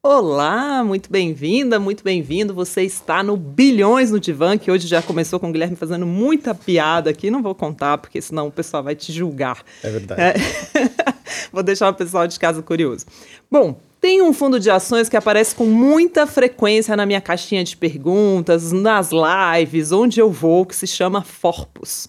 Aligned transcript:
Olá, 0.00 0.84
muito 0.84 1.10
bem-vinda, 1.10 1.80
muito 1.80 2.04
bem-vindo. 2.04 2.54
Você 2.54 2.82
está 2.82 3.20
no 3.20 3.36
Bilhões 3.36 4.12
no 4.12 4.20
Divã, 4.20 4.56
que 4.56 4.70
hoje 4.70 4.86
já 4.86 5.02
começou 5.02 5.40
com 5.40 5.48
o 5.48 5.52
Guilherme 5.52 5.74
fazendo 5.74 6.06
muita 6.06 6.54
piada 6.54 7.10
aqui. 7.10 7.32
Não 7.32 7.42
vou 7.42 7.52
contar, 7.52 7.98
porque 7.98 8.22
senão 8.22 8.46
o 8.46 8.52
pessoal 8.52 8.80
vai 8.80 8.94
te 8.94 9.10
julgar. 9.10 9.60
É 9.82 9.90
verdade. 9.90 10.20
É... 10.20 10.34
vou 11.52 11.64
deixar 11.64 11.88
o 11.88 11.94
pessoal 11.94 12.28
de 12.28 12.38
casa 12.38 12.62
curioso. 12.62 13.06
Bom, 13.50 13.76
tem 14.00 14.22
um 14.22 14.32
fundo 14.32 14.60
de 14.60 14.70
ações 14.70 15.08
que 15.08 15.16
aparece 15.16 15.52
com 15.56 15.66
muita 15.66 16.28
frequência 16.28 16.96
na 16.96 17.04
minha 17.04 17.20
caixinha 17.20 17.64
de 17.64 17.76
perguntas, 17.76 18.70
nas 18.70 19.10
lives, 19.10 19.90
onde 19.90 20.20
eu 20.20 20.30
vou, 20.30 20.64
que 20.64 20.76
se 20.76 20.86
chama 20.86 21.22
Forpus. 21.22 22.08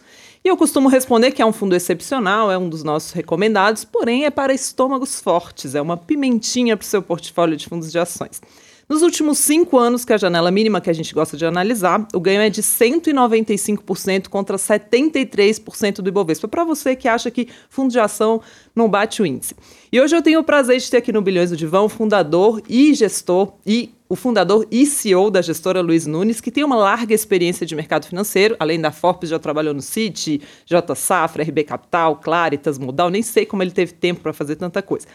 Eu 0.50 0.58
costumo 0.58 0.90
responder 0.90 1.30
que 1.30 1.44
é 1.44 1.46
um 1.46 1.54
fundo 1.54 1.76
excepcional, 1.76 2.52
é 2.52 2.58
um 2.58 2.68
dos 2.68 2.84
nossos 2.84 3.12
recomendados, 3.12 3.86
porém 3.86 4.26
é 4.26 4.32
para 4.32 4.52
estômagos 4.52 5.22
fortes, 5.22 5.76
é 5.76 5.82
uma 5.82 5.96
pimentinha 5.96 6.76
para 6.76 6.84
o 6.84 6.88
seu 6.88 7.04
portfólio 7.04 7.56
de 7.56 7.68
fundos 7.68 7.92
de 7.92 8.00
ações. 8.00 8.42
Nos 8.90 9.04
últimos 9.04 9.38
cinco 9.38 9.78
anos, 9.78 10.04
que 10.04 10.12
é 10.12 10.16
a 10.16 10.18
janela 10.18 10.50
mínima 10.50 10.82
que 10.82 10.90
a 10.90 10.94
gente 10.94 11.14
gosta 11.14 11.38
de 11.38 11.46
analisar, 11.46 12.08
o 12.16 12.20
ganho 12.20 12.42
é 12.42 12.50
de 12.50 12.64
195% 12.64 14.28
contra 14.28 14.58
73% 14.58 16.02
do 16.02 16.10
Ibovespa. 16.10 16.48
Para 16.48 16.64
você 16.64 16.96
que 16.96 17.08
acha 17.08 17.30
que 17.30 17.48
fundo 17.70 17.92
de 17.92 18.00
ação 18.00 18.42
não 18.76 18.90
bate 18.90 19.22
o 19.22 19.28
índice. 19.28 19.56
E 19.92 20.02
hoje 20.02 20.16
eu 20.16 20.22
tenho 20.24 20.40
o 20.40 20.44
prazer 20.44 20.80
de 20.80 20.90
ter 20.90 20.98
aqui 20.98 21.12
no 21.12 21.22
Bilhões 21.22 21.52
do 21.52 21.56
Divão 21.56 21.88
fundador 21.88 22.60
e 22.68 22.96
gestor 22.96 23.54
e 23.64 23.94
o 24.10 24.16
fundador 24.16 24.68
e 24.72 24.88
CEO 24.88 25.30
da 25.30 25.40
gestora 25.40 25.82
Luiz 25.82 26.08
Nunes, 26.08 26.42
que 26.42 26.50
tem 26.50 26.64
uma 26.64 26.76
larga 26.76 27.14
experiência 27.14 27.64
de 27.64 27.76
mercado 27.76 28.08
financeiro, 28.08 28.56
além 28.60 28.82
da 28.82 28.92
Forbes 28.92 29.30
já 29.30 29.38
trabalhou 29.38 29.72
no 29.72 29.84
Citi, 29.84 30.42
J 30.66 30.96
Safra, 30.96 31.44
RB 31.44 31.64
Capital, 31.64 32.16
Claritas, 32.16 32.80
Modal, 32.80 33.12
nem 33.12 33.22
sei 33.22 33.46
como 33.46 33.62
ele 33.62 33.70
teve 33.70 33.94
tempo 33.94 34.22
para 34.22 34.34
fazer 34.34 34.56
tanta 34.56 34.82
coisa. 34.82 35.06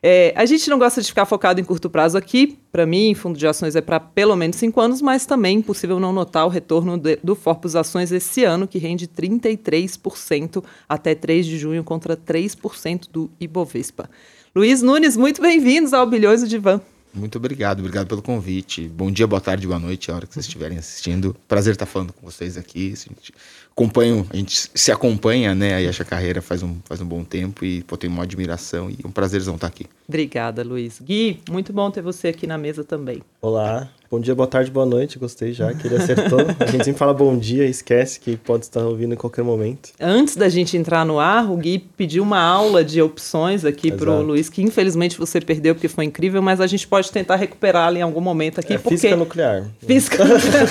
É, 0.00 0.32
a 0.36 0.44
gente 0.46 0.70
não 0.70 0.78
gosta 0.78 1.00
de 1.00 1.08
ficar 1.08 1.24
focado 1.24 1.60
em 1.60 1.64
curto 1.64 1.90
prazo 1.90 2.16
aqui. 2.16 2.58
Para 2.70 2.84
mim, 2.86 3.14
fundo 3.14 3.38
de 3.38 3.46
ações 3.46 3.74
é 3.74 3.80
para 3.80 3.98
pelo 3.98 4.36
menos 4.36 4.56
cinco 4.56 4.80
anos, 4.80 5.02
mas 5.02 5.26
também 5.26 5.56
é 5.56 5.58
impossível 5.58 5.98
não 5.98 6.12
notar 6.12 6.46
o 6.46 6.50
retorno 6.50 6.96
de, 6.96 7.16
do 7.24 7.34
Forpus 7.34 7.74
Ações 7.74 8.12
esse 8.12 8.44
ano, 8.44 8.68
que 8.68 8.78
rende 8.78 9.08
33% 9.08 10.62
até 10.88 11.14
3 11.14 11.46
de 11.46 11.58
junho 11.58 11.82
contra 11.82 12.16
3% 12.16 13.08
do 13.10 13.30
Ibovespa. 13.40 14.08
Luiz 14.54 14.82
Nunes, 14.82 15.16
muito 15.16 15.40
bem-vindos 15.40 15.92
ao 15.92 16.06
Bilhões 16.06 16.42
do 16.42 16.48
Divã. 16.48 16.80
Muito 17.14 17.38
obrigado, 17.38 17.78
obrigado 17.78 18.08
pelo 18.08 18.20
convite. 18.20 18.88
Bom 18.88 19.08
dia, 19.08 19.24
boa 19.24 19.40
tarde, 19.40 19.68
boa 19.68 19.78
noite, 19.78 20.10
a 20.10 20.16
hora 20.16 20.26
que 20.26 20.34
vocês 20.34 20.46
estiverem 20.46 20.78
assistindo. 20.78 21.36
Prazer 21.46 21.74
estar 21.74 21.86
falando 21.86 22.12
com 22.12 22.28
vocês 22.28 22.56
aqui. 22.58 22.92
A 22.92 22.96
gente 22.96 23.32
acompanha, 23.70 24.26
a 24.30 24.36
gente 24.36 24.68
se 24.74 24.90
acompanha, 24.90 25.54
né? 25.54 25.88
A 25.88 26.04
carreira 26.04 26.42
faz 26.42 26.64
um, 26.64 26.76
faz 26.84 27.00
um 27.00 27.06
bom 27.06 27.22
tempo 27.22 27.64
e 27.64 27.84
pô, 27.84 27.96
tenho 27.96 28.12
uma 28.12 28.24
admiração 28.24 28.90
e 28.90 28.98
um 29.04 29.12
prazerzão 29.12 29.54
estar 29.54 29.68
aqui. 29.68 29.86
Obrigada, 30.06 30.62
Luiz. 30.62 31.00
Gui, 31.00 31.40
muito 31.50 31.72
bom 31.72 31.90
ter 31.90 32.02
você 32.02 32.28
aqui 32.28 32.46
na 32.46 32.58
mesa 32.58 32.84
também. 32.84 33.22
Olá, 33.40 33.88
Bom 34.14 34.20
dia, 34.20 34.32
boa 34.32 34.46
tarde, 34.46 34.70
boa 34.70 34.86
noite. 34.86 35.18
Gostei 35.18 35.52
já 35.52 35.74
que 35.74 35.88
ele 35.88 35.96
acertou. 35.96 36.38
A 36.60 36.66
gente 36.66 36.84
sempre 36.84 36.98
fala 37.00 37.12
bom 37.12 37.36
dia 37.36 37.64
esquece 37.64 38.20
que 38.20 38.36
pode 38.36 38.64
estar 38.64 38.84
ouvindo 38.84 39.14
em 39.14 39.16
qualquer 39.16 39.42
momento. 39.42 39.90
Antes 39.98 40.36
da 40.36 40.48
gente 40.48 40.76
entrar 40.76 41.04
no 41.04 41.18
ar, 41.18 41.50
o 41.50 41.56
Gui 41.56 41.80
pediu 41.80 42.22
uma 42.22 42.38
aula 42.38 42.84
de 42.84 43.02
opções 43.02 43.64
aqui 43.64 43.90
para 43.90 44.08
o 44.12 44.22
Luiz, 44.22 44.48
que 44.48 44.62
infelizmente 44.62 45.18
você 45.18 45.40
perdeu 45.40 45.74
porque 45.74 45.88
foi 45.88 46.04
incrível, 46.04 46.40
mas 46.40 46.60
a 46.60 46.66
gente 46.68 46.86
pode 46.86 47.10
tentar 47.10 47.34
recuperá-la 47.34 47.98
em 47.98 48.02
algum 48.02 48.20
momento 48.20 48.60
aqui. 48.60 48.74
É 48.74 48.78
porque... 48.78 48.90
física 48.90 49.16
nuclear. 49.16 49.64
Física 49.84 50.24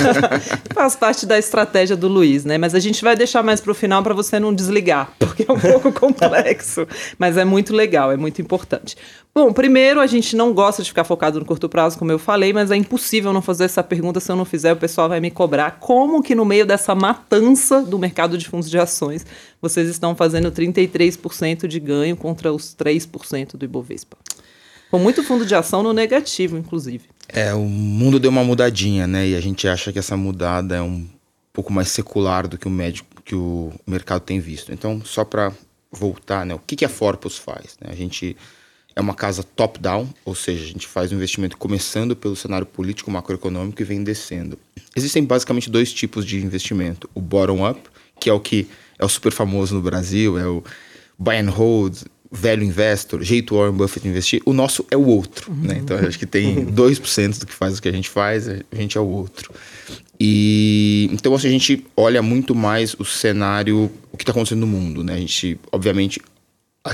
Faz 0.73 0.95
parte 0.95 1.25
da 1.25 1.37
estratégia 1.37 1.97
do 1.97 2.07
Luiz, 2.07 2.45
né? 2.45 2.57
Mas 2.57 2.73
a 2.73 2.79
gente 2.79 3.03
vai 3.03 3.13
deixar 3.13 3.43
mais 3.43 3.59
para 3.59 3.73
o 3.73 3.75
final 3.75 4.01
para 4.01 4.13
você 4.13 4.39
não 4.39 4.53
desligar, 4.53 5.11
porque 5.19 5.43
é 5.45 5.51
um 5.51 5.59
pouco 5.59 5.91
complexo. 5.99 6.87
mas 7.19 7.35
é 7.35 7.43
muito 7.43 7.75
legal, 7.75 8.09
é 8.09 8.15
muito 8.15 8.41
importante. 8.41 8.95
Bom, 9.35 9.51
primeiro, 9.51 9.99
a 9.99 10.05
gente 10.05 10.35
não 10.35 10.53
gosta 10.53 10.83
de 10.83 10.89
ficar 10.89 11.03
focado 11.03 11.39
no 11.39 11.45
curto 11.45 11.67
prazo, 11.67 11.97
como 11.97 12.11
eu 12.11 12.19
falei, 12.19 12.53
mas 12.53 12.69
é 12.69 12.75
impossível 12.75 13.33
não 13.33 13.41
fazer 13.41 13.63
essa 13.63 13.81
pergunta. 13.81 14.19
Se 14.19 14.31
eu 14.31 14.35
não 14.35 14.45
fizer, 14.45 14.71
o 14.73 14.77
pessoal 14.77 15.09
vai 15.09 15.19
me 15.19 15.31
cobrar. 15.31 15.79
Como 15.79 16.21
que 16.21 16.35
no 16.35 16.45
meio 16.45 16.67
dessa 16.67 16.93
matança 16.93 17.81
do 17.81 17.97
mercado 17.97 18.37
de 18.37 18.47
fundos 18.47 18.69
de 18.69 18.77
ações, 18.77 19.25
vocês 19.59 19.89
estão 19.89 20.15
fazendo 20.15 20.51
33% 20.51 21.65
de 21.65 21.79
ganho 21.79 22.15
contra 22.15 22.53
os 22.53 22.75
3% 22.75 23.57
do 23.57 23.65
Ibovespa? 23.65 24.17
Com 24.91 24.99
muito 24.99 25.23
fundo 25.23 25.47
de 25.47 25.55
ação 25.55 25.81
no 25.81 25.93
negativo, 25.93 26.55
inclusive. 26.55 27.05
É, 27.27 27.55
o 27.55 27.65
mundo 27.65 28.19
deu 28.19 28.29
uma 28.29 28.43
mudadinha, 28.43 29.07
né? 29.07 29.29
E 29.29 29.35
a 29.35 29.41
gente 29.41 29.67
acha 29.67 29.91
que 29.91 29.97
essa 29.97 30.15
mudada 30.15 30.75
é 30.75 30.81
um 30.83 31.07
pouco 31.51 31.73
mais 31.73 31.87
secular 31.87 32.47
do 32.47 32.55
que 32.55 32.67
o 32.67 32.71
médico 32.71 33.09
que 33.25 33.33
o 33.33 33.73
mercado 33.87 34.21
tem 34.21 34.39
visto. 34.39 34.71
Então, 34.71 35.01
só 35.03 35.25
para 35.25 35.51
voltar, 35.91 36.45
né? 36.45 36.53
O 36.53 36.59
que, 36.59 36.75
que 36.75 36.85
a 36.85 36.89
Forpus 36.89 37.35
faz? 37.35 37.77
Né? 37.81 37.89
A 37.91 37.95
gente 37.95 38.37
é 38.95 39.01
uma 39.01 39.13
casa 39.13 39.43
top-down, 39.43 40.07
ou 40.23 40.35
seja, 40.35 40.63
a 40.63 40.67
gente 40.67 40.87
faz 40.87 41.11
um 41.11 41.15
investimento 41.15 41.57
começando 41.57 42.15
pelo 42.15 42.35
cenário 42.35 42.65
político 42.65 43.09
macroeconômico 43.09 43.81
e 43.81 43.85
vem 43.85 44.03
descendo. 44.03 44.57
Existem 44.95 45.23
basicamente 45.23 45.69
dois 45.69 45.91
tipos 45.91 46.25
de 46.25 46.37
investimento: 46.43 47.09
o 47.13 47.21
bottom-up, 47.21 47.79
que 48.19 48.29
é 48.29 48.33
o 48.33 48.39
que 48.39 48.67
é 48.99 49.05
o 49.05 49.09
super 49.09 49.31
famoso 49.31 49.75
no 49.75 49.81
Brasil, 49.81 50.37
é 50.37 50.47
o 50.47 50.63
buy 51.17 51.37
and 51.37 51.49
hold, 51.49 51.97
velho 52.31 52.63
investor, 52.63 53.23
jeito 53.23 53.55
Warren 53.55 53.73
Buffett 53.73 54.07
investir. 54.07 54.41
O 54.45 54.53
nosso 54.53 54.85
é 54.89 54.97
o 54.97 55.05
outro, 55.05 55.51
uhum. 55.51 55.57
né? 55.61 55.79
Então 55.81 55.97
acho 55.97 56.17
que 56.17 56.25
tem 56.25 56.65
2% 56.65 57.39
do 57.39 57.45
que 57.45 57.53
faz 57.53 57.77
o 57.77 57.81
que 57.81 57.87
a 57.87 57.91
gente 57.91 58.09
faz, 58.09 58.47
a 58.47 58.57
gente 58.73 58.97
é 58.97 59.01
o 59.01 59.07
outro. 59.07 59.51
E 60.19 61.09
então 61.11 61.33
assim, 61.33 61.47
a 61.47 61.51
gente 61.51 61.85
olha 61.95 62.21
muito 62.21 62.55
mais 62.55 62.95
o 62.99 63.05
cenário, 63.05 63.91
o 64.11 64.17
que 64.17 64.23
está 64.23 64.31
acontecendo 64.31 64.61
no 64.61 64.67
mundo, 64.67 65.03
né? 65.03 65.13
A 65.13 65.17
gente, 65.17 65.59
obviamente, 65.71 66.19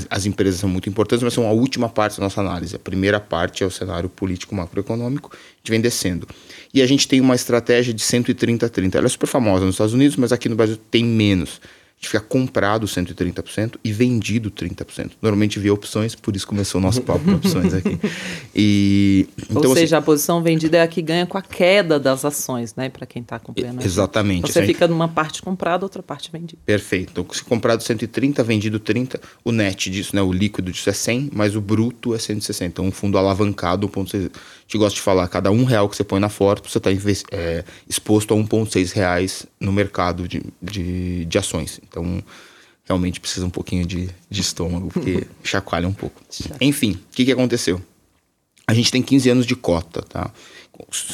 as 0.08 0.24
empresas 0.24 0.60
são 0.60 0.68
muito 0.68 0.88
importantes, 0.88 1.22
mas 1.22 1.34
são 1.34 1.48
a 1.48 1.52
última 1.52 1.88
parte 1.88 2.18
da 2.18 2.22
nossa 2.22 2.40
análise. 2.40 2.76
A 2.76 2.78
primeira 2.78 3.18
parte 3.18 3.64
é 3.64 3.66
o 3.66 3.70
cenário 3.70 4.08
político 4.08 4.54
macroeconômico, 4.54 5.30
a 5.32 5.36
gente 5.58 5.70
vem 5.70 5.80
descendo. 5.80 6.28
E 6.72 6.80
a 6.80 6.86
gente 6.86 7.08
tem 7.08 7.20
uma 7.20 7.34
estratégia 7.34 7.92
de 7.92 8.02
130-30. 8.02 8.94
Ela 8.94 9.06
é 9.06 9.08
super 9.08 9.26
famosa 9.26 9.64
nos 9.64 9.74
Estados 9.74 9.92
Unidos, 9.92 10.16
mas 10.16 10.30
aqui 10.30 10.48
no 10.48 10.54
Brasil 10.54 10.78
tem 10.90 11.04
menos 11.04 11.60
gente 12.00 12.08
fica 12.08 12.20
comprado 12.20 12.86
130% 12.86 13.74
e 13.84 13.92
vendido 13.92 14.50
30%. 14.50 15.10
Normalmente 15.20 15.58
via 15.58 15.72
opções, 15.72 16.14
por 16.14 16.34
isso 16.34 16.46
começou 16.46 16.80
o 16.80 16.82
nosso 16.82 17.02
papo 17.02 17.22
de 17.22 17.34
opções 17.34 17.74
aqui. 17.74 18.00
E, 18.56 19.28
então, 19.50 19.68
Ou 19.70 19.74
seja, 19.76 19.98
assim, 19.98 20.02
a 20.02 20.02
posição 20.02 20.42
vendida 20.42 20.78
é 20.78 20.82
a 20.82 20.88
que 20.88 21.02
ganha 21.02 21.26
com 21.26 21.36
a 21.36 21.42
queda 21.42 22.00
das 22.00 22.24
ações, 22.24 22.74
né? 22.74 22.88
Para 22.88 23.04
quem 23.04 23.20
está 23.20 23.36
acompanhando. 23.36 23.84
Exatamente. 23.84 24.50
Então, 24.50 24.52
você 24.52 24.66
fica 24.66 24.88
numa 24.88 25.08
parte 25.08 25.42
comprada, 25.42 25.84
outra 25.84 26.02
parte 26.02 26.32
vendida. 26.32 26.60
Perfeito. 26.64 27.10
Então, 27.12 27.26
se 27.30 27.44
comprado 27.44 27.82
130, 27.82 28.42
vendido 28.42 28.78
30, 28.78 29.20
o 29.44 29.52
net 29.52 29.90
disso, 29.90 30.16
né? 30.16 30.22
O 30.22 30.32
líquido 30.32 30.72
disso 30.72 30.88
é 30.88 30.94
100, 30.94 31.30
mas 31.34 31.54
o 31.54 31.60
bruto 31.60 32.14
é 32.14 32.18
160. 32.18 32.64
Então, 32.66 32.86
um 32.86 32.90
fundo 32.90 33.18
alavancado, 33.18 33.86
1,6 33.86 34.30
gente 34.70 34.78
gosta 34.78 34.94
de 34.94 35.00
falar, 35.00 35.26
cada 35.26 35.50
um 35.50 35.64
real 35.64 35.88
que 35.88 35.96
você 35.96 36.04
põe 36.04 36.20
na 36.20 36.28
foto, 36.28 36.68
você 36.68 36.78
está 36.78 36.90
é, 37.32 37.64
exposto 37.88 38.32
a 38.32 38.36
1,6 38.36 38.92
reais 38.92 39.44
no 39.58 39.72
mercado 39.72 40.28
de, 40.28 40.42
de, 40.62 41.24
de, 41.24 41.38
ações. 41.38 41.80
Então, 41.82 42.22
realmente 42.84 43.18
precisa 43.18 43.44
um 43.44 43.50
pouquinho 43.50 43.84
de, 43.84 44.08
de 44.30 44.40
estômago, 44.40 44.88
porque 44.88 45.26
chacoalha 45.42 45.88
um 45.88 45.92
pouco. 45.92 46.22
Enfim, 46.60 46.92
o 46.92 47.14
que, 47.14 47.24
que 47.24 47.32
aconteceu? 47.32 47.82
A 48.64 48.72
gente 48.72 48.92
tem 48.92 49.02
15 49.02 49.30
anos 49.30 49.46
de 49.46 49.56
cota, 49.56 50.02
tá? 50.02 50.32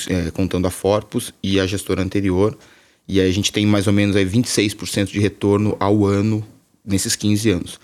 É, 0.08 0.30
contando 0.32 0.66
a 0.66 0.70
Forpus 0.70 1.32
e 1.42 1.58
a 1.58 1.66
gestora 1.66 2.02
anterior. 2.02 2.56
E 3.08 3.20
aí 3.20 3.28
a 3.28 3.32
gente 3.32 3.50
tem 3.50 3.64
mais 3.64 3.86
ou 3.86 3.92
menos 3.92 4.16
aí 4.16 4.26
26% 4.26 5.06
de 5.06 5.18
retorno 5.18 5.74
ao 5.80 6.04
ano 6.04 6.46
nesses 6.84 7.16
15 7.16 7.50
anos. 7.50 7.80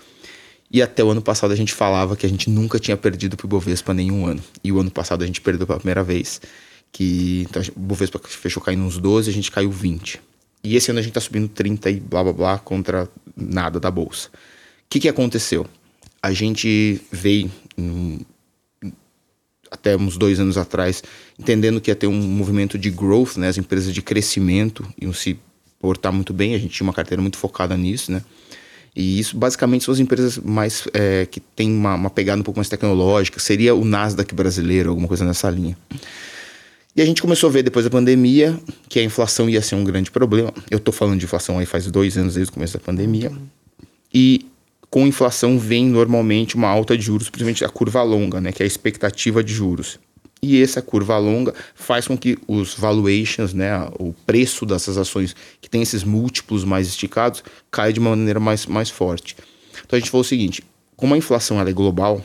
E 0.73 0.81
até 0.81 1.03
o 1.03 1.11
ano 1.11 1.21
passado 1.21 1.53
a 1.53 1.55
gente 1.55 1.71
falava 1.71 2.15
que 2.17 2.25
a 2.25 2.29
gente 2.29 2.49
nunca 2.49 2.79
tinha 2.79 2.97
perdido 2.97 3.37
pro 3.37 3.47
Bovespa 3.47 3.93
nenhum 3.93 4.25
ano. 4.25 4.43
E 4.63 4.71
o 4.71 4.79
ano 4.79 4.89
passado 4.89 5.23
a 5.23 5.27
gente 5.27 5.39
perdeu 5.39 5.67
pela 5.67 5.77
primeira 5.77 6.03
vez. 6.03 6.41
Que 6.91 7.45
então, 7.47 7.61
o 7.75 7.79
Bovespa 7.79 8.19
fechou 8.27 8.61
caindo 8.61 8.83
uns 8.83 8.97
12, 8.97 9.29
a 9.29 9.33
gente 9.33 9.51
caiu 9.51 9.69
20. 9.69 10.19
E 10.63 10.75
esse 10.75 10.89
ano 10.89 10.99
a 10.99 11.03
gente 11.03 11.13
tá 11.13 11.21
subindo 11.21 11.47
30 11.47 11.91
e 11.91 11.99
blá 11.99 12.23
blá 12.23 12.33
blá 12.33 12.57
contra 12.57 13.07
nada 13.37 13.79
da 13.79 13.91
bolsa. 13.91 14.29
O 14.29 14.31
que, 14.89 14.99
que 14.99 15.07
aconteceu? 15.09 15.67
A 16.19 16.33
gente 16.33 16.99
veio 17.11 17.51
um, 17.77 18.19
até 19.69 19.95
uns 19.95 20.17
dois 20.17 20.39
anos 20.39 20.57
atrás, 20.57 21.03
entendendo 21.37 21.81
que 21.81 21.91
ia 21.91 21.95
ter 21.95 22.07
um 22.07 22.19
movimento 22.19 22.79
de 22.79 22.89
growth, 22.89 23.37
né? 23.37 23.47
As 23.47 23.57
empresas 23.59 23.93
de 23.93 24.01
crescimento 24.01 24.87
iam 24.99 25.13
se 25.13 25.37
portar 25.79 26.11
muito 26.11 26.33
bem. 26.33 26.55
A 26.55 26.57
gente 26.57 26.73
tinha 26.73 26.87
uma 26.87 26.93
carteira 26.93 27.21
muito 27.21 27.37
focada 27.37 27.77
nisso, 27.77 28.11
né? 28.11 28.23
E 28.95 29.19
isso 29.19 29.35
basicamente 29.35 29.83
são 29.83 29.93
as 29.93 29.99
empresas 29.99 30.37
mais 30.37 30.87
é, 30.93 31.25
que 31.25 31.39
têm 31.39 31.71
uma, 31.71 31.95
uma, 31.95 32.09
pegada 32.09 32.39
um 32.39 32.43
pouco 32.43 32.59
mais 32.59 32.69
tecnológica. 32.69 33.39
Seria 33.39 33.73
o 33.73 33.83
Nasdaq 33.83 34.33
brasileiro, 34.35 34.89
alguma 34.89 35.07
coisa 35.07 35.25
nessa 35.25 35.49
linha. 35.49 35.75
E 36.95 37.01
a 37.01 37.05
gente 37.05 37.21
começou 37.21 37.49
a 37.49 37.53
ver 37.53 37.63
depois 37.63 37.85
da 37.85 37.89
pandemia 37.89 38.59
que 38.87 38.99
a 38.99 39.03
inflação 39.03 39.49
ia 39.49 39.61
ser 39.63 39.73
um 39.73 39.83
grande 39.83 40.11
problema. 40.11 40.53
Eu 40.69 40.77
estou 40.77 40.93
falando 40.93 41.17
de 41.17 41.25
inflação 41.25 41.57
aí 41.57 41.65
faz 41.65 41.87
dois 41.87 42.17
anos 42.17 42.35
desde 42.35 42.51
o 42.51 42.53
começo 42.53 42.77
da 42.77 42.79
pandemia. 42.79 43.31
E 44.13 44.45
com 44.91 45.07
inflação 45.07 45.57
vem 45.57 45.87
normalmente 45.87 46.55
uma 46.55 46.67
alta 46.67 46.95
de 46.95 47.03
juros, 47.03 47.31
principalmente 47.31 47.65
a 47.65 47.69
curva 47.69 48.03
longa, 48.03 48.39
né, 48.39 48.51
que 48.51 48.61
é 48.61 48.65
a 48.65 48.67
expectativa 48.67 49.43
de 49.43 49.51
juros. 49.51 49.99
E 50.45 50.61
essa 50.61 50.81
curva 50.81 51.17
longa 51.17 51.55
faz 51.73 52.05
com 52.05 52.17
que 52.17 52.37
os 52.45 52.75
valuations, 52.75 53.53
né, 53.53 53.87
o 53.97 54.11
preço 54.25 54.65
dessas 54.65 54.97
ações 54.97 55.33
que 55.61 55.69
tem 55.69 55.81
esses 55.81 56.03
múltiplos 56.03 56.65
mais 56.65 56.85
esticados, 56.85 57.41
caia 57.71 57.93
de 57.93 57.99
uma 58.01 58.09
maneira 58.09 58.41
mais, 58.41 58.65
mais 58.65 58.89
forte. 58.89 59.37
Então 59.85 59.95
a 59.95 59.99
gente 60.01 60.11
falou 60.11 60.19
o 60.19 60.27
seguinte: 60.27 60.61
como 60.97 61.13
a 61.13 61.17
inflação 61.17 61.61
é 61.61 61.71
global, 61.71 62.21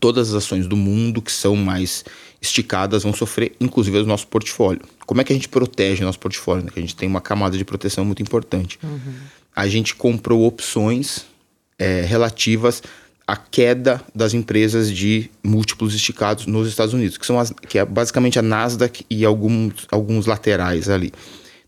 todas 0.00 0.30
as 0.30 0.34
ações 0.34 0.66
do 0.66 0.78
mundo 0.78 1.20
que 1.20 1.30
são 1.30 1.54
mais 1.54 2.06
esticadas 2.40 3.02
vão 3.02 3.12
sofrer, 3.12 3.54
inclusive 3.60 3.98
o 3.98 4.06
nosso 4.06 4.26
portfólio. 4.26 4.80
Como 5.04 5.20
é 5.20 5.24
que 5.24 5.30
a 5.30 5.36
gente 5.36 5.48
protege 5.48 6.02
o 6.02 6.06
nosso 6.06 6.18
portfólio? 6.18 6.64
Né? 6.64 6.70
Que 6.72 6.78
a 6.78 6.82
gente 6.82 6.96
tem 6.96 7.06
uma 7.06 7.20
camada 7.20 7.58
de 7.58 7.66
proteção 7.66 8.02
muito 8.02 8.22
importante. 8.22 8.78
Uhum. 8.82 9.14
A 9.54 9.68
gente 9.68 9.94
comprou 9.94 10.46
opções 10.46 11.26
é, 11.78 12.00
relativas 12.00 12.82
à 13.30 13.36
queda 13.36 14.02
das 14.12 14.34
empresas 14.34 14.90
de 14.90 15.30
múltiplos 15.40 15.94
esticados 15.94 16.46
nos 16.46 16.66
Estados 16.66 16.92
Unidos, 16.92 17.16
que, 17.16 17.24
são 17.24 17.38
as, 17.38 17.52
que 17.68 17.78
é 17.78 17.84
basicamente 17.84 18.40
a 18.40 18.42
Nasdaq 18.42 19.06
e 19.08 19.24
alguns, 19.24 19.86
alguns 19.88 20.26
laterais 20.26 20.88
ali. 20.88 21.12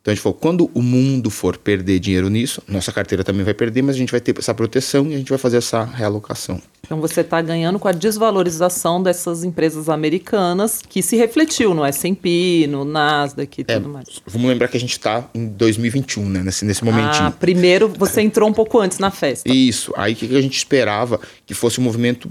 Então 0.03 0.11
a 0.11 0.15
gente 0.17 0.23
falou, 0.23 0.37
quando 0.37 0.69
o 0.75 0.83
mundo 0.83 1.31
for 1.31 1.57
perder 1.57 2.01
dinheiro 2.01 2.29
nisso, 2.29 2.61
nossa 2.67 2.91
carteira 2.91 3.23
também 3.23 3.45
vai 3.45 3.55
perder, 3.55 3.83
mas 3.83 3.95
a 3.95 3.99
gente 3.99 4.11
vai 4.11 4.21
ter 4.21 4.37
essa 4.37 4.53
proteção 4.53 5.07
e 5.07 5.15
a 5.15 5.19
gente 5.19 5.29
vai 5.29 5.39
fazer 5.39 5.59
essa 5.59 5.85
realocação. 5.85 6.61
Então 6.85 7.01
você 7.01 7.21
está 7.21 7.41
ganhando 7.41 7.79
com 7.79 7.87
a 7.87 7.93
desvalorização 7.93 9.01
dessas 9.01 9.45
empresas 9.45 9.89
americanas 9.89 10.83
que 10.87 11.03
se 11.03 11.15
refletiu 11.17 11.73
no 11.73 11.85
S&P, 11.85 12.67
no 12.69 12.85
Nasdaq 12.85 13.61
e 13.61 13.65
é, 13.69 13.75
tudo 13.77 13.89
mais. 13.91 14.09
Vamos 14.27 14.49
lembrar 14.49 14.67
que 14.67 14.77
a 14.77 14.81
gente 14.81 14.91
está 14.91 15.31
em 15.33 15.47
2021, 15.47 16.29
né? 16.29 16.43
Nesse, 16.43 16.65
nesse 16.65 16.85
momentinho. 16.85 17.27
Ah, 17.27 17.31
primeiro 17.31 17.89
você 17.89 18.23
entrou 18.23 18.49
um 18.49 18.53
pouco 18.53 18.81
antes 18.81 18.99
na 18.99 19.13
festa. 19.13 19.49
Isso. 19.49 19.93
Aí 19.97 20.15
o 20.15 20.17
que 20.17 20.37
a 20.37 20.43
gente 20.43 20.57
esperava 20.57 21.21
que 21.47 21.55
fosse 21.55 21.81
um 21.81 21.85
movimento 21.85 22.29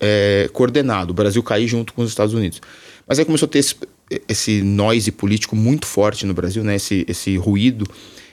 é, 0.00 0.48
coordenado, 0.54 1.10
o 1.10 1.14
Brasil 1.14 1.42
cair 1.42 1.68
junto 1.68 1.92
com 1.92 2.00
os 2.00 2.08
Estados 2.08 2.32
Unidos. 2.32 2.62
Mas 3.06 3.18
aí 3.18 3.26
começou 3.26 3.46
a 3.46 3.50
ter 3.50 3.58
esse, 3.58 3.76
esse 4.28 4.62
noise 4.62 5.12
político 5.12 5.54
muito 5.54 5.86
forte 5.86 6.26
no 6.26 6.34
Brasil, 6.34 6.64
né? 6.64 6.76
Esse, 6.76 7.04
esse 7.08 7.36
ruído. 7.36 7.86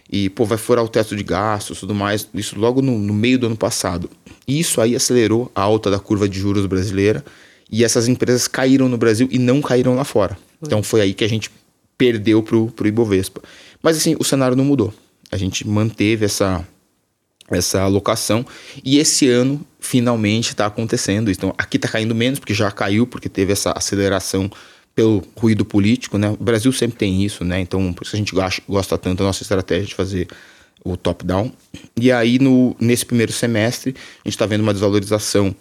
E, 0.10 0.30
pô, 0.30 0.46
vai 0.46 0.58
furar 0.58 0.84
o 0.84 0.88
teto 0.88 1.16
de 1.16 1.24
gastos 1.24 1.78
e 1.78 1.80
tudo 1.82 1.94
mais. 1.94 2.28
Isso 2.34 2.58
logo 2.60 2.82
no, 2.82 2.98
no 2.98 3.14
meio 3.14 3.38
do 3.38 3.48
ano 3.48 3.58
passado. 3.58 4.10
E 4.48 4.60
isso 4.60 4.80
aí 4.82 4.96
acelerou 4.96 5.52
a 5.54 5.62
alta 5.62 5.92
da 5.92 6.00
curva 6.00 6.28
de 6.28 6.40
juros 6.40 6.66
brasileira. 6.66 7.24
E 7.70 7.84
essas 7.84 8.08
empresas 8.08 8.48
caíram 8.48 8.88
no 8.88 8.98
Brasil 8.98 9.28
e 9.30 9.38
não 9.38 9.62
caíram 9.62 9.96
lá 9.96 10.04
fora. 10.04 10.38
Então 10.62 10.82
foi 10.82 11.02
aí 11.02 11.14
que 11.14 11.24
a 11.24 11.30
gente 11.30 11.52
perdeu 11.98 12.42
pro, 12.42 12.68
pro 12.68 12.88
Ibovespa. 12.88 13.42
Mas 13.84 13.98
assim, 13.98 14.16
o 14.20 14.24
cenário 14.24 14.56
não 14.56 14.64
mudou. 14.64 14.94
A 15.30 15.38
gente 15.38 15.68
manteve 15.68 16.26
essa, 16.26 16.66
essa 17.50 17.82
alocação 17.82 18.46
e 18.84 18.98
esse 18.98 19.28
ano 19.28 19.60
finalmente 19.80 20.50
está 20.50 20.66
acontecendo. 20.66 21.30
Então 21.30 21.54
aqui 21.58 21.76
está 21.78 21.90
caindo 21.90 22.16
menos 22.16 22.40
porque 22.40 22.54
já 22.54 22.72
caiu 22.72 23.06
porque 23.06 23.28
teve 23.28 23.52
essa 23.52 23.72
aceleração 23.72 24.50
pelo 24.98 25.24
ruído 25.36 25.64
político, 25.64 26.18
né? 26.18 26.32
O 26.32 26.44
Brasil 26.44 26.72
sempre 26.72 26.98
tem 26.98 27.24
isso, 27.24 27.46
né? 27.46 27.60
Então, 27.60 27.94
por 27.94 28.04
isso 28.04 28.16
a 28.16 28.18
gente 28.18 28.34
gosta, 28.68 28.98
tanto 28.98 29.20
da 29.20 29.26
nossa 29.26 29.44
estratégia 29.44 29.86
de 29.86 29.94
fazer 29.94 30.28
o 30.84 30.98
top-down. 30.98 31.52
E 31.96 32.12
aí, 32.12 32.40
no, 32.40 32.76
nesse 32.80 33.06
primeiro 33.06 33.32
semestre, 33.32 33.94
a 33.96 34.28
gente 34.28 34.34
está 34.34 34.48
vendo 34.48 34.62
uma 34.62 34.74
desvalorização 34.74 35.56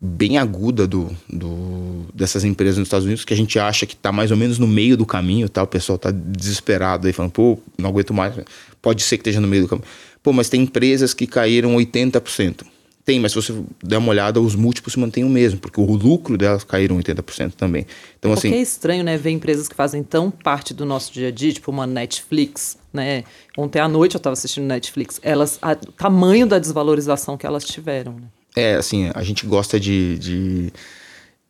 bem 0.00 0.38
aguda 0.38 0.86
do, 0.86 1.10
do, 1.28 2.06
dessas 2.14 2.44
empresas 2.44 2.78
nos 2.78 2.86
Estados 2.86 3.06
Unidos, 3.06 3.24
que 3.24 3.34
a 3.34 3.36
gente 3.36 3.58
acha 3.58 3.84
que 3.86 3.94
está 3.94 4.12
mais 4.12 4.30
ou 4.30 4.36
menos 4.36 4.56
no 4.56 4.68
meio 4.68 4.96
do 4.96 5.04
caminho, 5.04 5.48
tá? 5.48 5.64
O 5.64 5.66
pessoal 5.66 5.96
está 5.96 6.12
desesperado 6.12 7.08
aí, 7.08 7.12
falando, 7.12 7.32
pô, 7.32 7.58
não 7.76 7.90
aguento 7.90 8.14
mais. 8.14 8.34
Pode 8.80 9.02
ser 9.02 9.16
que 9.16 9.22
esteja 9.22 9.40
no 9.40 9.48
meio 9.48 9.64
do 9.64 9.68
caminho. 9.68 9.88
Pô, 10.22 10.32
mas 10.32 10.48
tem 10.48 10.62
empresas 10.62 11.12
que 11.12 11.26
caíram 11.26 11.74
80%. 11.74 12.64
Tem, 13.04 13.18
mas 13.18 13.32
se 13.32 13.36
você 13.36 13.54
der 13.82 13.98
uma 13.98 14.10
olhada, 14.10 14.40
os 14.40 14.54
múltiplos 14.54 14.92
se 14.92 15.00
mantêm 15.00 15.24
o 15.24 15.28
mesmo, 15.28 15.58
porque 15.58 15.80
o 15.80 15.84
lucro 15.84 16.36
delas 16.36 16.64
caíram 16.64 16.98
80% 16.98 17.52
também. 17.54 17.86
Então, 18.18 18.32
assim, 18.32 18.52
é 18.52 18.60
estranho, 18.60 19.02
né, 19.02 19.16
ver 19.16 19.30
empresas 19.30 19.68
que 19.68 19.74
fazem 19.74 20.02
tão 20.02 20.30
parte 20.30 20.74
do 20.74 20.84
nosso 20.84 21.12
dia 21.12 21.28
a 21.28 21.30
dia, 21.30 21.52
tipo 21.52 21.70
uma 21.70 21.86
Netflix, 21.86 22.76
né? 22.92 23.24
Ontem 23.56 23.80
à 23.80 23.88
noite 23.88 24.14
eu 24.14 24.18
estava 24.18 24.34
assistindo 24.34 24.64
Netflix. 24.64 25.18
Elas, 25.22 25.58
o 25.88 25.92
tamanho 25.92 26.46
da 26.46 26.58
desvalorização 26.58 27.36
que 27.36 27.46
elas 27.46 27.64
tiveram. 27.64 28.12
Né? 28.12 28.28
É, 28.54 28.74
assim, 28.74 29.10
a 29.14 29.22
gente 29.22 29.46
gosta 29.46 29.80
de, 29.80 30.18
de, 30.18 30.64
de 30.66 30.72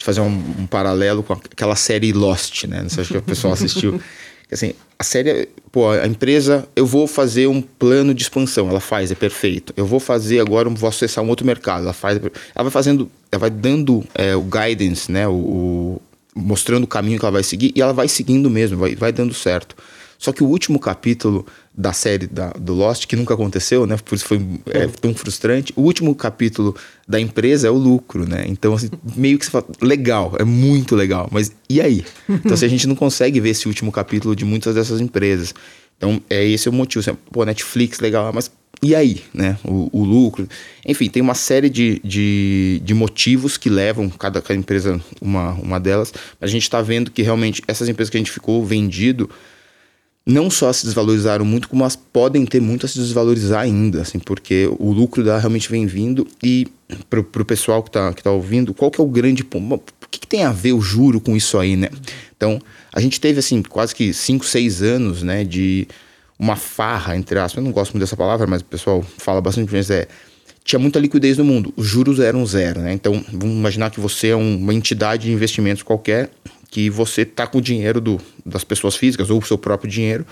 fazer 0.05 0.21
um, 0.21 0.29
um, 0.59 0.67
paralelo 0.67 1.23
com 1.23 1.33
aquela 1.33 1.77
série 1.77 2.13
Lost, 2.13 2.65
né? 2.65 2.83
Não 2.83 2.91
sei 2.91 3.05
se 3.05 3.17
o 3.17 3.23
pessoal 3.23 3.55
assistiu. 3.55 4.01
assim, 4.55 4.73
a 4.99 5.05
série, 5.05 5.49
pô, 5.71 5.91
a 5.91 6.07
empresa, 6.07 6.69
eu 6.75 6.85
vou 6.85 7.07
fazer 7.07 7.47
um 7.47 7.63
plano 7.63 8.13
de 8.13 8.23
expansão, 8.23 8.69
ela 8.69 8.81
faz, 8.81 9.11
é 9.11 9.15
perfeito. 9.15 9.73
Eu 9.77 9.87
vou 9.87 10.01
fazer 10.01 10.41
agora, 10.41 10.69
vou 10.69 10.89
acessar 10.89 11.25
um 11.25 11.29
outro 11.29 11.47
mercado, 11.47 11.85
ela 11.85 11.93
faz, 11.93 12.17
ela 12.19 12.65
vai 12.65 12.71
fazendo, 12.71 13.11
ela 13.31 13.41
vai 13.41 13.51
dando 13.51 14.05
é, 14.15 14.35
o 14.35 14.43
guidance, 14.43 15.11
né, 15.11 15.29
o, 15.29 15.33
o, 15.33 16.03
mostrando 16.35 16.85
o 16.85 16.89
caminho 16.89 17.19
que 17.19 17.25
ela 17.25 17.33
vai 17.33 17.43
seguir 17.43 17.73
e 17.75 17.81
ela 17.81 17.93
vai 17.93 18.09
seguindo 18.09 18.51
mesmo, 18.51 18.79
vai, 18.79 18.95
vai 18.95 19.13
dando 19.13 19.33
certo. 19.33 19.77
Só 20.21 20.35
que 20.35 20.45
o 20.45 20.47
último 20.47 20.79
capítulo 20.79 21.47
da 21.75 21.95
série 21.95 22.27
da, 22.27 22.51
do 22.51 22.75
Lost, 22.75 23.07
que 23.07 23.17
nunca 23.17 23.33
aconteceu, 23.33 23.87
né? 23.87 23.97
Por 23.97 24.15
isso 24.15 24.27
foi 24.27 24.39
é, 24.67 24.87
tão 24.87 25.15
frustrante. 25.15 25.73
O 25.75 25.81
último 25.81 26.15
capítulo 26.15 26.77
da 27.09 27.19
empresa 27.19 27.69
é 27.69 27.71
o 27.71 27.75
lucro, 27.75 28.29
né? 28.29 28.45
Então, 28.47 28.75
assim, 28.75 28.91
meio 29.17 29.39
que 29.39 29.47
você 29.47 29.51
fala, 29.51 29.67
legal, 29.81 30.37
é 30.39 30.45
muito 30.45 30.95
legal, 30.95 31.27
mas 31.33 31.51
e 31.71 31.81
aí? 31.81 32.05
Então, 32.29 32.53
assim, 32.53 32.67
a 32.67 32.69
gente 32.69 32.87
não 32.87 32.95
consegue 32.95 33.41
ver 33.41 33.49
esse 33.49 33.67
último 33.67 33.91
capítulo 33.91 34.37
de 34.37 34.45
muitas 34.45 34.75
dessas 34.75 35.01
empresas. 35.01 35.55
Então, 35.97 36.21
é 36.29 36.45
esse 36.45 36.69
o 36.69 36.73
motivo. 36.73 37.01
Assim, 37.01 37.19
pô, 37.33 37.43
Netflix, 37.47 37.99
legal, 37.99 38.31
mas 38.31 38.51
e 38.83 38.95
aí, 38.95 39.23
né? 39.33 39.57
O, 39.65 39.89
o 39.91 40.05
lucro. 40.05 40.47
Enfim, 40.85 41.09
tem 41.09 41.23
uma 41.23 41.35
série 41.35 41.71
de, 41.71 41.99
de, 42.05 42.83
de, 42.85 42.93
motivos 42.93 43.57
que 43.57 43.71
levam 43.71 44.11
cada, 44.11 44.43
cada 44.43 44.59
empresa, 44.59 45.01
uma, 45.19 45.53
uma 45.53 45.81
delas. 45.81 46.13
A 46.39 46.47
gente 46.47 46.65
está 46.65 46.83
vendo 46.83 47.11
que 47.11 47.23
realmente 47.23 47.63
essas 47.67 47.89
empresas 47.89 48.11
que 48.11 48.19
a 48.19 48.21
gente 48.21 48.31
ficou 48.31 48.63
vendido 48.63 49.31
não 50.27 50.51
só 50.51 50.73
se 50.73 50.85
desvalorizaram 50.85 51.45
muito, 51.45 51.69
como 51.69 51.83
elas 51.83 51.97
podem 51.97 52.45
ter 52.45 52.61
muito 52.61 52.87
a 52.87 52.89
se 52.89 52.99
desvalorizar 52.99 53.63
ainda, 53.63 54.03
assim, 54.03 54.19
porque 54.19 54.69
o 54.79 54.93
lucro 54.93 55.25
dela 55.25 55.39
realmente 55.39 55.71
vem 55.71 55.87
vindo 55.87 56.27
e 56.43 56.69
para 57.09 57.21
o 57.21 57.45
pessoal 57.45 57.83
que 57.83 57.89
está 57.89 58.13
que 58.13 58.23
tá 58.23 58.31
ouvindo, 58.31 58.75
qual 58.75 58.91
que 58.91 59.01
é 59.01 59.05
o 59.05 59.07
grande 59.07 59.45
ponto? 59.45 59.93
O 60.05 60.09
que, 60.11 60.21
que, 60.21 60.27
tem 60.27 60.45
a 60.45 60.53
ver 60.53 60.73
o 60.73 60.81
juro 60.81 61.21
com 61.21 61.37
isso 61.37 61.59
aí, 61.59 61.77
né? 61.77 61.89
Então, 62.37 62.61
a 62.93 63.01
gente 63.01 63.21
teve, 63.21 63.39
assim, 63.39 63.63
quase 63.63 63.95
que 63.95 64.13
5, 64.13 64.45
6 64.45 64.83
anos, 64.83 65.23
né, 65.23 65.45
de 65.45 65.87
uma 66.39 66.57
farra, 66.57 67.17
entre 67.17 67.39
aspas, 67.39 67.59
eu 67.59 67.65
não 67.65 67.73
gosto 67.73 67.93
muito 67.93 68.03
dessa 68.03 68.17
palavra, 68.17 68.47
mas 68.47 68.63
o 68.63 68.65
pessoal 68.65 69.03
fala 69.19 69.41
bastante, 69.41 69.73
mas 69.73 69.91
é, 69.91 70.09
tinha 70.65 70.79
muita 70.79 70.99
liquidez 70.99 71.39
no 71.39 71.45
mundo, 71.45 71.73
os 71.77 71.87
juros 71.87 72.19
eram 72.19 72.45
zero, 72.47 72.81
né? 72.81 72.93
Então, 72.93 73.25
vamos 73.33 73.57
imaginar 73.57 73.91
que 73.91 74.01
você 74.01 74.29
é 74.29 74.37
uma 74.37 74.75
entidade 74.75 75.25
de 75.25 75.33
investimentos 75.33 75.83
qualquer 75.83 76.31
que 76.71 76.89
você 76.89 77.23
está 77.23 77.47
com 77.47 77.59
o 77.59 77.61
dinheiro 77.61 78.01
do, 78.01 78.21
das 78.47 78.65
pessoas 78.65 78.95
físicas 78.95 79.29
ou 79.29 79.39
o 79.39 79.45
seu 79.45 79.59
próprio 79.59 79.91
dinheiro, 79.91 80.25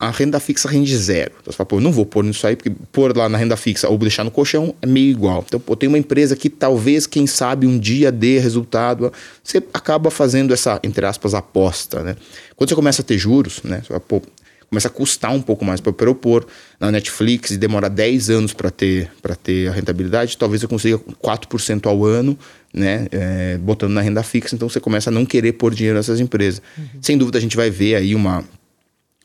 a 0.00 0.10
renda 0.10 0.40
fixa 0.40 0.66
rende 0.66 0.96
zero. 0.96 1.32
Então 1.40 1.52
você 1.52 1.56
fala, 1.58 1.66
pô, 1.66 1.76
eu 1.76 1.80
não 1.82 1.92
vou 1.92 2.06
pôr 2.06 2.24
nisso 2.24 2.46
aí, 2.46 2.56
porque 2.56 2.72
pôr 2.90 3.14
lá 3.14 3.28
na 3.28 3.36
renda 3.36 3.54
fixa 3.54 3.86
ou 3.86 3.98
deixar 3.98 4.24
no 4.24 4.30
colchão 4.30 4.74
é 4.80 4.86
meio 4.86 5.10
igual. 5.10 5.44
Então, 5.46 5.60
pô, 5.60 5.76
tem 5.76 5.90
uma 5.90 5.98
empresa 5.98 6.34
que 6.34 6.48
talvez, 6.48 7.06
quem 7.06 7.26
sabe, 7.26 7.66
um 7.66 7.78
dia 7.78 8.10
dê 8.10 8.38
resultado. 8.38 9.12
Você 9.44 9.58
acaba 9.74 10.10
fazendo 10.10 10.54
essa, 10.54 10.80
entre 10.82 11.04
aspas, 11.04 11.34
aposta, 11.34 12.02
né? 12.02 12.16
Quando 12.56 12.70
você 12.70 12.74
começa 12.74 13.02
a 13.02 13.04
ter 13.04 13.18
juros, 13.18 13.62
né? 13.62 13.82
Você 13.82 13.88
fala, 13.88 14.00
pô, 14.00 14.22
começa 14.70 14.86
a 14.86 14.90
custar 14.90 15.32
um 15.32 15.42
pouco 15.42 15.64
mais 15.64 15.80
para 15.80 15.92
eu 16.06 16.14
pôr 16.14 16.46
na 16.78 16.92
Netflix 16.92 17.50
e 17.50 17.58
demorar 17.58 17.88
10 17.88 18.30
anos 18.30 18.52
para 18.52 18.70
ter, 18.70 19.10
ter 19.42 19.68
a 19.68 19.72
rentabilidade, 19.72 20.38
talvez 20.38 20.62
eu 20.62 20.68
consiga 20.68 20.96
4% 20.96 21.86
ao 21.86 22.04
ano, 22.04 22.38
né, 22.72 23.08
é, 23.10 23.58
botando 23.58 23.92
na 23.92 24.00
renda 24.00 24.22
fixa, 24.22 24.54
então 24.54 24.68
você 24.68 24.78
começa 24.78 25.10
a 25.10 25.12
não 25.12 25.26
querer 25.26 25.54
pôr 25.54 25.74
dinheiro 25.74 25.98
nessas 25.98 26.20
empresas. 26.20 26.62
Uhum. 26.78 26.84
Sem 27.02 27.18
dúvida 27.18 27.36
a 27.36 27.40
gente 27.40 27.56
vai 27.56 27.68
ver 27.68 27.96
aí 27.96 28.14
uma, 28.14 28.44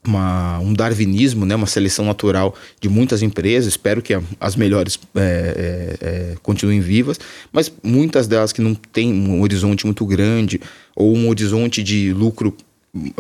uma, 0.03 0.57
um 0.57 0.73
darwinismo, 0.73 1.45
né, 1.45 1.53
uma 1.55 1.67
seleção 1.67 2.05
natural 2.05 2.55
de 2.81 2.89
muitas 2.89 3.21
empresas. 3.21 3.73
Espero 3.73 4.01
que 4.01 4.17
as 4.39 4.55
melhores 4.55 4.99
é, 5.13 5.19
é, 5.21 6.07
é, 6.07 6.35
continuem 6.41 6.79
vivas, 6.79 7.19
mas 7.51 7.71
muitas 7.83 8.27
delas 8.27 8.51
que 8.51 8.61
não 8.61 8.73
têm 8.73 9.13
um 9.13 9.41
horizonte 9.41 9.85
muito 9.85 10.03
grande 10.07 10.59
ou 10.95 11.15
um 11.15 11.29
horizonte 11.29 11.83
de 11.83 12.11
lucro 12.13 12.57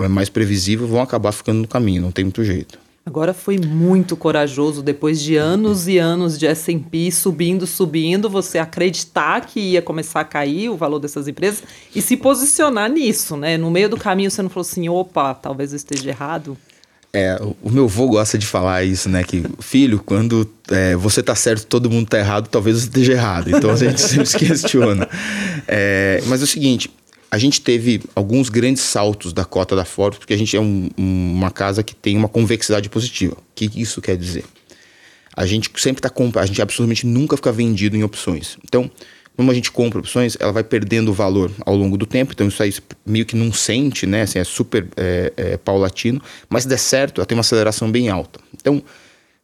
mais 0.09 0.29
previsível 0.29 0.87
vão 0.87 1.01
acabar 1.01 1.31
ficando 1.31 1.59
no 1.61 1.67
caminho, 1.67 2.01
não 2.01 2.11
tem 2.11 2.25
muito 2.25 2.43
jeito. 2.43 2.79
Agora 3.05 3.35
foi 3.35 3.59
muito 3.59 4.17
corajoso, 4.17 4.81
depois 4.81 5.21
de 5.21 5.35
anos 5.35 5.87
e 5.87 5.99
anos 5.99 6.39
de 6.39 6.47
S&P 6.47 7.11
subindo, 7.11 7.67
subindo, 7.67 8.27
você 8.27 8.57
acreditar 8.57 9.41
que 9.41 9.59
ia 9.59 9.81
começar 9.81 10.21
a 10.21 10.23
cair 10.23 10.69
o 10.69 10.75
valor 10.75 10.97
dessas 10.97 11.27
empresas 11.27 11.61
e 11.93 12.01
se 12.01 12.17
posicionar 12.17 12.89
nisso, 12.89 13.37
né? 13.37 13.57
No 13.57 13.69
meio 13.69 13.89
do 13.89 13.95
caminho 13.95 14.31
você 14.31 14.41
não 14.41 14.49
falou 14.49 14.67
assim, 14.67 14.89
opa, 14.89 15.35
talvez 15.35 15.71
eu 15.71 15.75
esteja 15.75 16.09
errado. 16.09 16.57
É, 17.13 17.39
o 17.61 17.69
meu 17.69 17.85
avô 17.85 18.07
gosta 18.07 18.39
de 18.39 18.45
falar 18.47 18.83
isso, 18.83 19.07
né? 19.07 19.23
Que, 19.23 19.43
filho, 19.59 20.01
quando 20.03 20.49
é, 20.71 20.95
você 20.95 21.21
tá 21.21 21.35
certo 21.35 21.67
todo 21.67 21.91
mundo 21.91 22.07
tá 22.07 22.17
errado, 22.17 22.49
talvez 22.49 22.77
você 22.77 22.87
esteja 22.87 23.13
errado. 23.13 23.55
Então 23.55 23.69
a 23.69 23.75
gente 23.75 24.01
sempre 24.01 24.25
se 24.25 24.37
questiona. 24.37 25.07
É, 25.67 26.23
mas 26.25 26.41
é 26.41 26.43
o 26.43 26.47
seguinte, 26.47 26.89
a 27.35 27.37
gente 27.37 27.59
teve 27.59 28.01
alguns 28.15 28.47
grandes 28.47 28.81
saltos 28.81 29.33
da 29.33 29.43
cota 29.43 29.75
da 29.75 29.83
Forbes, 29.83 30.19
porque 30.19 30.33
a 30.33 30.37
gente 30.37 30.55
é 30.55 30.59
um, 30.61 30.89
uma 30.97 31.51
casa 31.51 31.83
que 31.83 31.93
tem 31.93 32.15
uma 32.15 32.29
convexidade 32.29 32.87
positiva. 32.87 33.33
O 33.33 33.43
que 33.53 33.69
isso 33.75 34.01
quer 34.01 34.15
dizer? 34.15 34.45
A 35.35 35.45
gente 35.45 35.69
sempre 35.75 35.99
está 35.99 36.09
comprando, 36.09 36.45
a 36.45 36.47
gente 36.47 36.61
absolutamente 36.61 37.05
nunca 37.05 37.35
fica 37.35 37.51
vendido 37.51 37.97
em 37.97 38.05
opções. 38.05 38.57
Então, 38.63 38.89
como 39.35 39.51
a 39.51 39.53
gente 39.53 39.69
compra 39.69 39.99
opções, 39.99 40.37
ela 40.39 40.53
vai 40.53 40.63
perdendo 40.63 41.11
valor 41.11 41.51
ao 41.65 41.75
longo 41.75 41.97
do 41.97 42.05
tempo, 42.05 42.31
então 42.31 42.47
isso 42.47 42.63
aí 42.63 42.73
meio 43.05 43.25
que 43.25 43.35
não 43.35 43.51
sente, 43.51 44.05
né? 44.05 44.21
Assim, 44.21 44.39
é 44.39 44.45
super 44.45 44.87
é, 44.95 45.33
é, 45.35 45.57
paulatino, 45.57 46.21
mas 46.47 46.63
se 46.63 46.69
der 46.69 46.79
certo, 46.79 47.19
ela 47.19 47.25
tem 47.25 47.35
uma 47.35 47.41
aceleração 47.41 47.91
bem 47.91 48.07
alta. 48.07 48.39
Então, 48.53 48.81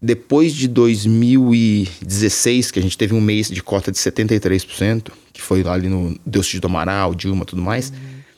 depois 0.01 0.53
de 0.53 0.67
2016, 0.67 2.71
que 2.71 2.79
a 2.79 2.81
gente 2.81 2.97
teve 2.97 3.13
um 3.13 3.21
mês 3.21 3.49
de 3.49 3.61
cota 3.61 3.91
de 3.91 3.99
73%, 3.99 5.11
que 5.31 5.41
foi 5.41 5.61
lá 5.61 5.73
ali 5.73 5.87
no 5.87 6.17
Deus 6.25 6.51
do 6.55 6.67
Amaral, 6.67 7.13
Dilma 7.13 7.45
tudo 7.45 7.61
mais, 7.61 7.91
uhum. 7.91 7.95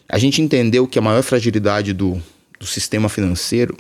a 0.10 0.18
gente 0.18 0.42
entendeu 0.42 0.86
que 0.86 1.00
a 1.00 1.02
maior 1.02 1.24
fragilidade 1.24 1.94
do, 1.94 2.22
do 2.60 2.66
sistema 2.66 3.08
financeiro 3.08 3.78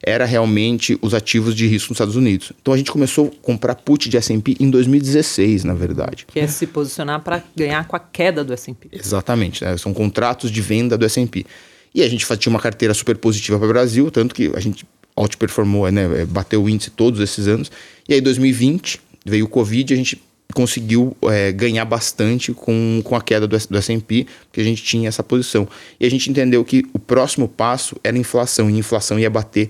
era 0.00 0.24
realmente 0.24 0.96
os 1.02 1.12
ativos 1.12 1.56
de 1.56 1.66
risco 1.66 1.90
nos 1.90 1.96
Estados 1.96 2.14
Unidos. 2.14 2.52
Então 2.62 2.72
a 2.72 2.76
gente 2.76 2.92
começou 2.92 3.26
a 3.26 3.44
comprar 3.44 3.74
put 3.74 4.08
de 4.08 4.16
S&P 4.16 4.54
em 4.60 4.70
2016, 4.70 5.64
na 5.64 5.74
verdade. 5.74 6.24
Que 6.28 6.38
é 6.38 6.46
se 6.46 6.68
posicionar 6.68 7.20
para 7.20 7.42
ganhar 7.56 7.84
com 7.88 7.96
a 7.96 7.98
queda 7.98 8.44
do 8.44 8.52
S&P. 8.52 8.90
Exatamente, 8.92 9.64
né? 9.64 9.76
são 9.76 9.92
contratos 9.92 10.52
de 10.52 10.60
venda 10.60 10.96
do 10.96 11.04
S&P. 11.04 11.44
E 11.92 12.02
a 12.02 12.08
gente 12.08 12.24
tinha 12.36 12.50
uma 12.50 12.60
carteira 12.60 12.94
super 12.94 13.16
positiva 13.16 13.58
para 13.58 13.66
o 13.66 13.70
Brasil, 13.70 14.08
tanto 14.08 14.34
que 14.34 14.52
a 14.54 14.60
gente 14.60 14.86
outperformou, 15.18 15.90
né? 15.90 16.24
bateu 16.26 16.62
o 16.62 16.68
índice 16.68 16.90
todos 16.90 17.20
esses 17.20 17.48
anos. 17.48 17.70
E 18.08 18.14
aí 18.14 18.20
2020 18.20 19.00
veio 19.24 19.46
o 19.46 19.48
Covid, 19.48 19.92
a 19.92 19.96
gente 19.96 20.20
conseguiu 20.54 21.16
é, 21.24 21.52
ganhar 21.52 21.84
bastante 21.84 22.52
com, 22.52 23.02
com 23.04 23.14
a 23.14 23.20
queda 23.20 23.46
do, 23.46 23.56
do 23.56 23.78
S&P, 23.78 24.26
porque 24.44 24.60
a 24.60 24.64
gente 24.64 24.82
tinha 24.82 25.08
essa 25.08 25.22
posição. 25.22 25.68
E 26.00 26.06
a 26.06 26.10
gente 26.10 26.30
entendeu 26.30 26.64
que 26.64 26.84
o 26.92 26.98
próximo 26.98 27.48
passo 27.48 27.96
era 28.02 28.16
inflação, 28.16 28.70
e 28.70 28.74
a 28.74 28.78
inflação 28.78 29.18
ia 29.18 29.28
bater. 29.28 29.68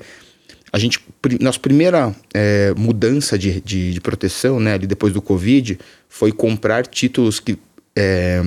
A 0.72 0.78
gente, 0.78 1.00
nossa 1.40 1.58
primeira 1.58 2.14
é, 2.32 2.74
mudança 2.76 3.38
de, 3.38 3.60
de, 3.60 3.92
de, 3.94 4.00
proteção, 4.00 4.60
né, 4.60 4.74
ali 4.74 4.86
depois 4.86 5.12
do 5.12 5.22
Covid, 5.22 5.78
foi 6.08 6.30
comprar 6.30 6.86
títulos 6.86 7.40
que 7.40 7.58
é, 7.96 8.42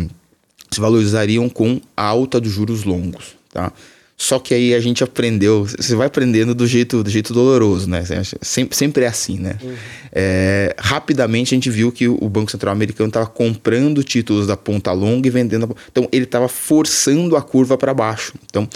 se 0.69 0.79
valorizariam 0.79 1.49
com 1.49 1.81
a 1.97 2.03
alta 2.03 2.39
dos 2.39 2.51
juros 2.51 2.83
longos, 2.83 3.35
tá? 3.51 3.73
Só 4.21 4.37
que 4.37 4.53
aí 4.53 4.75
a 4.75 4.79
gente 4.79 5.03
aprendeu, 5.03 5.65
você 5.65 5.95
vai 5.95 6.05
aprendendo 6.05 6.53
do 6.53 6.67
jeito, 6.67 7.03
do 7.03 7.09
jeito 7.09 7.33
doloroso, 7.33 7.89
né? 7.89 8.03
Sempre, 8.39 8.77
sempre 8.77 9.03
é 9.03 9.07
assim, 9.07 9.39
né? 9.39 9.57
Uhum. 9.59 9.73
É, 10.11 10.75
rapidamente 10.77 11.55
a 11.55 11.57
gente 11.57 11.71
viu 11.71 11.91
que 11.91 12.07
o 12.07 12.29
Banco 12.29 12.51
Central 12.51 12.71
Americano 12.71 13.07
estava 13.07 13.25
comprando 13.25 14.03
títulos 14.03 14.45
da 14.45 14.55
ponta 14.55 14.91
longa 14.91 15.27
e 15.27 15.31
vendendo. 15.31 15.75
Então 15.91 16.07
ele 16.11 16.25
estava 16.25 16.47
forçando 16.47 17.35
a 17.35 17.41
curva 17.41 17.79
para 17.79 17.95
baixo. 17.95 18.35
Então 18.45 18.69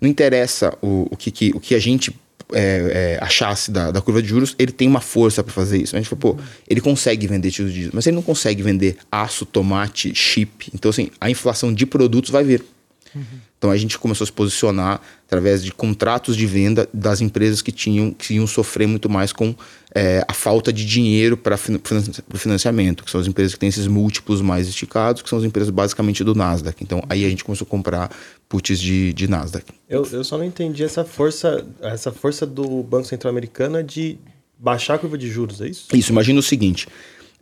não 0.00 0.08
interessa 0.08 0.72
o, 0.80 1.08
o, 1.10 1.16
que, 1.16 1.32
que, 1.32 1.50
o 1.52 1.58
que 1.58 1.74
a 1.74 1.80
gente 1.80 2.14
é, 2.52 3.16
é, 3.18 3.24
achasse 3.24 3.72
da, 3.72 3.90
da, 3.90 4.00
curva 4.00 4.22
de 4.22 4.28
juros, 4.28 4.54
ele 4.56 4.70
tem 4.70 4.86
uma 4.86 5.00
força 5.00 5.42
para 5.42 5.52
fazer 5.52 5.78
isso. 5.78 5.96
A 5.96 5.98
gente 5.98 6.08
falou, 6.08 6.36
pô, 6.36 6.42
ele 6.68 6.80
consegue 6.80 7.26
vender 7.26 7.50
títulos 7.50 7.72
de 7.72 7.80
juros, 7.80 7.94
mas 7.96 8.06
ele 8.06 8.14
não 8.14 8.22
consegue 8.22 8.62
vender 8.62 8.98
aço, 9.10 9.44
tomate, 9.44 10.14
chip. 10.14 10.70
Então, 10.72 10.90
assim, 10.90 11.10
a 11.20 11.28
inflação 11.28 11.74
de 11.74 11.84
produtos 11.86 12.30
vai 12.30 12.44
vir. 12.44 12.64
Uhum. 13.12 13.51
Então 13.62 13.70
a 13.70 13.76
gente 13.76 13.96
começou 13.96 14.24
a 14.24 14.26
se 14.26 14.32
posicionar 14.32 15.00
através 15.24 15.62
de 15.62 15.70
contratos 15.70 16.36
de 16.36 16.44
venda 16.46 16.88
das 16.92 17.20
empresas 17.20 17.62
que 17.62 17.70
tinham 17.70 18.10
que 18.10 18.34
iam 18.34 18.44
sofrer 18.44 18.88
muito 18.88 19.08
mais 19.08 19.32
com 19.32 19.54
é, 19.94 20.24
a 20.26 20.34
falta 20.34 20.72
de 20.72 20.84
dinheiro 20.84 21.36
para 21.36 21.54
o 21.54 22.36
financiamento, 22.36 23.04
que 23.04 23.10
são 23.12 23.20
as 23.20 23.28
empresas 23.28 23.54
que 23.54 23.60
têm 23.60 23.68
esses 23.68 23.86
múltiplos 23.86 24.40
mais 24.40 24.66
esticados, 24.66 25.22
que 25.22 25.28
são 25.28 25.38
as 25.38 25.44
empresas 25.44 25.70
basicamente 25.70 26.24
do 26.24 26.34
Nasdaq. 26.34 26.82
Então 26.82 27.04
aí 27.08 27.24
a 27.24 27.28
gente 27.28 27.44
começou 27.44 27.64
a 27.64 27.70
comprar 27.70 28.10
puts 28.48 28.80
de, 28.80 29.12
de 29.12 29.28
Nasdaq. 29.28 29.64
Eu, 29.88 30.04
eu 30.10 30.24
só 30.24 30.36
não 30.36 30.44
entendi 30.44 30.82
essa 30.82 31.04
força, 31.04 31.64
essa 31.80 32.10
força 32.10 32.44
do 32.44 32.82
Banco 32.82 33.06
Central 33.06 33.30
Americano 33.30 33.80
de 33.80 34.18
baixar 34.58 34.94
a 34.94 34.98
curva 34.98 35.16
de 35.16 35.28
juros, 35.28 35.60
é 35.60 35.68
isso? 35.68 35.86
Isso, 35.92 36.10
imagina 36.10 36.40
o 36.40 36.42
seguinte. 36.42 36.88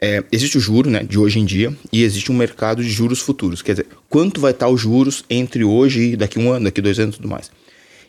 É, 0.03 0.25
existe 0.33 0.57
o 0.57 0.61
juro 0.61 0.89
né, 0.89 1.03
de 1.03 1.19
hoje 1.19 1.39
em 1.39 1.45
dia 1.45 1.77
e 1.93 2.03
existe 2.03 2.33
um 2.33 2.35
mercado 2.35 2.83
de 2.83 2.89
juros 2.89 3.21
futuros. 3.21 3.61
Quer 3.61 3.73
dizer, 3.73 3.87
quanto 4.09 4.41
vai 4.41 4.53
estar 4.53 4.69
os 4.69 4.81
juros 4.81 5.25
entre 5.29 5.63
hoje 5.63 6.13
e 6.13 6.17
daqui 6.17 6.39
um 6.39 6.51
ano, 6.51 6.65
daqui 6.65 6.81
dois 6.81 6.99
anos 6.99 7.17
e 7.17 7.19
tudo 7.19 7.29
mais. 7.29 7.51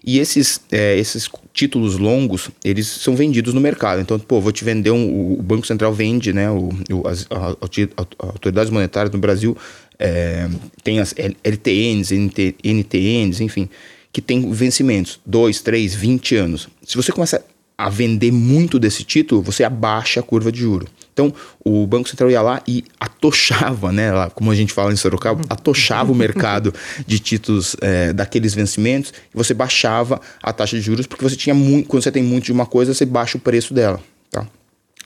E 0.04 0.18
esses, 0.18 0.62
é, 0.72 0.98
esses 0.98 1.30
títulos 1.54 1.98
longos, 1.98 2.50
eles 2.64 2.88
são 2.88 3.16
vendidos 3.16 3.54
no 3.54 3.62
mercado. 3.62 4.02
Então, 4.02 4.18
pô, 4.18 4.42
vou 4.42 4.52
te 4.52 4.64
vender 4.64 4.90
um. 4.90 5.34
O 5.34 5.44
Banco 5.44 5.68
Central 5.68 5.94
vende, 5.94 6.34
né? 6.34 6.50
O, 6.50 6.72
as, 7.06 7.28
a, 7.30 7.52
a, 7.52 8.26
autoridades 8.26 8.72
monetárias 8.72 9.14
no 9.14 9.20
Brasil 9.20 9.56
é, 10.00 10.50
tem 10.84 11.00
as 11.00 11.14
LTNs, 11.44 12.16
NT, 12.16 12.56
NTNs, 12.64 13.44
enfim, 13.44 13.70
que 14.12 14.22
tem 14.22 14.52
vencimentos, 14.52 15.20
2, 15.26 15.62
3, 15.62 15.94
20 15.94 16.36
anos. 16.36 16.68
Se 16.84 16.98
você 16.98 17.12
começa 17.12 17.46
a 17.78 17.88
vender 17.88 18.32
muito 18.32 18.80
desse 18.80 19.04
título, 19.04 19.44
você 19.44 19.64
abaixa 19.64 20.20
a 20.20 20.24
curva 20.24 20.52
de 20.52 20.62
juro. 20.62 20.88
Então, 21.22 21.34
o 21.64 21.86
Banco 21.86 22.10
Central 22.10 22.32
ia 22.32 22.42
lá 22.42 22.64
e 22.68 22.84
atochava, 23.00 23.92
né, 23.92 24.12
como 24.34 24.50
a 24.50 24.56
gente 24.56 24.74
fala 24.74 24.92
em 24.92 24.96
Sorocaba, 24.96 25.44
atochava 25.50 26.12
o 26.12 26.16
mercado 26.16 26.74
de 27.06 27.20
títulos 27.20 27.76
é, 27.80 28.12
daqueles 28.12 28.56
vencimentos 28.56 29.14
e 29.34 29.38
você 29.38 29.54
baixava 29.54 30.20
a 30.42 30.52
taxa 30.52 30.76
de 30.76 30.82
juros, 30.82 31.06
porque 31.06 31.24
você 31.24 31.36
tinha 31.36 31.54
muito, 31.54 31.88
quando 31.88 32.02
você 32.02 32.12
tem 32.12 32.24
muito 32.24 32.46
de 32.46 32.52
uma 32.52 32.66
coisa, 32.66 32.94
você 32.94 33.06
baixa 33.06 33.38
o 33.38 33.42
preço 33.42 33.72
dela, 33.74 34.02
tá? 34.32 34.48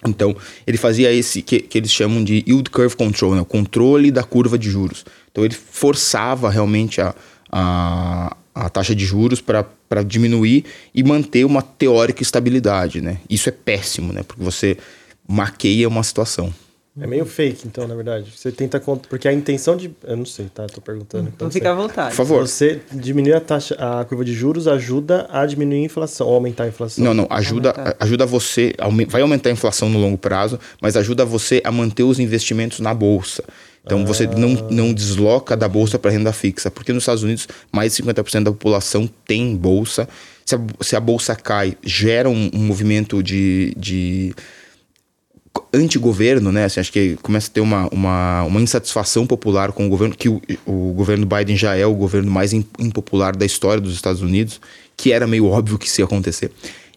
Então, 0.08 0.36
ele 0.66 0.78
fazia 0.78 1.12
esse 1.12 1.42
que, 1.42 1.60
que 1.60 1.78
eles 1.78 1.92
chamam 1.92 2.24
de 2.24 2.44
yield 2.48 2.70
curve 2.70 2.96
control, 2.96 3.36
né, 3.36 3.42
o 3.42 3.46
controle 3.46 4.10
da 4.10 4.24
curva 4.24 4.58
de 4.58 4.70
juros. 4.70 5.04
Então, 5.32 5.44
ele 5.44 5.56
forçava 5.56 6.50
realmente 6.50 7.02
a, 7.02 7.14
a, 7.52 8.38
a 8.54 8.70
taxa 8.70 8.96
de 8.96 9.04
juros 9.04 9.42
para 9.42 10.04
diminuir 10.06 10.64
e 10.94 11.04
manter 11.04 11.44
uma 11.44 11.62
teórica 11.62 12.22
estabilidade, 12.24 13.02
né? 13.02 13.18
Isso 13.30 13.50
é 13.50 13.52
péssimo, 13.52 14.14
né? 14.14 14.24
Porque 14.24 14.44
você 14.44 14.78
maqueia 15.28 15.88
uma 15.88 16.04
situação. 16.04 16.54
É 16.98 17.06
meio 17.06 17.26
fake, 17.26 17.68
então, 17.68 17.86
na 17.86 17.94
verdade. 17.94 18.32
Você 18.34 18.54
tenta. 18.54 18.80
Porque 18.80 19.28
a 19.28 19.34
intenção 19.34 19.76
de. 19.76 19.92
Eu 20.02 20.16
não 20.16 20.26
sei, 20.26 20.46
tá? 20.46 20.66
Tô 20.66 20.80
perguntando. 20.80 21.30
Então 21.36 21.52
fica 21.52 21.70
à 21.70 21.76
vontade. 21.76 22.12
Por 22.12 22.16
favor. 22.16 22.48
Você 22.48 22.80
diminuir 22.90 23.34
a 23.34 23.42
taxa, 23.42 23.76
a 23.76 24.06
curva 24.06 24.24
de 24.24 24.34
juros 24.34 24.66
ajuda 24.66 25.28
a 25.30 25.46
diminuir 25.46 25.82
a 25.82 25.84
inflação, 25.84 26.26
ou 26.26 26.36
aumentar 26.36 26.64
a 26.64 26.68
inflação. 26.70 27.04
Não, 27.04 27.14
não. 27.14 27.28
Ajuda, 27.30 27.98
ajuda 28.00 28.26
você. 28.26 28.74
Vai 29.10 29.22
aumentar 29.22 29.50
a 29.50 29.52
inflação 29.52 29.90
no 29.90 30.00
longo 30.00 30.18
prazo, 30.18 30.58
mas 30.82 30.96
ajuda 30.96 31.26
você 31.26 31.62
a 31.66 31.72
manter 31.72 32.04
os 32.04 32.18
investimentos 32.18 32.80
na 32.80 32.94
bolsa. 32.94 33.44
Então 33.84 34.02
ah. 34.02 34.06
você 34.06 34.26
não, 34.26 34.52
não 34.72 34.94
desloca 34.94 35.58
da 35.58 35.68
bolsa 35.68 36.00
para 36.00 36.12
renda 36.12 36.32
fixa. 36.32 36.72
Porque 36.72 36.94
nos 36.94 37.04
Estados 37.04 37.24
Unidos, 37.24 37.46
mais 37.74 37.94
de 37.94 38.04
50% 38.04 38.44
da 38.44 38.52
população 38.52 39.10
tem 39.28 39.54
bolsa. 39.54 40.08
Se 40.46 40.56
a, 40.56 40.62
se 40.80 40.96
a 40.96 41.00
bolsa 41.02 41.36
cai, 41.36 41.78
gera 41.84 42.30
um, 42.30 42.50
um 42.54 42.60
movimento 42.60 43.22
de, 43.22 43.74
de 43.76 44.34
anti-governo, 45.74 46.52
né? 46.52 46.66
Assim, 46.66 46.80
acho 46.80 46.92
que 46.92 47.18
começa 47.22 47.50
a 47.50 47.54
ter 47.54 47.62
uma, 47.62 47.88
uma, 47.92 48.44
uma, 48.44 48.62
insatisfação 48.62 49.26
popular 49.28 49.72
com 49.72 49.86
o 49.86 49.90
governo, 49.90 50.16
que 50.16 50.30
o, 50.30 50.42
o 50.66 50.94
governo 50.94 51.26
Biden 51.26 51.56
já 51.56 51.76
é 51.76 51.86
o 51.86 51.94
governo 51.94 52.32
mais 52.32 52.54
impopular 52.54 53.36
da 53.36 53.46
história 53.46 53.82
dos 53.82 53.94
Estados 53.94 54.22
Unidos, 54.22 54.60
que 54.96 55.12
era 55.12 55.28
meio 55.28 55.46
óbvio 55.46 55.78
que 55.78 55.88
isso 55.88 56.02
ia 56.02 56.06
acontecer. 56.06 56.52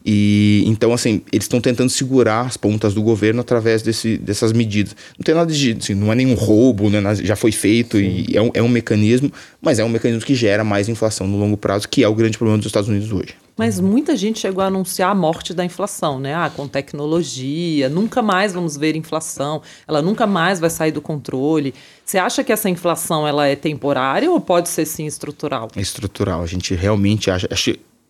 E 0.04 0.62
então, 0.66 0.92
assim, 0.92 1.22
eles 1.32 1.44
estão 1.44 1.60
tentando 1.60 1.90
segurar 1.90 2.46
as 2.46 2.56
pontas 2.56 2.94
do 2.94 3.02
governo 3.02 3.40
através 3.40 3.82
desse, 3.82 4.16
dessas 4.16 4.52
medidas. 4.52 4.96
Não 5.18 5.24
tem 5.24 5.34
nada 5.34 5.52
de. 5.52 5.76
Assim, 5.78 5.94
não 5.94 6.10
é 6.10 6.14
nenhum 6.14 6.34
roubo, 6.34 6.88
né? 6.88 7.00
já 7.16 7.36
foi 7.36 7.52
feito 7.52 7.98
Sim. 7.98 8.24
e 8.28 8.36
é 8.36 8.40
um, 8.40 8.50
é 8.54 8.62
um 8.62 8.68
mecanismo, 8.68 9.30
mas 9.60 9.78
é 9.78 9.84
um 9.84 9.88
mecanismo 9.88 10.24
que 10.24 10.34
gera 10.34 10.64
mais 10.64 10.88
inflação 10.88 11.26
no 11.26 11.36
longo 11.36 11.56
prazo, 11.56 11.88
que 11.88 12.02
é 12.02 12.08
o 12.08 12.14
grande 12.14 12.38
problema 12.38 12.58
dos 12.58 12.66
Estados 12.66 12.88
Unidos 12.88 13.12
hoje. 13.12 13.34
Mas 13.58 13.80
muita 13.80 14.16
gente 14.16 14.38
chegou 14.38 14.62
a 14.62 14.68
anunciar 14.68 15.10
a 15.10 15.14
morte 15.16 15.52
da 15.52 15.64
inflação, 15.64 16.20
né? 16.20 16.32
Ah, 16.32 16.48
com 16.48 16.68
tecnologia, 16.68 17.88
nunca 17.88 18.22
mais 18.22 18.52
vamos 18.52 18.76
ver 18.76 18.94
inflação, 18.94 19.60
ela 19.86 20.00
nunca 20.00 20.28
mais 20.28 20.60
vai 20.60 20.70
sair 20.70 20.92
do 20.92 21.02
controle. 21.02 21.74
Você 22.04 22.18
acha 22.18 22.44
que 22.44 22.52
essa 22.52 22.70
inflação 22.70 23.26
ela 23.26 23.48
é 23.48 23.56
temporária 23.56 24.30
ou 24.30 24.40
pode 24.40 24.68
ser 24.68 24.86
sim 24.86 25.06
estrutural? 25.06 25.68
É 25.74 25.80
estrutural. 25.80 26.40
A 26.40 26.46
gente 26.46 26.72
realmente 26.76 27.32
acha. 27.32 27.48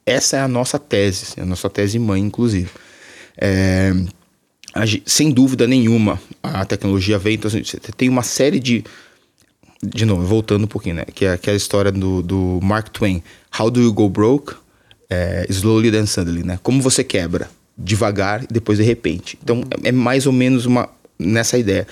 essa 0.04 0.36
é 0.36 0.40
a 0.40 0.48
nossa 0.48 0.78
tese, 0.78 1.24
assim, 1.24 1.40
a 1.40 1.46
nossa 1.46 1.70
tese 1.70 1.98
mãe, 1.98 2.20
inclusive. 2.20 2.68
É, 3.38 3.94
a, 4.74 4.82
sem 5.06 5.30
dúvida 5.32 5.66
nenhuma, 5.66 6.20
a 6.42 6.66
tecnologia 6.66 7.18
veio. 7.18 7.36
Então, 7.36 7.48
assim, 7.48 7.64
você 7.64 7.78
tem 7.96 8.10
uma 8.10 8.22
série 8.22 8.60
de. 8.60 8.84
De 9.80 10.04
novo, 10.04 10.26
voltando 10.26 10.64
um 10.64 10.68
pouquinho, 10.68 10.96
né? 10.96 11.04
Que 11.04 11.24
é 11.24 11.32
aquela 11.32 11.56
história 11.56 11.92
do, 11.92 12.20
do 12.20 12.58
Mark 12.60 12.88
Twain. 12.88 13.22
How 13.58 13.70
do 13.70 13.80
you 13.80 13.92
go 13.92 14.08
broke? 14.08 14.54
É, 15.10 15.46
slowly 15.48 15.90
then 15.90 16.06
suddenly, 16.06 16.42
né? 16.44 16.58
Como 16.62 16.82
você 16.82 17.02
quebra 17.02 17.50
devagar 17.76 18.42
e 18.44 18.46
depois 18.50 18.78
de 18.78 18.84
repente. 18.84 19.38
Então 19.42 19.62
é, 19.82 19.88
é 19.88 19.92
mais 19.92 20.26
ou 20.26 20.32
menos 20.32 20.66
uma 20.66 20.88
nessa 21.18 21.58
ideia. 21.58 21.86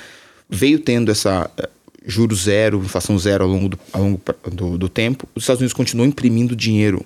Veio 0.48 0.78
tendo 0.78 1.10
essa 1.10 1.50
é, 1.56 1.68
juros 2.04 2.44
zero, 2.44 2.78
inflação 2.78 3.18
zero 3.18 3.44
ao 3.44 3.50
longo 3.50 3.70
do, 3.70 3.78
ao 3.92 4.02
longo 4.02 4.20
do, 4.52 4.78
do 4.78 4.88
tempo. 4.88 5.28
Os 5.34 5.42
Estados 5.42 5.60
Unidos 5.60 5.74
continuam 5.74 6.08
imprimindo 6.08 6.54
dinheiro 6.54 7.04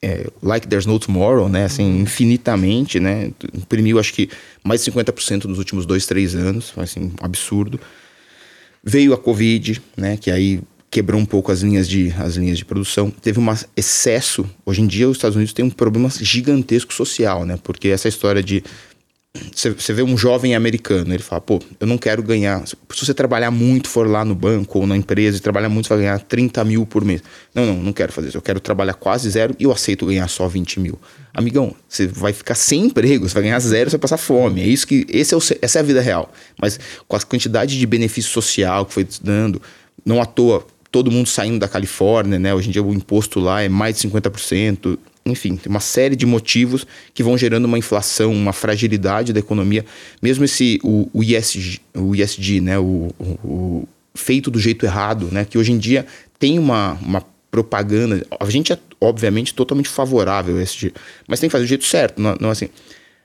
é, 0.00 0.26
like 0.42 0.66
there's 0.66 0.86
no 0.86 0.98
tomorrow, 0.98 1.48
né? 1.48 1.64
Assim, 1.64 2.00
infinitamente, 2.00 3.00
né? 3.00 3.32
Imprimiu 3.54 3.98
acho 3.98 4.14
que 4.14 4.30
mais 4.62 4.84
de 4.84 4.90
50% 4.92 5.44
nos 5.44 5.58
últimos 5.58 5.84
dois, 5.86 6.06
três 6.06 6.34
anos, 6.34 6.72
assim, 6.76 7.12
um 7.20 7.24
absurdo. 7.24 7.80
Veio 8.82 9.12
a 9.12 9.18
Covid, 9.18 9.82
né? 9.96 10.16
Que 10.16 10.30
aí 10.30 10.60
quebrou 10.90 11.20
um 11.20 11.24
pouco 11.24 11.52
as 11.52 11.60
linhas 11.60 11.88
de, 11.88 12.14
as 12.18 12.36
linhas 12.36 12.58
de 12.58 12.64
produção. 12.64 13.10
Teve 13.10 13.38
um 13.38 13.46
excesso. 13.76 14.48
Hoje 14.64 14.82
em 14.82 14.86
dia, 14.86 15.08
os 15.08 15.16
Estados 15.16 15.36
Unidos 15.36 15.52
têm 15.52 15.64
um 15.64 15.70
problema 15.70 16.08
gigantesco 16.10 16.92
social, 16.92 17.44
né? 17.44 17.58
Porque 17.62 17.88
essa 17.88 18.08
história 18.08 18.42
de. 18.42 18.62
Você 19.54 19.92
vê 19.92 20.02
um 20.02 20.16
jovem 20.16 20.54
americano, 20.54 21.12
ele 21.12 21.22
fala, 21.22 21.40
pô, 21.40 21.60
eu 21.78 21.86
não 21.86 21.98
quero 21.98 22.22
ganhar. 22.22 22.66
Se 22.66 22.74
você 22.90 23.14
trabalhar 23.14 23.50
muito, 23.50 23.88
for 23.88 24.08
lá 24.08 24.24
no 24.24 24.34
banco 24.34 24.80
ou 24.80 24.86
na 24.86 24.96
empresa 24.96 25.36
e 25.36 25.40
trabalhar 25.40 25.68
muito, 25.68 25.86
você 25.86 25.94
vai 25.94 26.02
ganhar 26.04 26.18
30 26.18 26.64
mil 26.64 26.86
por 26.86 27.04
mês. 27.04 27.22
Não, 27.54 27.66
não, 27.66 27.74
não 27.74 27.92
quero 27.92 28.10
fazer 28.10 28.28
isso. 28.28 28.38
Eu 28.38 28.42
quero 28.42 28.58
trabalhar 28.58 28.94
quase 28.94 29.28
zero 29.30 29.54
e 29.58 29.64
eu 29.64 29.70
aceito 29.70 30.06
ganhar 30.06 30.26
só 30.28 30.48
20 30.48 30.80
mil. 30.80 30.98
Amigão, 31.32 31.72
você 31.86 32.06
vai 32.06 32.32
ficar 32.32 32.54
sem 32.54 32.86
emprego, 32.86 33.28
você 33.28 33.34
vai 33.34 33.44
ganhar 33.44 33.60
zero, 33.60 33.90
você 33.90 33.96
vai 33.96 34.02
passar 34.02 34.16
fome. 34.16 34.62
É 34.62 34.66
isso 34.66 34.86
que. 34.86 35.06
Esse 35.08 35.34
é 35.34 35.36
o, 35.36 35.40
essa 35.60 35.78
é 35.78 35.80
a 35.80 35.84
vida 35.84 36.00
real. 36.00 36.32
Mas 36.60 36.80
com 37.06 37.14
a 37.14 37.20
quantidade 37.20 37.78
de 37.78 37.86
benefício 37.86 38.32
social 38.32 38.86
que 38.86 38.94
foi 38.94 39.06
dando, 39.22 39.62
não 40.04 40.20
à 40.20 40.26
toa 40.26 40.66
todo 40.90 41.10
mundo 41.10 41.28
saindo 41.28 41.58
da 41.58 41.68
Califórnia, 41.68 42.38
né? 42.38 42.54
Hoje 42.54 42.68
em 42.68 42.72
dia 42.72 42.82
o 42.82 42.92
imposto 42.92 43.40
lá 43.40 43.62
é 43.62 43.68
mais 43.68 43.96
de 43.96 44.08
50%. 44.08 44.98
Enfim, 45.26 45.56
tem 45.56 45.68
uma 45.70 45.80
série 45.80 46.16
de 46.16 46.24
motivos 46.24 46.86
que 47.12 47.22
vão 47.22 47.36
gerando 47.36 47.66
uma 47.66 47.78
inflação, 47.78 48.32
uma 48.32 48.52
fragilidade 48.52 49.32
da 49.32 49.40
economia. 49.40 49.84
Mesmo 50.22 50.44
esse, 50.44 50.80
o, 50.82 51.08
o 51.12 51.22
ISG, 51.22 51.80
o 51.94 52.14
ISG 52.14 52.60
né? 52.60 52.78
O, 52.78 53.10
o, 53.18 53.24
o, 53.44 53.88
feito 54.14 54.50
do 54.50 54.58
jeito 54.58 54.86
errado, 54.86 55.28
né? 55.30 55.44
Que 55.44 55.58
hoje 55.58 55.72
em 55.72 55.78
dia 55.78 56.06
tem 56.38 56.58
uma, 56.58 56.94
uma 57.02 57.22
propaganda. 57.50 58.24
A 58.40 58.48
gente 58.48 58.72
é, 58.72 58.78
obviamente, 59.00 59.52
totalmente 59.52 59.88
favorável 59.88 60.56
a 60.56 60.62
esse, 60.62 60.92
mas 61.26 61.40
tem 61.40 61.48
que 61.48 61.52
fazer 61.52 61.64
do 61.64 61.68
jeito 61.68 61.84
certo, 61.84 62.20
não, 62.20 62.36
não 62.40 62.50
assim. 62.50 62.68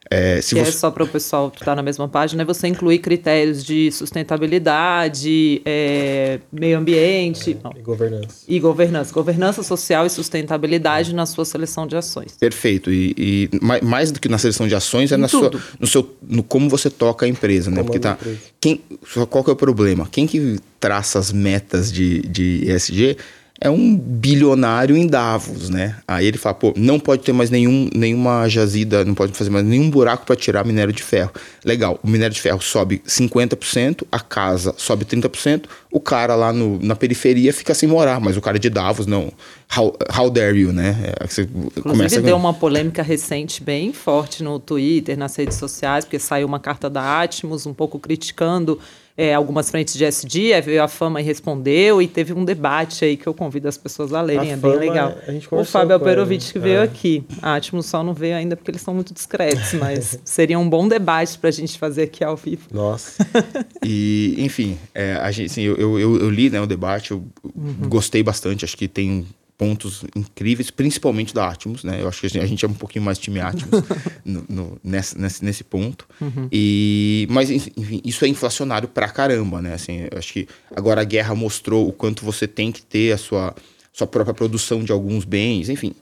É, 0.09 0.41
se 0.41 0.57
é 0.57 0.63
você... 0.63 0.69
é 0.69 0.71
só 0.71 0.91
para 0.91 1.03
o 1.03 1.07
pessoal 1.07 1.49
que 1.49 1.61
está 1.61 1.75
na 1.75 1.81
mesma 1.81 2.07
página, 2.07 2.43
é 2.43 2.45
você 2.45 2.67
incluir 2.67 2.99
critérios 2.99 3.63
de 3.63 3.91
sustentabilidade, 3.91 5.61
é, 5.65 6.39
meio 6.51 6.77
ambiente 6.77 7.57
é, 7.63 7.79
e 7.79 7.81
governança. 7.81 8.45
E 8.47 8.59
governança. 8.59 9.13
Governança 9.13 9.63
social 9.63 10.05
e 10.05 10.09
sustentabilidade 10.09 11.15
na 11.15 11.25
sua 11.25 11.45
seleção 11.45 11.87
de 11.87 11.95
ações. 11.95 12.35
Perfeito. 12.37 12.91
E, 12.91 13.15
e 13.17 13.49
mais 13.81 14.11
do 14.11 14.19
que 14.19 14.27
na 14.27 14.37
seleção 14.37 14.67
de 14.67 14.75
ações, 14.75 15.11
é 15.11 15.17
na 15.17 15.27
sua, 15.27 15.51
no, 15.79 15.87
seu, 15.87 16.15
no 16.21 16.43
como 16.43 16.69
você 16.69 16.89
toca 16.89 17.25
a 17.25 17.29
empresa, 17.29 17.71
né? 17.71 17.83
Porque 17.83 17.99
tá. 17.99 18.17
Quem, 18.59 18.81
qual 19.29 19.43
que 19.43 19.49
é 19.49 19.53
o 19.53 19.55
problema? 19.55 20.07
Quem 20.11 20.27
que 20.27 20.59
traça 20.79 21.17
as 21.17 21.31
metas 21.31 21.91
de, 21.91 22.21
de 22.21 22.65
ESG 22.69 23.17
é 23.63 23.69
um 23.69 23.95
bilionário 23.95 24.97
em 24.97 25.07
Davos, 25.07 25.69
né? 25.69 25.95
Aí 26.05 26.27
ele 26.27 26.37
fala, 26.37 26.53
pô, 26.53 26.73
não 26.75 26.99
pode 26.99 27.23
ter 27.23 27.31
mais 27.31 27.49
nenhum, 27.49 27.89
nenhuma 27.95 28.45
jazida, 28.49 29.05
não 29.05 29.15
pode 29.15 29.31
fazer 29.31 29.49
mais 29.49 29.65
nenhum 29.65 29.89
buraco 29.89 30.25
para 30.25 30.35
tirar 30.35 30.65
minério 30.65 30.93
de 30.93 31.01
ferro. 31.01 31.31
Legal, 31.63 31.97
o 32.03 32.07
minério 32.09 32.35
de 32.35 32.41
ferro 32.41 32.61
sobe 32.61 33.01
50%, 33.07 34.03
a 34.11 34.19
casa 34.19 34.75
sobe 34.75 35.05
30%, 35.05 35.63
o 35.89 36.01
cara 36.01 36.35
lá 36.35 36.51
no, 36.51 36.77
na 36.83 36.93
periferia 36.93 37.53
fica 37.53 37.73
sem 37.73 37.87
morar, 37.87 38.19
mas 38.19 38.35
o 38.35 38.41
cara 38.41 38.59
de 38.59 38.69
Davos, 38.69 39.07
não. 39.07 39.31
How, 39.73 39.97
how 40.13 40.29
dare 40.29 40.59
you, 40.59 40.73
né? 40.73 40.97
É, 41.21 41.25
você 41.25 41.43
Inclusive 41.43 41.81
começa 41.83 42.21
deu 42.21 42.35
uma 42.35 42.53
polêmica 42.53 43.01
recente 43.01 43.63
bem 43.63 43.93
forte 43.93 44.43
no 44.43 44.59
Twitter, 44.59 45.17
nas 45.17 45.37
redes 45.37 45.55
sociais, 45.55 46.03
porque 46.03 46.19
saiu 46.19 46.47
uma 46.47 46.59
carta 46.59 46.89
da 46.89 47.21
Atmos 47.21 47.65
um 47.65 47.73
pouco 47.73 47.97
criticando 47.97 48.77
é, 49.15 49.33
algumas 49.33 49.69
frentes 49.69 49.93
de 49.93 50.03
SD, 50.03 50.53
aí 50.53 50.61
veio 50.61 50.83
a 50.83 50.87
Fama 50.87 51.21
e 51.21 51.23
respondeu, 51.23 52.01
e 52.01 52.07
teve 52.07 52.33
um 52.33 52.43
debate 52.43 53.05
aí 53.05 53.15
que 53.15 53.27
eu 53.27 53.33
convido 53.33 53.67
as 53.67 53.77
pessoas 53.77 54.11
a 54.13 54.21
lerem, 54.21 54.51
a 54.51 54.53
é 54.53 54.57
bem 54.57 54.75
legal. 54.75 55.15
o 55.51 55.63
Fábio 55.63 55.93
Alperovitch 55.93 56.51
que 56.51 56.59
veio 56.59 56.79
é. 56.79 56.83
aqui. 56.83 57.23
A 57.41 57.55
Atmos 57.55 57.85
só 57.85 58.03
não 58.03 58.13
veio 58.13 58.35
ainda 58.35 58.55
porque 58.55 58.71
eles 58.71 58.81
são 58.81 58.93
muito 58.93 59.13
discretos, 59.13 59.73
mas 59.73 60.19
seria 60.25 60.57
um 60.57 60.67
bom 60.67 60.87
debate 60.87 61.37
para 61.37 61.49
a 61.49 61.53
gente 61.53 61.77
fazer 61.77 62.03
aqui 62.03 62.23
ao 62.23 62.35
vivo. 62.35 62.63
Nossa. 62.71 63.25
e, 63.85 64.35
enfim, 64.39 64.77
é, 64.93 65.13
a 65.13 65.31
gente, 65.31 65.51
assim, 65.51 65.61
eu, 65.61 65.77
eu, 65.77 65.99
eu, 65.99 66.29
li 66.29 66.49
né, 66.49 66.59
o 66.59 66.65
debate, 66.65 67.11
eu 67.11 67.23
uhum. 67.43 67.87
gostei 67.87 68.23
bastante, 68.23 68.65
acho 68.65 68.75
que 68.75 68.87
tem 68.87 69.27
pontos 69.57 70.03
incríveis, 70.15 70.71
principalmente 70.71 71.33
da 71.33 71.47
Atmos, 71.47 71.83
né? 71.83 72.01
Eu 72.01 72.07
acho 72.07 72.21
que 72.21 72.37
a 72.37 72.45
gente 72.45 72.65
é 72.65 72.67
um 72.67 72.73
pouquinho 72.73 73.05
mais 73.05 73.17
time 73.17 73.39
Atmos 73.39 73.83
no, 74.25 74.45
no, 74.49 74.77
nesse, 74.83 75.19
nesse, 75.19 75.45
nesse 75.45 75.63
ponto. 75.63 76.07
Uhum. 76.19 76.47
E, 76.51 77.27
mas, 77.29 77.49
enfim, 77.49 78.01
isso 78.03 78.25
é 78.25 78.27
inflacionário 78.27 78.87
pra 78.87 79.07
caramba, 79.07 79.61
né? 79.61 79.73
Assim, 79.73 80.07
eu 80.11 80.17
acho 80.17 80.33
que 80.33 80.47
agora 80.75 81.01
a 81.01 81.03
guerra 81.03 81.35
mostrou 81.35 81.87
o 81.87 81.93
quanto 81.93 82.25
você 82.25 82.47
tem 82.47 82.71
que 82.71 82.81
ter 82.81 83.11
a 83.13 83.17
sua, 83.17 83.55
sua 83.91 84.07
própria 84.07 84.33
produção 84.33 84.83
de 84.83 84.91
alguns 84.91 85.23
bens. 85.23 85.69
Enfim, 85.69 85.93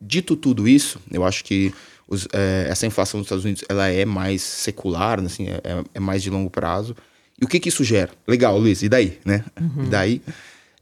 dito 0.00 0.36
tudo 0.36 0.68
isso, 0.68 1.00
eu 1.10 1.24
acho 1.24 1.44
que 1.44 1.74
os, 2.06 2.28
é, 2.32 2.66
essa 2.68 2.86
inflação 2.86 3.20
dos 3.20 3.26
Estados 3.26 3.44
Unidos 3.44 3.64
ela 3.68 3.88
é 3.88 4.04
mais 4.04 4.42
secular, 4.42 5.20
né? 5.20 5.26
assim, 5.26 5.48
é, 5.48 5.84
é, 5.94 6.00
mais 6.00 6.22
de 6.22 6.30
longo 6.30 6.50
prazo. 6.50 6.94
E 7.40 7.44
o 7.44 7.48
que, 7.48 7.58
que 7.58 7.68
isso 7.68 7.82
gera? 7.82 8.10
Legal, 8.28 8.56
Luiz, 8.56 8.82
e 8.82 8.88
daí? 8.88 9.18
Né? 9.24 9.44
Uhum. 9.60 9.84
E 9.84 9.88
daí 9.88 10.22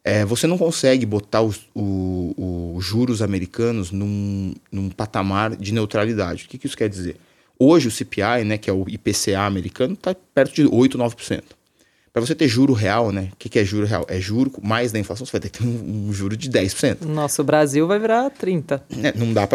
é, 0.04 0.24
você 0.24 0.46
não 0.46 0.58
consegue 0.58 1.06
botar 1.06 1.42
os, 1.42 1.60
o, 1.74 2.74
os 2.76 2.84
juros 2.84 3.22
americanos 3.22 3.92
num, 3.92 4.52
num, 4.70 4.90
patamar 4.90 5.54
de 5.54 5.72
neutralidade. 5.72 6.44
O 6.44 6.48
que, 6.48 6.58
que, 6.58 6.66
isso 6.66 6.76
quer 6.76 6.88
dizer? 6.88 7.16
Hoje 7.58 7.86
o 7.86 7.90
CPI, 7.90 8.44
né, 8.44 8.58
que 8.58 8.68
é 8.68 8.72
o 8.72 8.84
IPCA 8.88 9.42
americano, 9.42 9.94
está 9.94 10.14
perto 10.34 10.54
de 10.54 10.66
8, 10.66 10.98
9%. 10.98 11.42
Para 12.12 12.20
você 12.20 12.34
ter 12.34 12.46
juro 12.46 12.74
real, 12.74 13.10
né? 13.10 13.30
O 13.32 13.36
que, 13.36 13.48
que, 13.48 13.58
é 13.58 13.64
juro 13.64 13.86
real? 13.86 14.04
É 14.06 14.20
juro 14.20 14.52
mais 14.60 14.92
da 14.92 14.98
inflação, 14.98 15.24
você 15.24 15.32
vai 15.32 15.40
ter 15.40 15.48
que 15.48 15.60
ter 15.60 15.64
um, 15.64 16.08
um 16.08 16.12
juro 16.12 16.36
de 16.36 16.50
10%. 16.50 17.06
Nossa, 17.06 17.40
o 17.40 17.44
Brasil 17.44 17.86
vai 17.86 17.98
virar 17.98 18.30
30%. 18.30 18.80
É, 19.02 19.14
não 19.16 19.32
dá 19.32 19.46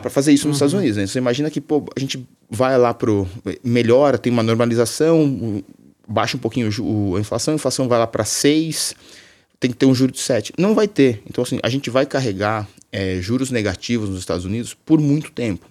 para 0.00 0.10
fazer 0.10 0.32
isso 0.32 0.46
nos 0.46 0.60
uhum. 0.60 0.66
Estados 0.66 0.74
Unidos. 0.74 0.98
Né? 0.98 1.06
Você 1.08 1.18
imagina 1.18 1.50
que 1.50 1.60
pô, 1.60 1.84
a 1.96 1.98
gente 1.98 2.24
vai 2.48 2.78
lá 2.78 2.94
pro. 2.94 3.26
melhora, 3.64 4.18
tem 4.18 4.32
uma 4.32 4.44
normalização, 4.44 5.64
baixa 6.06 6.36
um 6.36 6.40
pouquinho 6.40 6.68
a 7.16 7.20
inflação, 7.20 7.54
a 7.54 7.56
inflação 7.56 7.88
vai 7.88 7.98
lá 7.98 8.06
para 8.06 8.22
6% 8.22 8.94
tem 9.58 9.70
que 9.70 9.76
ter 9.76 9.86
um 9.86 9.94
juro 9.94 10.12
de 10.12 10.20
7. 10.20 10.52
Não 10.58 10.74
vai 10.74 10.86
ter. 10.86 11.22
Então, 11.28 11.42
assim, 11.42 11.58
a 11.62 11.68
gente 11.68 11.90
vai 11.90 12.06
carregar 12.06 12.68
é, 12.92 13.20
juros 13.20 13.50
negativos 13.50 14.08
nos 14.08 14.18
Estados 14.18 14.44
Unidos 14.44 14.74
por 14.74 15.00
muito 15.00 15.30
tempo. 15.32 15.66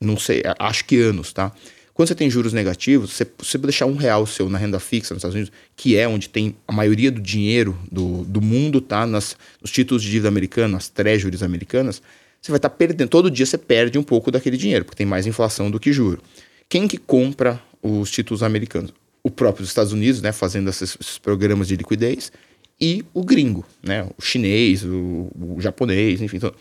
Não 0.00 0.16
sei, 0.16 0.42
acho 0.58 0.84
que 0.84 0.98
anos, 1.00 1.32
tá? 1.32 1.52
Quando 1.92 2.08
você 2.08 2.14
tem 2.14 2.30
juros 2.30 2.54
negativos, 2.54 3.12
você, 3.12 3.26
você 3.36 3.58
deixar 3.58 3.84
um 3.84 3.96
real 3.96 4.26
seu 4.26 4.48
na 4.48 4.56
renda 4.56 4.80
fixa 4.80 5.12
nos 5.12 5.20
Estados 5.20 5.34
Unidos, 5.34 5.52
que 5.76 5.98
é 5.98 6.08
onde 6.08 6.30
tem 6.30 6.56
a 6.66 6.72
maioria 6.72 7.10
do 7.10 7.20
dinheiro 7.20 7.78
do, 7.92 8.24
do 8.24 8.40
mundo, 8.40 8.80
tá? 8.80 9.06
Nas, 9.06 9.36
nos 9.60 9.70
títulos 9.70 10.02
de 10.02 10.10
dívida 10.10 10.28
americana, 10.28 10.68
nas 10.68 10.88
treasuries 10.88 11.42
americanas, 11.42 12.00
você 12.40 12.50
vai 12.50 12.56
estar 12.56 12.70
tá 12.70 12.74
perdendo. 12.74 13.10
Todo 13.10 13.30
dia 13.30 13.44
você 13.44 13.58
perde 13.58 13.98
um 13.98 14.02
pouco 14.02 14.30
daquele 14.30 14.56
dinheiro, 14.56 14.86
porque 14.86 14.96
tem 14.96 15.06
mais 15.06 15.26
inflação 15.26 15.70
do 15.70 15.78
que 15.78 15.92
juro. 15.92 16.22
Quem 16.68 16.88
que 16.88 16.96
compra 16.96 17.60
os 17.82 18.10
títulos 18.10 18.42
americanos? 18.42 18.94
O 19.22 19.30
próprio 19.30 19.64
Estados 19.64 19.92
Unidos, 19.92 20.22
né? 20.22 20.32
Fazendo 20.32 20.70
esses, 20.70 20.96
esses 20.98 21.18
programas 21.18 21.68
de 21.68 21.76
liquidez 21.76 22.32
e 22.80 23.04
o 23.12 23.22
gringo, 23.22 23.64
né? 23.82 24.08
O 24.16 24.22
chinês, 24.22 24.84
o, 24.84 25.30
o 25.38 25.56
japonês, 25.60 26.22
enfim. 26.22 26.38
Então, 26.38 26.52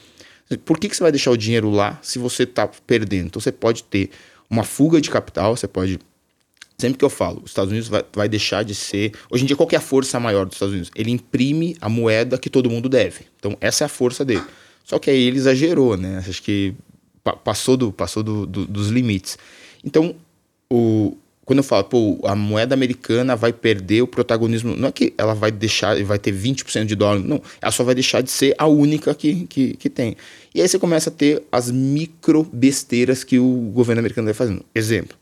por 0.65 0.77
que, 0.79 0.89
que 0.89 0.95
você 0.95 1.03
vai 1.03 1.11
deixar 1.11 1.31
o 1.31 1.37
dinheiro 1.37 1.69
lá 1.69 1.99
se 2.01 2.19
você 2.19 2.43
está 2.43 2.67
perdendo? 2.67 3.27
Então 3.27 3.39
você 3.39 3.51
pode 3.51 3.83
ter 3.83 4.09
uma 4.49 4.63
fuga 4.63 4.99
de 4.99 5.09
capital, 5.09 5.55
você 5.55 5.67
pode. 5.67 5.99
Sempre 6.77 6.97
que 6.97 7.05
eu 7.05 7.09
falo, 7.09 7.41
os 7.43 7.51
Estados 7.51 7.71
Unidos 7.71 7.89
vai, 7.89 8.03
vai 8.13 8.29
deixar 8.29 8.63
de 8.63 8.73
ser. 8.73 9.13
Hoje 9.29 9.43
em 9.43 9.47
dia, 9.47 9.55
qual 9.55 9.67
é 9.71 9.75
a 9.75 9.81
força 9.81 10.19
maior 10.19 10.45
dos 10.45 10.55
Estados 10.55 10.73
Unidos? 10.73 10.91
Ele 10.95 11.11
imprime 11.11 11.75
a 11.81 11.89
moeda 11.89 12.37
que 12.37 12.49
todo 12.49 12.69
mundo 12.69 12.87
deve. 12.87 13.25
Então, 13.37 13.57
essa 13.59 13.83
é 13.83 13.85
a 13.85 13.89
força 13.89 14.23
dele. 14.23 14.43
Só 14.85 14.97
que 14.97 15.09
aí 15.09 15.19
ele 15.19 15.37
exagerou, 15.37 15.97
né? 15.97 16.23
Acho 16.25 16.41
que 16.41 16.73
passou, 17.43 17.75
do, 17.75 17.91
passou 17.91 18.23
do, 18.23 18.45
do, 18.45 18.65
dos 18.65 18.87
limites. 18.87 19.37
Então, 19.83 20.15
o, 20.69 21.17
quando 21.49 21.57
eu 21.57 21.63
falo, 21.63 21.83
pô, 21.85 22.19
a 22.25 22.35
moeda 22.35 22.75
americana 22.75 23.35
vai 23.35 23.51
perder 23.51 24.03
o 24.03 24.07
protagonismo, 24.07 24.75
não 24.75 24.89
é 24.89 24.91
que 24.91 25.15
ela 25.17 25.33
vai 25.33 25.49
deixar, 25.49 25.99
vai 26.03 26.19
ter 26.19 26.31
20% 26.31 26.85
de 26.85 26.95
dólar, 26.95 27.17
não, 27.21 27.41
ela 27.59 27.71
só 27.71 27.83
vai 27.83 27.95
deixar 27.95 28.21
de 28.21 28.29
ser 28.29 28.53
a 28.55 28.67
única 28.67 29.15
que, 29.15 29.47
que, 29.47 29.75
que 29.75 29.89
tem. 29.89 30.15
E 30.53 30.61
aí 30.61 30.67
você 30.67 30.77
começa 30.77 31.09
a 31.09 31.11
ter 31.11 31.41
as 31.51 31.71
micro 31.71 32.47
besteiras 32.53 33.23
que 33.23 33.39
o 33.39 33.71
governo 33.73 33.99
americano 33.99 34.25
vai 34.25 34.35
fazendo. 34.35 34.63
Exemplo, 34.75 35.17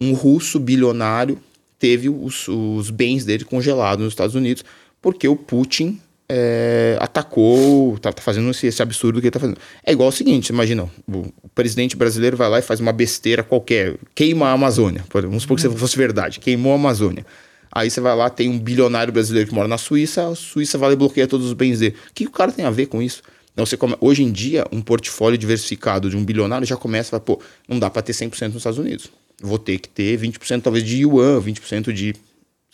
um 0.00 0.14
russo 0.14 0.58
bilionário 0.58 1.38
teve 1.78 2.08
os, 2.08 2.48
os 2.48 2.88
bens 2.88 3.26
dele 3.26 3.44
congelados 3.44 4.02
nos 4.02 4.14
Estados 4.14 4.34
Unidos 4.34 4.64
porque 5.02 5.28
o 5.28 5.36
Putin 5.36 6.00
é, 6.28 6.96
atacou, 7.00 7.98
tá, 7.98 8.12
tá 8.12 8.20
fazendo 8.20 8.50
esse, 8.50 8.66
esse, 8.66 8.82
absurdo 8.82 9.20
que 9.20 9.26
ele 9.26 9.30
tá 9.32 9.40
fazendo. 9.40 9.58
É 9.84 9.92
igual 9.92 10.08
o 10.08 10.12
seguinte, 10.12 10.48
imagina, 10.48 10.88
o, 11.08 11.32
presidente 11.54 11.96
brasileiro 11.96 12.36
vai 12.36 12.48
lá 12.48 12.58
e 12.58 12.62
faz 12.62 12.80
uma 12.80 12.92
besteira 12.92 13.42
qualquer, 13.42 13.96
queima 14.14 14.48
a 14.48 14.52
Amazônia, 14.52 15.04
vamos 15.12 15.42
supor 15.42 15.56
que 15.56 15.66
uhum. 15.66 15.76
fosse 15.76 15.96
verdade, 15.96 16.40
queimou 16.40 16.72
a 16.72 16.76
Amazônia. 16.76 17.24
Aí 17.70 17.90
você 17.90 18.00
vai 18.00 18.16
lá, 18.16 18.30
tem 18.30 18.48
um 18.48 18.58
bilionário 18.58 19.12
brasileiro 19.12 19.48
que 19.48 19.54
mora 19.54 19.68
na 19.68 19.78
Suíça, 19.78 20.28
a 20.28 20.34
Suíça 20.34 20.78
vai 20.78 20.88
lá 20.88 20.92
e 20.94 20.96
bloqueia 20.96 21.26
todos 21.26 21.46
os 21.46 21.52
bens 21.52 21.80
dele. 21.80 21.94
O 22.10 22.14
que 22.14 22.26
o 22.26 22.30
cara 22.30 22.50
tem 22.50 22.64
a 22.64 22.70
ver 22.70 22.86
com 22.86 23.02
isso? 23.02 23.22
Então, 23.52 23.66
você 23.66 23.76
come... 23.76 23.96
Hoje 24.00 24.22
em 24.22 24.30
dia, 24.30 24.66
um 24.72 24.80
portfólio 24.80 25.36
diversificado 25.36 26.08
de 26.08 26.16
um 26.16 26.24
bilionário 26.24 26.66
já 26.66 26.76
começa 26.76 27.16
a 27.16 27.20
pô, 27.20 27.40
não 27.68 27.78
dá 27.78 27.90
para 27.90 28.02
ter 28.02 28.12
100% 28.12 28.48
nos 28.48 28.56
Estados 28.56 28.78
Unidos. 28.78 29.10
Vou 29.42 29.58
ter 29.58 29.78
que 29.78 29.88
ter 29.88 30.18
20% 30.18 30.62
talvez 30.62 30.84
de 30.84 31.02
yuan, 31.02 31.40
20% 31.40 31.92
de 31.92 32.14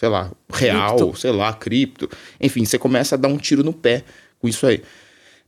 sei 0.02 0.08
lá, 0.08 0.32
real, 0.52 0.96
cripto. 0.96 1.20
sei 1.20 1.30
lá, 1.30 1.52
cripto. 1.52 2.10
Enfim, 2.40 2.64
você 2.64 2.76
começa 2.76 3.14
a 3.14 3.18
dar 3.18 3.28
um 3.28 3.36
tiro 3.36 3.62
no 3.62 3.72
pé 3.72 4.02
com 4.40 4.48
isso 4.48 4.66
aí. 4.66 4.82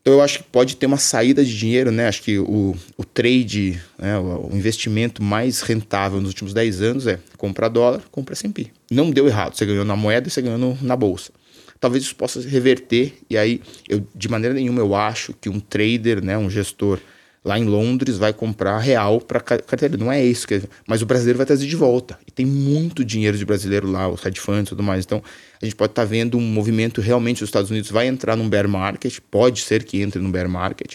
Então 0.00 0.14
eu 0.14 0.22
acho 0.22 0.38
que 0.38 0.44
pode 0.44 0.76
ter 0.76 0.86
uma 0.86 0.96
saída 0.96 1.44
de 1.44 1.58
dinheiro, 1.58 1.90
né? 1.90 2.06
Acho 2.06 2.22
que 2.22 2.38
o, 2.38 2.76
o 2.96 3.04
trade, 3.04 3.82
né? 3.98 4.16
o, 4.16 4.50
o 4.52 4.56
investimento 4.56 5.20
mais 5.20 5.60
rentável 5.60 6.20
nos 6.20 6.28
últimos 6.28 6.54
10 6.54 6.82
anos 6.82 7.06
é 7.08 7.18
comprar 7.36 7.66
dólar, 7.66 8.02
comprar 8.12 8.34
S&P. 8.34 8.68
Não 8.92 9.10
deu 9.10 9.26
errado, 9.26 9.56
você 9.56 9.66
ganhou 9.66 9.84
na 9.84 9.96
moeda 9.96 10.28
e 10.28 10.30
você 10.30 10.40
ganhou 10.40 10.58
no, 10.58 10.78
na 10.80 10.94
bolsa. 10.94 11.32
Talvez 11.80 12.04
isso 12.04 12.14
possa 12.14 12.40
reverter 12.40 13.12
e 13.28 13.36
aí 13.36 13.60
eu 13.88 14.06
de 14.14 14.28
maneira 14.28 14.54
nenhuma 14.54 14.78
eu 14.78 14.94
acho 14.94 15.32
que 15.32 15.48
um 15.48 15.58
trader, 15.58 16.24
né, 16.24 16.38
um 16.38 16.48
gestor 16.48 17.00
lá 17.44 17.58
em 17.58 17.64
Londres 17.64 18.16
vai 18.16 18.32
comprar 18.32 18.78
real 18.78 19.20
para 19.20 19.38
carteira. 19.38 19.96
Não 19.96 20.10
é 20.10 20.24
isso. 20.24 20.48
Que, 20.48 20.62
mas 20.86 21.02
o 21.02 21.06
brasileiro 21.06 21.36
vai 21.36 21.46
trazer 21.46 21.66
de 21.66 21.76
volta. 21.76 22.18
E 22.26 22.30
tem 22.30 22.46
muito 22.46 23.04
dinheiro 23.04 23.36
de 23.36 23.44
brasileiro 23.44 23.90
lá, 23.90 24.08
os 24.08 24.24
hedge 24.24 24.40
funds 24.40 24.66
e 24.66 24.70
tudo 24.70 24.82
mais. 24.82 25.04
Então, 25.04 25.22
a 25.60 25.64
gente 25.64 25.76
pode 25.76 25.92
estar 25.92 26.02
tá 26.02 26.08
vendo 26.08 26.38
um 26.38 26.40
movimento 26.40 27.00
realmente. 27.00 27.44
Os 27.44 27.48
Estados 27.48 27.70
Unidos 27.70 27.90
vai 27.90 28.06
entrar 28.06 28.34
num 28.34 28.48
bear 28.48 28.66
market, 28.66 29.18
pode 29.30 29.60
ser 29.60 29.84
que 29.84 30.00
entre 30.00 30.20
num 30.20 30.30
bear 30.30 30.48
market, 30.48 30.94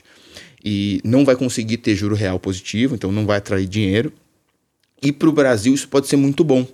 e 0.63 0.99
não 1.03 1.23
vai 1.23 1.35
conseguir 1.35 1.77
ter 1.77 1.95
juro 1.95 2.15
real 2.15 2.39
positivo, 2.39 2.95
então 2.95 3.11
não 3.11 3.25
vai 3.25 3.37
atrair 3.37 3.67
dinheiro. 3.67 4.11
E 5.01 5.11
para 5.11 5.29
o 5.29 5.31
Brasil 5.31 5.73
isso 5.73 5.87
pode 5.87 6.07
ser 6.07 6.17
muito 6.17 6.43
bom. 6.43 6.67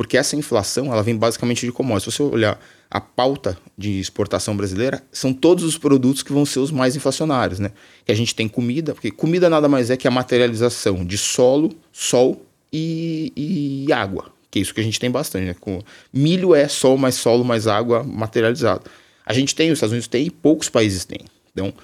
Porque 0.00 0.16
essa 0.16 0.34
inflação, 0.34 0.90
ela 0.90 1.02
vem 1.02 1.14
basicamente 1.14 1.66
de 1.66 1.70
commodities. 1.70 2.14
Se 2.14 2.22
você 2.22 2.34
olhar 2.34 2.58
a 2.90 3.02
pauta 3.02 3.58
de 3.76 4.00
exportação 4.00 4.56
brasileira, 4.56 5.02
são 5.12 5.30
todos 5.30 5.62
os 5.62 5.76
produtos 5.76 6.22
que 6.22 6.32
vão 6.32 6.46
ser 6.46 6.60
os 6.60 6.70
mais 6.70 6.96
inflacionários, 6.96 7.58
né? 7.58 7.70
Que 8.06 8.10
a 8.10 8.14
gente 8.14 8.34
tem 8.34 8.48
comida, 8.48 8.94
porque 8.94 9.10
comida 9.10 9.50
nada 9.50 9.68
mais 9.68 9.90
é 9.90 9.98
que 9.98 10.08
a 10.08 10.10
materialização 10.10 11.04
de 11.04 11.18
solo, 11.18 11.70
sol 11.92 12.46
e, 12.72 13.84
e 13.86 13.92
água, 13.92 14.32
que 14.50 14.58
é 14.58 14.62
isso 14.62 14.72
que 14.72 14.80
a 14.80 14.82
gente 14.82 14.98
tem 14.98 15.10
bastante, 15.10 15.44
né? 15.44 15.54
Com, 15.60 15.82
milho 16.10 16.54
é 16.54 16.66
sol 16.66 16.96
mais 16.96 17.16
solo 17.16 17.44
mais 17.44 17.66
água 17.66 18.02
materializado. 18.02 18.90
A 19.26 19.34
gente 19.34 19.54
tem, 19.54 19.70
os 19.70 19.76
Estados 19.76 19.92
Unidos 19.92 20.08
tem, 20.08 20.28
e 20.28 20.30
poucos 20.30 20.70
países 20.70 21.04
têm. 21.04 21.26
Então, 21.52 21.74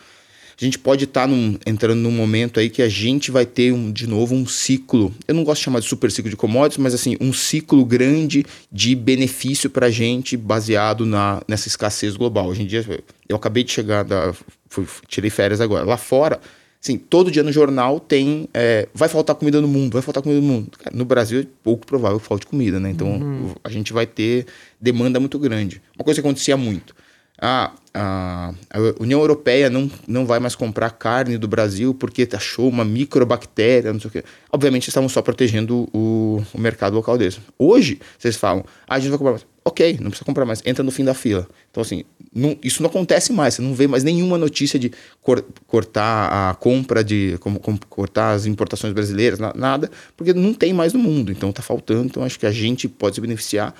a 0.58 0.64
gente 0.64 0.78
pode 0.78 1.04
estar 1.04 1.28
tá 1.28 1.34
entrando 1.66 2.00
num 2.00 2.10
momento 2.10 2.58
aí 2.58 2.70
que 2.70 2.80
a 2.80 2.88
gente 2.88 3.30
vai 3.30 3.44
ter 3.44 3.72
um, 3.72 3.92
de 3.92 4.06
novo 4.06 4.34
um 4.34 4.46
ciclo. 4.46 5.14
Eu 5.28 5.34
não 5.34 5.44
gosto 5.44 5.60
de 5.60 5.64
chamar 5.64 5.80
de 5.80 5.86
super 5.86 6.10
ciclo 6.10 6.30
de 6.30 6.36
commodities, 6.36 6.78
mas 6.78 6.94
assim, 6.94 7.16
um 7.20 7.32
ciclo 7.32 7.84
grande 7.84 8.46
de 8.72 8.94
benefício 8.94 9.68
para 9.68 9.86
a 9.86 9.90
gente 9.90 10.34
baseado 10.34 11.04
na, 11.04 11.42
nessa 11.46 11.68
escassez 11.68 12.16
global. 12.16 12.48
Hoje 12.48 12.62
em 12.62 12.66
dia, 12.66 12.84
eu 13.28 13.36
acabei 13.36 13.64
de 13.64 13.72
chegar, 13.72 14.02
da, 14.02 14.32
fui, 14.70 14.86
tirei 15.06 15.28
férias 15.28 15.60
agora. 15.60 15.84
Lá 15.84 15.98
fora, 15.98 16.40
assim, 16.82 16.96
todo 16.96 17.30
dia 17.30 17.42
no 17.42 17.52
jornal 17.52 18.00
tem. 18.00 18.48
É, 18.54 18.88
vai 18.94 19.10
faltar 19.10 19.36
comida 19.36 19.60
no 19.60 19.68
mundo, 19.68 19.92
vai 19.92 20.02
faltar 20.02 20.22
comida 20.22 20.40
no 20.40 20.46
mundo. 20.46 20.70
No 20.90 21.04
Brasil 21.04 21.40
é 21.40 21.46
pouco 21.62 21.86
provável 21.86 22.18
que 22.18 22.26
falte 22.26 22.46
comida, 22.46 22.80
né? 22.80 22.90
Então 22.90 23.08
uhum. 23.08 23.54
a 23.62 23.68
gente 23.68 23.92
vai 23.92 24.06
ter 24.06 24.46
demanda 24.80 25.20
muito 25.20 25.38
grande. 25.38 25.82
Uma 25.98 26.04
coisa 26.04 26.22
que 26.22 26.26
acontecia 26.26 26.56
muito 26.56 26.94
ah, 27.38 27.72
a, 27.92 28.52
a 28.70 29.02
União 29.02 29.20
Europeia 29.20 29.68
não, 29.68 29.90
não 30.06 30.24
vai 30.24 30.38
mais 30.38 30.54
comprar 30.54 30.90
carne 30.90 31.36
do 31.36 31.46
Brasil 31.46 31.94
porque 31.94 32.28
achou 32.32 32.68
uma 32.68 32.84
microbactéria, 32.84 33.92
não 33.92 34.00
sei 34.00 34.08
o 34.08 34.12
quê. 34.12 34.24
Obviamente, 34.50 34.88
estavam 34.88 35.08
só 35.08 35.20
protegendo 35.20 35.88
o, 35.92 36.42
o 36.52 36.60
mercado 36.60 36.94
local 36.94 37.18
deles. 37.18 37.38
Hoje, 37.58 38.00
vocês 38.18 38.36
falam, 38.36 38.64
ah, 38.86 38.94
a 38.94 38.98
gente 38.98 39.10
vai 39.10 39.18
comprar 39.18 39.32
mais. 39.32 39.46
Ok, 39.64 39.98
não 40.00 40.10
precisa 40.10 40.24
comprar 40.24 40.44
mais, 40.44 40.62
entra 40.64 40.84
no 40.84 40.92
fim 40.92 41.04
da 41.04 41.12
fila. 41.12 41.48
Então, 41.70 41.82
assim, 41.82 42.04
não, 42.32 42.56
isso 42.62 42.82
não 42.82 42.88
acontece 42.88 43.32
mais, 43.32 43.54
você 43.54 43.62
não 43.62 43.74
vê 43.74 43.88
mais 43.88 44.04
nenhuma 44.04 44.38
notícia 44.38 44.78
de 44.78 44.92
cor, 45.20 45.44
cortar 45.66 46.50
a 46.50 46.54
compra 46.54 47.02
de. 47.02 47.36
Como, 47.40 47.58
como, 47.58 47.78
cortar 47.88 48.30
as 48.30 48.46
importações 48.46 48.92
brasileiras, 48.92 49.40
nada, 49.56 49.90
porque 50.16 50.32
não 50.32 50.54
tem 50.54 50.72
mais 50.72 50.92
no 50.92 51.00
mundo. 51.00 51.32
Então, 51.32 51.50
tá 51.50 51.62
faltando. 51.62 52.04
Então, 52.04 52.22
acho 52.22 52.38
que 52.38 52.46
a 52.46 52.52
gente 52.52 52.88
pode 52.88 53.16
se 53.16 53.20
beneficiar 53.20 53.74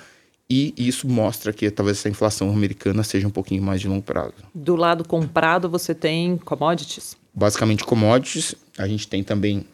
e 0.49 0.73
isso 0.77 1.07
mostra 1.07 1.51
que 1.51 1.69
talvez 1.69 1.97
essa 1.97 2.09
inflação 2.09 2.49
americana 2.49 3.03
seja 3.03 3.27
um 3.27 3.31
pouquinho 3.31 3.61
mais 3.61 3.81
de 3.81 3.87
longo 3.87 4.01
prazo. 4.01 4.33
Do 4.53 4.75
lado 4.75 5.03
comprado, 5.03 5.69
você 5.69 5.93
tem 5.93 6.37
commodities? 6.37 7.17
Basicamente 7.33 7.83
commodities. 7.83 8.55
A 8.77 8.87
gente 8.87 9.07
tem 9.07 9.23
também 9.23 9.65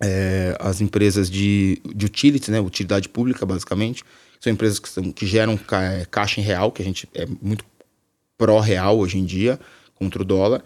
é, 0.00 0.56
as 0.60 0.80
empresas 0.80 1.30
de, 1.30 1.80
de 1.94 2.06
utilities, 2.06 2.48
né? 2.48 2.60
utilidade 2.60 3.08
pública, 3.08 3.46
basicamente. 3.46 4.04
São 4.38 4.52
empresas 4.52 4.78
que, 4.78 4.88
são, 4.88 5.10
que 5.10 5.26
geram 5.26 5.56
ca, 5.56 6.04
caixa 6.10 6.40
em 6.40 6.44
real, 6.44 6.70
que 6.70 6.82
a 6.82 6.84
gente 6.84 7.08
é 7.14 7.26
muito 7.40 7.64
pró-real 8.36 8.98
hoje 8.98 9.18
em 9.18 9.24
dia, 9.24 9.58
contra 9.94 10.20
o 10.20 10.24
dólar 10.24 10.62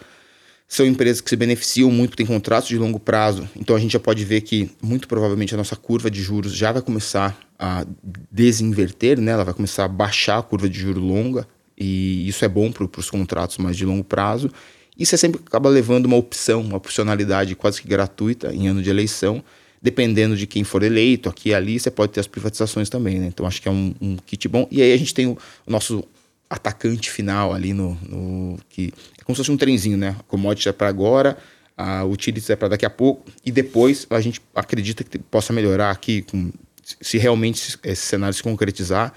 são 0.68 0.85
empresas 0.85 1.20
que 1.20 1.31
se 1.31 1.37
beneficiam 1.37 1.90
muito, 1.90 2.16
têm 2.16 2.26
contratos 2.26 2.68
de 2.68 2.76
longo 2.76 2.98
prazo. 2.98 3.48
Então 3.55 3.76
a 3.76 3.79
gente 3.79 3.92
já 3.92 4.00
pode 4.00 4.24
ver 4.24 4.40
que 4.40 4.70
muito 4.83 5.07
provavelmente 5.07 5.55
a 5.55 5.57
nossa 5.57 5.76
curva 5.76 6.11
de 6.11 6.20
juros 6.20 6.52
já 6.55 6.72
vai 6.72 6.83
começar 6.83 7.38
a 7.59 7.87
desinverter, 8.31 9.20
né? 9.20 9.33
Ela 9.33 9.44
vai 9.44 9.55
começar 9.55 9.85
a 9.85 9.88
baixar 9.88 10.38
a 10.38 10.42
curva 10.42 10.68
de 10.68 10.79
juros 10.79 11.02
longa 11.02 11.46
e 11.79 12.26
isso 12.29 12.44
é 12.44 12.48
bom 12.48 12.72
para 12.72 12.88
os 12.98 13.11
contratos 13.11 13.59
mais 13.59 13.76
de 13.76 13.85
longo 13.85 14.02
prazo. 14.02 14.50
E 14.98 15.05
você 15.05 15.16
sempre 15.16 15.40
acaba 15.46 15.68
levando 15.68 16.07
uma 16.07 16.16
opção, 16.16 16.62
uma 16.62 16.79
opcionalidade 16.79 17.55
quase 17.55 17.81
que 17.81 17.87
gratuita 17.87 18.52
em 18.52 18.66
ano 18.66 18.83
de 18.83 18.88
eleição, 18.90 19.44
dependendo 19.81 20.37
de 20.37 20.46
quem 20.46 20.64
for 20.64 20.83
eleito, 20.83 21.29
aqui 21.29 21.50
e 21.50 21.55
ali, 21.55 21.79
você 21.79 21.90
pode 21.90 22.12
ter 22.12 22.20
as 22.20 22.26
privatizações 22.26 22.88
também, 22.88 23.20
né? 23.20 23.26
Então 23.26 23.46
acho 23.46 23.61
que 23.61 23.68
é 23.68 23.70
um, 23.70 23.94
um 24.00 24.16
kit 24.16 24.48
bom. 24.48 24.66
E 24.70 24.83
aí 24.83 24.92
a 24.92 24.96
gente 24.96 25.12
tem 25.12 25.26
o 25.26 25.38
nosso 25.66 26.02
atacante 26.48 27.11
final 27.11 27.52
ali 27.52 27.72
no, 27.72 27.94
no, 28.02 28.59
que 28.68 28.92
é 29.18 29.24
como 29.24 29.35
se 29.35 29.40
fosse 29.40 29.50
um 29.50 29.56
trenzinho, 29.56 29.96
né? 29.96 30.16
A 30.18 30.22
commodity 30.24 30.68
é 30.68 30.72
para 30.72 30.88
agora, 30.88 31.37
a 31.76 32.04
utilities 32.04 32.48
é 32.50 32.56
para 32.56 32.68
daqui 32.68 32.87
a 32.87 32.90
pouco 32.90 33.30
e 33.44 33.52
depois 33.52 34.06
a 34.11 34.20
gente 34.20 34.40
acredita 34.54 35.04
que 35.04 35.18
possa 35.18 35.52
melhorar 35.52 35.90
aqui 35.90 36.22
com, 36.22 36.52
se 36.82 37.18
realmente 37.18 37.78
esse 37.82 38.02
cenário 38.02 38.35
se 38.35 38.42
concretizar, 38.42 39.12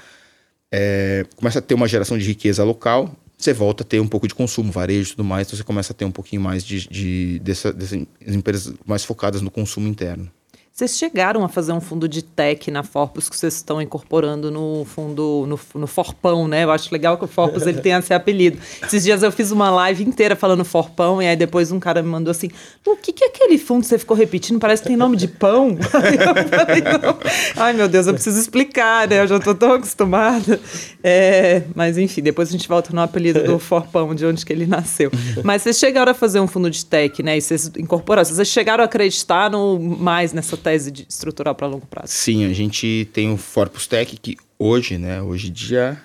é, 0.72 1.26
começa 1.36 1.60
a 1.60 1.62
ter 1.62 1.74
uma 1.74 1.88
geração 1.88 2.18
de 2.18 2.26
riqueza 2.26 2.63
local, 2.63 3.15
você 3.38 3.54
volta 3.54 3.84
a 3.84 3.86
ter 3.86 4.00
um 4.02 4.08
pouco 4.08 4.28
de 4.28 4.36
consumo, 4.36 4.72
varejo 4.72 5.10
e 5.10 5.12
tudo 5.12 5.24
mais, 5.24 5.48
então 5.48 5.58
você 5.58 5.63
começa 5.63 5.94
a 5.94 5.96
ter 5.96 6.06
um 6.06 6.12
pouquinho 6.12 6.42
mais 6.42 6.63
de, 6.63 6.88
de 6.89 7.39
dessa, 7.39 7.72
dessas 7.72 8.06
empresas 8.28 8.74
mais 8.86 9.06
focadas 9.06 9.42
no 9.42 9.50
consumo 9.50 9.88
interno. 9.88 10.30
Vocês 10.80 10.98
chegaram 10.98 11.44
a 11.44 11.50
fazer 11.50 11.74
um 11.74 11.82
fundo 11.82 12.08
de 12.08 12.22
tech 12.22 12.72
na 12.72 12.84
Forpus 12.84 13.28
que 13.28 13.36
vocês 13.36 13.56
estão 13.56 13.82
incorporando 13.82 14.50
no 14.50 14.86
fundo, 14.86 15.46
no, 15.46 15.60
no 15.82 15.88
Forpão, 15.88 16.48
né? 16.48 16.63
Eu 16.63 16.72
acho 16.72 16.89
legal 16.89 17.18
que 17.18 17.26
o 17.26 17.28
Forpus 17.28 17.68
ele 17.68 17.82
tenha 17.82 18.00
esse 18.00 18.13
apelido. 18.13 18.58
Esses 18.82 19.04
dias 19.04 19.22
eu 19.22 19.30
fiz 19.30 19.52
uma 19.52 19.70
live 19.70 20.06
inteira 20.06 20.38
falando 20.38 20.63
Forpão 20.63 21.22
e 21.22 21.28
aí 21.28 21.36
depois 21.36 21.74
um 21.74 21.82
cara 21.82 22.02
me 22.02 22.08
mandou 22.08 22.32
assim, 22.32 22.50
o 22.88 22.96
que, 22.96 23.12
que 23.12 23.26
é 23.26 23.28
aquele 23.28 23.58
fundo 23.58 23.82
que 23.82 23.88
você 23.88 24.00
ficou 24.00 24.15
repetindo? 24.15 24.58
Parece 24.58 24.82
que 24.82 24.88
tem 24.88 24.96
nome 24.96 25.18
de 25.18 25.28
pão. 25.28 25.76
Falei, 25.84 26.18
Ai, 27.58 27.74
meu 27.74 27.89
Deus, 27.89 28.08
eu 28.08 28.13
preciso 28.13 28.39
explicar, 28.39 29.06
né? 29.06 29.20
Eu 29.20 29.28
já 29.28 29.38
tô 29.38 29.54
tão 29.54 29.74
acostumada. 29.74 30.62
É, 31.04 31.63
mas 31.76 31.98
enfim, 31.98 32.22
depois 32.22 32.48
a 32.48 32.52
gente 32.54 32.70
volta 32.70 32.94
no 32.94 33.02
apelido 33.02 33.44
do 33.44 33.60
Forpão, 33.60 34.15
de 34.15 34.26
onde 34.26 34.46
que 34.46 34.54
ele 34.54 34.65
nasceu. 34.65 35.12
Mas 35.44 35.62
vocês 35.62 35.78
chegaram 35.78 36.13
a 36.13 36.15
fazer 36.15 36.39
um 36.39 36.48
fundo 36.48 36.72
de 36.72 36.86
tech, 36.86 37.22
né? 37.22 37.38
E 37.38 37.42
vocês 37.42 37.70
incorporaram, 37.78 38.24
vocês 38.24 38.48
chegaram 38.48 38.82
a 38.82 38.86
acreditar 38.86 39.52
no, 39.52 39.78
mais 39.78 40.32
nessa 40.32 40.56
tech 40.56 40.69
tese 40.70 40.92
de 40.92 41.06
estrutural 41.10 41.56
para 41.56 41.68
longo 41.68 41.88
prazo? 41.88 42.12
Sim, 42.12 42.46
a 42.46 42.54
gente 42.54 43.10
tem 43.12 43.32
o 43.32 43.38
Forpus 43.38 43.88
Tech 43.88 44.16
que 44.18 44.38
hoje, 44.58 44.98
né, 44.98 45.22
hoje 45.22 45.50
dia 45.50 46.00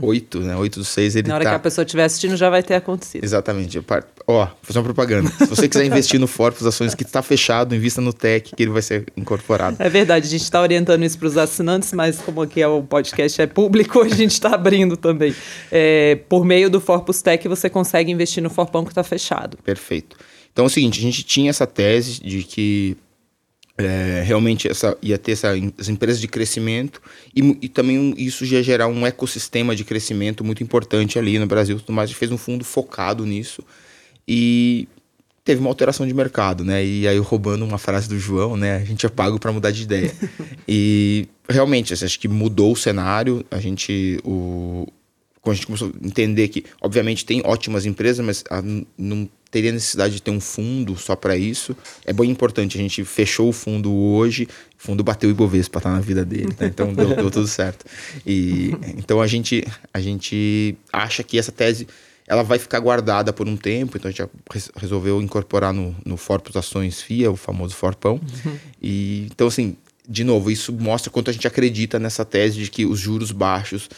8, 0.00 0.40
né, 0.40 0.56
8 0.56 0.80
do 0.80 0.84
6, 0.84 1.14
ele 1.14 1.28
Na 1.28 1.36
hora 1.36 1.44
tá... 1.44 1.50
que 1.50 1.56
a 1.56 1.60
pessoa 1.60 1.84
estiver 1.84 2.02
assistindo 2.02 2.36
já 2.36 2.50
vai 2.50 2.64
ter 2.64 2.74
acontecido. 2.74 3.22
Exatamente. 3.22 3.78
Ó, 4.26 4.44
vou 4.44 4.56
fazer 4.62 4.78
uma 4.80 4.84
propaganda. 4.84 5.30
Se 5.30 5.46
você 5.46 5.68
quiser 5.68 5.84
investir 5.84 6.18
no 6.18 6.26
Forpus 6.26 6.66
Ações 6.66 6.96
que 6.96 7.04
está 7.04 7.22
fechado, 7.22 7.76
invista 7.76 8.00
no 8.00 8.12
Tech 8.12 8.52
que 8.56 8.60
ele 8.60 8.72
vai 8.72 8.82
ser 8.82 9.06
incorporado. 9.16 9.76
É 9.78 9.88
verdade, 9.88 10.26
a 10.26 10.30
gente 10.30 10.42
está 10.42 10.60
orientando 10.60 11.04
isso 11.04 11.16
para 11.16 11.28
os 11.28 11.36
assinantes, 11.36 11.92
mas 11.92 12.18
como 12.18 12.42
aqui 12.42 12.60
é 12.60 12.66
o 12.66 12.82
podcast 12.82 13.40
é 13.40 13.46
público, 13.46 14.00
a 14.02 14.08
gente 14.08 14.32
está 14.32 14.54
abrindo 14.54 14.96
também. 14.96 15.32
É, 15.70 16.16
por 16.28 16.44
meio 16.44 16.68
do 16.68 16.80
Forpus 16.80 17.22
Tech 17.22 17.46
você 17.46 17.70
consegue 17.70 18.10
investir 18.10 18.42
no 18.42 18.50
Forpão 18.50 18.84
que 18.84 18.90
está 18.90 19.04
fechado. 19.04 19.56
Perfeito. 19.58 20.16
Então 20.52 20.64
é 20.64 20.66
o 20.66 20.70
seguinte, 20.70 20.98
a 20.98 21.02
gente 21.02 21.22
tinha 21.22 21.50
essa 21.50 21.66
tese 21.66 22.20
de 22.20 22.42
que 22.42 22.96
é, 23.76 24.22
realmente 24.24 24.68
essa, 24.68 24.96
ia 25.02 25.18
ter 25.18 25.32
essa, 25.32 25.50
as 25.78 25.88
empresas 25.88 26.20
de 26.20 26.28
crescimento 26.28 27.02
e, 27.34 27.58
e, 27.62 27.68
também 27.68 28.14
isso 28.16 28.44
ia 28.44 28.62
gerar 28.62 28.86
um 28.86 29.04
ecossistema 29.04 29.74
de 29.74 29.84
crescimento 29.84 30.44
muito 30.44 30.62
importante 30.62 31.18
ali 31.18 31.38
no 31.38 31.46
Brasil 31.46 31.78
tudo 31.80 31.92
mais. 31.92 32.08
A 32.08 32.12
gente 32.12 32.18
fez 32.18 32.30
um 32.30 32.38
fundo 32.38 32.64
focado 32.64 33.26
nisso 33.26 33.64
e 34.28 34.88
teve 35.44 35.60
uma 35.60 35.68
alteração 35.68 36.06
de 36.06 36.14
mercado, 36.14 36.64
né? 36.64 36.84
E 36.84 37.06
aí 37.06 37.18
roubando 37.18 37.64
uma 37.64 37.76
frase 37.76 38.08
do 38.08 38.18
João, 38.18 38.56
né? 38.56 38.76
A 38.76 38.84
gente 38.84 39.04
é 39.04 39.08
pago 39.08 39.38
para 39.38 39.52
mudar 39.52 39.70
de 39.70 39.82
ideia. 39.82 40.14
e 40.66 41.28
realmente, 41.48 41.92
assim, 41.92 42.04
acho 42.04 42.18
que 42.18 42.28
mudou 42.28 42.72
o 42.72 42.76
cenário. 42.76 43.44
A 43.50 43.58
gente, 43.58 44.18
o, 44.24 44.86
quando 45.42 45.52
a 45.52 45.56
gente 45.56 45.66
começou 45.66 45.88
a 45.88 46.06
entender 46.06 46.48
que, 46.48 46.64
obviamente, 46.80 47.26
tem 47.26 47.42
ótimas 47.44 47.84
empresas, 47.84 48.24
mas 48.24 48.42
a, 48.48 48.62
não 48.96 49.28
teria 49.54 49.70
necessidade 49.70 50.14
de 50.14 50.20
ter 50.20 50.32
um 50.32 50.40
fundo 50.40 50.96
só 50.96 51.14
para 51.14 51.36
isso. 51.36 51.76
É 52.04 52.12
bem 52.12 52.28
importante. 52.28 52.76
A 52.76 52.80
gente 52.80 53.04
fechou 53.04 53.50
o 53.50 53.52
fundo 53.52 53.94
hoje, 53.94 54.48
o 54.76 54.82
fundo 54.82 55.04
bateu 55.04 55.30
o 55.30 55.32
Ibovespa 55.32 55.80
tá 55.80 55.92
na 55.92 56.00
vida 56.00 56.24
dele, 56.24 56.52
tá? 56.52 56.66
então 56.66 56.92
deu, 56.92 57.14
deu, 57.14 57.30
tudo 57.30 57.46
certo. 57.46 57.86
E 58.26 58.72
então 58.98 59.20
a 59.20 59.28
gente 59.28 59.64
a 59.92 60.00
gente 60.00 60.76
acha 60.92 61.22
que 61.22 61.38
essa 61.38 61.52
tese 61.52 61.86
ela 62.26 62.42
vai 62.42 62.58
ficar 62.58 62.80
guardada 62.80 63.32
por 63.32 63.46
um 63.46 63.56
tempo, 63.56 63.96
então 63.96 64.08
a 64.08 64.12
gente 64.12 64.28
resolveu 64.74 65.22
incorporar 65.22 65.72
no, 65.72 65.94
no 66.04 66.16
Forpus 66.16 66.56
Ações 66.56 67.00
FIA, 67.00 67.30
o 67.30 67.36
famoso 67.36 67.76
Forpão. 67.76 68.14
Uhum. 68.14 68.58
E 68.82 69.28
então 69.30 69.46
assim, 69.46 69.76
de 70.08 70.24
novo, 70.24 70.50
isso 70.50 70.72
mostra 70.72 71.12
quanto 71.12 71.30
a 71.30 71.32
gente 71.32 71.46
acredita 71.46 72.00
nessa 72.00 72.24
tese 72.24 72.58
de 72.58 72.68
que 72.68 72.84
os 72.84 72.98
juros 72.98 73.30
baixos 73.30 73.88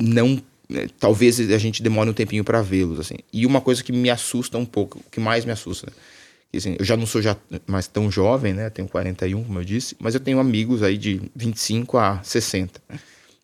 não 0.00 0.40
né, 0.72 0.88
talvez 0.98 1.38
a 1.38 1.58
gente 1.58 1.82
demore 1.82 2.10
um 2.10 2.12
tempinho 2.12 2.44
para 2.44 2.62
vê-los, 2.62 2.98
assim. 2.98 3.16
E 3.32 3.46
uma 3.46 3.60
coisa 3.60 3.82
que 3.82 3.92
me 3.92 4.10
assusta 4.10 4.58
um 4.58 4.64
pouco, 4.64 4.98
o 4.98 5.10
que 5.10 5.20
mais 5.20 5.44
me 5.44 5.52
assusta, 5.52 5.86
né? 5.86 5.92
assim, 6.54 6.76
eu 6.78 6.84
já 6.84 6.96
não 6.96 7.06
sou 7.06 7.22
já 7.22 7.36
mais 7.66 7.86
tão 7.86 8.10
jovem, 8.10 8.52
né? 8.52 8.68
Tenho 8.68 8.88
41, 8.88 9.44
como 9.44 9.58
eu 9.58 9.64
disse, 9.64 9.96
mas 9.98 10.14
eu 10.14 10.20
tenho 10.20 10.38
amigos 10.38 10.82
aí 10.82 10.98
de 10.98 11.22
25 11.34 11.96
a 11.98 12.22
60. 12.22 12.80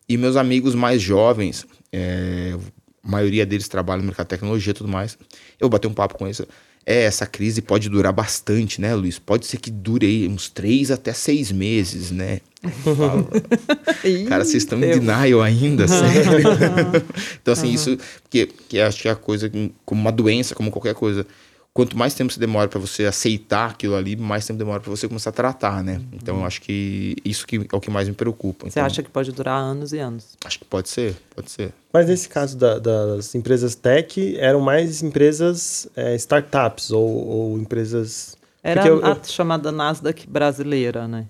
E 0.07 0.17
meus 0.17 0.35
amigos 0.35 0.75
mais 0.75 1.01
jovens, 1.01 1.65
é, 1.91 2.55
a 3.03 3.09
maioria 3.09 3.45
deles 3.45 3.67
trabalham 3.67 4.01
no 4.01 4.07
mercado 4.07 4.27
de 4.27 4.29
tecnologia 4.29 4.71
e 4.71 4.73
tudo 4.73 4.89
mais. 4.89 5.17
Eu 5.59 5.69
bati 5.69 5.87
um 5.87 5.93
papo 5.93 6.17
com 6.17 6.25
eles. 6.25 6.41
É, 6.85 7.03
essa 7.03 7.25
crise 7.25 7.61
pode 7.61 7.89
durar 7.89 8.13
bastante, 8.13 8.81
né, 8.81 8.93
Luiz? 8.95 9.19
Pode 9.19 9.45
ser 9.45 9.57
que 9.57 9.69
dure 9.69 10.05
aí 10.05 10.27
uns 10.27 10.49
três 10.49 10.91
até 10.91 11.13
seis 11.13 11.51
meses, 11.51 12.11
né? 12.11 12.41
Cara, 14.27 14.43
vocês 14.43 14.63
estão 14.63 14.77
em 14.79 14.81
denial 14.81 15.41
ainda, 15.41 15.87
sério. 15.89 16.49
então, 17.41 17.53
assim, 17.53 17.67
uhum. 17.67 17.73
isso, 17.73 17.97
porque, 18.21 18.49
que 18.67 18.79
acho 18.79 19.01
que 19.01 19.07
é 19.07 19.11
a 19.11 19.15
coisa, 19.15 19.49
como 19.85 20.01
uma 20.01 20.11
doença, 20.11 20.53
como 20.53 20.69
qualquer 20.69 20.93
coisa. 20.93 21.25
quanto 21.73 21.97
mais 21.97 22.13
tempo 22.13 22.33
você 22.33 22.39
demora 22.39 22.67
para 22.67 22.79
você 22.79 23.05
aceitar 23.05 23.69
aquilo 23.69 23.95
ali, 23.95 24.17
mais 24.17 24.45
tempo 24.45 24.59
demora 24.59 24.81
para 24.81 24.89
você 24.89 25.07
começar 25.07 25.29
a 25.29 25.33
tratar, 25.33 25.81
né? 25.81 25.93
Uhum. 25.93 26.07
Então 26.13 26.39
eu 26.39 26.45
acho 26.45 26.61
que 26.61 27.15
isso 27.23 27.47
que 27.47 27.65
é 27.71 27.75
o 27.75 27.79
que 27.79 27.89
mais 27.89 28.09
me 28.09 28.13
preocupa. 28.13 28.65
Você 28.65 28.79
então, 28.79 28.85
acha 28.85 29.01
que 29.01 29.09
pode 29.09 29.31
durar 29.31 29.57
anos 29.57 29.93
e 29.93 29.99
anos? 29.99 30.37
Acho 30.43 30.59
que 30.59 30.65
pode 30.65 30.89
ser, 30.89 31.15
pode 31.33 31.49
ser. 31.49 31.73
Mas 31.93 32.07
nesse 32.07 32.27
caso 32.27 32.57
da, 32.57 32.77
das 32.77 33.33
empresas 33.35 33.73
tech, 33.73 34.37
eram 34.37 34.59
mais 34.59 35.01
empresas 35.01 35.87
é, 35.95 36.13
startups 36.15 36.91
ou, 36.91 37.07
ou, 37.07 37.57
empresas. 37.57 38.37
Era 38.61 38.85
eu, 38.85 39.05
a 39.05 39.11
eu... 39.11 39.19
chamada 39.23 39.71
Nasdaq 39.71 40.27
brasileira, 40.27 41.07
né? 41.07 41.25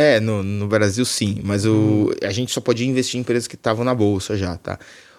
É, 0.00 0.18
no, 0.18 0.42
no 0.42 0.66
Brasil 0.66 1.04
sim, 1.04 1.40
mas 1.44 1.66
o, 1.66 1.72
hum. 1.74 2.10
a 2.22 2.32
gente 2.32 2.52
só 2.52 2.60
podia 2.60 2.86
investir 2.86 3.18
em 3.18 3.20
empresas 3.20 3.46
que 3.46 3.54
estavam 3.54 3.84
na 3.84 3.94
bolsa 3.94 4.34
já, 4.34 4.56
tá? 4.56 4.78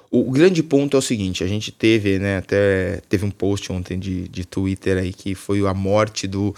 O, 0.09 0.27
o, 0.29 0.31
grande 0.31 0.63
ponto 0.63 0.97
é 0.97 0.99
o 0.99 1.01
seguinte, 1.03 1.43
a 1.43 1.47
gente 1.47 1.71
teve, 1.71 2.17
né, 2.17 2.37
até 2.37 2.99
teve 3.07 3.23
um 3.23 3.29
post 3.29 3.71
ontem 3.71 3.99
de, 3.99 4.27
de 4.27 4.43
Twitter 4.43 4.97
aí 4.97 5.13
que 5.13 5.35
foi 5.35 5.65
a 5.67 5.73
morte 5.73 6.27
do 6.27 6.55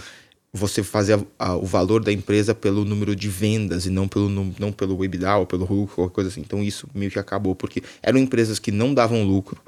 você 0.54 0.82
fazer 0.82 1.20
a, 1.38 1.50
a, 1.50 1.58
o 1.58 1.66
valor 1.66 2.02
da 2.02 2.14
empresa 2.14 2.56
pelo 2.56 2.86
número 2.86 3.14
de 3.14 3.28
vendas 3.28 3.86
e 3.86 3.90
não 3.90 4.08
pelo, 4.08 4.30
não 4.30 4.72
pelo 4.72 5.04
EBITDA 5.04 5.36
ou 5.36 5.46
pelo 5.46 5.66
lucro, 5.66 5.96
qualquer 5.96 6.14
coisa 6.14 6.30
assim. 6.30 6.42
Então 6.42 6.64
isso 6.64 6.88
meio 6.94 7.12
que 7.12 7.20
acabou, 7.20 7.54
porque 7.54 7.84
eram 8.02 8.18
empresas 8.20 8.58
que 8.58 8.72
não 8.72 8.94
davam 8.94 9.24
lucro. 9.24 9.62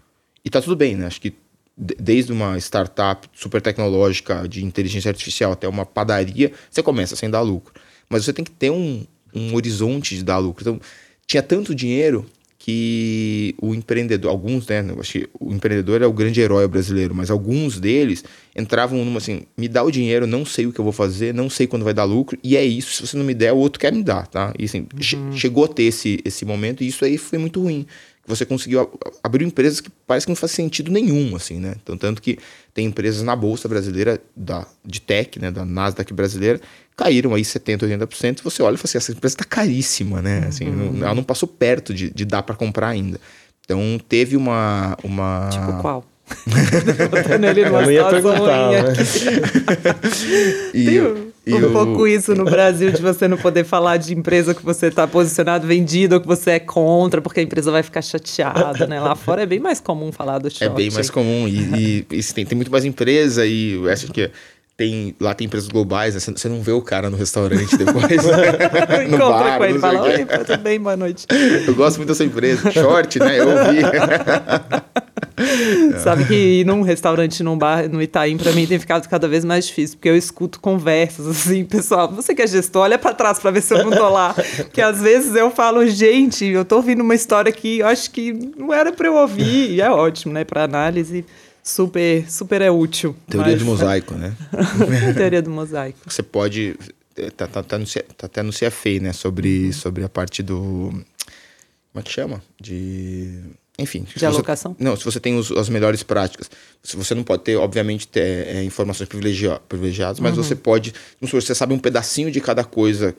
E 0.46 0.50
tá 0.50 0.62
tudo 0.62 0.78
bem, 0.78 0.96
né? 0.96 1.08
Acho 1.08 1.20
que 1.20 1.34
desde 1.76 2.32
uma 2.32 2.58
startup 2.58 3.28
super 3.34 3.62
tecnológica 3.62 4.48
de 4.48 4.64
inteligência 4.64 5.10
artificial 5.10 5.52
até 5.52 5.68
uma 5.68 5.86
padaria, 5.86 6.54
você 6.70 6.82
começa 6.82 7.16
sem 7.16 7.30
dar 7.30 7.42
lucro. 7.42 7.74
Mas 8.16 8.24
você 8.24 8.32
tem 8.32 8.46
que 8.46 8.52
ter 8.52 8.70
um, 8.70 9.04
um 9.34 9.54
horizonte 9.56 10.16
de 10.16 10.24
dar 10.24 10.38
lucro. 10.38 10.62
Então, 10.62 10.82
tinha 11.28 11.44
tanto 11.44 11.76
dinheiro 11.76 12.26
que 12.58 13.54
o 13.62 13.76
empreendedor, 13.76 14.32
alguns, 14.32 14.66
né, 14.68 14.84
acho 15.00 15.12
que 15.12 15.30
o 15.38 15.54
empreendedor 15.54 16.02
é 16.02 16.08
o 16.08 16.14
grande 16.14 16.40
herói 16.40 16.66
brasileiro, 16.66 17.14
mas 17.14 17.30
alguns 17.30 17.78
deles 17.78 18.24
entravam 18.56 19.04
numa 19.04 19.18
assim, 19.18 19.42
me 19.56 19.68
dá 19.68 19.84
o 19.84 19.92
dinheiro, 19.92 20.26
não 20.26 20.46
sei 20.46 20.66
o 20.66 20.72
que 20.72 20.80
eu 20.80 20.84
vou 20.84 20.94
fazer, 20.94 21.32
não 21.32 21.48
sei 21.48 21.68
quando 21.68 21.84
vai 21.84 21.94
dar 21.94 22.06
lucro, 22.06 22.40
e 22.42 22.56
é 22.56 22.66
isso, 22.66 22.94
se 22.94 23.08
você 23.08 23.18
não 23.18 23.26
me 23.26 23.36
der, 23.36 23.52
o 23.52 23.58
outro 23.58 23.80
quer 23.80 23.94
me 23.94 24.02
dar, 24.02 24.26
tá? 24.26 24.52
E 24.58 24.66
assim, 24.66 24.88
uhum. 24.92 25.00
che 25.00 25.18
chegou 25.34 25.66
a 25.66 25.68
ter 25.68 25.84
esse, 25.84 26.20
esse 26.26 26.44
momento, 26.46 26.84
e 26.84 26.88
isso 26.88 27.04
aí 27.04 27.18
foi 27.18 27.38
muito 27.38 27.62
ruim. 27.62 27.86
Você 28.28 28.44
conseguiu 28.44 28.90
abrir 29.22 29.46
empresas 29.46 29.80
que 29.80 29.92
parece 30.08 30.26
que 30.26 30.32
não 30.32 30.36
faz 30.36 30.52
sentido 30.52 30.92
nenhum, 30.92 31.36
assim, 31.36 31.60
né? 31.60 31.76
Então, 31.84 31.96
tanto 31.96 32.20
que 32.20 32.40
tem 32.74 32.88
empresas 32.88 33.22
na 33.22 33.36
Bolsa 33.36 33.68
Brasileira, 33.68 34.20
da, 34.36 34.66
de 34.84 35.00
tech, 35.00 35.40
né, 35.40 35.52
da 35.52 35.64
Nasdaq 35.64 36.12
brasileira, 36.12 36.60
caíram 36.96 37.34
aí 37.34 37.42
70%, 37.42 37.80
80%, 37.82 38.42
você 38.42 38.64
olha 38.64 38.76
e 38.76 38.78
fala 38.78 38.86
assim, 38.86 38.98
essa 38.98 39.12
empresa 39.12 39.36
está 39.36 39.44
caríssima, 39.44 40.22
né? 40.22 40.46
Assim, 40.48 40.68
uhum. 40.68 40.94
não, 40.94 41.06
ela 41.06 41.16
não 41.16 41.24
passou 41.24 41.48
perto 41.48 41.94
de, 41.94 42.10
de 42.10 42.26
dar 42.26 42.44
para 42.44 42.56
comprar 42.56 42.90
ainda. 42.90 43.20
Então 43.64 44.00
teve 44.08 44.38
uma. 44.38 44.98
uma... 45.04 45.50
Tipo 45.52 45.82
qual? 45.82 46.06
Eu 47.30 47.72
não 47.72 47.92
ia 47.92 48.06
perguntar, 48.06 48.72
né? 48.72 48.94
e, 50.74 50.86
Tem 50.86 51.02
um, 51.02 51.32
e 51.46 51.54
um 51.54 51.72
pouco 51.72 52.08
isso 52.08 52.34
no 52.34 52.46
Brasil, 52.46 52.92
de 52.92 53.00
você 53.00 53.28
não 53.28 53.38
poder 53.38 53.64
falar 53.64 53.98
de 53.98 54.12
empresa 54.16 54.56
que 54.56 54.66
você 54.66 54.88
está 54.88 55.08
posicionado, 55.08 55.68
vendido, 55.68 56.16
ou 56.16 56.22
que 56.22 56.26
você 56.26 56.52
é 56.52 56.60
contra, 56.60 57.22
porque 57.22 57.42
a 57.42 57.44
empresa 57.44 57.70
vai 57.70 57.84
ficar 57.84 58.02
chateada, 58.02 58.88
né? 58.88 59.00
Lá 59.00 59.16
fora 59.16 59.44
é 59.44 59.46
bem 59.46 59.60
mais 59.60 59.80
comum 59.80 60.12
falar 60.12 60.40
do 60.40 60.50
short. 60.50 60.64
É 60.64 60.70
bem 60.70 60.90
mais 60.90 61.12
comum, 61.12 61.48
e, 61.48 61.60
e, 61.60 62.08
e 62.12 62.24
tem, 62.24 62.44
tem 62.44 62.56
muito 62.56 62.72
mais 62.72 62.86
empresa, 62.86 63.46
e 63.46 63.74
eu 63.74 63.88
acho 63.88 64.12
que 64.12 64.32
tem, 64.78 65.16
lá 65.22 65.34
tem 65.34 65.46
empresas 65.46 65.70
globais, 65.70 66.14
né? 66.16 66.20
Você 66.20 66.50
não 66.50 66.62
vê 66.62 66.72
o 66.72 66.82
cara 66.82 67.10
no 67.10 67.16
restaurante 67.16 67.76
depois. 67.78 68.24
no 69.10 69.18
bar, 69.18 69.58
com 69.58 69.66
ele 69.66 69.78
e 69.78 69.80
fala, 69.80 70.02
oi, 70.02 70.26
tudo 70.26 70.58
bem, 70.58 70.80
boa 70.80 70.98
noite. 70.98 71.26
Eu 71.66 71.74
gosto 71.76 71.98
muito 71.98 72.10
dessa 72.10 72.26
empresa. 72.26 72.70
Short, 72.72 73.20
né? 73.20 73.40
Eu 73.40 73.48
ouvi. 73.50 73.80
Sabe 76.00 76.26
que 76.26 76.34
ir 76.34 76.66
num 76.66 76.82
restaurante, 76.82 77.42
num 77.44 77.58
bar, 77.58 77.90
no 77.90 78.02
Itaim, 78.02 78.38
pra 78.38 78.52
mim 78.52 78.66
tem 78.66 78.80
ficado 78.80 79.08
cada 79.08 79.28
vez 79.28 79.44
mais 79.46 79.66
difícil, 79.68 79.98
porque 79.98 80.10
eu 80.10 80.16
escuto 80.16 80.60
conversas 80.60 81.28
assim, 81.28 81.64
pessoal, 81.66 82.10
você 82.10 82.34
que 82.34 82.42
é 82.42 82.48
gestor, 82.48 82.84
olha 82.84 82.98
pra 82.98 83.14
trás 83.14 83.40
pra 83.40 83.52
ver 83.52 83.62
se 83.62 83.74
eu 83.74 83.84
não 83.84 83.92
tô 83.92 84.10
lá. 84.10 84.34
Porque 84.34 84.82
às 84.82 85.02
vezes 85.02 85.36
eu 85.36 85.52
falo, 85.52 85.86
gente, 85.88 86.46
eu 86.46 86.64
tô 86.64 86.78
ouvindo 86.78 87.02
uma 87.02 87.16
história 87.16 87.52
que 87.52 87.80
eu 87.80 87.88
acho 87.88 88.12
que 88.12 88.34
não 88.58 88.74
era 88.74 88.92
pra 88.92 89.08
eu 89.08 89.16
ouvir, 89.16 89.72
e 89.72 89.82
é 89.82 89.90
ótimo, 89.90 90.34
né, 90.34 90.44
pra 90.44 90.64
análise 90.64 91.26
super, 91.66 92.30
super 92.32 92.62
é 92.62 92.70
útil. 92.70 93.16
Teoria 93.28 93.54
mas... 93.54 93.60
de 93.60 93.66
mosaico, 93.66 94.14
né? 94.14 94.36
Teoria 95.18 95.42
do 95.42 95.50
mosaico. 95.50 96.00
Você 96.06 96.22
pode. 96.22 96.78
Tá, 97.36 97.48
tá, 97.48 97.64
tá, 97.64 97.80
no, 97.80 97.86
tá 97.86 98.26
até 98.28 98.44
no 98.44 98.52
CFA, 98.52 99.00
né? 99.02 99.12
Sobre, 99.12 99.74
sobre 99.74 100.04
a 100.04 100.10
parte 100.10 100.44
do. 100.44 100.90
Como 101.92 102.00
é 102.00 102.02
que 102.04 102.12
chama? 102.12 102.42
De. 102.62 103.42
Enfim. 103.78 104.06
De 104.16 104.26
alocação? 104.26 104.74
Você, 104.74 104.84
não, 104.84 104.96
se 104.96 105.04
você 105.04 105.20
tem 105.20 105.38
os, 105.38 105.52
as 105.52 105.68
melhores 105.68 106.04
práticas. 106.04 106.50
Se 106.82 106.96
você 106.96 107.14
não 107.16 107.24
pode 107.24 107.44
ter, 107.44 107.58
obviamente, 107.58 108.08
ter 108.08 108.48
é, 108.48 108.64
informações 108.64 109.10
privilegiadas, 109.10 110.20
mas 110.20 110.38
uhum. 110.38 110.44
você 110.44 110.56
pode. 110.56 110.94
Não 111.20 111.28
sei, 111.28 111.42
você 111.42 111.56
sabe 111.56 111.74
um 111.74 111.80
pedacinho 111.80 112.32
de 112.32 112.40
cada 112.40 112.64
coisa 112.64 113.16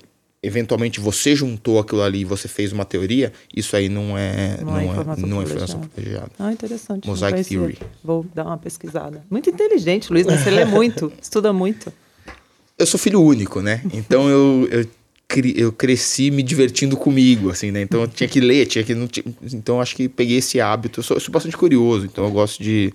eventualmente 0.46 1.00
você 1.00 1.34
juntou 1.34 1.78
aquilo 1.78 2.02
ali 2.02 2.20
e 2.20 2.24
você 2.24 2.46
fez 2.46 2.72
uma 2.72 2.84
teoria, 2.84 3.32
isso 3.54 3.74
aí 3.74 3.88
não 3.88 4.16
é, 4.16 4.58
não, 4.60 4.66
não 4.66 4.78
é, 4.78 4.84
informação, 4.84 5.28
não 5.28 5.40
é 5.40 5.44
informação 5.44 5.80
privilegiada. 5.80 6.30
Ah, 6.38 6.52
interessante. 6.52 7.06
Mosaic 7.06 7.44
Theory. 7.44 7.78
Vou 8.02 8.24
dar 8.34 8.44
uma 8.44 8.56
pesquisada. 8.56 9.24
Muito 9.28 9.50
inteligente, 9.50 10.12
Luiz, 10.12 10.26
né? 10.26 10.38
Você 10.38 10.50
lê 10.50 10.64
muito, 10.64 11.12
estuda 11.20 11.52
muito. 11.52 11.92
Eu 12.78 12.86
sou 12.86 12.98
filho 13.00 13.20
único, 13.20 13.60
né? 13.60 13.82
Então 13.92 14.28
eu, 14.28 14.68
eu, 14.70 14.86
eu 15.56 15.72
cresci 15.72 16.30
me 16.30 16.42
divertindo 16.42 16.96
comigo, 16.96 17.50
assim, 17.50 17.70
né? 17.70 17.82
Então 17.82 18.02
eu 18.02 18.08
tinha 18.08 18.28
que 18.28 18.38
ler, 18.38 18.66
tinha 18.66 18.84
que... 18.84 18.94
Não, 18.94 19.08
então 19.52 19.76
eu 19.76 19.80
acho 19.80 19.96
que 19.96 20.08
peguei 20.08 20.36
esse 20.38 20.60
hábito. 20.60 21.00
Eu 21.00 21.04
sou, 21.04 21.16
eu 21.16 21.20
sou 21.20 21.32
bastante 21.32 21.56
curioso, 21.56 22.06
então 22.06 22.24
eu 22.24 22.30
gosto 22.30 22.62
de 22.62 22.92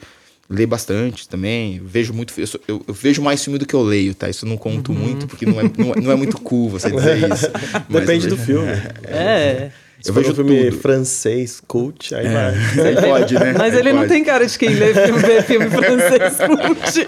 ler 0.51 0.65
bastante 0.65 1.27
também. 1.27 1.81
Vejo 1.83 2.13
muito. 2.13 2.33
Eu, 2.37 2.47
eu, 2.67 2.83
eu, 2.87 2.93
vejo 2.93 3.21
mais 3.21 3.41
filme 3.43 3.57
do 3.57 3.65
que 3.65 3.73
eu 3.73 3.81
leio, 3.81 4.13
tá? 4.13 4.29
Isso 4.29 4.45
eu 4.45 4.49
não 4.49 4.57
conto 4.57 4.91
uhum. 4.91 4.97
muito, 4.97 5.25
porque 5.27 5.45
não 5.45 5.59
é, 5.59 5.63
não, 5.63 5.93
é, 5.93 6.01
não 6.01 6.11
é 6.11 6.15
muito 6.15 6.37
cool 6.41 6.69
você 6.69 6.91
dizer 6.91 7.31
isso. 7.31 7.49
Depende 7.89 8.27
do 8.27 8.37
filme. 8.37 8.67
É. 9.03 9.71
Se 10.01 10.09
eu 10.09 10.15
vejo 10.15 10.31
um 10.31 10.35
filme 10.35 10.65
tudo. 10.65 10.81
francês, 10.81 11.61
cult, 11.65 12.13
aí 12.13 12.25
é. 12.25 12.33
vai. 12.33 12.53
Aí 12.87 12.95
pode, 12.95 13.33
né? 13.35 13.53
Mas 13.55 13.73
aí 13.73 13.79
ele 13.79 13.91
pode. 13.91 14.01
não 14.01 14.07
tem 14.07 14.23
cara 14.23 14.45
de 14.47 14.57
quem 14.57 14.69
lê 14.69 14.93
filme, 14.93 15.19
vê 15.19 15.43
filme 15.43 15.69
francês 15.69 16.37
cult. 16.37 17.05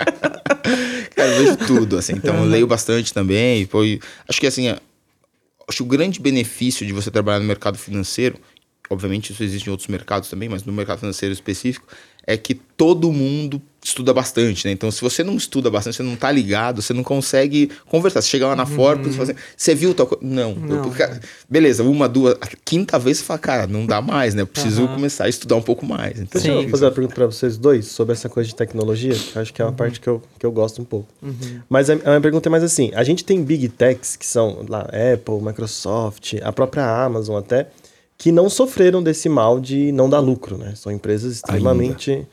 Cara, 1.16 1.30
eu 1.30 1.44
vejo 1.44 1.58
tudo, 1.58 1.98
assim. 1.98 2.14
Então 2.14 2.36
eu 2.38 2.46
leio 2.46 2.68
bastante 2.68 3.12
também. 3.12 3.66
Foi, 3.66 4.00
acho 4.30 4.40
que 4.40 4.46
assim, 4.46 4.70
acho 4.70 5.78
que 5.78 5.82
o 5.82 5.88
grande 5.88 6.20
benefício 6.20 6.86
de 6.86 6.94
você 6.94 7.10
trabalhar 7.10 7.40
no 7.40 7.46
mercado 7.46 7.80
financeiro, 7.80 8.38
obviamente 8.88 9.34
isso 9.34 9.44
existe 9.44 9.68
em 9.68 9.72
outros 9.72 9.88
mercados 9.88 10.30
também, 10.30 10.48
mas 10.48 10.64
no 10.64 10.72
mercado 10.72 11.00
financeiro 11.00 11.34
específico, 11.34 11.88
é 12.26 12.38
que 12.38 12.56
todo 12.56 13.12
mundo 13.12 13.62
estuda 13.84 14.14
bastante, 14.14 14.66
né? 14.66 14.72
Então, 14.72 14.90
se 14.90 15.02
você 15.02 15.24
não 15.24 15.36
estuda 15.36 15.70
bastante, 15.70 15.98
você 15.98 16.04
não 16.04 16.16
tá 16.16 16.32
ligado, 16.32 16.82
você 16.82 16.94
não 16.94 17.04
consegue 17.04 17.70
conversar. 17.88 18.22
Você 18.22 18.30
chega 18.30 18.48
lá 18.48 18.56
na 18.56 18.64
uhum. 18.64 18.70
Forbes 18.70 19.08
e 19.08 19.18
fala 19.18 19.32
assim, 19.32 19.40
você 19.58 19.76
viu 19.76 19.94
tal 19.94 20.08
coisa? 20.08 20.24
Não. 20.26 20.56
não. 20.56 20.86
Eu, 20.86 20.94
beleza, 21.50 21.84
uma, 21.84 22.08
duas, 22.08 22.36
a 22.40 22.48
quinta 22.64 22.98
vez 22.98 23.18
você 23.18 23.24
fala, 23.26 23.40
cara, 23.40 23.68
não 23.68 23.86
dá 23.86 24.02
mais, 24.02 24.34
né? 24.34 24.42
Eu 24.42 24.48
preciso 24.48 24.84
uhum. 24.84 24.96
começar 24.96 25.26
a 25.26 25.30
estudar 25.30 25.56
um 25.58 25.62
pouco 25.62 25.86
mais. 25.86 26.20
Então, 26.20 26.42
Deixa 26.42 26.48
eu 26.48 26.70
fazer 26.70 26.86
uma 26.86 26.92
pergunta 26.92 27.16
para 27.16 27.26
vocês 27.26 27.58
dois 27.58 27.88
sobre 27.88 28.14
essa 28.14 28.30
coisa 28.30 28.48
de 28.48 28.56
tecnologia, 28.56 29.14
que 29.14 29.38
acho 29.38 29.54
que 29.54 29.62
é 29.62 29.66
uma 29.66 29.72
uhum. 29.72 29.78
parte 29.78 30.00
que 30.00 30.08
eu, 30.08 30.22
que 30.40 30.46
eu 30.46 30.52
gosto 30.52 30.82
um 30.82 30.86
pouco. 30.86 31.08
Uhum. 31.22 31.60
Mas 31.70 31.90
a, 31.90 31.94
a 31.94 31.98
minha 31.98 32.22
pergunta 32.22 32.48
é 32.48 32.52
mais 32.52 32.64
assim, 32.64 32.92
a 32.96 33.04
gente 33.04 33.26
tem 33.26 33.44
big 33.44 33.68
techs, 33.68 34.16
que 34.16 34.26
são 34.26 34.66
lá 34.68 34.88
Apple, 35.14 35.42
Microsoft, 35.42 36.36
a 36.42 36.52
própria 36.54 36.86
Amazon 36.86 37.38
até, 37.38 37.68
que 38.18 38.32
não 38.32 38.50
sofreram 38.50 39.02
desse 39.02 39.28
mal 39.28 39.60
de 39.60 39.92
não 39.92 40.10
dar 40.10 40.20
lucro, 40.20 40.58
né? 40.58 40.74
São 40.76 40.92
empresas 40.92 41.36
extremamente... 41.36 42.12
Ainda 42.12 42.28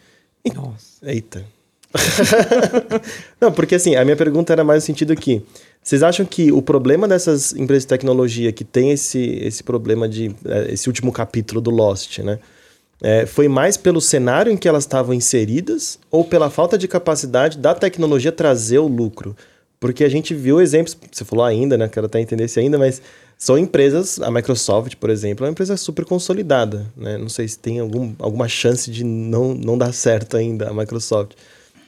nossa. 0.54 0.90
Eita. 1.02 1.44
não, 3.40 3.52
porque 3.52 3.74
assim, 3.74 3.96
a 3.96 4.04
minha 4.04 4.16
pergunta 4.16 4.52
era 4.52 4.62
mais 4.62 4.82
no 4.82 4.86
sentido 4.86 5.12
aqui. 5.12 5.42
Vocês 5.82 6.02
acham 6.02 6.24
que 6.24 6.52
o 6.52 6.62
problema 6.62 7.08
dessas 7.08 7.52
empresas 7.52 7.84
de 7.84 7.88
tecnologia 7.88 8.52
que 8.52 8.64
tem 8.64 8.92
esse, 8.92 9.38
esse 9.42 9.62
problema 9.62 10.08
de. 10.08 10.34
É, 10.44 10.72
esse 10.72 10.88
último 10.88 11.10
capítulo 11.10 11.60
do 11.60 11.70
Lost, 11.70 12.18
né? 12.20 12.38
É, 13.02 13.24
foi 13.24 13.48
mais 13.48 13.78
pelo 13.78 14.00
cenário 14.00 14.52
em 14.52 14.58
que 14.58 14.68
elas 14.68 14.84
estavam 14.84 15.14
inseridas 15.14 15.98
ou 16.10 16.22
pela 16.22 16.50
falta 16.50 16.76
de 16.76 16.86
capacidade 16.86 17.56
da 17.56 17.74
tecnologia 17.74 18.30
trazer 18.30 18.78
o 18.78 18.86
lucro? 18.86 19.34
Porque 19.80 20.04
a 20.04 20.08
gente 20.08 20.34
viu 20.34 20.60
exemplos, 20.60 20.96
você 21.10 21.24
falou 21.24 21.44
ainda, 21.44 21.78
né? 21.78 21.88
Quero 21.88 22.06
até 22.06 22.20
entender 22.20 22.46
se 22.46 22.60
ainda, 22.60 22.78
mas 22.78 23.00
são 23.40 23.56
empresas, 23.56 24.20
a 24.20 24.30
Microsoft, 24.30 24.96
por 24.96 25.08
exemplo, 25.08 25.46
é 25.46 25.48
uma 25.48 25.52
empresa 25.52 25.74
super 25.74 26.04
consolidada, 26.04 26.86
né? 26.94 27.16
Não 27.16 27.30
sei 27.30 27.48
se 27.48 27.58
tem 27.58 27.80
algum, 27.80 28.12
alguma 28.18 28.46
chance 28.46 28.90
de 28.90 29.02
não, 29.02 29.54
não 29.54 29.78
dar 29.78 29.94
certo 29.94 30.36
ainda 30.36 30.68
a 30.68 30.74
Microsoft. 30.74 31.32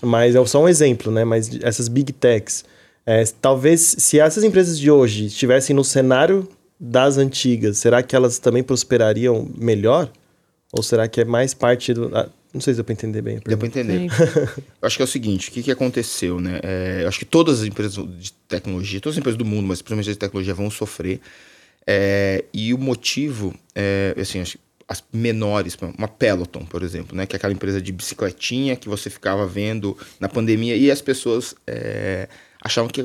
Mas 0.03 0.35
é 0.35 0.43
só 0.47 0.63
um 0.63 0.69
exemplo, 0.69 1.13
né? 1.13 1.25
Mas 1.25 1.51
essas 1.63 1.89
big 1.89 2.11
techs, 2.11 2.65
é, 3.05 3.23
talvez 3.39 3.97
se 3.99 4.19
essas 4.19 4.45
empresas 4.45 4.79
de 4.79 4.91
hoje 4.91 5.27
estivessem 5.27 5.77
no 5.77 5.85
cenário 5.85 6.49
das 6.81 7.19
antigas, 7.19 7.77
será 7.77 8.03
que 8.03 8.17
elas 8.17 8.39
também 8.39 8.63
prosperariam 8.63 9.47
melhor? 9.55 10.11
Ou 10.73 10.83
será 10.83 11.07
que 11.07 11.21
é 11.21 11.25
mais 11.27 11.53
parte 11.53 11.93
do. 11.93 12.11
Não 12.53 12.61
sei 12.61 12.75
se 12.75 12.77
deu 12.77 12.85
para 12.85 12.93
entender 12.93 13.23
bem. 13.23 13.41
Deu 13.45 13.57
para 13.57 13.67
entender. 13.67 14.09
eu 14.11 14.87
acho 14.87 14.97
que 14.97 15.03
é 15.03 15.05
o 15.05 15.09
seguinte: 15.09 15.49
o 15.49 15.53
que, 15.53 15.63
que 15.63 15.71
aconteceu, 15.71 16.41
né? 16.41 16.61
É, 16.63 17.01
eu 17.03 17.09
acho 17.09 17.19
que 17.19 17.25
todas 17.25 17.61
as 17.61 17.67
empresas 17.67 17.95
de 17.95 18.33
tecnologia, 18.49 19.01
todas 19.01 19.17
as 19.17 19.21
empresas 19.21 19.39
do 19.39 19.45
mundo, 19.45 19.67
mas 19.67 19.81
principalmente 19.81 20.11
as 20.11 20.17
de 20.17 20.19
tecnologia, 20.19 20.55
vão 20.55 20.71
sofrer. 20.71 21.21
É, 21.87 22.45
e 22.53 22.75
o 22.75 22.79
motivo, 22.79 23.55
é, 23.75 24.15
assim, 24.21 24.43
as 24.89 25.03
menores, 25.13 25.77
uma 25.99 26.07
Peloton, 26.09 26.65
por 26.67 26.83
exemplo, 26.83 27.17
né? 27.17 27.27
Que 27.27 27.35
é 27.35 27.39
aquela 27.39 27.53
empresa 27.53 27.81
de 27.81 27.91
bicicletinha 27.91 28.77
que 28.77 28.89
você 28.89 29.09
ficava 29.09 29.47
vendo 29.47 29.97
na 30.21 30.29
pandemia 30.29 30.77
e 30.77 30.91
as 30.91 31.01
pessoas 31.01 31.55
é, 31.67 32.29
achavam 32.61 32.91
que 32.91 33.03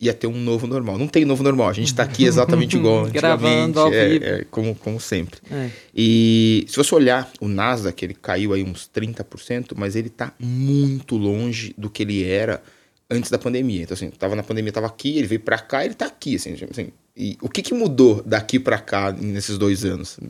ia 0.00 0.14
ter 0.14 0.26
um 0.26 0.38
novo 0.40 0.66
normal. 0.66 0.96
Não 0.96 1.08
tem 1.08 1.24
novo 1.24 1.42
normal, 1.42 1.68
a 1.68 1.72
gente 1.72 1.88
está 1.88 2.04
aqui 2.04 2.24
exatamente 2.24 2.76
igual 2.76 3.06
Gravando 3.10 3.80
ao 3.80 3.92
é, 3.92 4.08
vivo. 4.08 4.24
é, 4.24 4.44
como, 4.50 4.74
como 4.74 5.00
sempre. 5.00 5.40
É. 5.50 5.70
E 5.94 6.64
se 6.68 6.76
você 6.76 6.94
olhar 6.94 7.30
o 7.40 7.48
Nasdaq, 7.48 8.04
ele 8.04 8.14
caiu 8.14 8.52
aí 8.52 8.62
uns 8.62 8.88
30%, 8.94 9.72
mas 9.76 9.96
ele 9.96 10.08
está 10.08 10.32
muito 10.38 11.16
longe 11.16 11.74
do 11.76 11.90
que 11.90 12.02
ele 12.02 12.24
era 12.24 12.62
antes 13.10 13.30
da 13.30 13.38
pandemia. 13.38 13.82
Então, 13.82 13.94
assim, 13.94 14.10
tava 14.10 14.36
na 14.36 14.42
pandemia, 14.42 14.72
tava 14.72 14.86
aqui, 14.86 15.18
ele 15.18 15.26
veio 15.26 15.40
para 15.40 15.58
cá, 15.58 15.84
ele 15.84 15.94
está 15.94 16.06
aqui, 16.06 16.36
assim, 16.36 16.54
assim. 16.70 16.88
E 17.16 17.36
o 17.40 17.48
que, 17.48 17.62
que 17.62 17.74
mudou 17.74 18.22
daqui 18.24 18.60
para 18.60 18.78
cá 18.78 19.10
nesses 19.10 19.58
dois 19.58 19.84
anos? 19.84 20.20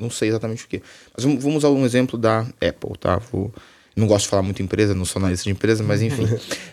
Não 0.00 0.08
sei 0.08 0.28
exatamente 0.30 0.64
o 0.64 0.68
que. 0.68 0.80
Mas 1.14 1.24
vamos, 1.24 1.42
vamos 1.42 1.58
usar 1.58 1.68
um 1.70 1.84
exemplo 1.84 2.18
da 2.18 2.40
Apple, 2.60 2.96
tá? 2.98 3.18
Vou, 3.18 3.52
não 3.98 4.06
gosto 4.06 4.24
de 4.24 4.30
falar 4.30 4.42
muito 4.42 4.62
empresa, 4.62 4.94
não 4.94 5.04
sou 5.04 5.20
analista 5.20 5.44
de 5.44 5.50
empresa, 5.50 5.82
mas 5.82 6.00
enfim. 6.02 6.26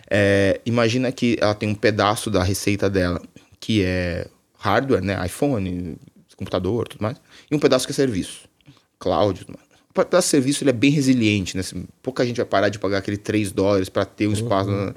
É, 0.09 0.61
imagina 0.65 1.11
que 1.11 1.37
ela 1.41 1.55
tem 1.55 1.67
um 1.67 1.75
pedaço 1.75 2.29
da 2.29 2.43
receita 2.43 2.89
dela 2.89 3.21
que 3.59 3.83
é 3.83 4.27
hardware, 4.57 5.03
né? 5.03 5.25
iPhone, 5.25 5.97
computador, 6.37 6.87
tudo 6.87 7.01
mais. 7.01 7.17
E 7.49 7.55
um 7.55 7.59
pedaço 7.59 7.85
que 7.87 7.91
é 7.91 7.95
serviço. 7.95 8.47
Cloud, 8.99 9.39
tudo 9.39 9.57
mais. 9.57 9.65
O 9.89 9.93
pedaço 9.93 10.27
de 10.27 10.31
serviço 10.31 10.63
ele 10.63 10.69
é 10.69 10.73
bem 10.73 10.91
resiliente, 10.91 11.57
né? 11.57 11.63
Pouca 12.03 12.25
gente 12.25 12.37
vai 12.37 12.45
parar 12.45 12.69
de 12.69 12.77
pagar 12.77 12.99
aquele 12.99 13.17
3 13.17 13.51
dólares 13.51 13.89
para 13.89 14.05
ter 14.05 14.27
um 14.27 14.33
espaço. 14.33 14.69
Uhum. 14.69 14.93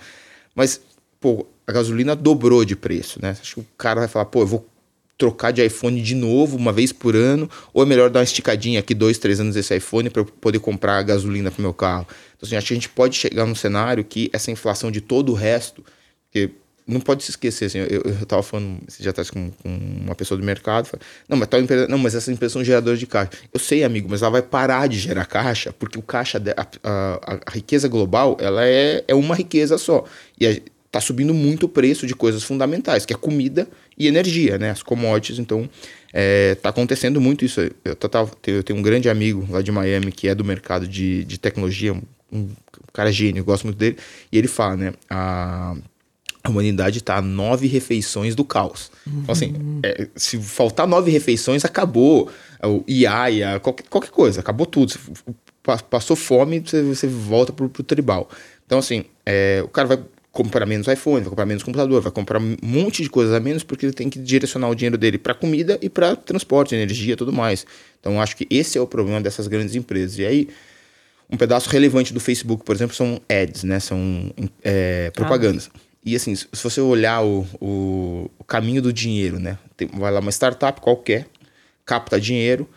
Mas, 0.55 0.81
pô, 1.21 1.47
a 1.67 1.73
gasolina 1.73 2.15
dobrou 2.15 2.65
de 2.65 2.77
preço, 2.77 3.19
né? 3.23 3.31
Acho 3.41 3.55
que 3.55 3.61
o 3.61 3.67
cara 3.77 4.01
vai 4.01 4.09
falar, 4.09 4.27
pô, 4.27 4.43
eu 4.43 4.47
vou 4.47 4.67
trocar 5.19 5.51
de 5.51 5.65
iPhone 5.67 6.01
de 6.01 6.15
novo, 6.15 6.57
uma 6.57 6.73
vez 6.73 6.93
por 6.93 7.17
ano, 7.17 7.51
ou 7.75 7.83
é 7.83 7.87
melhor 7.87 8.09
dar 8.09 8.21
uma 8.21 8.25
esticadinha 8.25 8.79
aqui, 8.79 8.95
dois, 8.95 9.19
três 9.19 9.41
anos 9.41 9.57
desse 9.57 9.77
iPhone 9.77 10.09
para 10.09 10.23
eu 10.23 10.25
poder 10.25 10.61
comprar 10.61 11.03
gasolina 11.03 11.51
para 11.51 11.61
meu 11.61 11.75
carro. 11.75 12.07
Então, 12.37 12.47
assim, 12.47 12.55
acho 12.55 12.69
que 12.69 12.73
a 12.73 12.77
gente 12.77 12.89
pode 12.89 13.17
chegar 13.17 13.45
num 13.45 13.55
cenário 13.55 14.05
que 14.05 14.31
essa 14.33 14.53
inflação 14.53 14.93
de 14.93 15.01
todo 15.01 15.33
o 15.33 15.35
resto, 15.35 15.85
porque 16.25 16.53
não 16.87 17.01
pode 17.01 17.25
se 17.25 17.31
esquecer, 17.31 17.67
assim, 17.67 17.79
eu, 17.79 18.01
eu 18.03 18.27
tava 18.27 18.43
falando, 18.43 18.79
você 18.89 19.03
já 19.03 19.13
tá 19.13 19.23
com, 19.25 19.51
com 19.51 19.69
uma 19.69 20.15
pessoa 20.15 20.39
do 20.39 20.45
mercado, 20.45 20.89
não, 21.29 21.37
mas 21.37 21.49
tal 21.49 21.61
empresa, 21.61 21.87
não, 21.89 21.99
mas 21.99 22.15
essas 22.15 22.29
empresas 22.29 22.53
são 22.53 22.63
de 22.63 23.07
caixa. 23.07 23.31
Eu 23.53 23.61
sei, 23.61 23.83
amigo, 23.85 24.09
mas 24.09 24.23
ela 24.23 24.31
vai 24.31 24.43
parar 24.43 24.89
de 24.89 24.99
gerar 24.99 25.27
caixa, 25.27 25.73
porque 25.73 25.99
o 25.99 26.03
caixa, 26.03 26.41
a, 26.57 26.67
a, 26.83 27.41
a, 27.47 27.51
riqueza 27.51 27.89
global, 27.89 28.39
ela 28.41 28.65
é, 28.65 29.05
é 29.07 29.15
uma 29.15 29.35
riqueza 29.35 29.77
só. 29.77 30.05
E 30.41 30.47
a, 30.47 30.57
tá 30.91 31.01
subindo 31.01 31.35
muito 31.35 31.67
o 31.67 31.69
preço 31.69 32.07
de 32.07 32.15
coisas 32.15 32.43
fundamentais, 32.43 33.05
que 33.05 33.13
é 33.13 33.17
comida 33.17 33.69
e 33.97 34.07
energia, 34.07 34.59
né? 34.59 34.71
As 34.71 34.83
commodities, 34.83 35.39
então 35.39 35.69
é, 36.13 36.55
tá 36.55 36.71
acontecendo 36.71 37.21
muito 37.21 37.45
isso. 37.45 37.61
Eu, 37.61 37.73
eu 37.85 38.63
tenho 38.63 38.79
um 38.79 38.83
grande 38.83 39.09
amigo 39.09 39.47
lá 39.51 39.61
de 39.61 39.71
Miami 39.71 40.11
que 40.13 40.29
é 40.29 40.35
do 40.35 40.45
mercado 40.45 40.89
de, 40.89 41.25
de 41.25 41.39
tecnologia, 41.39 41.93
um, 41.93 42.03
um 42.33 42.49
cara 42.93 43.13
gênio, 43.13 43.45
gosto 43.45 43.65
muito 43.65 43.77
dele, 43.77 43.97
e 44.33 44.39
ele 44.39 44.49
fala, 44.49 44.77
né? 44.77 44.93
A, 45.11 45.77
a 46.43 46.51
humanidade 46.51 46.99
está 46.99 47.17
a 47.17 47.23
nove 47.23 47.67
refeições 47.67 48.35
do 48.35 48.45
caos. 48.45 48.91
Então, 49.07 49.33
assim, 49.33 49.55
é, 49.83 50.09
se 50.17 50.39
faltar 50.39 50.87
nove 50.87 51.11
refeições, 51.11 51.65
acabou 51.65 52.31
o 52.65 52.83
IA, 52.89 53.61
qualquer, 53.61 53.85
qualquer 53.89 54.11
coisa, 54.11 54.41
acabou 54.41 54.65
tudo. 54.65 54.95
Passou 55.91 56.17
fome, 56.17 56.61
você, 56.61 56.83
você 56.83 57.07
volta 57.07 57.53
pro, 57.53 57.69
pro 57.69 57.83
tribal. 57.83 58.31
Então, 58.65 58.79
assim, 58.79 59.05
é, 59.27 59.61
o 59.63 59.69
cara 59.69 59.89
vai 59.89 59.99
comprar 60.33 60.67
menos 60.67 60.87
iPhone, 60.87 61.21
vai 61.21 61.31
comprar 61.31 61.47
menos 61.47 61.63
computador, 61.63 62.01
vai 62.01 62.13
comprar 62.13 62.41
um 62.41 62.57
monte 62.63 63.03
de 63.03 63.09
coisas 63.09 63.35
a 63.35 63.41
menos 63.41 63.63
porque 63.63 63.87
ele 63.87 63.93
tem 63.93 64.09
que 64.09 64.19
direcionar 64.19 64.69
o 64.69 64.75
dinheiro 64.75 64.99
dele 64.99 65.19
para 65.19 65.35
comida 65.35 65.79
e 65.83 65.89
para 65.89 66.15
transporte, 66.15 66.75
energia 66.75 67.15
e 67.15 67.17
tudo 67.17 67.33
mais. 67.33 67.67
Então 68.01 68.21
acho 68.21 68.37
que 68.37 68.47
esse 68.51 68.79
é 68.79 68.81
o 68.81 68.87
problema 68.87 69.21
dessas 69.21 69.49
grandes 69.49 69.75
empresas. 69.75 70.19
E 70.19 70.27
aí, 70.27 70.49
um 71.31 71.37
pedaço 71.37 71.69
relevante 71.69 72.13
do 72.13 72.21
Facebook, 72.21 72.65
por 72.65 72.75
exemplo, 72.75 72.95
são 72.95 73.21
ads, 73.29 73.65
né? 73.65 73.81
São 73.81 74.33
é, 74.63 75.11
propagandas. 75.11 75.71
Ah. 75.75 75.79
E 76.05 76.15
assim, 76.15 76.35
se 76.35 76.47
você 76.53 76.81
olhar 76.81 77.23
o, 77.23 77.47
o, 77.61 78.31
o 78.39 78.45
caminho 78.45 78.81
do 78.81 78.93
dinheiro, 78.93 79.39
né? 79.39 79.59
Tem, 79.77 79.89
vai 79.89 80.13
lá 80.13 80.21
uma 80.21 80.31
startup 80.31 80.81
qualquer, 80.81 81.27
capta 81.85 82.21
dinheiro, 82.21 82.69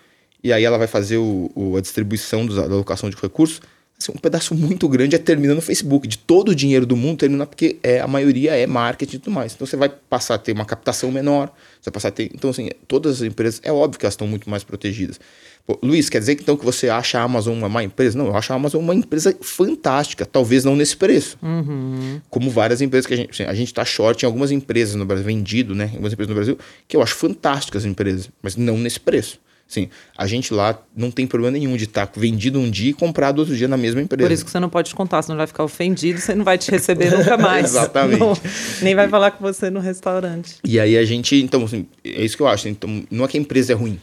e 0.43 0.51
aí 0.51 0.63
ela 0.63 0.77
vai 0.77 0.87
fazer 0.87 1.17
o, 1.17 1.51
o 1.55 1.77
a 1.77 1.81
distribuição 1.81 2.45
dos, 2.45 2.55
da 2.55 2.63
alocação 2.63 3.09
de 3.09 3.15
recursos 3.15 3.61
assim, 4.01 4.11
um 4.15 4.19
pedaço 4.19 4.55
muito 4.55 4.87
grande 4.89 5.15
é 5.15 5.19
termina 5.19 5.53
no 5.53 5.61
Facebook. 5.61 6.07
De 6.07 6.17
todo 6.17 6.49
o 6.49 6.55
dinheiro 6.55 6.85
do 6.85 6.95
mundo 6.95 7.19
termina 7.19 7.45
porque 7.45 7.77
é, 7.83 7.99
a 7.99 8.07
maioria 8.07 8.55
é 8.55 8.65
marketing 8.65 9.15
e 9.15 9.19
tudo 9.19 9.33
mais. 9.33 9.53
Então 9.53 9.65
você 9.65 9.77
vai 9.77 9.89
passar 9.89 10.35
a 10.35 10.37
ter 10.37 10.51
uma 10.51 10.65
captação 10.65 11.11
menor, 11.11 11.47
você 11.79 11.89
vai 11.89 11.93
passar 11.93 12.07
a 12.09 12.11
ter. 12.11 12.31
Então, 12.33 12.49
assim, 12.49 12.69
todas 12.87 13.21
as 13.21 13.27
empresas, 13.27 13.61
é 13.63 13.71
óbvio 13.71 13.99
que 13.99 14.05
elas 14.05 14.13
estão 14.13 14.27
muito 14.27 14.49
mais 14.49 14.63
protegidas. 14.63 15.19
Pô, 15.65 15.77
Luiz, 15.83 16.09
quer 16.09 16.19
dizer 16.19 16.33
então 16.33 16.57
que 16.57 16.65
você 16.65 16.89
acha 16.89 17.19
a 17.19 17.23
Amazon 17.23 17.55
uma 17.55 17.69
má 17.69 17.83
empresa? 17.83 18.17
Não, 18.17 18.25
eu 18.25 18.35
acho 18.35 18.51
a 18.51 18.55
Amazon 18.55 18.81
uma 18.81 18.95
empresa 18.95 19.35
fantástica, 19.41 20.25
talvez 20.25 20.65
não 20.65 20.75
nesse 20.75 20.97
preço. 20.97 21.37
Uhum. 21.41 22.19
Como 22.29 22.49
várias 22.49 22.81
empresas 22.81 23.05
que 23.05 23.13
a 23.13 23.17
gente. 23.17 23.29
Assim, 23.29 23.43
a 23.43 23.53
gente 23.53 23.67
está 23.67 23.85
short 23.85 24.23
em 24.23 24.25
algumas 24.25 24.51
empresas 24.51 24.95
no 24.95 25.05
Brasil, 25.05 25.25
vendido, 25.25 25.75
né? 25.75 25.85
Em 25.85 25.91
algumas 25.91 26.13
empresas 26.13 26.29
no 26.29 26.35
Brasil, 26.35 26.57
que 26.87 26.97
eu 26.97 27.01
acho 27.01 27.15
fantásticas 27.15 27.83
as 27.83 27.85
empresas, 27.89 28.29
mas 28.41 28.55
não 28.55 28.77
nesse 28.77 28.99
preço. 28.99 29.39
Sim, 29.71 29.87
a 30.17 30.27
gente 30.27 30.53
lá 30.53 30.77
não 30.93 31.09
tem 31.09 31.25
problema 31.25 31.57
nenhum 31.57 31.77
de 31.77 31.85
estar 31.85 32.05
tá 32.05 32.19
vendido 32.19 32.59
um 32.59 32.69
dia 32.69 32.89
e 32.89 32.93
comprado 32.93 33.39
outro 33.39 33.55
dia 33.55 33.69
na 33.69 33.77
mesma 33.77 34.01
empresa. 34.01 34.27
Por 34.27 34.33
isso 34.33 34.43
que 34.43 34.51
você 34.51 34.59
não 34.59 34.67
pode 34.67 34.93
contar, 34.93 35.21
senão 35.21 35.37
vai 35.37 35.47
ficar 35.47 35.63
ofendido, 35.63 36.19
você 36.19 36.35
não 36.35 36.43
vai 36.43 36.57
te 36.57 36.69
receber 36.69 37.09
nunca 37.17 37.37
mais. 37.37 37.67
Exatamente. 37.67 38.19
Não, 38.19 38.37
nem 38.81 38.93
vai 38.93 39.07
falar 39.07 39.31
com 39.31 39.41
você 39.41 39.69
no 39.69 39.79
restaurante. 39.79 40.57
E 40.61 40.77
aí 40.77 40.97
a 40.97 41.05
gente, 41.05 41.37
então, 41.37 41.63
assim, 41.63 41.87
é 42.03 42.21
isso 42.21 42.35
que 42.35 42.43
eu 42.43 42.49
acho. 42.49 42.67
Então, 42.67 43.01
não 43.09 43.23
é 43.23 43.29
que 43.29 43.37
a 43.37 43.39
empresa 43.39 43.71
é 43.71 43.75
ruim, 43.75 43.97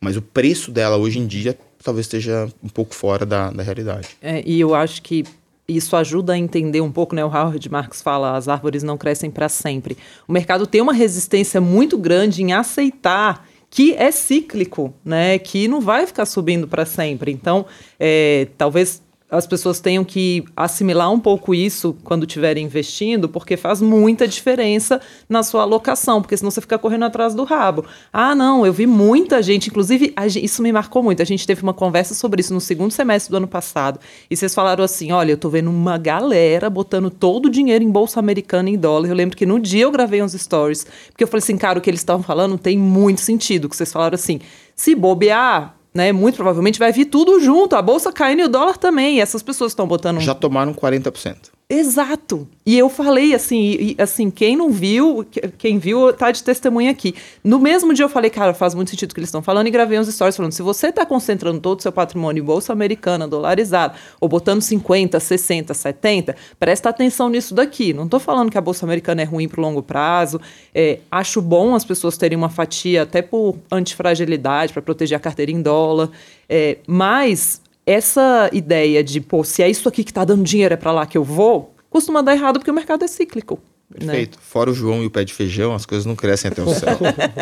mas 0.00 0.16
o 0.16 0.22
preço 0.22 0.70
dela 0.70 0.96
hoje 0.96 1.18
em 1.18 1.26
dia 1.26 1.58
talvez 1.82 2.06
esteja 2.06 2.48
um 2.62 2.68
pouco 2.68 2.94
fora 2.94 3.26
da, 3.26 3.50
da 3.50 3.64
realidade. 3.64 4.10
É, 4.22 4.40
e 4.46 4.60
eu 4.60 4.72
acho 4.72 5.02
que 5.02 5.24
isso 5.66 5.96
ajuda 5.96 6.34
a 6.34 6.38
entender 6.38 6.80
um 6.80 6.92
pouco, 6.92 7.16
né? 7.16 7.24
O 7.24 7.28
Howard 7.28 7.68
Marks 7.68 8.00
fala, 8.00 8.36
as 8.36 8.46
árvores 8.46 8.84
não 8.84 8.96
crescem 8.96 9.32
para 9.32 9.48
sempre. 9.48 9.98
O 10.28 10.32
mercado 10.32 10.64
tem 10.64 10.80
uma 10.80 10.92
resistência 10.92 11.60
muito 11.60 11.98
grande 11.98 12.40
em 12.40 12.52
aceitar 12.52 13.47
que 13.70 13.94
é 13.94 14.10
cíclico, 14.10 14.94
né? 15.04 15.38
Que 15.38 15.68
não 15.68 15.80
vai 15.80 16.06
ficar 16.06 16.26
subindo 16.26 16.66
para 16.66 16.86
sempre. 16.86 17.30
Então, 17.32 17.66
é, 17.98 18.48
talvez 18.56 19.02
as 19.30 19.46
pessoas 19.46 19.78
tenham 19.78 20.04
que 20.04 20.44
assimilar 20.56 21.12
um 21.12 21.20
pouco 21.20 21.54
isso 21.54 21.96
quando 22.02 22.24
estiverem 22.24 22.64
investindo, 22.64 23.28
porque 23.28 23.56
faz 23.56 23.82
muita 23.82 24.26
diferença 24.26 25.00
na 25.28 25.42
sua 25.42 25.62
alocação, 25.62 26.22
porque 26.22 26.36
senão 26.36 26.50
você 26.50 26.60
fica 26.60 26.78
correndo 26.78 27.04
atrás 27.04 27.34
do 27.34 27.44
rabo. 27.44 27.84
Ah, 28.12 28.34
não, 28.34 28.64
eu 28.64 28.72
vi 28.72 28.86
muita 28.86 29.42
gente, 29.42 29.68
inclusive, 29.68 30.14
isso 30.42 30.62
me 30.62 30.72
marcou 30.72 31.02
muito. 31.02 31.20
A 31.20 31.26
gente 31.26 31.46
teve 31.46 31.62
uma 31.62 31.74
conversa 31.74 32.14
sobre 32.14 32.40
isso 32.40 32.54
no 32.54 32.60
segundo 32.60 32.90
semestre 32.90 33.30
do 33.30 33.36
ano 33.36 33.48
passado, 33.48 34.00
e 34.30 34.36
vocês 34.36 34.54
falaram 34.54 34.82
assim: 34.82 35.12
olha, 35.12 35.32
eu 35.32 35.36
tô 35.36 35.50
vendo 35.50 35.68
uma 35.68 35.98
galera 35.98 36.70
botando 36.70 37.10
todo 37.10 37.46
o 37.46 37.50
dinheiro 37.50 37.84
em 37.84 37.90
bolsa 37.90 38.18
americana 38.20 38.70
em 38.70 38.78
dólar. 38.78 39.08
Eu 39.08 39.14
lembro 39.14 39.36
que 39.36 39.44
no 39.44 39.60
dia 39.60 39.84
eu 39.84 39.90
gravei 39.90 40.22
uns 40.22 40.32
stories, 40.32 40.86
porque 41.08 41.24
eu 41.24 41.28
falei 41.28 41.42
assim, 41.42 41.56
cara, 41.56 41.78
o 41.78 41.82
que 41.82 41.90
eles 41.90 42.00
estavam 42.00 42.22
falando 42.22 42.56
tem 42.56 42.78
muito 42.78 43.20
sentido, 43.20 43.68
que 43.68 43.76
vocês 43.76 43.92
falaram 43.92 44.14
assim. 44.14 44.40
Se 44.74 44.94
bobear, 44.94 45.77
né, 45.98 46.12
muito 46.12 46.36
provavelmente 46.36 46.78
vai 46.78 46.92
vir 46.92 47.06
tudo 47.06 47.40
junto, 47.40 47.74
a 47.74 47.82
bolsa 47.82 48.12
caindo 48.12 48.40
e 48.40 48.44
o 48.44 48.48
dólar 48.48 48.78
também. 48.78 49.16
E 49.16 49.20
essas 49.20 49.42
pessoas 49.42 49.72
estão 49.72 49.86
botando. 49.86 50.20
Já 50.20 50.32
tomaram 50.32 50.72
40%. 50.72 51.57
Exato. 51.70 52.48
E 52.64 52.78
eu 52.78 52.88
falei 52.88 53.34
assim, 53.34 53.76
e, 53.78 53.96
assim, 53.98 54.30
quem 54.30 54.56
não 54.56 54.70
viu, 54.70 55.26
quem 55.58 55.78
viu 55.78 56.14
tá 56.14 56.30
de 56.30 56.42
testemunha 56.42 56.90
aqui. 56.90 57.14
No 57.44 57.58
mesmo 57.58 57.92
dia 57.92 58.06
eu 58.06 58.08
falei, 58.08 58.30
cara, 58.30 58.54
faz 58.54 58.74
muito 58.74 58.90
sentido 58.90 59.10
o 59.10 59.14
que 59.14 59.20
eles 59.20 59.28
estão 59.28 59.42
falando 59.42 59.66
e 59.66 59.70
gravei 59.70 59.98
uns 59.98 60.08
stories 60.08 60.34
falando, 60.34 60.52
se 60.52 60.62
você 60.62 60.90
tá 60.90 61.04
concentrando 61.04 61.60
todo 61.60 61.78
o 61.78 61.82
seu 61.82 61.92
patrimônio 61.92 62.40
em 62.42 62.44
bolsa 62.44 62.72
americana, 62.72 63.28
dolarizada, 63.28 63.94
ou 64.18 64.30
botando 64.30 64.62
50, 64.62 65.20
60, 65.20 65.74
70, 65.74 66.36
presta 66.58 66.88
atenção 66.88 67.28
nisso 67.28 67.54
daqui. 67.54 67.92
Não 67.92 68.08
tô 68.08 68.18
falando 68.18 68.50
que 68.50 68.56
a 68.56 68.62
bolsa 68.62 68.86
americana 68.86 69.20
é 69.20 69.26
ruim 69.26 69.46
pro 69.46 69.60
longo 69.60 69.82
prazo. 69.82 70.40
É, 70.74 71.00
acho 71.10 71.42
bom 71.42 71.74
as 71.74 71.84
pessoas 71.84 72.16
terem 72.16 72.38
uma 72.38 72.48
fatia 72.48 73.02
até 73.02 73.20
por 73.20 73.58
antifragilidade, 73.70 74.72
para 74.72 74.80
proteger 74.80 75.18
a 75.18 75.20
carteira 75.20 75.52
em 75.52 75.60
dólar. 75.60 76.08
É, 76.48 76.78
mas 76.86 77.60
essa 77.88 78.50
ideia 78.52 79.02
de, 79.02 79.18
pô, 79.18 79.42
se 79.42 79.62
é 79.62 79.70
isso 79.70 79.88
aqui 79.88 80.04
que 80.04 80.10
está 80.10 80.22
dando 80.22 80.44
dinheiro, 80.44 80.74
é 80.74 80.76
para 80.76 80.92
lá 80.92 81.06
que 81.06 81.16
eu 81.16 81.24
vou, 81.24 81.74
costuma 81.88 82.20
dar 82.20 82.34
errado 82.34 82.58
porque 82.58 82.70
o 82.70 82.74
mercado 82.74 83.02
é 83.02 83.08
cíclico. 83.08 83.58
Né? 83.90 84.04
Perfeito. 84.04 84.36
Né? 84.36 84.42
Fora 84.42 84.70
o 84.70 84.74
João 84.74 85.02
e 85.02 85.06
o 85.06 85.10
pé 85.10 85.24
de 85.24 85.32
feijão, 85.32 85.74
as 85.74 85.86
coisas 85.86 86.04
não 86.04 86.14
crescem 86.14 86.50
até 86.50 86.60
o 86.60 86.68
céu. 86.74 86.98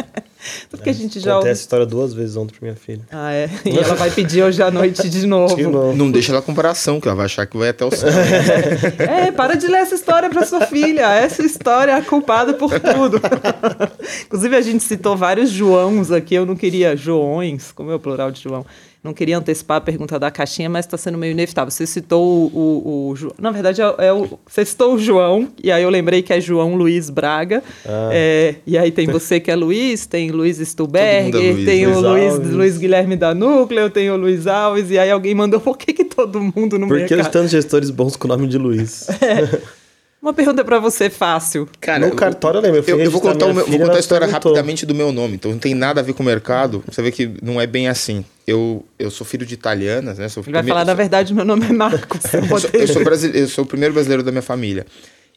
porque 0.70 0.90
a 0.90 0.92
gente 0.92 1.18
já. 1.18 1.34
Contei 1.34 1.50
essa 1.50 1.62
história 1.62 1.84
duas 1.84 2.14
vezes 2.14 2.36
ontem 2.36 2.54
pra 2.56 2.68
minha 2.68 2.76
filha. 2.76 3.02
Ah, 3.10 3.32
é? 3.32 3.50
E 3.64 3.76
ela 3.76 3.96
vai 3.96 4.08
pedir 4.12 4.44
hoje 4.44 4.62
à 4.62 4.70
noite 4.70 5.08
de 5.08 5.26
novo. 5.26 5.56
de 5.56 5.66
novo. 5.66 5.96
Não 5.96 6.08
deixa 6.08 6.30
ela 6.30 6.40
comparação, 6.40 7.00
que 7.00 7.08
ela 7.08 7.16
vai 7.16 7.24
achar 7.24 7.44
que 7.44 7.56
vai 7.56 7.70
até 7.70 7.84
o 7.84 7.90
céu. 7.90 8.08
é, 8.98 9.32
para 9.32 9.56
de 9.56 9.66
ler 9.66 9.78
essa 9.78 9.96
história 9.96 10.30
pra 10.30 10.46
sua 10.46 10.64
filha. 10.66 11.12
Essa 11.12 11.42
história 11.44 11.90
é 11.90 12.02
culpada 12.02 12.54
por 12.54 12.70
tudo. 12.78 13.20
Inclusive, 14.26 14.54
a 14.54 14.62
gente 14.62 14.84
citou 14.84 15.16
vários 15.16 15.50
Joãos 15.50 16.12
aqui. 16.12 16.36
Eu 16.36 16.46
não 16.46 16.54
queria 16.54 16.96
Joões, 16.96 17.72
como 17.72 17.90
é 17.90 17.96
o 17.96 17.98
plural 17.98 18.30
de 18.30 18.44
João 18.44 18.64
não 19.06 19.14
queria 19.14 19.38
antecipar 19.38 19.78
a 19.78 19.80
pergunta 19.80 20.18
da 20.18 20.30
caixinha, 20.30 20.68
mas 20.68 20.84
está 20.84 20.96
sendo 20.98 21.16
meio 21.16 21.30
inevitável. 21.30 21.70
Você 21.70 21.86
citou 21.86 22.50
o, 22.52 22.58
o, 22.58 23.12
o 23.12 23.32
na 23.40 23.50
verdade 23.50 23.80
é, 23.80 23.94
é, 23.98 24.12
o, 24.12 24.38
você 24.46 24.64
citou 24.64 24.94
o 24.94 24.98
João 24.98 25.48
e 25.62 25.70
aí 25.70 25.82
eu 25.82 25.88
lembrei 25.88 26.22
que 26.22 26.32
é 26.32 26.40
João 26.40 26.74
Luiz 26.74 27.08
Braga. 27.08 27.62
Ah. 27.86 28.10
É, 28.12 28.56
e 28.66 28.76
aí 28.76 28.90
tem 28.90 29.06
você 29.06 29.40
que 29.40 29.50
é 29.50 29.56
Luiz, 29.56 30.06
tem 30.06 30.30
Luiz 30.30 30.58
Stuberger, 30.58 31.40
é 31.40 31.52
Luiz. 31.52 31.64
tem 31.64 31.86
Luiz 31.86 31.96
o 31.96 32.00
Luiz, 32.00 32.50
Luiz, 32.52 32.78
Guilherme 32.78 33.16
da 33.16 33.34
Núcleo, 33.34 33.88
tem 33.88 34.10
o 34.10 34.16
Luiz 34.16 34.46
Alves 34.46 34.90
e 34.90 34.98
aí 34.98 35.10
alguém 35.10 35.34
mandou 35.34 35.60
por 35.60 35.78
que, 35.78 35.92
que 35.92 36.04
todo 36.04 36.40
mundo 36.40 36.78
no 36.78 36.88
Porque 36.88 37.00
mercado? 37.00 37.18
eles 37.20 37.28
têm 37.28 37.48
gestores 37.48 37.90
bons 37.90 38.16
com 38.16 38.26
o 38.26 38.28
nome 38.28 38.46
de 38.46 38.58
Luiz. 38.58 39.06
É. 39.26 39.85
Uma 40.26 40.34
pergunta 40.34 40.64
para 40.64 40.80
você 40.80 41.08
fácil. 41.08 41.68
Cara, 41.80 42.04
no 42.04 42.12
cartório 42.16 42.58
eu 42.58 42.62
lembro. 42.62 42.82
Eu, 42.84 42.98
eu 42.98 43.08
vou 43.12 43.20
contar, 43.20 43.46
meu, 43.54 43.64
vou 43.64 43.78
contar 43.78 43.94
a 43.94 44.00
história 44.00 44.26
perguntou. 44.26 44.50
rapidamente 44.50 44.84
do 44.84 44.92
meu 44.92 45.12
nome. 45.12 45.36
Então 45.36 45.52
não 45.52 45.58
tem 45.60 45.72
nada 45.72 46.00
a 46.00 46.02
ver 46.02 46.14
com 46.14 46.24
o 46.24 46.26
mercado. 46.26 46.82
Você 46.90 47.00
vê 47.00 47.12
que 47.12 47.30
não 47.40 47.60
é 47.60 47.66
bem 47.66 47.86
assim. 47.86 48.24
Eu, 48.44 48.84
eu 48.98 49.08
sou 49.08 49.24
filho 49.24 49.46
de 49.46 49.54
italianas, 49.54 50.18
né? 50.18 50.28
Sou 50.28 50.42
Ele 50.42 50.52
vai 50.52 50.64
falar, 50.64 50.84
na 50.84 50.94
verdade, 50.94 51.32
meu 51.32 51.44
nome 51.44 51.66
é 51.66 51.72
Marcos. 51.72 52.24
eu, 52.34 52.58
sou, 52.58 52.70
eu, 52.72 52.88
sou 52.88 53.04
brasileiro, 53.04 53.38
eu 53.38 53.48
sou 53.48 53.62
o 53.62 53.66
primeiro 53.68 53.94
brasileiro 53.94 54.24
da 54.24 54.32
minha 54.32 54.42
família. 54.42 54.84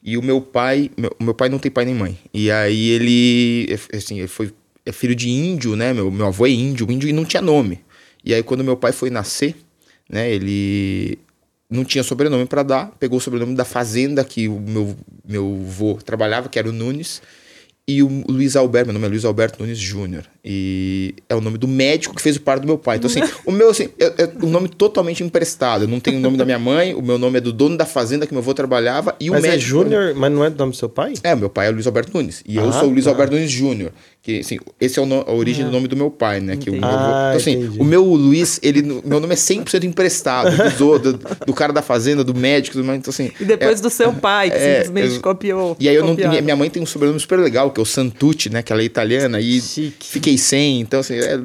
E 0.03 0.17
o 0.17 0.23
meu 0.23 0.41
pai, 0.41 0.89
meu, 0.97 1.15
meu 1.19 1.35
pai 1.35 1.49
não 1.49 1.59
tem 1.59 1.69
pai 1.69 1.85
nem 1.85 1.93
mãe. 1.93 2.17
E 2.33 2.49
aí 2.49 2.89
ele, 2.89 3.79
assim, 3.93 4.17
ele 4.17 4.27
foi 4.27 4.51
é 4.87 4.91
filho 4.91 5.13
de 5.13 5.29
índio, 5.29 5.75
né? 5.75 5.93
Meu, 5.93 6.09
meu 6.09 6.25
avô 6.25 6.47
é 6.47 6.49
índio, 6.49 6.91
índio 6.91 7.07
e 7.07 7.13
não 7.13 7.25
tinha 7.25 7.43
nome. 7.43 7.79
E 8.25 8.33
aí 8.33 8.41
quando 8.41 8.63
meu 8.63 8.75
pai 8.75 8.91
foi 8.91 9.11
nascer, 9.11 9.55
né? 10.09 10.31
Ele 10.31 11.19
não 11.69 11.85
tinha 11.85 12.03
sobrenome 12.03 12.45
para 12.45 12.63
dar, 12.63 12.91
pegou 12.99 13.19
o 13.19 13.21
sobrenome 13.21 13.55
da 13.55 13.65
fazenda 13.65 14.23
que 14.23 14.47
o 14.47 14.59
meu, 14.59 14.95
meu 15.27 15.55
vô 15.55 15.99
trabalhava, 16.03 16.49
que 16.49 16.57
era 16.57 16.67
o 16.67 16.71
Nunes, 16.71 17.21
e 17.89 18.03
o 18.03 18.23
Luiz 18.29 18.55
Alberto, 18.55 18.85
meu 18.87 18.93
nome 18.93 19.07
é 19.07 19.09
Luiz 19.09 19.25
Alberto 19.25 19.63
Nunes 19.63 19.79
Júnior. 19.79 20.23
E 20.45 21.15
é 21.27 21.33
o 21.33 21.41
nome 21.41 21.57
do 21.57 21.67
médico 21.67 22.15
que 22.15 22.21
fez 22.21 22.35
o 22.35 22.41
parto 22.41 22.61
do 22.61 22.67
meu 22.67 22.77
pai. 22.77 22.97
Então, 22.97 23.09
assim, 23.09 23.19
o 23.45 23.51
meu, 23.51 23.71
assim, 23.71 23.89
é, 23.99 24.23
é 24.23 24.31
um 24.43 24.49
nome 24.49 24.69
totalmente 24.69 25.23
emprestado. 25.23 25.85
Eu 25.85 25.87
não 25.87 25.99
tenho 25.99 26.17
o 26.17 26.19
nome 26.19 26.37
da 26.37 26.45
minha 26.45 26.59
mãe, 26.59 26.93
o 26.93 27.01
meu 27.01 27.17
nome 27.17 27.39
é 27.39 27.41
do 27.41 27.51
dono 27.51 27.75
da 27.75 27.87
fazenda 27.87 28.27
que 28.27 28.33
meu 28.33 28.43
avô 28.43 28.53
trabalhava 28.53 29.15
e 29.19 29.31
mas 29.31 29.39
o 29.39 29.41
médico. 29.41 29.47
Mas 29.47 29.55
é 29.55 29.59
Júnior, 29.59 30.15
mas 30.15 30.31
não 30.31 30.45
é 30.45 30.51
do 30.51 30.57
nome 30.59 30.71
do 30.71 30.77
seu 30.77 30.87
pai? 30.87 31.13
É, 31.23 31.33
meu 31.33 31.49
pai 31.49 31.67
é 31.67 31.71
Luiz 31.71 31.87
Alberto 31.87 32.15
Nunes. 32.15 32.43
E 32.47 32.59
ah, 32.59 32.61
eu 32.61 32.71
sou 32.73 32.89
o 32.89 32.91
Luiz 32.91 33.05
tá. 33.05 33.09
Alberto 33.09 33.33
Nunes 33.33 33.49
Júnior. 33.49 33.91
Que, 34.21 34.39
assim, 34.39 34.59
esse 34.81 34.99
é 34.99 35.05
no, 35.05 35.21
a 35.21 35.33
origem 35.33 35.63
do 35.63 35.69
ah. 35.69 35.71
nome 35.71 35.87
do 35.87 35.95
meu 35.95 36.11
pai, 36.11 36.41
né? 36.41 36.57
Que 36.57 36.69
o 36.69 36.73
meu 36.73 36.83
ah, 36.83 37.29
então, 37.29 37.37
assim, 37.37 37.51
entendi. 37.53 37.79
o 37.79 37.85
meu 37.85 38.03
Luiz, 38.03 38.59
ele, 38.61 38.81
meu 38.81 39.19
nome 39.19 39.33
é 39.33 39.37
100% 39.37 39.85
emprestado. 39.85 40.49
Do, 40.77 40.99
do, 40.99 41.19
do, 41.47 41.53
cara 41.53 41.71
da 41.71 41.81
fazenda, 41.81 42.23
do 42.23 42.35
médico, 42.35 42.81
do, 42.81 42.83
então 42.93 43.09
assim... 43.09 43.31
E 43.39 43.45
depois 43.45 43.79
é, 43.79 43.81
do 43.81 43.89
seu 43.89 44.13
pai, 44.13 44.51
que 44.51 44.57
é, 44.57 44.83
simplesmente 44.83 45.15
eu, 45.15 45.21
copiou. 45.21 45.77
E 45.79 45.87
aí 45.87 45.95
eu 45.95 46.05
não, 46.05 46.15
minha 46.41 46.55
mãe 46.55 46.69
tem 46.69 46.83
um 46.83 46.85
sobrenome 46.85 47.19
super 47.19 47.39
legal, 47.39 47.71
que 47.71 47.79
é 47.79 47.83
o 47.83 47.85
Santucci, 47.85 48.49
né? 48.49 48.61
Que 48.61 48.73
ela 48.73 48.81
é 48.81 48.85
italiana. 48.85 49.39
E 49.39 49.61
Chique. 49.61 50.05
fiquei 50.05 50.37
sem, 50.37 50.81
então 50.81 50.99
assim... 50.99 51.15
É, 51.15 51.39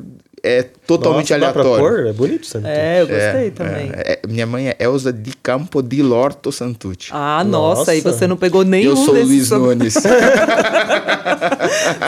é 0.44 0.62
totalmente 0.86 1.32
Nossa, 1.32 1.46
aleatório. 1.46 1.84
Pôr? 1.84 2.06
É 2.06 2.12
bonito, 2.12 2.44
Santucci. 2.44 2.70
É, 2.70 3.00
eu 3.00 3.06
gostei 3.06 3.46
é, 3.46 3.50
também. 3.50 3.90
É, 3.94 4.12
é, 4.12 4.20
minha 4.28 4.46
mãe 4.46 4.68
é 4.68 4.76
Elza 4.78 5.10
de 5.10 5.34
Campo 5.42 5.82
di 5.82 6.02
Lorto 6.02 6.52
Santucci. 6.52 7.08
Ah, 7.12 7.42
nossa, 7.42 7.80
nossa. 7.80 7.92
aí 7.92 8.02
você 8.02 8.26
não 8.26 8.36
pegou 8.36 8.62
nenhum 8.62 8.90
Eu 8.90 8.96
sou 8.96 9.14
Luiz 9.14 9.48
sobre... 9.48 9.68
Nunes. 9.68 9.94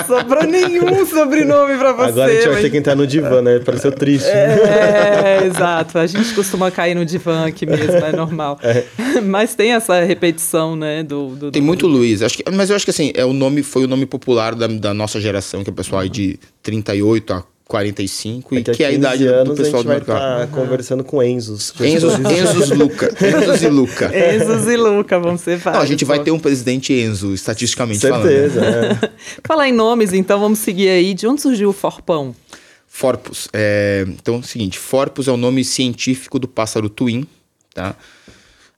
Sobrou 0.07 0.45
nenhum 0.45 1.07
sobrenome 1.07 1.79
pra 1.79 1.93
você. 1.95 2.09
Agora 2.11 2.31
a 2.31 2.35
gente 2.35 2.45
vai 2.45 2.53
mas... 2.53 2.63
ter 2.63 2.71
que 2.71 2.77
entrar 2.77 2.95
no 2.95 3.07
divã, 3.07 3.41
né? 3.41 3.59
Pareceu 3.59 3.91
triste. 3.91 4.29
É, 4.29 5.47
exato. 5.47 5.99
A 5.99 6.07
gente 6.07 6.35
costuma 6.35 6.71
cair 6.71 6.95
no 6.95 7.07
divã 7.07 7.47
aqui 7.47 7.65
mesmo, 7.65 7.97
é 7.97 8.13
normal. 8.13 8.61
É. 8.67 8.85
Mas 9.21 9.55
tem 9.55 9.73
essa 9.73 10.03
repetição, 10.03 10.75
né? 10.75 11.03
Do, 11.03 11.29
do 11.29 11.51
tem 11.53 11.63
do... 11.63 11.67
muito 11.67 11.87
Luiz. 11.87 12.21
Acho 12.21 12.37
que, 12.39 12.51
mas 12.51 12.69
eu 12.69 12.77
acho 12.77 12.85
que 12.85 12.91
assim, 12.91 13.13
é 13.15 13.25
o 13.25 13.33
nome, 13.33 13.63
foi 13.63 13.85
o 13.85 13.89
nome 13.89 14.05
popular 14.05 14.55
da, 14.55 14.67
da 14.67 14.93
nossa 14.93 15.21
geração, 15.21 15.63
que 15.63 15.71
é 15.71 15.73
o 15.73 15.75
pessoal 15.75 16.03
aí 16.03 16.09
de 16.09 16.39
38 16.63 17.33
a 17.33 17.45
45 17.69 18.55
é 18.55 18.59
e 18.59 18.63
que, 18.63 18.85
é 18.85 18.87
a 18.87 18.93
idade 18.93 19.25
do 19.45 19.55
pessoal 19.55 19.83
do 19.83 19.89
mercado. 19.89 20.19
Tá 20.19 20.41
uhum. 20.41 20.65
conversando 20.65 21.03
com 21.03 21.21
Enzos. 21.21 21.75
Enzos, 21.81 22.15
Enzos 22.15 22.71
Luca. 22.79 23.13
Enzos 23.21 23.63
e 23.63 23.69
Luca. 23.69 24.07
Enzos 24.15 24.67
e 24.69 24.77
Luca 24.77 25.19
vão 25.19 25.37
ser 25.37 25.57
vários. 25.57 25.81
Não, 25.81 25.85
a 25.85 25.89
gente 25.89 26.05
vai 26.05 26.23
ter 26.23 26.31
um 26.31 26.39
presidente 26.39 26.93
Enzo, 26.93 27.35
estatisticamente 27.35 28.01
Certeza, 28.01 28.61
falando. 28.61 28.83
Né? 28.83 29.01
É. 29.07 29.11
Falar 29.47 29.69
em 29.69 29.73
nomes, 29.73 30.13
então 30.13 30.39
vamos 30.39 30.61
seguir 30.61 30.89
aí. 30.89 31.13
De 31.13 31.27
onde 31.27 31.41
surgiu 31.43 31.71
o 31.71 31.73
Forpão? 31.73 32.35
Forpus. 32.87 33.49
É, 33.53 34.05
então 34.09 34.37
é 34.37 34.39
o 34.39 34.43
seguinte, 34.43 34.79
Forpus 34.79 35.27
é 35.27 35.33
o 35.33 35.37
nome 35.37 35.65
científico 35.65 36.39
do 36.39 36.47
pássaro 36.47 36.89
twin, 36.89 37.27
tá? 37.75 37.97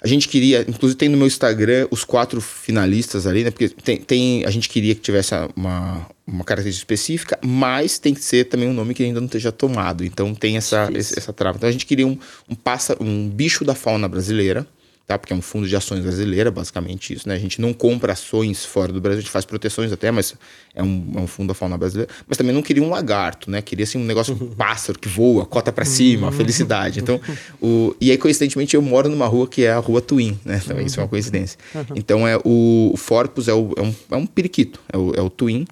A 0.01 0.07
gente 0.07 0.29
queria, 0.29 0.65
inclusive 0.69 0.97
tem 0.97 1.09
no 1.09 1.17
meu 1.17 1.27
Instagram 1.27 1.89
os 1.91 2.05
quatro 2.05 2.41
finalistas 2.41 3.27
ali, 3.27 3.43
né? 3.43 3.51
Porque 3.51 3.69
tem, 3.69 3.97
tem 3.97 4.45
a 4.45 4.51
gente 4.51 4.69
queria 4.69 4.95
que 4.95 5.01
tivesse 5.01 5.35
uma, 5.57 6.07
uma 6.25 6.45
característica 6.45 6.85
específica, 6.85 7.39
mas 7.45 7.99
tem 7.99 8.15
que 8.15 8.23
ser 8.23 8.45
também 8.45 8.69
um 8.69 8.73
nome 8.73 8.95
que 8.95 9.03
ainda 9.03 9.19
não 9.19 9.27
esteja 9.27 9.51
tomado. 9.51 10.05
Então 10.05 10.33
tem 10.37 10.57
essa, 10.57 10.89
essa 10.95 11.33
trava. 11.33 11.57
Então 11.57 11.69
a 11.69 11.73
gente 11.73 11.85
queria 11.85 12.07
um, 12.07 12.17
um 12.49 12.55
pássaro, 12.55 13.03
um 13.03 13.29
bicho 13.29 13.65
da 13.65 13.75
fauna 13.75 14.07
brasileira, 14.07 14.65
tá? 15.09 15.19
Porque 15.19 15.33
é 15.33 15.37
um 15.37 15.41
fundo 15.41 15.67
de 15.67 15.75
ações 15.75 16.03
brasileira, 16.03 16.51
basicamente 16.51 17.15
isso, 17.15 17.27
né? 17.27 17.35
A 17.35 17.39
gente 17.39 17.63
não 17.63 17.73
compra 17.73 18.13
ações 18.13 18.67
fora 18.67 18.93
do 18.93 19.01
Brasil, 19.01 19.21
a 19.21 19.23
gente 19.23 19.31
faz 19.31 19.47
proteções 19.47 19.91
até, 19.91 20.11
mas 20.11 20.35
é 20.75 20.83
um, 20.83 21.13
é 21.17 21.21
um 21.21 21.27
fundo 21.27 21.49
da 21.49 21.55
fauna 21.55 21.79
brasileira. 21.79 22.13
Mas 22.29 22.37
também 22.37 22.55
não 22.55 22.61
queria 22.61 22.83
um 22.83 22.91
lagarto, 22.91 23.51
né? 23.51 23.63
Queria, 23.63 23.85
assim, 23.85 23.97
um 23.97 24.05
negócio, 24.05 24.35
um 24.39 24.55
pássaro 24.55 24.99
que 24.99 25.09
voa, 25.09 25.47
cota 25.47 25.73
para 25.73 25.87
cima, 25.87 26.31
felicidade. 26.31 27.01
Então, 27.01 27.19
o... 27.59 27.97
E 27.99 28.11
aí, 28.11 28.19
coincidentemente, 28.19 28.77
eu 28.77 28.83
moro 28.83 29.09
numa 29.09 29.27
rua 29.27 29.49
que 29.49 29.65
é 29.65 29.73
a 29.73 29.79
Rua 29.79 30.03
Twin, 30.03 30.39
né? 30.45 30.61
Também 30.67 30.85
isso 30.85 31.01
é 31.01 31.03
uma 31.03 31.09
coincidência. 31.09 31.59
Então, 31.97 32.29
é 32.29 32.37
o, 32.45 32.91
o 32.93 32.97
Forpus 32.99 33.49
é, 33.49 33.55
o, 33.55 33.73
é, 33.79 33.83
um, 33.83 33.95
é 34.11 34.17
um 34.17 34.27
periquito, 34.27 34.79
é 34.93 34.99
o, 34.99 35.15
é 35.15 35.23
o 35.23 35.31
Twin. 35.31 35.67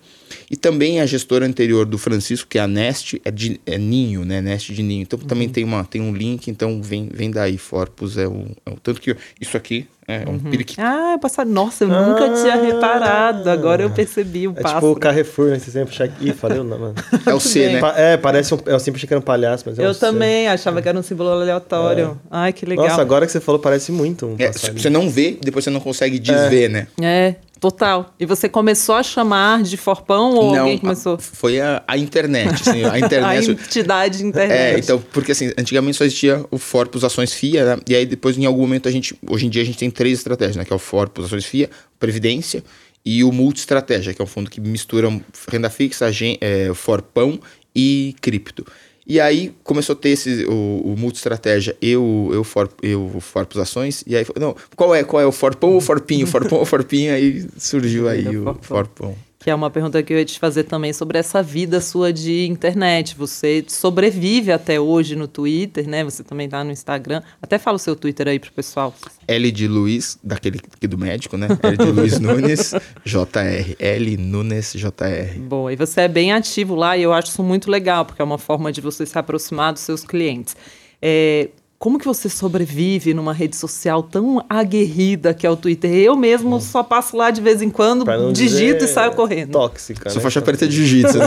E 0.51 0.57
também 0.57 1.01
a 1.01 1.07
gestora 1.07 1.47
anterior 1.47 1.87
do 1.87 1.99
Francisco, 1.99 2.49
que 2.49 2.59
é 2.59 2.61
a 2.63 2.67
Nest, 2.67 3.21
é, 3.25 3.31
de, 3.31 3.61
é 3.67 3.79
ninho, 3.79 4.25
né? 4.25 4.41
Nest 4.41 4.73
de 4.73 4.83
ninho. 4.83 5.03
Então 5.03 5.19
uhum. 5.19 5.27
também 5.27 5.49
tem, 5.49 5.65
uma, 5.65 5.85
tem 5.85 6.01
um 6.01 6.15
link, 6.15 6.49
então 6.49 6.83
vem, 6.83 7.09
vem 7.13 7.31
daí. 7.31 7.59
Forpus 7.59 8.17
é 8.17 8.27
o, 8.27 8.47
é 8.65 8.71
o. 8.71 8.77
Tanto 8.81 9.01
que 9.01 9.17
isso 9.41 9.57
aqui 9.57 9.87
é 10.09 10.25
um 10.29 10.35
uhum. 10.35 10.39
periquito. 10.39 10.81
Ah, 10.81 11.19
passado. 11.21 11.51
Nossa, 11.51 11.83
eu 11.83 11.93
ah, 11.93 12.07
nunca 12.07 12.31
tinha 12.41 12.55
reparado. 12.55 13.51
Agora 13.51 13.83
eu 13.83 13.91
percebi 13.91 14.47
o 14.47 14.53
é 14.53 14.63
pássaro. 14.63 14.81
tipo 14.81 14.93
o 14.93 15.01
Carrefour, 15.01 15.49
né? 15.49 15.59
Você 15.59 15.73
sempre 15.73 15.93
achava 15.93 16.13
Ih, 16.21 16.33
falei 16.33 16.61
o 16.61 16.65
nome. 16.65 16.95
É 17.27 17.35
o 17.35 17.41
C, 17.41 17.69
né? 17.69 17.81
É, 17.97 18.17
parece 18.17 18.55
um. 18.55 18.59
Eu 18.67 18.79
sempre 18.79 18.99
achei 18.99 19.09
que 19.09 19.13
era 19.13 19.19
um 19.19 19.25
palhaço, 19.25 19.65
mas 19.67 19.79
é 19.79 19.85
Eu 19.85 19.91
um 19.91 19.95
também 19.95 20.45
C. 20.45 20.49
achava 20.49 20.81
que 20.81 20.89
era 20.89 20.97
um 20.97 21.03
símbolo 21.03 21.31
aleatório. 21.31 22.17
É. 22.25 22.29
Ai, 22.31 22.53
que 22.53 22.65
legal. 22.65 22.87
Nossa, 22.87 23.01
agora 23.01 23.27
que 23.27 23.33
você 23.33 23.41
falou, 23.41 23.61
parece 23.61 23.91
muito 23.91 24.27
um 24.27 24.37
é, 24.39 24.53
Você 24.53 24.89
não 24.89 25.11
vê, 25.11 25.39
depois 25.43 25.65
você 25.65 25.71
não 25.71 25.81
consegue 25.81 26.21
desver, 26.21 26.67
é. 26.67 26.69
né? 26.69 26.87
É. 27.03 27.35
Total. 27.59 28.15
E 28.21 28.27
você 28.27 28.49
começou 28.49 28.95
a 28.95 29.03
chamar 29.03 29.63
de 29.63 29.77
Forpão 29.77 30.35
ou 30.35 30.53
Não, 30.53 30.61
alguém 30.61 30.79
começou? 30.79 31.19
Foi 31.19 31.61
a, 31.61 31.83
a 31.89 31.97
internet. 31.97 32.69
Assim, 32.69 32.85
a 32.85 32.99
internet. 33.01 33.49
a 33.49 33.53
entidade 33.53 34.25
internet. 34.25 34.77
É, 34.77 34.79
então, 34.79 35.03
porque 35.13 35.33
assim, 35.33 35.53
antigamente 35.59 35.97
só 35.97 36.05
existia 36.05 36.45
o 36.51 36.59
Forpus 36.59 37.03
Ações 37.03 37.33
FIA, 37.33 37.77
né? 37.77 37.83
E 37.89 37.95
aí 37.95 38.05
depois, 38.05 38.37
em 38.37 38.45
algum 38.45 38.61
momento, 38.61 38.89
a 38.89 38.93
gente. 38.93 39.19
Hoje 39.29 39.47
em 39.47 39.51
dia 39.51 39.63
a 39.63 39.65
gente 39.65 39.79
tem 39.79 39.91
três 39.91 40.19
estratégias, 40.19 40.57
né? 40.57 40.65
Que 40.65 40.73
é 40.73 40.77
o 40.77 40.79
Forpus 40.79 41.27
Ações 41.27 41.47
FIA, 41.47 41.71
Previdência 41.99 42.63
e 43.05 43.25
o 43.25 43.33
Multi-Estratégia, 43.33 44.13
que 44.13 44.21
é 44.21 44.25
um 44.25 44.29
fundo 44.29 44.51
que 44.51 44.61
mistura 44.61 45.09
renda 45.49 45.71
fixa, 45.71 46.11
é, 46.41 46.75
Forpão 46.75 47.41
e 47.75 48.15
cripto. 48.21 48.67
E 49.07 49.21
aí 49.21 49.55
começou 49.63 49.93
a 49.93 49.97
ter 49.97 50.11
esse, 50.11 50.45
o, 50.47 50.83
o 50.85 50.97
multi-estratégia 50.99 51.77
e 51.81 51.97
o, 51.97 52.31
eu, 52.33 52.43
for, 52.43 52.69
eu 52.83 53.21
Forpus 53.21 53.59
Ações. 53.59 54.03
E 54.07 54.17
aí, 54.17 54.27
não, 54.39 54.57
qual 54.75 54.95
é? 54.95 55.05
Qual 55.05 55.23
é 55.23 55.27
o 55.27 55.31
Forpão 55.31 55.71
ou 55.75 55.81
Forpinho? 55.81 56.27
Forpão 56.27 56.59
ou 56.59 56.65
Forpinho? 56.65 57.15
Aí 57.15 57.47
surgiu 57.57 58.09
aí 58.09 58.37
o 58.37 58.57
Forpão. 58.61 59.17
Que 59.47 59.51
é 59.51 59.55
uma 59.55 59.71
pergunta 59.71 60.03
que 60.03 60.13
eu 60.13 60.19
ia 60.19 60.25
te 60.25 60.41
fazer 60.41 60.65
também 60.65 60.93
sobre 60.93 61.19
essa 61.19 61.41
vida 61.41 61.81
sua 61.81 62.13
de 62.13 62.49
internet. 62.49 63.15
Você 63.17 63.65
sobrevive 63.69 64.51
até 64.51 64.81
hoje 64.81 65.15
no 65.15 65.29
Twitter, 65.29 65.89
né? 65.89 66.03
Você 66.03 66.25
também 66.25 66.49
tá 66.49 66.65
no 66.65 66.73
Instagram. 66.73 67.23
Até 67.41 67.57
fala 67.57 67.77
o 67.77 67.79
seu 67.79 67.95
Twitter 67.95 68.27
aí 68.27 68.41
pro 68.41 68.51
pessoal. 68.51 68.93
L 69.29 69.53
de 69.53 69.69
Luiz, 69.69 70.19
daquele 70.21 70.59
aqui 70.59 70.89
do 70.89 70.99
médico, 70.99 71.37
né? 71.37 71.47
L 71.63 71.77
de 71.77 71.93
Luiz 71.93 72.19
Nunes, 72.19 72.75
JR. 73.07 73.77
L 73.79 74.17
Nunes 74.17 74.73
JR. 74.73 75.39
Boa, 75.39 75.73
e 75.73 75.77
você 75.77 76.01
é 76.01 76.09
bem 76.09 76.33
ativo 76.33 76.75
lá 76.75 76.97
e 76.97 77.05
eu 77.05 77.13
acho 77.13 77.29
isso 77.29 77.45
muito 77.45 77.71
legal, 77.71 78.05
porque 78.05 78.21
é 78.21 78.25
uma 78.25 78.39
forma 78.39 78.73
de 78.73 78.81
você 78.81 79.07
se 79.07 79.17
aproximar 79.17 79.73
dos 79.73 79.83
seus 79.83 80.03
clientes. 80.03 80.57
É, 81.01 81.51
como 81.79 81.99
que 81.99 82.07
você 82.07 82.29
sobrevive 82.29 83.13
numa 83.13 83.33
rede 83.33 83.55
social 83.55 84.03
tão 84.03 84.45
aguerrida 84.49 85.35
que 85.35 85.47
é 85.47 85.51
o 85.51 85.57
Twitter? 85.57 85.93
Eu 85.93 86.17
mesmo 86.17 86.57
hum. 86.57 86.61
só 86.61 86.83
passo 86.83 87.17
lá 87.17 87.31
de 87.31 87.41
vez 87.41 87.61
em 87.61 87.69
quando, 87.71 88.05
digito 88.33 88.85
e 88.85 88.89
saio 88.89 89.13
correndo. 89.13 89.53
Tóxica. 89.53 90.09
Sou 90.09 90.19
né? 90.19 90.23
faixa 90.23 90.41
preta 90.41 90.67
de 90.67 90.75
jiu-jitsu, 90.75 91.19
né? 91.19 91.27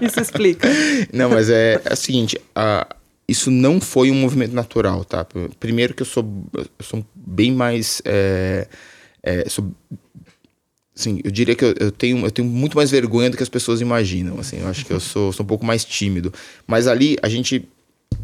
isso 0.00 0.20
explica. 0.20 0.66
Não, 1.12 1.28
mas 1.28 1.50
é, 1.50 1.80
é 1.84 1.92
o 1.92 1.96
seguinte, 1.96 2.40
a, 2.54 2.86
isso 3.28 3.50
não 3.50 3.80
foi 3.80 4.10
um 4.10 4.14
movimento 4.14 4.54
natural, 4.54 5.04
tá? 5.04 5.26
Primeiro 5.60 5.92
que 5.92 6.02
eu 6.02 6.06
sou, 6.06 6.24
eu 6.54 6.84
sou 6.84 7.04
bem 7.14 7.52
mais. 7.52 8.00
É, 8.04 8.66
é, 9.22 9.48
sou, 9.48 9.70
assim, 10.96 11.20
eu 11.22 11.30
diria 11.30 11.54
que 11.54 11.64
eu, 11.64 11.74
eu, 11.78 11.90
tenho, 11.90 12.24
eu 12.24 12.30
tenho 12.30 12.48
muito 12.48 12.76
mais 12.76 12.90
vergonha 12.90 13.28
do 13.28 13.36
que 13.36 13.42
as 13.42 13.48
pessoas 13.48 13.82
imaginam. 13.82 14.38
Assim, 14.38 14.60
eu 14.60 14.68
acho 14.68 14.86
que 14.86 14.92
eu 14.92 15.00
sou, 15.00 15.32
sou 15.32 15.44
um 15.44 15.46
pouco 15.46 15.66
mais 15.66 15.84
tímido. 15.84 16.32
Mas 16.66 16.86
ali 16.86 17.18
a 17.20 17.28
gente 17.28 17.68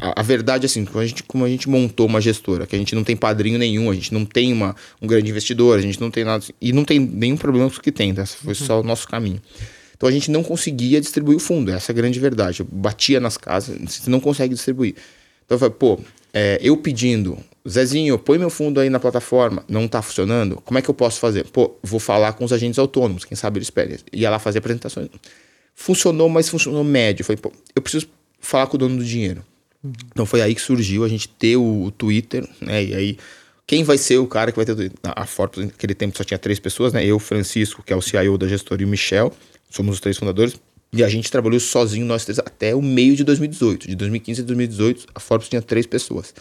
a, 0.03 0.19
a, 0.19 0.23
verdade, 0.23 0.65
assim, 0.65 0.83
como 0.83 0.99
a, 0.99 1.05
gente, 1.05 1.23
como 1.23 1.45
a 1.45 1.49
gente 1.49 1.69
montou 1.69 2.05
uma 2.05 2.19
gestora, 2.19 2.67
que 2.67 2.75
a 2.75 2.79
gente 2.79 2.93
não 2.93 3.05
tem 3.05 3.15
padrinho 3.15 3.57
nenhum, 3.57 3.89
a 3.89 3.93
gente 3.93 4.13
não 4.13 4.25
tem 4.25 4.51
uma, 4.51 4.75
um 5.01 5.07
grande 5.07 5.31
investidor, 5.31 5.79
a 5.79 5.81
gente 5.81 5.99
não 6.01 6.11
tem 6.11 6.25
nada. 6.25 6.43
E 6.59 6.73
não 6.73 6.83
tem 6.83 6.99
nenhum 6.99 7.37
problema 7.37 7.69
com 7.69 7.77
o 7.77 7.81
que 7.81 7.91
tem, 7.91 8.13
tá? 8.13 8.25
Foi 8.25 8.53
só 8.53 8.81
o 8.81 8.83
nosso 8.83 9.07
caminho. 9.07 9.41
Então 9.95 10.09
a 10.09 10.11
gente 10.11 10.29
não 10.29 10.43
conseguia 10.43 10.99
distribuir 10.99 11.37
o 11.37 11.39
fundo, 11.39 11.71
essa 11.71 11.91
é 11.91 11.93
a 11.93 11.95
grande 11.95 12.19
verdade. 12.19 12.59
Eu 12.59 12.67
batia 12.69 13.21
nas 13.21 13.37
casas, 13.37 13.77
você 13.79 14.09
não 14.09 14.19
consegue 14.19 14.53
distribuir. 14.53 14.95
Então 15.45 15.55
eu 15.55 15.59
falei, 15.59 15.73
pô, 15.73 15.97
é, 16.33 16.59
eu 16.61 16.75
pedindo, 16.75 17.37
Zezinho, 17.67 18.19
põe 18.19 18.37
meu 18.37 18.49
fundo 18.49 18.81
aí 18.81 18.89
na 18.89 18.99
plataforma, 18.99 19.63
não 19.69 19.87
tá 19.87 20.01
funcionando, 20.01 20.57
como 20.65 20.77
é 20.77 20.81
que 20.81 20.89
eu 20.89 20.93
posso 20.93 21.21
fazer? 21.21 21.45
Pô, 21.45 21.77
vou 21.81 22.01
falar 22.01 22.33
com 22.33 22.43
os 22.43 22.51
agentes 22.51 22.77
autônomos, 22.77 23.23
quem 23.23 23.37
sabe 23.37 23.59
eles 23.59 23.69
pedem. 23.69 23.97
Ia 24.11 24.29
lá 24.29 24.39
fazer 24.39 24.59
apresentações. 24.59 25.07
Funcionou, 25.73 26.27
mas 26.27 26.49
funcionou 26.49 26.83
médio. 26.83 27.21
Eu 27.21 27.25
falei, 27.25 27.41
pô, 27.41 27.53
eu 27.73 27.81
preciso 27.81 28.07
falar 28.41 28.67
com 28.67 28.75
o 28.75 28.77
dono 28.77 28.97
do 28.97 29.05
dinheiro. 29.05 29.45
Uhum. 29.83 29.91
Então 30.11 30.25
foi 30.25 30.41
aí 30.41 30.55
que 30.55 30.61
surgiu 30.61 31.03
a 31.03 31.09
gente 31.09 31.27
ter 31.27 31.57
o, 31.57 31.83
o, 31.83 31.91
Twitter, 31.91 32.47
né? 32.61 32.83
E 32.83 32.95
aí, 32.95 33.17
quem 33.67 33.83
vai 33.83 33.97
ser 33.97 34.17
o 34.17 34.27
cara 34.27 34.51
que 34.51 34.57
vai 34.57 34.65
ter 34.65 34.71
o 34.71 34.75
Twitter? 34.75 34.97
A 35.03 35.25
Forbes, 35.25 35.65
naquele 35.65 35.93
tempo 35.93 36.17
só 36.17 36.23
tinha 36.23 36.37
três 36.37 36.59
pessoas, 36.59 36.93
né? 36.93 37.05
Eu, 37.05 37.19
Francisco, 37.19 37.83
que 37.83 37.91
é 37.91 37.95
o 37.95 38.01
CIO 38.01 38.37
da 38.37 38.47
gestora, 38.47 38.81
e 38.81 38.85
o 38.85 38.87
Michel, 38.87 39.33
somos 39.69 39.95
os 39.95 40.01
três 40.01 40.17
fundadores. 40.17 40.55
E 40.91 41.03
a 41.03 41.09
gente 41.09 41.29
trabalhou 41.31 41.59
sozinho, 41.59 42.05
nós 42.05 42.23
três, 42.23 42.37
até 42.39 42.75
o 42.75 42.81
meio 42.81 43.15
de 43.15 43.23
2018. 43.23 43.87
De 43.87 43.95
2015 43.95 44.41
a 44.41 44.45
2018, 44.45 45.07
a 45.15 45.19
Forbes 45.19 45.49
tinha 45.49 45.61
três 45.61 45.87
pessoas. 45.87 46.33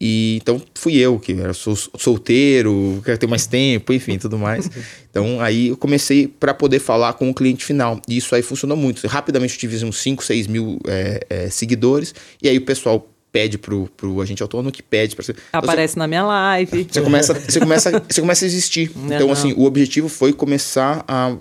E 0.00 0.38
então 0.40 0.60
fui 0.74 0.96
eu 0.96 1.18
que 1.18 1.32
era 1.32 1.52
sou 1.52 1.74
solteiro, 1.76 3.02
quero 3.04 3.18
ter 3.18 3.26
mais 3.26 3.46
tempo, 3.46 3.92
enfim, 3.92 4.18
tudo 4.18 4.38
mais. 4.38 4.68
Então 5.10 5.40
aí 5.40 5.68
eu 5.68 5.76
comecei 5.76 6.28
para 6.28 6.54
poder 6.54 6.78
falar 6.78 7.14
com 7.14 7.28
o 7.28 7.34
cliente 7.34 7.64
final. 7.64 8.00
E 8.06 8.18
isso 8.18 8.34
aí 8.34 8.42
funcionou 8.42 8.76
muito. 8.76 9.04
Rapidamente 9.08 9.54
eu 9.54 9.58
tive 9.58 9.84
uns 9.84 9.96
5, 10.00 10.22
6 10.22 10.46
mil 10.46 10.78
é, 10.86 11.26
é, 11.28 11.50
seguidores. 11.50 12.14
E 12.40 12.48
aí 12.48 12.56
o 12.56 12.60
pessoal 12.60 13.08
pede 13.32 13.58
pro, 13.58 13.88
pro 13.96 14.20
agente 14.20 14.42
autônomo 14.42 14.70
que 14.70 14.82
pede 14.82 15.16
para. 15.16 15.34
Aparece 15.52 15.94
você, 15.94 15.98
na 15.98 16.06
minha 16.06 16.24
live. 16.24 16.86
Você 16.92 17.00
começa, 17.00 17.34
você 17.34 17.58
começa, 17.58 18.02
você 18.08 18.20
começa 18.20 18.44
a 18.44 18.46
existir. 18.46 18.90
Então, 19.06 19.32
assim, 19.32 19.52
o 19.54 19.64
objetivo 19.64 20.08
foi 20.08 20.32
começar 20.32 21.04
a 21.08 21.36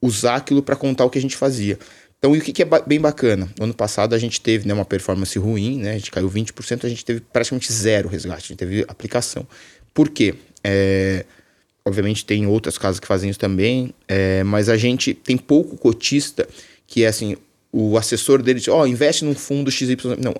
usar 0.00 0.36
aquilo 0.36 0.62
para 0.62 0.74
contar 0.74 1.04
o 1.04 1.10
que 1.10 1.18
a 1.18 1.22
gente 1.22 1.36
fazia. 1.36 1.78
Então, 2.22 2.36
e 2.36 2.38
o 2.38 2.40
que, 2.40 2.52
que 2.52 2.62
é 2.62 2.66
bem 2.86 3.00
bacana? 3.00 3.50
No 3.58 3.64
ano 3.64 3.74
passado 3.74 4.14
a 4.14 4.18
gente 4.18 4.40
teve 4.40 4.68
né, 4.68 4.72
uma 4.72 4.84
performance 4.84 5.36
ruim, 5.40 5.78
né? 5.78 5.90
A 5.90 5.94
gente 5.94 6.12
caiu 6.12 6.30
20%, 6.30 6.84
a 6.84 6.88
gente 6.88 7.04
teve 7.04 7.18
praticamente 7.20 7.72
zero 7.72 8.08
resgate, 8.08 8.44
a 8.44 8.46
gente 8.46 8.58
teve 8.58 8.84
aplicação. 8.86 9.44
Por 9.92 10.08
quê? 10.08 10.36
É, 10.62 11.26
obviamente 11.84 12.24
tem 12.24 12.46
outras 12.46 12.78
casas 12.78 13.00
que 13.00 13.08
fazem 13.08 13.28
isso 13.28 13.40
também, 13.40 13.92
é, 14.06 14.44
mas 14.44 14.68
a 14.68 14.76
gente 14.76 15.12
tem 15.14 15.36
pouco 15.36 15.76
cotista 15.76 16.48
que 16.86 17.02
é 17.02 17.08
assim, 17.08 17.36
o 17.72 17.98
assessor 17.98 18.40
dele 18.40 18.60
diz, 18.60 18.68
ó, 18.68 18.82
oh, 18.82 18.86
investe 18.86 19.24
num 19.24 19.34
fundo 19.34 19.68
XY. 19.68 19.96
Não, 20.16 20.36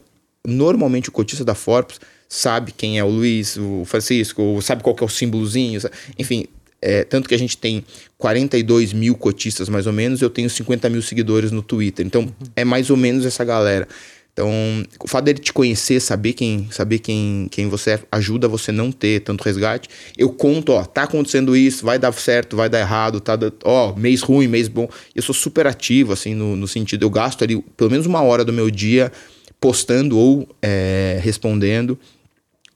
normalmente 0.47 1.09
o 1.09 1.13
cotista 1.13 1.45
da 1.45 1.57
Forbes 1.57 1.99
sabe 2.29 2.71
quem 2.71 2.97
é 3.01 3.03
o 3.03 3.09
Luiz, 3.09 3.57
o 3.57 3.85
Francisco, 3.87 4.63
sabe 4.63 4.85
qual 4.85 4.95
é 5.01 5.05
o 5.05 5.09
símbolozinho, 5.09 5.81
enfim, 6.17 6.47
é, 6.83 7.05
tanto 7.05 7.29
que 7.29 7.35
a 7.35 7.39
gente 7.39 7.57
tem 7.57 7.85
42 8.19 8.93
mil 8.93 9.15
cotistas, 9.15 9.69
mais 9.69 9.87
ou 9.87 9.93
menos, 9.93 10.21
eu 10.21 10.29
tenho 10.29 10.51
50 10.51 10.91
mil 10.91 11.01
seguidores 11.01 11.53
no 11.53 11.63
Twitter. 11.63 12.05
Então, 12.05 12.23
uhum. 12.23 12.33
é 12.57 12.65
mais 12.65 12.91
ou 12.91 12.97
menos 12.97 13.25
essa 13.25 13.45
galera. 13.45 13.87
Então, 14.33 14.51
o 14.99 15.07
fato 15.07 15.27
dele 15.27 15.39
te 15.39 15.53
conhecer, 15.53 16.01
saber 16.01 16.33
quem, 16.33 16.67
saber 16.71 16.99
quem, 16.99 17.49
quem 17.51 17.69
você 17.69 17.93
é, 17.93 18.01
ajuda 18.11 18.49
você 18.49 18.73
não 18.73 18.91
ter 18.91 19.21
tanto 19.21 19.43
resgate. 19.43 19.91
Eu 20.17 20.31
conto, 20.31 20.73
ó, 20.73 20.85
tá 20.85 21.03
acontecendo 21.03 21.55
isso, 21.55 21.85
vai 21.85 21.99
dar 21.99 22.13
certo, 22.13 22.57
vai 22.57 22.69
dar 22.69 22.81
errado, 22.81 23.21
tá, 23.21 23.39
ó, 23.63 23.95
mês 23.95 24.23
ruim, 24.23 24.49
mês 24.49 24.69
bom. 24.69 24.89
Eu 25.15 25.23
sou 25.23 25.35
super 25.35 25.67
ativo, 25.67 26.15
assim, 26.15 26.35
no, 26.35 26.57
no 26.57 26.67
sentido, 26.67 27.05
eu 27.05 27.11
gasto 27.11 27.45
ali 27.45 27.63
pelo 27.77 27.91
menos 27.91 28.07
uma 28.07 28.23
hora 28.23 28.43
do 28.43 28.53
meu 28.53 28.71
dia 28.71 29.13
postando 29.61 30.19
ou 30.19 30.49
é, 30.63 31.21
respondendo. 31.23 31.99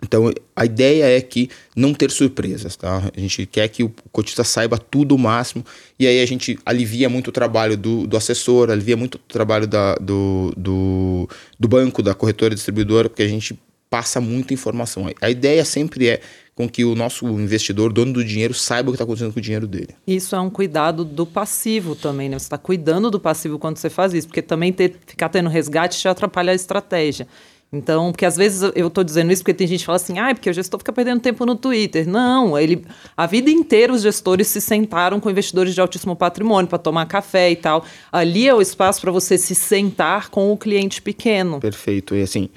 Então, 0.02 0.30
a 0.54 0.64
ideia 0.64 1.04
é 1.16 1.20
que 1.20 1.48
não 1.74 1.94
ter 1.94 2.10
surpresas, 2.10 2.76
tá? 2.76 3.10
A 3.16 3.20
gente 3.20 3.46
quer 3.46 3.66
que 3.68 3.82
o 3.82 3.92
cotista 4.12 4.44
saiba 4.44 4.76
tudo 4.76 5.14
o 5.14 5.18
máximo 5.18 5.64
e 5.98 6.06
aí 6.06 6.20
a 6.20 6.26
gente 6.26 6.58
alivia 6.66 7.08
muito 7.08 7.28
o 7.28 7.32
trabalho 7.32 7.76
do, 7.76 8.06
do 8.06 8.16
assessor, 8.16 8.70
alivia 8.70 8.96
muito 8.96 9.14
o 9.14 9.18
trabalho 9.18 9.66
da, 9.66 9.94
do, 9.94 10.52
do, 10.56 11.28
do 11.58 11.68
banco, 11.68 12.02
da 12.02 12.14
corretora 12.14 12.54
distribuidora, 12.54 13.08
porque 13.08 13.22
a 13.22 13.28
gente 13.28 13.58
passa 13.88 14.20
muita 14.20 14.52
informação. 14.52 15.10
A 15.20 15.30
ideia 15.30 15.64
sempre 15.64 16.08
é 16.08 16.20
com 16.54 16.68
que 16.68 16.84
o 16.84 16.94
nosso 16.94 17.26
investidor, 17.26 17.92
dono 17.92 18.14
do 18.14 18.24
dinheiro, 18.24 18.54
saiba 18.54 18.88
o 18.88 18.92
que 18.92 18.96
está 18.96 19.04
acontecendo 19.04 19.32
com 19.32 19.38
o 19.38 19.42
dinheiro 19.42 19.66
dele. 19.66 19.90
Isso 20.06 20.34
é 20.34 20.40
um 20.40 20.48
cuidado 20.48 21.04
do 21.04 21.26
passivo 21.26 21.94
também, 21.94 22.30
né? 22.30 22.38
Você 22.38 22.46
está 22.46 22.56
cuidando 22.56 23.10
do 23.10 23.20
passivo 23.20 23.58
quando 23.58 23.76
você 23.76 23.90
faz 23.90 24.14
isso, 24.14 24.26
porque 24.26 24.40
também 24.40 24.72
ter, 24.72 24.96
ficar 25.06 25.28
tendo 25.28 25.50
resgate 25.50 25.98
te 25.98 26.08
atrapalha 26.08 26.52
a 26.52 26.54
estratégia. 26.54 27.28
Então, 27.72 28.12
porque 28.12 28.24
às 28.24 28.36
vezes 28.36 28.62
eu 28.74 28.86
estou 28.86 29.02
dizendo 29.02 29.32
isso 29.32 29.42
porque 29.42 29.52
tem 29.52 29.66
gente 29.66 29.80
que 29.80 29.86
fala 29.86 29.96
assim, 29.96 30.18
ah, 30.18 30.32
porque 30.32 30.48
o 30.48 30.52
gestor 30.52 30.78
fica 30.78 30.92
perdendo 30.92 31.20
tempo 31.20 31.44
no 31.44 31.56
Twitter. 31.56 32.08
Não, 32.08 32.58
ele, 32.58 32.84
a 33.16 33.26
vida 33.26 33.50
inteira 33.50 33.92
os 33.92 34.02
gestores 34.02 34.46
se 34.46 34.60
sentaram 34.60 35.18
com 35.18 35.28
investidores 35.28 35.74
de 35.74 35.80
altíssimo 35.80 36.14
patrimônio 36.14 36.68
para 36.68 36.78
tomar 36.78 37.06
café 37.06 37.50
e 37.50 37.56
tal. 37.56 37.84
Ali 38.12 38.46
é 38.46 38.54
o 38.54 38.62
espaço 38.62 39.00
para 39.00 39.10
você 39.10 39.36
se 39.36 39.54
sentar 39.54 40.30
com 40.30 40.52
o 40.52 40.56
cliente 40.56 41.02
pequeno. 41.02 41.60
Perfeito. 41.60 42.14
E 42.14 42.22
assim, 42.22 42.48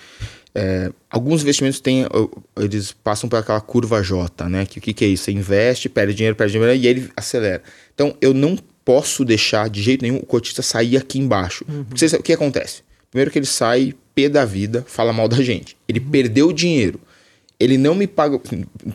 é, 0.54 0.92
alguns 1.10 1.42
investimentos 1.42 1.80
têm, 1.80 2.06
eles 2.58 2.92
passam 2.92 3.28
por 3.28 3.38
aquela 3.38 3.62
curva 3.62 4.04
J, 4.04 4.48
né? 4.48 4.66
Que 4.66 4.80
o 4.80 4.82
que, 4.82 4.94
que 4.94 5.06
é 5.06 5.08
isso? 5.08 5.26
Você 5.26 5.32
investe, 5.32 5.90
perde 5.90 6.14
dinheiro, 6.14 6.36
perde 6.36 6.54
dinheiro 6.54 6.76
e 6.76 6.88
ele 6.88 7.10
acelera. 7.16 7.64
Então, 7.94 8.16
eu 8.22 8.34
não 8.34 8.58
posso 8.86 9.26
deixar 9.26 9.70
de 9.70 9.82
jeito 9.82 10.02
nenhum 10.02 10.18
o 10.18 10.26
cotista 10.26 10.62
sair 10.62 10.98
aqui 10.98 11.20
embaixo. 11.20 11.66
Uhum. 11.68 11.84
Porque, 11.84 12.06
o 12.06 12.24
que 12.24 12.34
acontece? 12.34 12.84
Primeiro 13.10 13.32
que 13.32 13.40
ele 13.40 13.46
sai 13.46 13.94
pé 14.14 14.30
da 14.30 14.46
vida, 14.46 14.84
fala 14.88 15.14
mal 15.14 15.28
da 15.28 15.42
gente. 15.42 15.76
Ele 15.88 16.00
uhum. 16.00 16.10
perdeu 16.10 16.48
o 16.48 16.54
dinheiro. 16.54 17.00
Ele 17.60 17.78
não 17.78 17.94
me 17.94 18.08
paga, 18.08 18.40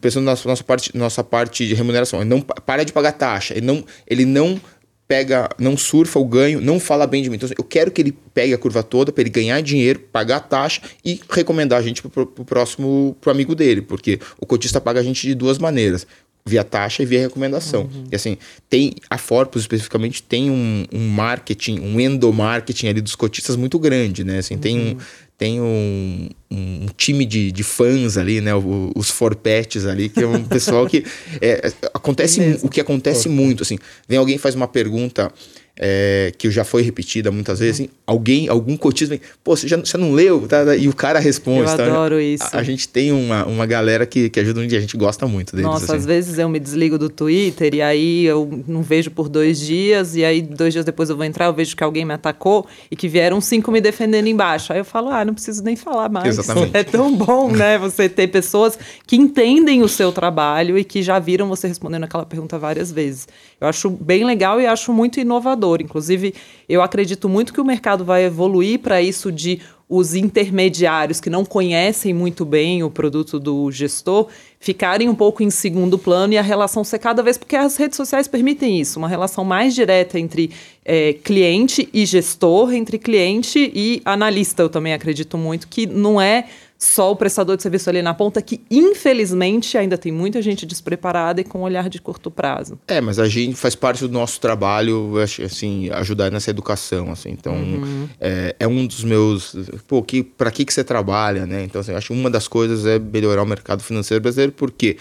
pensando 0.00 0.24
na 0.24 0.32
nossa, 0.32 0.48
nossa, 0.48 0.64
parte, 0.64 0.96
nossa 0.96 1.22
parte 1.22 1.66
de 1.66 1.74
remuneração, 1.74 2.20
ele 2.20 2.30
não 2.30 2.40
para 2.40 2.82
de 2.82 2.94
pagar 2.94 3.12
taxa, 3.12 3.52
ele 3.52 3.66
não, 3.66 3.84
ele 4.06 4.24
não 4.24 4.58
pega, 5.06 5.50
não 5.58 5.76
surfa 5.76 6.18
o 6.18 6.24
ganho, 6.24 6.62
não 6.62 6.80
fala 6.80 7.06
bem 7.06 7.22
de 7.22 7.28
mim. 7.28 7.36
Então, 7.36 7.48
eu 7.58 7.64
quero 7.64 7.90
que 7.90 8.00
ele 8.00 8.16
pegue 8.32 8.54
a 8.54 8.58
curva 8.58 8.82
toda 8.82 9.12
para 9.12 9.20
ele 9.20 9.28
ganhar 9.28 9.60
dinheiro, 9.60 10.00
pagar 10.10 10.36
a 10.36 10.40
taxa 10.40 10.80
e 11.04 11.20
recomendar 11.28 11.78
a 11.78 11.82
gente 11.82 12.00
para 12.02 12.22
o 12.22 12.26
próximo 12.26 13.14
pro 13.20 13.30
amigo 13.30 13.54
dele, 13.54 13.82
porque 13.82 14.18
o 14.40 14.46
cotista 14.46 14.80
paga 14.80 15.00
a 15.00 15.02
gente 15.02 15.26
de 15.26 15.34
duas 15.34 15.58
maneiras 15.58 16.06
via 16.46 16.62
taxa 16.62 17.02
e 17.02 17.06
via 17.06 17.20
recomendação. 17.20 17.82
Uhum. 17.82 18.04
E 18.12 18.16
assim, 18.16 18.36
tem 18.68 18.94
a 19.08 19.16
Forpus 19.16 19.62
especificamente 19.62 20.22
tem 20.22 20.50
um, 20.50 20.84
um, 20.92 21.08
marketing, 21.08 21.80
um 21.80 21.98
endomarketing 21.98 22.88
ali 22.88 23.00
dos 23.00 23.14
cotistas 23.14 23.56
muito 23.56 23.78
grande, 23.78 24.24
né? 24.24 24.38
Assim, 24.38 24.54
uhum. 24.54 24.60
tem 24.60 24.78
um 24.78 24.96
tem 25.36 25.60
um, 25.60 26.28
um 26.48 26.86
time 26.96 27.24
de, 27.24 27.50
de, 27.50 27.64
fãs 27.64 28.16
ali, 28.16 28.40
né? 28.40 28.54
O, 28.54 28.92
os 28.94 29.10
forpets 29.10 29.84
ali, 29.84 30.08
que 30.08 30.20
é 30.20 30.26
um 30.26 30.44
pessoal 30.44 30.86
que 30.86 31.04
é, 31.40 31.72
acontece 31.92 32.40
é 32.40 32.58
o 32.62 32.68
que 32.68 32.80
acontece 32.80 33.28
muito, 33.28 33.62
assim. 33.62 33.76
Vem 34.08 34.18
alguém 34.18 34.38
faz 34.38 34.54
uma 34.54 34.68
pergunta 34.68 35.32
é, 35.76 36.32
que 36.38 36.50
já 36.50 36.64
foi 36.64 36.82
repetida 36.82 37.32
muitas 37.32 37.58
vezes, 37.58 37.80
assim, 37.80 37.90
alguém, 38.06 38.48
algum 38.48 38.76
cotista 38.76 39.14
vem, 39.14 39.20
pô, 39.42 39.56
você, 39.56 39.66
já, 39.66 39.76
você 39.76 39.96
não 39.96 40.12
leu? 40.12 40.46
Tá? 40.46 40.76
E 40.76 40.88
o 40.88 40.94
cara 40.94 41.18
responde. 41.18 41.70
Eu 41.70 41.76
tá? 41.76 41.84
adoro 41.84 42.20
isso. 42.20 42.44
A, 42.52 42.58
a, 42.58 42.62
gente 42.62 42.88
tem 42.88 43.10
uma, 43.10 43.44
uma 43.44 43.66
galera 43.66 44.06
que, 44.06 44.30
que 44.30 44.38
ajuda 44.38 44.60
um 44.60 44.66
dia, 44.66 44.78
a 44.78 44.80
gente 44.80 44.96
gosta 44.96 45.26
muito 45.26 45.56
deles. 45.56 45.66
Nossa, 45.66 45.86
assim. 45.86 45.96
às 45.96 46.06
vezes 46.06 46.38
eu 46.38 46.48
me 46.48 46.60
desligo 46.60 46.96
do 46.96 47.08
Twitter 47.08 47.74
e 47.74 47.82
aí 47.82 48.24
eu 48.24 48.62
não 48.68 48.82
vejo 48.82 49.10
por 49.10 49.28
dois 49.28 49.58
dias, 49.58 50.14
e 50.14 50.24
aí 50.24 50.40
dois 50.40 50.72
dias 50.72 50.84
depois 50.84 51.10
eu 51.10 51.16
vou 51.16 51.24
entrar, 51.24 51.46
eu 51.46 51.54
vejo 51.54 51.76
que 51.76 51.82
alguém 51.82 52.04
me 52.04 52.14
atacou 52.14 52.66
e 52.88 52.94
que 52.94 53.08
vieram 53.08 53.40
cinco 53.40 53.72
me 53.72 53.80
defendendo 53.80 54.28
embaixo. 54.28 54.72
Aí 54.72 54.78
eu 54.78 54.84
falo, 54.84 55.08
ah, 55.10 55.24
não 55.24 55.34
preciso 55.34 55.62
nem 55.64 55.74
falar 55.74 56.08
mais. 56.08 56.26
Exatamente. 56.26 56.74
É 56.74 56.82
tão 56.82 57.14
bom, 57.14 57.50
né? 57.50 57.78
Você 57.78 58.08
ter 58.08 58.26
pessoas 58.28 58.78
que 59.06 59.16
entendem 59.16 59.82
o 59.82 59.88
seu 59.88 60.10
trabalho 60.10 60.76
e 60.76 60.84
que 60.84 61.02
já 61.02 61.18
viram 61.18 61.48
você 61.48 61.68
respondendo 61.68 62.04
aquela 62.04 62.26
pergunta 62.26 62.58
várias 62.58 62.90
vezes. 62.90 63.28
Eu 63.64 63.68
acho 63.70 63.88
bem 63.88 64.24
legal 64.24 64.60
e 64.60 64.66
acho 64.66 64.92
muito 64.92 65.18
inovador. 65.18 65.80
Inclusive, 65.80 66.34
eu 66.68 66.82
acredito 66.82 67.28
muito 67.28 67.52
que 67.52 67.60
o 67.60 67.64
mercado 67.64 68.04
vai 68.04 68.24
evoluir 68.24 68.78
para 68.78 69.00
isso 69.00 69.32
de 69.32 69.60
os 69.88 70.14
intermediários 70.14 71.20
que 71.20 71.30
não 71.30 71.44
conhecem 71.44 72.12
muito 72.12 72.44
bem 72.44 72.82
o 72.82 72.90
produto 72.90 73.38
do 73.38 73.70
gestor 73.70 74.28
ficarem 74.58 75.08
um 75.08 75.14
pouco 75.14 75.42
em 75.42 75.50
segundo 75.50 75.98
plano 75.98 76.32
e 76.32 76.38
a 76.38 76.42
relação 76.42 76.82
ser 76.82 76.98
cada 76.98 77.22
vez 77.22 77.36
porque 77.36 77.54
as 77.54 77.76
redes 77.76 77.96
sociais 77.96 78.26
permitem 78.26 78.80
isso, 78.80 78.98
uma 78.98 79.08
relação 79.08 79.44
mais 79.44 79.74
direta 79.74 80.18
entre 80.18 80.50
é, 80.84 81.12
cliente 81.12 81.88
e 81.92 82.06
gestor, 82.06 82.72
entre 82.72 82.98
cliente 82.98 83.70
e 83.74 84.00
analista. 84.06 84.62
Eu 84.62 84.70
também 84.70 84.94
acredito 84.94 85.36
muito 85.36 85.68
que 85.68 85.86
não 85.86 86.20
é 86.20 86.46
só 86.84 87.10
o 87.10 87.16
prestador 87.16 87.56
de 87.56 87.62
serviço 87.62 87.88
ali 87.88 88.02
na 88.02 88.12
ponta, 88.12 88.42
que 88.42 88.60
infelizmente 88.70 89.78
ainda 89.78 89.96
tem 89.96 90.12
muita 90.12 90.42
gente 90.42 90.66
despreparada 90.66 91.40
e 91.40 91.44
com 91.44 91.62
olhar 91.62 91.88
de 91.88 92.00
curto 92.00 92.30
prazo. 92.30 92.78
É, 92.86 93.00
mas 93.00 93.18
a 93.18 93.26
gente 93.26 93.56
faz 93.56 93.74
parte 93.74 94.06
do 94.06 94.12
nosso 94.12 94.38
trabalho, 94.38 95.14
assim, 95.18 95.90
ajudar 95.90 96.30
nessa 96.30 96.50
educação, 96.50 97.10
assim. 97.10 97.30
Então, 97.30 97.54
uhum. 97.54 98.08
é, 98.20 98.54
é, 98.60 98.68
um 98.68 98.86
dos 98.86 99.02
meus, 99.02 99.56
pô, 99.88 100.02
que, 100.02 100.22
para 100.22 100.50
que 100.50 100.64
que 100.64 100.74
você 100.74 100.84
trabalha, 100.84 101.46
né? 101.46 101.64
Então, 101.64 101.80
assim, 101.80 101.92
eu 101.92 101.96
acho 101.96 102.08
que 102.08 102.12
uma 102.12 102.30
das 102.30 102.46
coisas 102.46 102.84
é 102.84 102.98
melhorar 102.98 103.42
o 103.42 103.46
mercado 103.46 103.82
financeiro 103.82 104.22
brasileiro, 104.22 104.52
porque 104.52 104.98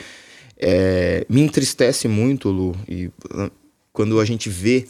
é, 0.57 1.25
me 1.27 1.41
entristece 1.41 2.07
muito, 2.07 2.49
Lu, 2.49 2.75
e 2.87 3.11
quando 3.91 4.19
a 4.21 4.25
gente 4.25 4.49
vê, 4.49 4.85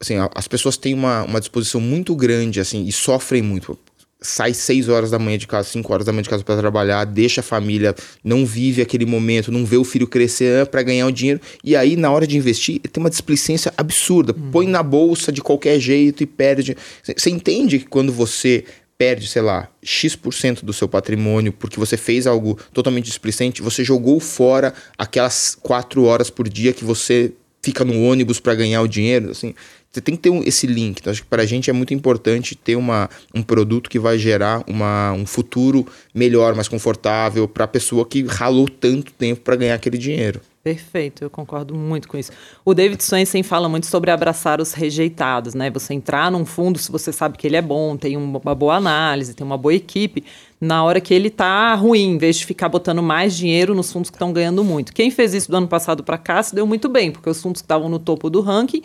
assim, 0.00 0.16
as 0.34 0.48
pessoas 0.48 0.76
têm 0.76 0.94
uma, 0.94 1.22
uma 1.22 1.38
disposição 1.38 1.80
muito 1.80 2.16
grande, 2.16 2.58
assim, 2.58 2.84
e 2.84 2.92
sofrem 2.92 3.40
muito 3.40 3.78
sai 4.20 4.52
6 4.52 4.88
horas 4.88 5.10
da 5.10 5.18
manhã 5.18 5.38
de 5.38 5.46
casa, 5.46 5.68
5 5.68 5.92
horas 5.92 6.06
da 6.06 6.12
manhã 6.12 6.22
de 6.22 6.28
casa 6.28 6.42
para 6.42 6.60
trabalhar, 6.60 7.04
deixa 7.04 7.40
a 7.40 7.44
família, 7.44 7.94
não 8.22 8.44
vive 8.44 8.82
aquele 8.82 9.06
momento, 9.06 9.52
não 9.52 9.64
vê 9.64 9.76
o 9.76 9.84
filho 9.84 10.06
crescer 10.06 10.66
para 10.66 10.82
ganhar 10.82 11.06
o 11.06 11.12
dinheiro. 11.12 11.40
E 11.62 11.76
aí, 11.76 11.96
na 11.96 12.10
hora 12.10 12.26
de 12.26 12.36
investir, 12.36 12.80
tem 12.80 13.00
uma 13.00 13.10
displicência 13.10 13.72
absurda. 13.76 14.34
Uhum. 14.36 14.50
Põe 14.50 14.66
na 14.66 14.82
bolsa 14.82 15.30
de 15.30 15.40
qualquer 15.40 15.78
jeito 15.78 16.22
e 16.22 16.26
perde. 16.26 16.76
Você 17.02 17.30
entende 17.30 17.78
que 17.78 17.86
quando 17.86 18.12
você 18.12 18.64
perde, 18.98 19.28
sei 19.28 19.42
lá, 19.42 19.68
X% 19.80 20.64
do 20.64 20.72
seu 20.72 20.88
patrimônio 20.88 21.52
porque 21.52 21.78
você 21.78 21.96
fez 21.96 22.26
algo 22.26 22.58
totalmente 22.72 23.04
displicente, 23.04 23.62
você 23.62 23.84
jogou 23.84 24.18
fora 24.18 24.74
aquelas 24.98 25.56
4 25.62 26.02
horas 26.02 26.28
por 26.28 26.48
dia 26.48 26.72
que 26.72 26.84
você 26.84 27.32
fica 27.62 27.84
no 27.84 28.02
ônibus 28.02 28.40
para 28.40 28.54
ganhar 28.54 28.82
o 28.82 28.88
dinheiro, 28.88 29.30
assim. 29.30 29.54
Você 29.90 30.00
tem 30.00 30.14
que 30.14 30.22
ter 30.22 30.30
um, 30.30 30.42
esse 30.44 30.66
link. 30.66 31.00
Então, 31.00 31.10
acho 31.10 31.22
que 31.22 31.28
para 31.28 31.42
a 31.42 31.46
gente 31.46 31.70
é 31.70 31.72
muito 31.72 31.94
importante 31.94 32.54
ter 32.54 32.76
uma, 32.76 33.08
um 33.34 33.42
produto 33.42 33.88
que 33.88 33.98
vai 33.98 34.18
gerar 34.18 34.62
uma, 34.66 35.12
um 35.12 35.24
futuro 35.24 35.86
melhor, 36.14 36.54
mais 36.54 36.68
confortável 36.68 37.48
para 37.48 37.64
a 37.64 37.68
pessoa 37.68 38.04
que 38.04 38.22
ralou 38.24 38.68
tanto 38.68 39.12
tempo 39.12 39.40
para 39.40 39.56
ganhar 39.56 39.74
aquele 39.74 39.96
dinheiro. 39.96 40.40
Perfeito, 40.68 41.24
eu 41.24 41.30
concordo 41.30 41.74
muito 41.74 42.06
com 42.06 42.18
isso. 42.18 42.30
O 42.62 42.74
David 42.74 43.02
Swensen 43.02 43.42
fala 43.42 43.70
muito 43.70 43.86
sobre 43.86 44.10
abraçar 44.10 44.60
os 44.60 44.74
rejeitados, 44.74 45.54
né? 45.54 45.70
Você 45.70 45.94
entrar 45.94 46.30
num 46.30 46.44
fundo 46.44 46.78
se 46.78 46.92
você 46.92 47.10
sabe 47.10 47.38
que 47.38 47.46
ele 47.46 47.56
é 47.56 47.62
bom, 47.62 47.96
tem 47.96 48.18
uma 48.18 48.54
boa 48.54 48.74
análise, 48.74 49.32
tem 49.32 49.46
uma 49.46 49.56
boa 49.56 49.72
equipe, 49.72 50.22
na 50.60 50.84
hora 50.84 51.00
que 51.00 51.14
ele 51.14 51.30
tá 51.30 51.74
ruim, 51.74 52.16
em 52.16 52.18
vez 52.18 52.36
de 52.36 52.44
ficar 52.44 52.68
botando 52.68 53.02
mais 53.02 53.34
dinheiro 53.34 53.74
nos 53.74 53.90
fundos 53.90 54.10
que 54.10 54.16
estão 54.16 54.30
ganhando 54.30 54.62
muito. 54.62 54.92
Quem 54.92 55.10
fez 55.10 55.32
isso 55.32 55.50
do 55.50 55.56
ano 55.56 55.68
passado 55.68 56.04
para 56.04 56.18
cá 56.18 56.42
se 56.42 56.54
deu 56.54 56.66
muito 56.66 56.86
bem, 56.86 57.10
porque 57.10 57.30
os 57.30 57.40
fundos 57.40 57.62
que 57.62 57.64
estavam 57.64 57.88
no 57.88 57.98
topo 57.98 58.28
do 58.28 58.42
ranking 58.42 58.82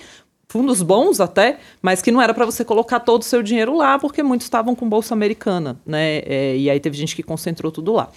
fundos 0.47 0.83
bons 0.83 1.19
até, 1.19 1.57
mas 1.81 1.99
que 1.99 2.11
não 2.11 2.21
era 2.21 2.31
para 2.31 2.45
você 2.45 2.63
colocar 2.63 2.99
todo 2.99 3.23
o 3.23 3.25
seu 3.25 3.41
dinheiro 3.41 3.75
lá, 3.75 3.97
porque 3.97 4.21
muitos 4.21 4.45
estavam 4.45 4.75
com 4.75 4.87
bolsa 4.87 5.13
americana, 5.13 5.81
né? 5.83 6.19
É, 6.19 6.55
e 6.55 6.69
aí 6.69 6.79
teve 6.79 6.95
gente 6.95 7.15
que 7.15 7.23
concentrou 7.23 7.71
tudo 7.71 7.91
lá. 7.91 8.09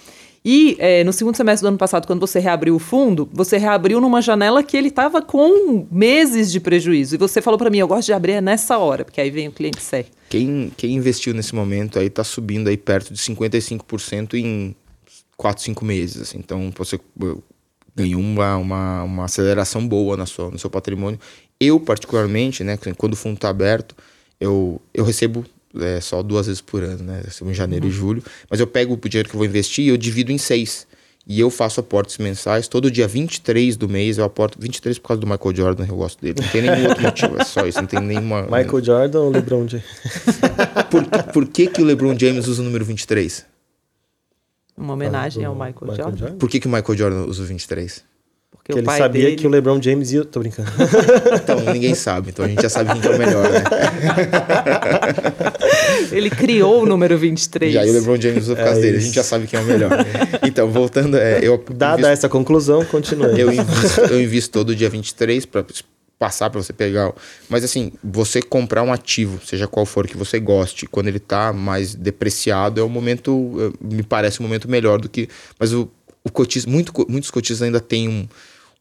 E 0.47 0.77
é, 0.79 1.03
no 1.03 1.11
segundo 1.11 1.35
semestre 1.35 1.65
do 1.65 1.67
ano 1.67 1.77
passado, 1.77 2.07
quando 2.07 2.21
você 2.21 2.39
reabriu 2.39 2.73
o 2.73 2.79
fundo, 2.79 3.29
você 3.33 3.57
reabriu 3.57 3.99
numa 3.99 4.21
janela 4.21 4.63
que 4.63 4.77
ele 4.77 4.87
estava 4.87 5.21
com 5.21 5.85
meses 5.91 6.49
de 6.49 6.61
prejuízo. 6.61 7.15
E 7.15 7.17
você 7.17 7.41
falou 7.41 7.57
para 7.57 7.69
mim, 7.69 7.79
eu 7.79 7.87
gosto 7.87 8.05
de 8.05 8.13
abrir 8.13 8.41
nessa 8.41 8.77
hora, 8.77 9.03
porque 9.03 9.19
aí 9.19 9.29
vem 9.29 9.49
o 9.49 9.51
cliente 9.51 9.81
certo. 9.81 10.11
Quem, 10.29 10.71
quem 10.77 10.95
investiu 10.95 11.33
nesse 11.33 11.53
momento 11.53 11.99
aí 11.99 12.07
está 12.07 12.23
subindo 12.23 12.69
aí 12.69 12.77
perto 12.77 13.13
de 13.13 13.19
55% 13.19 14.35
em 14.35 14.73
4, 15.35 15.63
5 15.63 15.83
meses. 15.83 16.21
Assim. 16.21 16.37
Então 16.37 16.71
você 16.77 16.97
ganhou 17.93 18.21
uma, 18.21 18.55
uma, 18.55 19.03
uma 19.03 19.25
aceleração 19.25 19.85
boa 19.85 20.15
na 20.15 20.25
sua, 20.25 20.49
no 20.49 20.57
seu 20.57 20.69
patrimônio 20.69 21.19
eu, 21.59 21.79
particularmente, 21.79 22.63
né, 22.63 22.77
quando 22.97 23.13
o 23.13 23.15
fundo 23.15 23.35
está 23.35 23.49
aberto, 23.49 23.95
eu, 24.39 24.79
eu 24.93 25.03
recebo 25.03 25.43
é, 25.81 26.01
só 26.01 26.21
duas 26.21 26.47
vezes 26.47 26.61
por 26.61 26.83
ano, 26.83 27.03
né? 27.03 27.21
Recebo 27.25 27.51
em 27.51 27.53
janeiro 27.53 27.85
uhum. 27.85 27.91
e 27.91 27.93
julho. 27.93 28.23
Mas 28.49 28.59
eu 28.59 28.67
pego 28.67 28.93
o 28.93 29.09
dinheiro 29.09 29.29
que 29.29 29.35
eu 29.35 29.39
vou 29.39 29.45
investir 29.45 29.85
e 29.85 29.87
eu 29.89 29.97
divido 29.97 30.31
em 30.31 30.37
seis. 30.37 30.87
E 31.29 31.41
eu 31.41 31.49
faço 31.49 31.81
aportes 31.81 32.17
mensais. 32.19 32.69
Todo 32.69 32.89
dia 32.89 33.05
23 33.05 33.75
do 33.75 33.89
mês 33.89 34.17
eu 34.17 34.23
aporto. 34.23 34.57
23 34.61 34.97
por 34.97 35.09
causa 35.09 35.19
do 35.19 35.27
Michael 35.27 35.55
Jordan, 35.55 35.85
eu 35.85 35.97
gosto 35.97 36.21
dele. 36.21 36.39
Não 36.41 36.47
tem 36.47 36.61
nenhum 36.61 36.87
outro 36.87 37.03
motivo, 37.03 37.41
é 37.41 37.43
só 37.43 37.67
isso. 37.67 37.79
Não 37.79 37.85
tem 37.85 37.99
nenhuma. 37.99 38.43
Michael 38.43 38.83
Jordan 38.83 39.19
ou 39.19 39.29
LeBron 39.31 39.67
James? 39.67 39.85
por, 40.89 41.03
por 41.33 41.47
que, 41.47 41.67
que 41.67 41.81
o 41.81 41.85
LeBron 41.85 42.17
James 42.17 42.47
usa 42.47 42.61
o 42.61 42.65
número 42.65 42.85
23? 42.85 43.45
Uma 44.77 44.93
homenagem 44.93 45.43
ao 45.43 45.53
Michael, 45.53 45.73
Michael 45.81 45.97
Jordan. 45.97 46.17
Jordan. 46.17 46.37
Por 46.37 46.49
que, 46.49 46.61
que 46.61 46.67
o 46.67 46.69
Michael 46.69 46.97
Jordan 46.97 47.25
usa 47.25 47.43
o 47.43 47.45
23? 47.45 48.05
Porque 48.49 48.71
que 48.71 48.79
ele 48.79 48.97
sabia 48.97 49.23
dele... 49.23 49.35
que 49.35 49.47
o 49.47 49.49
LeBron 49.49 49.81
James 49.81 50.11
ia. 50.13 50.23
Tô 50.23 50.39
brincando. 50.39 50.71
então, 51.35 51.59
ninguém 51.73 51.93
sabe. 51.93 52.29
Então 52.29 52.45
a 52.45 52.47
gente 52.47 52.61
já 52.61 52.69
sabe 52.69 52.97
quem 52.99 53.11
é 53.11 53.15
o 53.15 53.17
melhor, 53.17 53.43
né? 53.51 53.63
ele 56.11 56.29
criou 56.29 56.83
o 56.83 56.85
número 56.85 57.17
23. 57.17 57.73
Já, 57.73 57.85
e 57.85 57.89
o 57.89 57.93
LeBron 57.93 58.19
James 58.19 58.43
usa 58.43 58.55
por 58.55 58.63
causa 58.63 58.79
é 58.79 58.81
dele. 58.81 58.97
A 58.97 58.99
gente 58.99 59.15
já 59.15 59.23
sabe 59.23 59.47
quem 59.47 59.59
é 59.59 59.63
o 59.63 59.65
melhor. 59.65 59.91
Então, 60.43 60.69
voltando. 60.69 61.17
É, 61.17 61.39
eu 61.41 61.63
Dada 61.73 61.93
invisto... 61.93 62.13
essa 62.13 62.29
conclusão, 62.29 62.85
continua. 62.85 63.27
Eu 63.27 63.51
invisto, 63.51 64.01
eu 64.01 64.21
invisto 64.21 64.51
todo 64.51 64.75
dia 64.75 64.89
23 64.89 65.45
para 65.45 65.65
passar 66.17 66.49
para 66.49 66.61
você 66.61 66.73
pegar. 66.73 67.13
Mas 67.49 67.63
assim, 67.63 67.91
você 68.03 68.41
comprar 68.41 68.83
um 68.83 68.91
ativo, 68.91 69.39
seja 69.45 69.67
qual 69.67 69.85
for 69.85 70.07
que 70.07 70.17
você 70.17 70.39
goste, 70.39 70.85
quando 70.85 71.07
ele 71.07 71.19
tá 71.19 71.53
mais 71.53 71.95
depreciado, 71.95 72.79
é 72.79 72.83
o 72.83 72.89
momento, 72.89 73.73
me 73.81 74.03
parece 74.03 74.39
um 74.39 74.43
momento 74.43 74.69
melhor 74.69 74.99
do 74.99 75.09
que. 75.09 75.29
Mas 75.59 75.73
o, 75.73 75.89
o 76.23 76.69
muito, 76.69 76.91
muitos 77.09 77.31
cotistas 77.31 77.61
ainda 77.61 77.79
têm 77.79 78.07
um, 78.07 78.27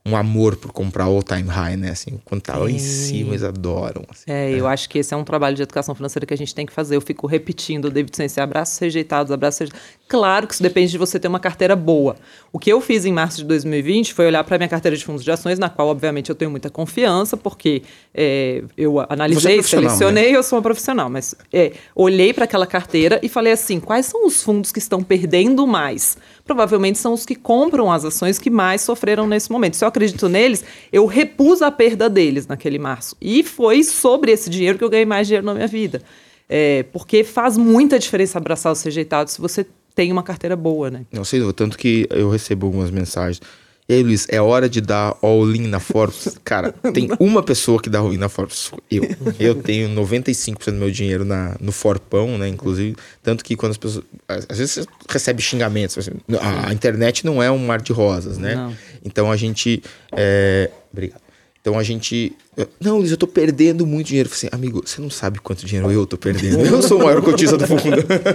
um 0.07 0.17
amor 0.17 0.57
por 0.57 0.71
comprar 0.73 1.05
all 1.05 1.21
time 1.21 1.49
high, 1.49 1.77
né? 1.77 1.91
Assim, 1.91 2.21
quando 2.25 2.41
tá 2.41 2.57
lá 2.57 2.71
em 2.71 2.79
cima, 2.79 3.31
eles 3.31 3.43
adoram. 3.43 4.05
Assim, 4.09 4.31
é, 4.31 4.53
eu 4.53 4.69
acho 4.69 4.89
que 4.89 5.01
esse 5.01 5.13
é 5.13 5.17
um 5.17 5.25
trabalho 5.25 5.57
de 5.57 5.63
educação 5.63 5.95
financeira 5.97 6.25
que 6.25 6.33
a 6.33 6.37
gente 6.37 6.55
tem 6.55 6.65
que 6.65 6.73
fazer. 6.73 6.95
Eu 6.95 7.01
fico 7.01 7.27
repetindo, 7.27 7.91
David 7.91 8.17
Sense, 8.17 8.41
abraços 8.41 8.79
rejeitados, 8.79 9.33
abraços 9.33 9.61
rejeitados. 9.61 9.97
Claro 10.09 10.47
que 10.47 10.55
isso 10.55 10.63
depende 10.63 10.93
de 10.93 10.99
você 10.99 11.19
ter 11.19 11.27
uma 11.27 11.41
carteira 11.41 11.75
boa. 11.75 12.17
O 12.53 12.61
que 12.61 12.73
eu 12.73 12.81
fiz 12.81 13.05
em 13.05 13.13
março 13.13 13.39
de 13.39 13.45
2020 13.45 14.15
foi 14.15 14.27
olhar 14.27 14.45
para 14.45 14.57
minha 14.57 14.69
carteira 14.69 14.97
de 14.97 15.05
fundos 15.05 15.25
de 15.25 15.31
ações, 15.33 15.59
na 15.59 15.69
qual, 15.69 15.89
obviamente, 15.89 16.31
eu 16.31 16.35
tenho 16.37 16.49
muita 16.51 16.71
confiança, 16.71 17.37
porque 17.37 17.83
é, 18.15 18.63
eu 18.77 19.01
analisei, 19.09 19.59
é 19.59 19.63
selecionei, 19.63 20.31
né? 20.31 20.37
eu 20.37 20.45
sou 20.45 20.59
uma 20.59 20.63
profissional, 20.63 21.11
mas 21.11 21.35
é, 21.53 21.73
olhei 21.93 22.33
para 22.33 22.45
aquela 22.45 22.67
carteira 22.67 23.19
e 23.21 23.29
falei 23.29 23.53
assim: 23.53 23.81
quais 23.81 24.07
são 24.07 24.27
os 24.27 24.45
fundos 24.45 24.71
que 24.71 24.79
estão 24.79 25.03
perdendo 25.03 25.67
mais? 25.67 26.17
Provavelmente 26.45 26.99
são 26.99 27.13
os 27.13 27.27
que 27.27 27.35
compram 27.35 27.91
as 27.91 28.05
ações 28.05 28.39
que 28.39 28.49
mais 28.49 28.83
sofreram 28.83 29.27
nesse 29.27 29.51
momento. 29.51 29.75
Se 29.75 29.85
eu 29.85 29.89
acredito 29.89 30.29
neles, 30.29 30.65
eu 30.93 31.05
repus 31.07 31.63
a 31.63 31.71
perda 31.73 32.09
deles 32.09 32.47
naquele 32.47 32.79
março. 32.79 33.17
E 33.21 33.43
foi 33.43 33.83
sobre 33.83 34.31
esse 34.31 34.49
dinheiro 34.49 34.79
que 34.79 34.85
eu 34.85 34.91
ganhei 34.91 35.05
mais 35.05 35.27
dinheiro 35.27 35.45
na 35.45 35.53
minha 35.53 35.67
vida. 35.67 36.01
É, 36.49 36.85
porque 36.93 37.25
faz 37.25 37.57
muita 37.57 37.99
diferença 37.99 38.39
abraçar 38.39 38.71
os 38.71 38.81
rejeitados 38.81 39.33
se 39.33 39.41
você 39.41 39.67
tem 39.97 40.13
uma 40.13 40.23
carteira 40.23 40.55
boa, 40.55 40.91
né? 40.91 41.07
Não 41.11 41.25
sei, 41.25 41.41
tanto 41.55 41.77
que 41.79 42.07
eu 42.11 42.29
recebo 42.31 42.67
algumas 42.67 42.91
mensagens. 42.91 43.41
E 43.89 43.95
aí, 43.95 44.03
Luiz, 44.03 44.27
é 44.29 44.41
hora 44.41 44.69
de 44.69 44.81
dar 44.81 45.17
all-in 45.23 45.69
na 45.69 45.79
Forbes? 45.81 46.37
Cara, 46.45 46.73
tem 46.93 47.09
uma 47.19 47.43
pessoa 47.43 47.81
que 47.81 47.89
dá 47.89 48.01
all-in 48.01 48.19
na 48.19 48.29
Forbes. 48.29 48.73
Eu. 48.91 49.05
Eu 49.39 49.55
tenho 49.55 49.89
95% 49.89 50.65
do 50.67 50.73
meu 50.73 50.91
dinheiro 50.91 51.25
na, 51.25 51.57
no 51.61 51.73
Forpão, 51.73 52.37
né? 52.37 52.49
Inclusive. 52.49 52.97
Tanto 53.23 53.45
que 53.45 53.57
quando 53.57 53.73
as 53.73 53.79
pessoas. 53.79 54.05
Às 54.29 54.59
vezes 54.59 54.75
você 54.75 54.87
recebe 55.09 55.41
xingamentos. 55.41 55.97
Assim, 55.97 56.11
a, 56.41 56.69
a, 56.69 56.73
internet 56.75 57.25
não 57.25 57.41
é 57.43 57.51
um 57.51 57.59
mar 57.59 57.81
de 57.81 57.93
rosas, 57.93 58.39
né? 58.39 58.57
Não. 58.57 58.77
Então 59.05 59.31
a 59.31 59.37
gente. 59.37 59.83
É... 60.13 60.69
Obrigado. 60.93 61.26
Então 61.67 61.77
a 61.77 61.83
gente. 61.83 62.33
Não, 62.81 62.99
Luiz, 62.99 63.11
eu 63.11 63.17
tô 63.17 63.27
perdendo 63.27 63.85
muito 63.85 64.07
dinheiro. 64.07 64.29
Eu 64.29 64.33
falei 64.33 64.49
assim, 64.49 64.57
amigo, 64.57 64.85
você 64.87 65.01
não 65.01 65.11
sabe 65.11 65.41
quanto 65.41 65.67
dinheiro 65.67 65.91
eu 65.91 66.07
tô 66.07 66.17
perdendo. 66.17 66.61
Eu 66.65 66.81
sou 66.81 67.01
o 67.01 67.05
maior 67.05 67.21
cotista 67.21 67.59
do 67.59 67.67
fundo. 67.67 67.81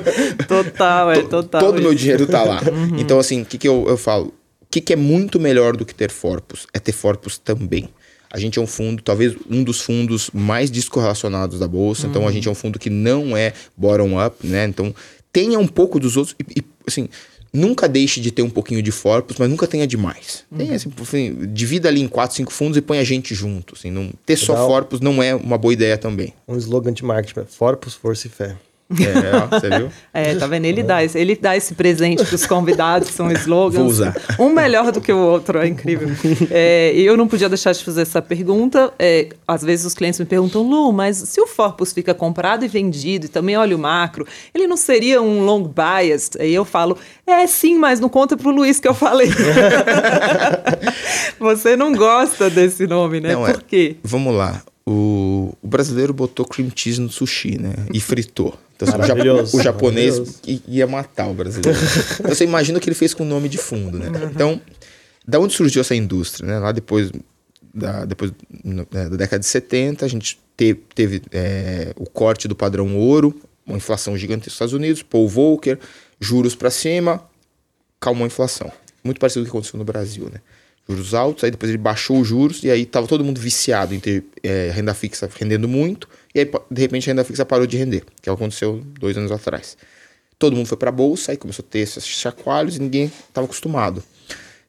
Total, 0.50 1.12
é 1.14 1.22
total. 1.22 1.62
Todo 1.62 1.80
o 1.80 1.82
meu 1.82 1.96
dinheiro 1.96 2.28
tá 2.28 2.44
lá. 2.44 2.62
Uhum. 2.62 3.00
Então, 3.00 3.18
assim, 3.20 3.44
o 3.44 3.46
que, 3.46 3.58
que 3.58 3.66
eu, 3.66 3.86
eu 3.88 3.96
falo? 3.96 4.34
O 4.60 4.66
que, 4.70 4.82
que 4.82 4.92
é 4.92 4.98
muito 4.98 5.40
melhor 5.40 5.78
do 5.78 5.86
que 5.86 5.96
ter 5.96 6.12
Forpus? 6.12 6.68
É 6.74 6.80
ter 6.80 6.92
Forpus 6.92 7.38
também. 7.38 7.88
A 8.30 8.38
gente 8.38 8.60
é 8.60 8.62
um 8.62 8.68
fundo, 8.68 9.02
talvez 9.02 9.34
um 9.50 9.64
dos 9.64 9.80
fundos 9.80 10.30
mais 10.34 10.70
descorrelacionados 10.70 11.58
da 11.58 11.70
bolsa. 11.70 12.04
Uhum. 12.04 12.10
Então, 12.10 12.24
a 12.24 12.26
uhum. 12.26 12.32
gente 12.34 12.50
é 12.50 12.52
um 12.52 12.56
fundo 12.56 12.78
que 12.78 12.90
não 12.90 13.38
é 13.38 13.54
bottom-up, 13.78 14.46
né? 14.46 14.66
Então, 14.66 14.94
tenha 15.32 15.58
um 15.58 15.68
pouco 15.68 16.02
dos 16.02 16.18
outros. 16.18 16.36
E, 16.38 16.60
e 16.60 16.64
assim, 16.86 17.08
nunca 17.54 17.88
deixe 17.88 18.20
de 18.20 18.32
ter 18.32 18.42
um 18.42 18.50
pouquinho 18.50 18.82
de 18.82 18.92
Forpus, 18.92 19.38
mas 19.38 19.50
nunca 19.50 19.68
tenha 19.68 19.86
demais. 19.86 20.44
Uhum. 20.52 20.58
Tem, 20.58 20.74
assim, 20.74 20.92
assim, 21.02 21.48
divida 21.54 21.90
ali 21.90 22.02
em 22.02 22.08
quatro, 22.08 22.36
cinco 22.36 22.52
fundos 22.52 22.78
e 22.78 22.82
põe 22.82 23.00
a 23.00 23.04
gente 23.04 23.36
junto. 23.36 23.76
Assim, 23.76 23.92
não, 23.92 24.12
ter 24.26 24.36
só 24.36 24.56
Forpus 24.68 25.00
não 25.00 25.22
é 25.22 25.36
uma 25.36 25.58
boa 25.58 25.74
ideia 25.74 25.98
também. 25.98 26.34
Um 26.48 26.58
slogan 26.58 26.94
de 26.94 27.04
marketing, 27.04 27.46
Forpus, 27.48 27.94
força 27.94 28.28
e 28.28 28.30
fé. 28.30 28.56
É, 29.00 29.60
você 29.60 29.78
viu? 29.78 29.90
É, 30.14 30.36
tá 30.36 30.46
vendo? 30.46 30.66
Ele 30.66 30.84
dá 30.84 31.04
esse, 31.04 31.18
ele 31.18 31.36
dá 31.36 31.56
esse 31.56 31.74
presente 31.74 32.26
para 32.26 32.36
os 32.36 32.46
convidados, 32.46 33.10
são 33.10 33.32
slogans. 33.32 33.78
Vou 33.78 33.88
usar. 33.88 34.16
Um 34.38 34.50
melhor 34.50 34.92
do 34.92 35.00
que 35.00 35.12
o 35.12 35.18
outro, 35.18 35.60
é 35.60 35.68
incrível. 35.68 36.10
É, 36.50 36.92
e 36.94 37.06
eu 37.06 37.16
não 37.16 37.28
podia 37.28 37.48
deixar 37.48 37.72
de 37.72 37.84
fazer 37.84 38.02
essa 38.02 38.22
pergunta. 38.22 38.92
É, 39.00 39.30
às 39.48 39.62
vezes 39.62 39.86
os 39.86 39.94
clientes 39.94 40.20
me 40.20 40.26
perguntam, 40.26 40.64
Lu, 40.64 40.92
mas 40.92 41.18
se 41.18 41.40
o 41.40 41.48
Forpus 41.48 41.94
fica 41.94 42.14
comprado 42.14 42.66
e 42.66 42.68
vendido, 42.68 43.28
e 43.28 43.30
também 43.30 43.56
olha 43.56 43.76
o 43.76 43.80
macro, 43.80 44.28
ele 44.54 44.68
não 44.68 44.78
seria 44.78 45.22
um 45.22 45.46
long 45.46 45.64
bias? 45.64 46.32
Aí 46.40 46.54
eu 46.54 46.66
falo, 46.66 46.98
é 47.26 47.48
sim, 47.48 47.78
mas 47.78 48.00
não 48.00 48.10
conta 48.10 48.36
pro 48.36 48.52
Luiz 48.52 48.80
que 48.80 48.88
eu 48.88 48.94
falei. 48.94 49.30
Você 51.40 51.76
não 51.76 51.94
gosta 51.94 52.50
desse 52.50 52.86
nome, 52.86 53.20
né? 53.20 53.34
Não, 53.34 53.48
é. 53.48 53.54
Por 53.54 53.64
quê? 53.64 53.96
Vamos 54.04 54.36
lá. 54.36 54.62
O, 54.92 55.58
o 55.62 55.68
brasileiro 55.68 56.14
botou 56.14 56.46
cream 56.46 56.70
cheese 56.76 57.00
no 57.00 57.10
sushi, 57.10 57.58
né? 57.58 57.74
E 57.94 58.00
fritou. 58.02 58.58
Então, 58.76 58.88
assim, 58.88 59.58
o, 59.58 59.62
japonês 59.62 60.42
ia 60.68 60.88
matar 60.88 61.30
o 61.30 61.34
brasileiro. 61.34 61.78
então, 62.20 62.34
você 62.34 62.44
imagina 62.44 62.78
o 62.78 62.82
que 62.82 62.90
ele 62.90 62.96
fez 62.96 63.14
com 63.14 63.24
o 63.24 63.26
nome 63.26 63.48
de 63.48 63.58
fundo, 63.58 63.98
né? 63.98 64.10
Uhum. 64.10 64.30
Então, 64.30 64.62
da 65.26 65.40
onde 65.40 65.54
surgiu 65.54 65.82
essa 65.82 65.96
indústria? 65.96 66.48
Né? 66.48 66.60
Lá 66.60 66.72
depois 66.72 67.12
da, 67.74 68.06
depois 68.06 68.32
né, 68.64 68.86
da 68.92 69.16
década 69.16 69.40
de 69.40 69.46
70, 69.46 70.06
a 70.06 70.10
gente 70.10 70.40
teve, 70.58 70.82
teve 70.94 71.22
é, 71.32 71.94
o 71.96 72.10
corte 72.10 72.48
do 72.48 72.56
padrão 72.56 72.98
ouro, 72.98 73.40
uma 73.66 73.78
inflação 73.78 74.18
gigante 74.18 74.48
nos 74.48 74.54
Estados 74.54 74.74
Unidos, 74.74 75.04
Paul 75.04 75.28
Volcker, 75.28 75.80
juros 76.20 76.56
para 76.56 76.70
cima, 76.70 77.24
calmou 78.00 78.26
a 78.26 78.28
inflação. 78.28 78.72
Muito 79.04 79.20
parecido 79.20 79.46
com 79.46 79.50
o 79.50 79.52
que 79.52 79.58
aconteceu 79.58 79.78
no 79.78 79.86
Brasil, 79.86 80.30
né? 80.32 80.42
Juros 80.88 81.14
altos, 81.14 81.44
aí 81.44 81.52
depois 81.52 81.70
ele 81.70 81.78
baixou 81.78 82.20
os 82.20 82.28
juros, 82.28 82.64
e 82.64 82.70
aí 82.70 82.86
tava 82.86 83.08
todo 83.08 83.24
mundo 83.24 83.40
viciado 83.40 83.94
em 83.94 84.00
ter 84.00 84.24
é, 84.44 84.72
renda 84.74 84.94
fixa 84.94 85.30
rendendo 85.40 85.68
muito, 85.68 86.08
e 86.34 86.40
aí 86.40 86.52
de 86.70 86.82
repente 86.82 87.10
a 87.10 87.14
renda 87.14 87.24
fixa 87.24 87.46
parou 87.46 87.66
de 87.66 87.78
render, 87.78 88.04
que 88.22 88.30
aconteceu 88.30 88.82
dois 89.00 89.18
anos 89.18 89.32
atrás. 89.32 89.78
Todo 90.38 90.56
mundo 90.56 90.66
foi 90.66 90.78
para 90.78 90.90
a 90.90 90.92
bolsa, 90.92 91.32
aí 91.32 91.38
começou 91.38 91.64
a 91.64 91.72
ter 91.72 91.80
esses 91.80 92.06
chacoalhos 92.06 92.76
e 92.76 92.80
ninguém 92.80 93.06
estava 93.06 93.46
acostumado. 93.46 94.04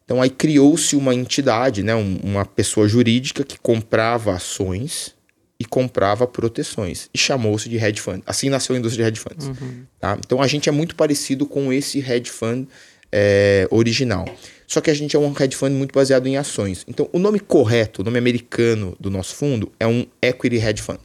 Então 0.05 0.21
aí 0.21 0.29
criou-se 0.29 0.95
uma 0.95 1.15
entidade, 1.15 1.83
né, 1.83 1.95
uma 1.95 2.45
pessoa 2.45 2.87
jurídica 2.87 3.43
que 3.45 3.59
comprava 3.59 4.35
ações 4.35 5.15
e 5.59 5.65
comprava 5.65 6.27
proteções 6.27 7.09
e 7.15 7.19
chamou-se 7.19 7.69
de 7.69 7.77
hedge 7.77 8.01
fund. 8.01 8.23
Assim 8.27 8.51
nasceu 8.51 8.75
a 8.75 8.79
indústria 8.79 9.05
de 9.05 9.09
hedge 9.09 9.21
funds. 9.21 9.47
Uhum. 9.47 9.85
Tá? 9.99 10.19
Então 10.19 10.43
a 10.43 10.47
gente 10.47 10.69
é 10.69 10.73
muito 10.73 10.97
parecido 10.97 11.47
com 11.47 11.73
esse 11.73 12.01
hedge 12.01 12.31
fund 12.31 12.67
é, 13.13 13.67
original. 13.71 14.27
Só 14.67 14.81
que 14.81 14.91
a 14.91 14.95
gente 14.95 15.15
é 15.17 15.19
um 15.19 15.33
hedge 15.39 15.57
fund 15.57 15.73
muito 15.73 15.93
baseado 15.93 16.27
em 16.27 16.37
ações. 16.37 16.85
Então 16.89 17.09
o 17.13 17.19
nome 17.19 17.41
correto, 17.41 18.03
o 18.03 18.05
nome 18.05 18.19
americano 18.19 18.97
do 18.99 19.11
nosso 19.11 19.35
fundo 19.35 19.71
é 19.79 19.87
um 19.87 20.07
equity 20.21 20.57
hedge 20.57 20.83
fund, 20.83 21.01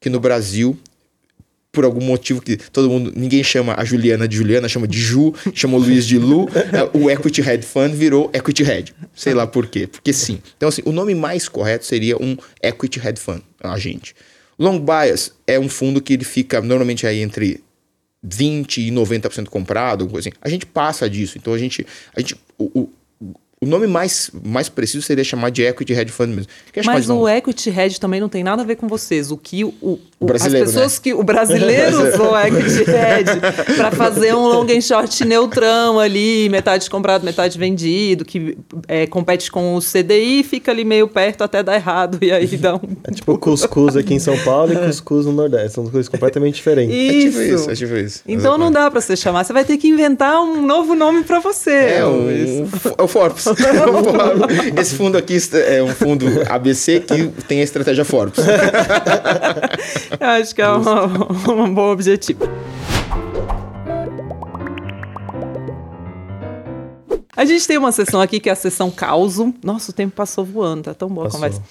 que 0.00 0.08
no 0.08 0.20
Brasil 0.20 0.78
por 1.70 1.84
algum 1.84 2.00
motivo 2.00 2.40
que 2.40 2.56
todo 2.56 2.88
mundo, 2.88 3.12
ninguém 3.14 3.42
chama 3.44 3.74
a 3.78 3.84
Juliana 3.84 4.26
de 4.26 4.36
Juliana, 4.36 4.68
chama 4.68 4.88
de 4.88 4.98
Ju, 4.98 5.34
chama 5.54 5.76
o 5.76 5.80
Luiz 5.80 6.06
de 6.06 6.18
Lu, 6.18 6.48
é, 6.52 6.98
o 6.98 7.10
Equity 7.10 7.40
Hedge 7.40 7.66
Fund 7.66 7.94
virou 7.94 8.30
Equity 8.32 8.62
Hedge. 8.62 8.94
Sei 9.14 9.34
lá 9.34 9.46
por 9.46 9.66
quê, 9.66 9.86
porque 9.86 10.12
sim. 10.12 10.40
Então 10.56 10.68
assim, 10.68 10.82
o 10.84 10.92
nome 10.92 11.14
mais 11.14 11.48
correto 11.48 11.84
seria 11.84 12.16
um 12.16 12.36
Equity 12.62 12.98
Hedge 12.98 13.20
Fund, 13.20 13.42
a 13.60 13.78
gente. 13.78 14.14
Long 14.58 14.80
Bias 14.80 15.32
é 15.46 15.58
um 15.58 15.68
fundo 15.68 16.00
que 16.00 16.14
ele 16.14 16.24
fica 16.24 16.60
normalmente 16.60 17.06
aí 17.06 17.20
entre 17.20 17.62
20 18.22 18.80
e 18.80 18.90
90% 18.90 19.48
comprado, 19.48 20.08
coisa 20.08 20.28
assim. 20.28 20.38
A 20.40 20.48
gente 20.48 20.66
passa 20.66 21.08
disso, 21.08 21.38
então 21.38 21.52
a 21.52 21.58
gente, 21.58 21.86
a 22.14 22.20
gente 22.20 22.36
o, 22.58 22.90
nome 23.66 23.86
mais, 23.86 24.30
mais 24.44 24.68
preciso 24.68 25.02
seria 25.02 25.24
chamar 25.24 25.50
de 25.50 25.62
Equity 25.62 25.92
Hedge 25.92 26.12
Fund 26.12 26.28
mesmo. 26.28 26.50
Mas 26.84 27.10
o 27.10 27.28
Equity 27.28 27.70
Hedge 27.70 27.98
também 27.98 28.20
não 28.20 28.28
tem 28.28 28.44
nada 28.44 28.62
a 28.62 28.64
ver 28.64 28.76
com 28.76 28.86
vocês. 28.86 29.32
O 29.32 29.36
que 29.36 29.64
o, 29.64 29.74
o, 29.82 29.98
o 30.20 30.32
as 30.32 30.46
pessoas 30.46 30.94
né? 30.94 31.00
que 31.02 31.14
o 31.14 31.24
brasileiro 31.24 32.06
usou 32.14 32.32
o 32.32 32.38
Equity 32.38 32.88
Hedge 32.88 33.76
para 33.76 33.90
fazer 33.96 34.32
um 34.34 34.46
long 34.46 34.66
and 34.70 34.80
short 34.80 35.24
neutrão 35.24 35.98
ali, 35.98 36.48
metade 36.48 36.88
comprado, 36.88 37.24
metade 37.24 37.58
vendido, 37.58 38.24
que 38.24 38.56
é, 38.86 39.06
compete 39.08 39.50
com 39.50 39.74
o 39.74 39.80
CDI, 39.80 40.44
fica 40.44 40.70
ali 40.70 40.84
meio 40.84 41.08
perto 41.08 41.42
até 41.42 41.60
dar 41.60 41.74
errado 41.74 42.18
e 42.22 42.30
aí 42.30 42.46
dá 42.56 42.76
um 42.76 42.80
É 43.04 43.10
tipo 43.10 43.36
cuscuz 43.38 43.96
aqui 43.96 44.14
em 44.14 44.18
São 44.18 44.38
Paulo 44.38 44.72
e 44.72 44.76
cuscuz 44.76 45.26
no 45.26 45.32
Nordeste, 45.32 45.72
são 45.72 45.84
coisas 45.84 46.08
completamente 46.08 46.54
diferentes. 46.54 46.94
Isso. 46.94 47.38
É 47.38 47.42
tipo 47.42 47.54
isso, 47.54 47.70
é 47.70 47.74
tipo 47.74 47.96
isso. 47.96 48.22
Então 48.28 48.56
não 48.56 48.70
dá 48.70 48.88
para 48.90 49.00
você 49.00 49.16
chamar, 49.16 49.44
você 49.44 49.52
vai 49.52 49.64
ter 49.64 49.76
que 49.78 49.88
inventar 49.88 50.40
um 50.40 50.64
novo 50.64 50.94
nome 50.94 51.24
para 51.24 51.40
você. 51.40 51.70
É, 51.70 52.04
o, 52.04 52.28
é 52.98 53.02
o 53.02 53.08
Forbes. 53.08 53.47
Esse 54.76 54.94
fundo 54.94 55.16
aqui 55.18 55.36
é 55.52 55.82
um 55.82 55.88
fundo 55.88 56.26
ABC 56.48 57.00
que 57.00 57.28
tem 57.44 57.60
a 57.60 57.64
estratégia 57.64 58.04
Forbes. 58.04 58.44
Eu 60.20 60.26
acho 60.26 60.54
que 60.54 60.62
é 60.62 60.70
um, 60.70 61.62
um 61.62 61.74
bom 61.74 61.92
objetivo. 61.92 62.48
A 67.38 67.44
gente 67.44 67.68
tem 67.68 67.78
uma 67.78 67.92
sessão 67.92 68.20
aqui 68.20 68.40
que 68.40 68.48
é 68.48 68.52
a 68.52 68.56
sessão 68.56 68.90
causo. 68.90 69.54
Nossa, 69.62 69.92
o 69.92 69.94
tempo 69.94 70.12
passou 70.12 70.44
voando, 70.44 70.82
tá 70.82 70.94
tão 70.94 71.08
boa 71.08 71.26
passou. 71.26 71.38
a 71.38 71.48
conversa. 71.50 71.62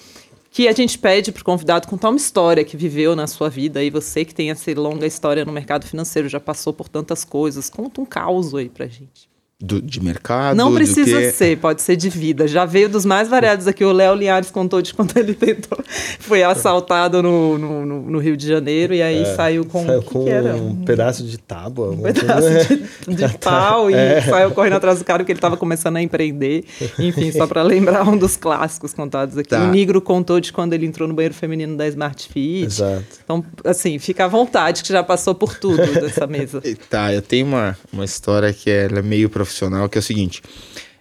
Que 0.50 0.66
a 0.66 0.72
gente 0.72 0.98
pede 0.98 1.30
pro 1.30 1.44
convidado 1.44 1.86
contar 1.86 2.08
uma 2.08 2.16
história 2.16 2.64
que 2.64 2.74
viveu 2.74 3.14
na 3.14 3.26
sua 3.26 3.50
vida 3.50 3.84
e 3.84 3.90
você 3.90 4.24
que 4.24 4.34
tem 4.34 4.50
essa 4.50 4.72
longa 4.72 5.06
história 5.06 5.44
no 5.44 5.52
mercado 5.52 5.86
financeiro, 5.86 6.26
já 6.26 6.40
passou 6.40 6.72
por 6.72 6.88
tantas 6.88 7.22
coisas. 7.22 7.68
Conta 7.68 8.00
um 8.00 8.06
caos 8.06 8.54
aí 8.54 8.70
pra 8.70 8.86
gente. 8.86 9.27
Do, 9.60 9.82
de 9.82 10.00
mercado? 10.00 10.56
Não 10.56 10.72
precisa 10.72 11.18
que... 11.18 11.32
ser, 11.32 11.58
pode 11.58 11.82
ser 11.82 11.96
de 11.96 12.08
vida. 12.08 12.46
Já 12.46 12.64
veio 12.64 12.88
dos 12.88 13.04
mais 13.04 13.28
variados 13.28 13.66
aqui. 13.66 13.84
O 13.84 13.90
Léo 13.90 14.14
Linhares 14.14 14.52
contou 14.52 14.80
de 14.80 14.94
quando 14.94 15.10
ele 15.18 15.34
tentou. 15.34 15.76
Foi 16.20 16.44
assaltado 16.44 17.20
no, 17.20 17.58
no, 17.58 17.84
no 17.84 18.18
Rio 18.20 18.36
de 18.36 18.46
Janeiro 18.46 18.94
e 18.94 19.02
aí 19.02 19.22
é, 19.22 19.34
saiu 19.34 19.64
com. 19.64 19.84
Saiu 19.84 20.02
com 20.04 20.20
um 20.20 20.84
pedaço 20.84 21.24
de 21.24 21.36
tábua. 21.38 21.90
Um 21.90 21.98
pedaço 22.14 22.48
de, 23.08 23.16
de 23.16 23.38
pau 23.38 23.90
é. 23.90 24.20
e 24.20 24.22
saiu 24.22 24.52
correndo 24.52 24.74
atrás 24.74 25.00
do 25.00 25.04
cara 25.04 25.24
porque 25.24 25.32
ele 25.32 25.38
estava 25.38 25.56
começando 25.56 25.96
a 25.96 26.02
empreender. 26.02 26.64
Enfim, 26.96 27.32
só 27.32 27.44
para 27.44 27.60
lembrar 27.64 28.08
um 28.08 28.16
dos 28.16 28.36
clássicos 28.36 28.94
contados 28.94 29.36
aqui. 29.36 29.48
Tá. 29.48 29.64
O 29.64 29.72
Nigro 29.72 30.00
contou 30.00 30.38
de 30.38 30.52
quando 30.52 30.72
ele 30.74 30.86
entrou 30.86 31.08
no 31.08 31.14
banheiro 31.14 31.34
feminino 31.34 31.76
da 31.76 31.88
Smart 31.88 32.28
Fit. 32.28 32.64
Exato. 32.64 33.04
Então, 33.24 33.44
assim, 33.64 33.98
fica 33.98 34.26
à 34.26 34.28
vontade 34.28 34.84
que 34.84 34.92
já 34.92 35.02
passou 35.02 35.34
por 35.34 35.58
tudo 35.58 35.84
dessa 36.00 36.28
mesa. 36.28 36.62
tá, 36.88 37.12
eu 37.12 37.22
tenho 37.22 37.44
uma, 37.44 37.76
uma 37.92 38.04
história 38.04 38.52
que 38.52 38.70
é, 38.70 38.84
é 38.84 39.02
meio 39.02 39.28
profissional 39.28 39.47
profissional, 39.48 39.88
que 39.88 39.98
é 39.98 40.00
o 40.00 40.02
seguinte: 40.02 40.42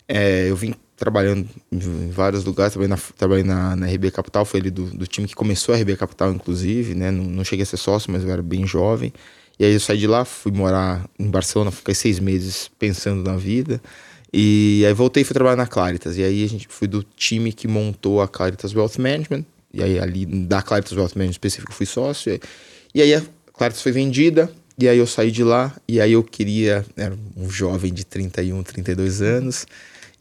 é, 0.08 0.50
eu 0.50 0.56
vim 0.56 0.74
trabalhando 0.96 1.48
em 1.72 2.10
vários 2.10 2.44
lugares, 2.44 2.74
trabalhei 2.74 2.90
na, 2.90 3.02
trabalhei 3.16 3.44
na, 3.44 3.76
na 3.76 3.86
RB 3.86 4.10
Capital, 4.10 4.44
foi 4.44 4.62
ele 4.62 4.72
do, 4.72 4.86
do, 4.86 5.06
time 5.06 5.28
que 5.28 5.36
começou 5.36 5.76
a 5.76 5.78
RB 5.78 5.96
Capital, 5.96 6.32
inclusive, 6.32 6.96
né? 6.96 7.12
Não, 7.12 7.24
não, 7.24 7.44
cheguei 7.44 7.64
a 7.64 7.66
ser 7.66 7.78
sócio, 7.78 8.12
mas 8.12 8.24
eu 8.24 8.32
era 8.32 8.42
bem 8.42 8.66
jovem. 8.66 9.14
E 9.60 9.66
aí 9.66 9.74
eu 9.74 9.80
saí 9.80 9.98
de 9.98 10.08
lá, 10.08 10.26
fui 10.26 10.52
morar 10.52 11.08
em 11.20 11.30
Barcelona, 11.30 11.72
fiquei 11.72 11.94
seis 11.94 12.20
meses 12.20 12.70
pensando 12.80 13.24
na 13.24 13.38
vida. 13.38 13.82
E 14.34 14.84
aí 14.86 14.94
voltei 14.94 15.22
e 15.22 15.24
fui 15.24 15.34
trabalhar 15.34 15.56
na 15.56 15.68
Claritas. 15.68 16.18
E 16.18 16.24
aí 16.24 16.44
a 16.44 16.50
gente 16.50 16.68
fui 16.68 16.88
do 16.88 17.04
time 17.04 17.54
que 17.54 17.68
montou 17.68 18.22
a 18.22 18.28
Claritas 18.28 18.76
Wealth 18.76 18.98
Management. 19.00 19.46
E 19.74 19.82
aí 19.82 20.00
ali 20.00 20.26
da 20.26 20.62
Claritas 20.62 20.92
Wealth 20.94 21.16
Management 21.16 21.32
específico 21.32 21.74
fui 21.74 21.86
sócio. 21.86 22.40
E 22.94 23.02
aí 23.02 23.16
a 23.16 23.24
Claritas 23.54 23.82
foi 23.82 23.92
vendida, 23.92 24.52
e 24.80 24.88
aí 24.88 24.98
eu 24.98 25.08
saí 25.08 25.32
de 25.32 25.44
lá 25.44 25.76
e 25.88 26.00
aí 26.00 26.12
eu 26.14 26.24
queria, 26.24 26.86
era 26.96 27.18
um 27.36 27.50
jovem 27.50 27.92
de 27.92 28.06
31, 28.06 28.62
32 28.62 29.22
anos, 29.22 29.66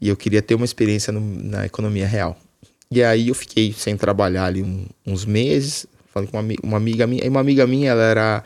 e 0.01 0.09
eu 0.09 0.15
queria 0.15 0.41
ter 0.41 0.55
uma 0.55 0.65
experiência 0.65 1.13
no, 1.13 1.21
na 1.21 1.65
economia 1.65 2.07
real. 2.07 2.37
E 2.89 3.03
aí 3.03 3.27
eu 3.27 3.35
fiquei 3.35 3.73
sem 3.73 3.95
trabalhar 3.95 4.45
ali 4.45 4.63
um, 4.63 4.85
uns 5.05 5.25
meses, 5.25 5.85
falei 6.11 6.27
com 6.27 6.39
uma, 6.39 6.53
uma, 6.63 6.77
amiga 6.77 7.05
minha, 7.05 7.23
e 7.23 7.29
uma 7.29 7.39
amiga 7.39 7.67
minha, 7.67 7.91
ela 7.91 8.03
era 8.03 8.43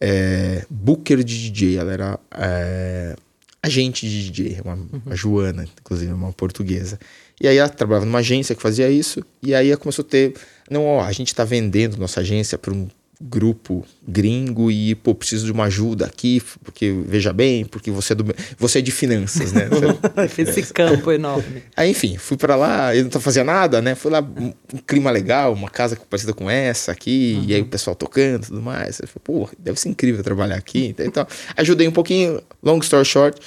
é, 0.00 0.64
booker 0.70 1.24
de 1.24 1.50
DJ, 1.50 1.76
ela 1.78 1.92
era 1.92 2.20
é, 2.36 3.16
agente 3.62 4.08
de 4.08 4.30
DJ, 4.30 4.60
uma, 4.64 4.74
uhum. 4.74 5.02
a 5.06 5.14
Joana, 5.14 5.66
inclusive, 5.80 6.12
uma 6.12 6.32
portuguesa. 6.32 7.00
E 7.40 7.48
aí 7.48 7.56
ela 7.56 7.68
trabalhava 7.68 8.06
numa 8.06 8.18
agência 8.18 8.54
que 8.54 8.62
fazia 8.62 8.88
isso, 8.90 9.24
e 9.42 9.54
aí 9.54 9.70
ela 9.70 9.76
começou 9.76 10.04
a 10.04 10.08
ter, 10.08 10.34
não, 10.70 10.84
ó, 10.84 11.02
a 11.02 11.12
gente 11.12 11.28
está 11.28 11.44
vendendo 11.44 11.96
nossa 11.96 12.20
agência 12.20 12.58
para 12.58 12.72
um 12.72 12.88
grupo 13.20 13.84
gringo 14.06 14.70
e 14.70 14.94
pô, 14.94 15.12
preciso 15.14 15.44
de 15.44 15.52
uma 15.52 15.64
ajuda 15.64 16.06
aqui, 16.06 16.40
porque 16.62 16.94
veja 17.04 17.32
bem, 17.32 17.64
porque 17.64 17.90
você 17.90 18.12
é, 18.12 18.16
do, 18.16 18.24
você 18.56 18.78
é 18.78 18.82
de 18.82 18.92
finanças, 18.92 19.52
né? 19.52 19.68
Esse 20.38 20.72
campo 20.72 21.10
enorme. 21.10 21.62
Aí, 21.76 21.90
enfim, 21.90 22.16
fui 22.16 22.36
para 22.36 22.54
lá, 22.54 22.94
eu 22.94 23.04
não 23.04 23.20
fazia 23.20 23.42
nada, 23.42 23.82
né? 23.82 23.96
Fui 23.96 24.10
lá, 24.10 24.20
um, 24.20 24.52
clima 24.86 25.10
legal, 25.10 25.52
uma 25.52 25.68
casa 25.68 25.96
parecida 25.96 26.32
com 26.32 26.48
essa 26.48 26.92
aqui, 26.92 27.38
uhum. 27.38 27.44
e 27.48 27.54
aí 27.54 27.60
o 27.60 27.66
pessoal 27.66 27.96
tocando 27.96 28.44
e 28.44 28.46
tudo 28.46 28.62
mais. 28.62 29.00
Eu 29.00 29.08
falei, 29.08 29.22
pô, 29.24 29.50
deve 29.58 29.80
ser 29.80 29.88
incrível 29.88 30.22
trabalhar 30.22 30.56
aqui. 30.56 30.94
Então, 30.98 31.26
ajudei 31.56 31.88
um 31.88 31.92
pouquinho, 31.92 32.40
long 32.62 32.78
story 32.78 33.04
short, 33.04 33.40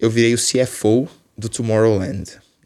eu 0.00 0.10
virei 0.10 0.34
o 0.34 0.38
CFO 0.38 1.08
do 1.38 1.48
Tomorrowland, 1.48 2.24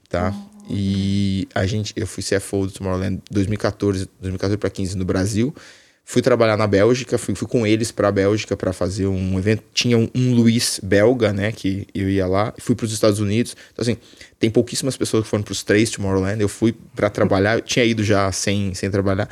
tá? 0.08 0.30
Uhum. 0.30 0.46
E 0.70 1.48
a 1.54 1.66
gente, 1.66 1.92
eu 1.94 2.06
fui 2.06 2.22
CFO 2.22 2.66
do 2.66 2.72
Tomorrowland 2.72 3.20
2014, 3.30 4.08
2014 4.20 4.56
para 4.56 4.70
15 4.70 4.96
no 4.96 5.04
Brasil. 5.04 5.54
Fui 6.08 6.22
trabalhar 6.22 6.56
na 6.56 6.68
Bélgica, 6.68 7.18
fui, 7.18 7.34
fui 7.34 7.48
com 7.48 7.66
eles 7.66 7.90
para 7.90 8.06
a 8.06 8.12
Bélgica 8.12 8.56
para 8.56 8.72
fazer 8.72 9.08
um 9.08 9.36
evento. 9.40 9.64
Tinha 9.74 9.98
um, 9.98 10.08
um 10.14 10.34
Luiz 10.36 10.78
belga, 10.80 11.32
né, 11.32 11.50
que 11.50 11.84
eu 11.92 12.08
ia 12.08 12.28
lá. 12.28 12.54
Fui 12.60 12.76
para 12.76 12.86
os 12.86 12.92
Estados 12.92 13.18
Unidos. 13.18 13.56
Então, 13.72 13.82
assim, 13.82 13.96
tem 14.38 14.48
pouquíssimas 14.48 14.96
pessoas 14.96 15.24
que 15.24 15.28
foram 15.28 15.42
para 15.42 15.50
os 15.50 15.64
três 15.64 15.90
Tomorrowland. 15.90 16.40
Eu 16.40 16.48
fui 16.48 16.72
para 16.94 17.10
trabalhar, 17.10 17.56
eu 17.56 17.60
tinha 17.60 17.84
ido 17.84 18.04
já 18.04 18.30
sem, 18.30 18.72
sem 18.72 18.88
trabalhar. 18.88 19.28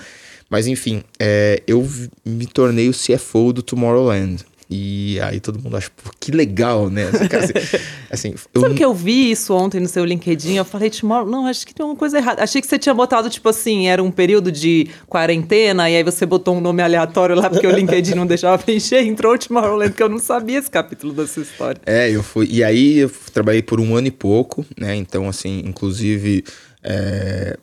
Mas, 0.50 0.66
enfim, 0.66 1.04
é, 1.16 1.62
eu 1.64 1.88
me 2.24 2.44
tornei 2.44 2.88
o 2.88 2.92
CFO 2.92 3.52
do 3.52 3.62
Tomorrowland. 3.62 4.44
E 4.68 5.20
aí 5.20 5.40
todo 5.40 5.60
mundo 5.60 5.76
acha, 5.76 5.90
pô, 5.90 6.10
que 6.18 6.32
legal, 6.32 6.88
né? 6.88 7.04
Assim, 7.08 7.78
assim, 8.10 8.34
eu... 8.54 8.60
Sabe 8.60 8.74
que 8.74 8.84
eu 8.84 8.94
vi 8.94 9.30
isso 9.30 9.54
ontem 9.54 9.80
no 9.80 9.88
seu 9.88 10.04
LinkedIn? 10.04 10.54
Eu 10.56 10.64
falei, 10.64 10.90
Tomorrow, 10.90 11.28
não, 11.28 11.46
acho 11.46 11.66
que 11.66 11.74
tem 11.74 11.84
uma 11.84 11.96
coisa 11.96 12.18
errada. 12.18 12.42
Achei 12.42 12.60
que 12.60 12.66
você 12.66 12.78
tinha 12.78 12.94
botado, 12.94 13.28
tipo 13.28 13.48
assim, 13.48 13.86
era 13.86 14.02
um 14.02 14.10
período 14.10 14.50
de 14.50 14.88
quarentena, 15.06 15.88
e 15.90 15.96
aí 15.96 16.02
você 16.02 16.24
botou 16.24 16.56
um 16.56 16.60
nome 16.60 16.82
aleatório 16.82 17.36
lá, 17.36 17.50
porque 17.50 17.66
o 17.66 17.70
LinkedIn 17.70 18.14
não 18.14 18.26
deixava 18.26 18.56
preencher, 18.62 19.00
entrou 19.02 19.34
o 19.34 19.38
Tomorrowland, 19.38 19.92
que 19.92 20.02
eu 20.02 20.08
não 20.08 20.18
sabia 20.18 20.58
esse 20.58 20.70
capítulo 20.70 21.12
da 21.12 21.26
sua 21.26 21.42
história. 21.42 21.80
É, 21.84 22.10
eu 22.10 22.22
fui. 22.22 22.48
E 22.50 22.64
aí 22.64 22.98
eu 22.98 23.10
trabalhei 23.32 23.62
por 23.62 23.80
um 23.80 23.94
ano 23.94 24.06
e 24.06 24.12
pouco, 24.12 24.64
né? 24.78 24.94
Então, 24.96 25.28
assim, 25.28 25.62
inclusive. 25.66 26.44
É, 26.82 27.56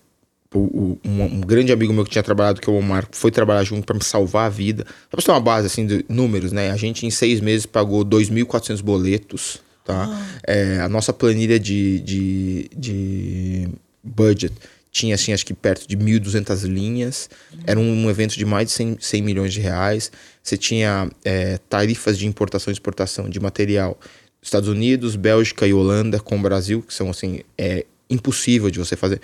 o, 0.59 0.99
um, 1.05 1.23
um, 1.23 1.41
grande 1.41 1.71
amigo 1.71 1.93
meu 1.93 2.03
que 2.03 2.11
tinha 2.11 2.23
trabalhado, 2.23 2.59
que 2.59 2.69
é 2.69 2.73
o 2.73 2.75
Omar, 2.75 3.07
foi 3.11 3.31
trabalhar 3.31 3.63
junto 3.63 3.85
para 3.85 3.95
me 3.95 4.03
salvar 4.03 4.47
a 4.47 4.49
vida. 4.49 4.85
Pra 5.09 5.21
você 5.21 5.25
ter 5.25 5.31
uma 5.31 5.39
base 5.39 5.67
assim 5.67 5.85
de 5.85 6.05
números, 6.09 6.51
né? 6.51 6.71
A 6.71 6.77
gente 6.77 7.05
em 7.05 7.11
seis 7.11 7.39
meses 7.39 7.65
pagou 7.65 8.03
2.400 8.03 8.81
boletos, 8.81 9.61
tá? 9.85 10.09
Ah. 10.09 10.39
É, 10.45 10.79
a 10.79 10.89
nossa 10.89 11.13
planilha 11.13 11.59
de, 11.59 11.99
de, 12.01 12.69
de 12.75 13.69
budget 14.03 14.53
tinha 14.91 15.15
assim, 15.15 15.31
acho 15.31 15.45
que 15.45 15.53
perto 15.53 15.87
de 15.87 15.95
1.200 15.95 16.63
linhas. 16.63 17.29
Era 17.65 17.79
um, 17.79 18.05
um, 18.05 18.09
evento 18.09 18.37
de 18.37 18.43
mais 18.43 18.67
de 18.67 18.73
100, 18.73 18.97
100 18.99 19.21
milhões 19.21 19.53
de 19.53 19.61
reais. 19.61 20.11
Você 20.43 20.57
tinha 20.57 21.09
é, 21.23 21.59
tarifas 21.69 22.17
de 22.17 22.27
importação 22.27 22.71
e 22.71 22.73
exportação 22.73 23.29
de 23.29 23.39
material 23.39 23.97
Estados 24.41 24.67
Unidos, 24.67 25.15
Bélgica 25.15 25.65
e 25.65 25.73
Holanda 25.73 26.19
com 26.19 26.37
o 26.37 26.41
Brasil, 26.41 26.81
que 26.81 26.93
são 26.93 27.09
assim, 27.09 27.41
é, 27.57 27.85
impossível 28.09 28.69
de 28.69 28.79
você 28.79 28.97
fazer. 28.97 29.21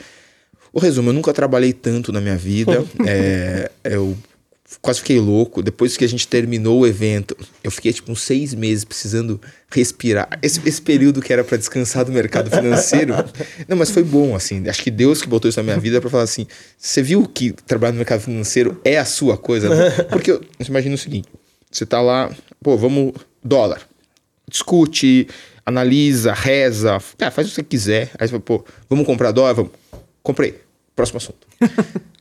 O 0.77 0.79
resumo, 0.79 1.09
eu 1.09 1.13
nunca 1.13 1.33
trabalhei 1.33 1.73
tanto 1.73 2.11
na 2.11 2.21
minha 2.21 2.35
vida. 2.35 2.85
é, 3.03 3.71
eu 3.83 4.15
quase 4.79 4.99
fiquei 4.99 5.19
louco. 5.19 5.63
Depois 5.63 5.97
que 5.97 6.05
a 6.05 6.07
gente 6.07 6.27
terminou 6.27 6.81
o 6.81 6.85
evento, 6.85 7.35
eu 7.63 7.71
fiquei 7.71 7.91
tipo 7.91 8.11
uns 8.11 8.21
seis 8.21 8.53
meses 8.53 8.85
precisando 8.85 9.41
respirar. 9.71 10.29
Esse, 10.39 10.61
esse 10.69 10.79
período 10.79 11.19
que 11.19 11.33
era 11.33 11.43
para 11.43 11.57
descansar 11.57 12.05
do 12.05 12.11
mercado 12.11 12.51
financeiro. 12.51 13.15
Não, 13.67 13.75
mas 13.75 13.89
foi 13.89 14.03
bom, 14.03 14.35
assim. 14.35 14.69
Acho 14.69 14.83
que 14.83 14.91
Deus 14.91 15.19
que 15.19 15.27
botou 15.27 15.49
isso 15.49 15.57
na 15.57 15.63
minha 15.63 15.79
vida 15.79 15.99
para 15.99 16.11
falar 16.11 16.25
assim: 16.25 16.45
você 16.77 17.01
viu 17.01 17.25
que 17.25 17.53
trabalhar 17.53 17.93
no 17.93 17.97
mercado 17.97 18.21
financeiro 18.21 18.79
é 18.85 18.99
a 18.99 19.05
sua 19.05 19.35
coisa? 19.35 19.69
Porque 20.11 20.31
você 20.59 20.69
imagina 20.69 20.93
o 20.93 20.99
seguinte: 20.99 21.27
você 21.71 21.87
tá 21.87 21.99
lá, 21.99 22.29
pô, 22.61 22.77
vamos. 22.77 23.13
Dólar. 23.43 23.81
Discute, 24.47 25.27
analisa, 25.65 26.33
reza, 26.33 26.97
ah, 27.19 27.31
faz 27.31 27.47
o 27.47 27.49
que 27.49 27.55
você 27.55 27.63
quiser. 27.63 28.11
Aí 28.19 28.27
você 28.27 28.31
fala, 28.33 28.41
pô, 28.41 28.63
vamos 28.87 29.07
comprar 29.07 29.31
dólar? 29.31 29.53
Vamos. 29.53 29.71
Comprei. 30.21 30.66
Próximo 30.97 31.17
assunto. 31.17 31.47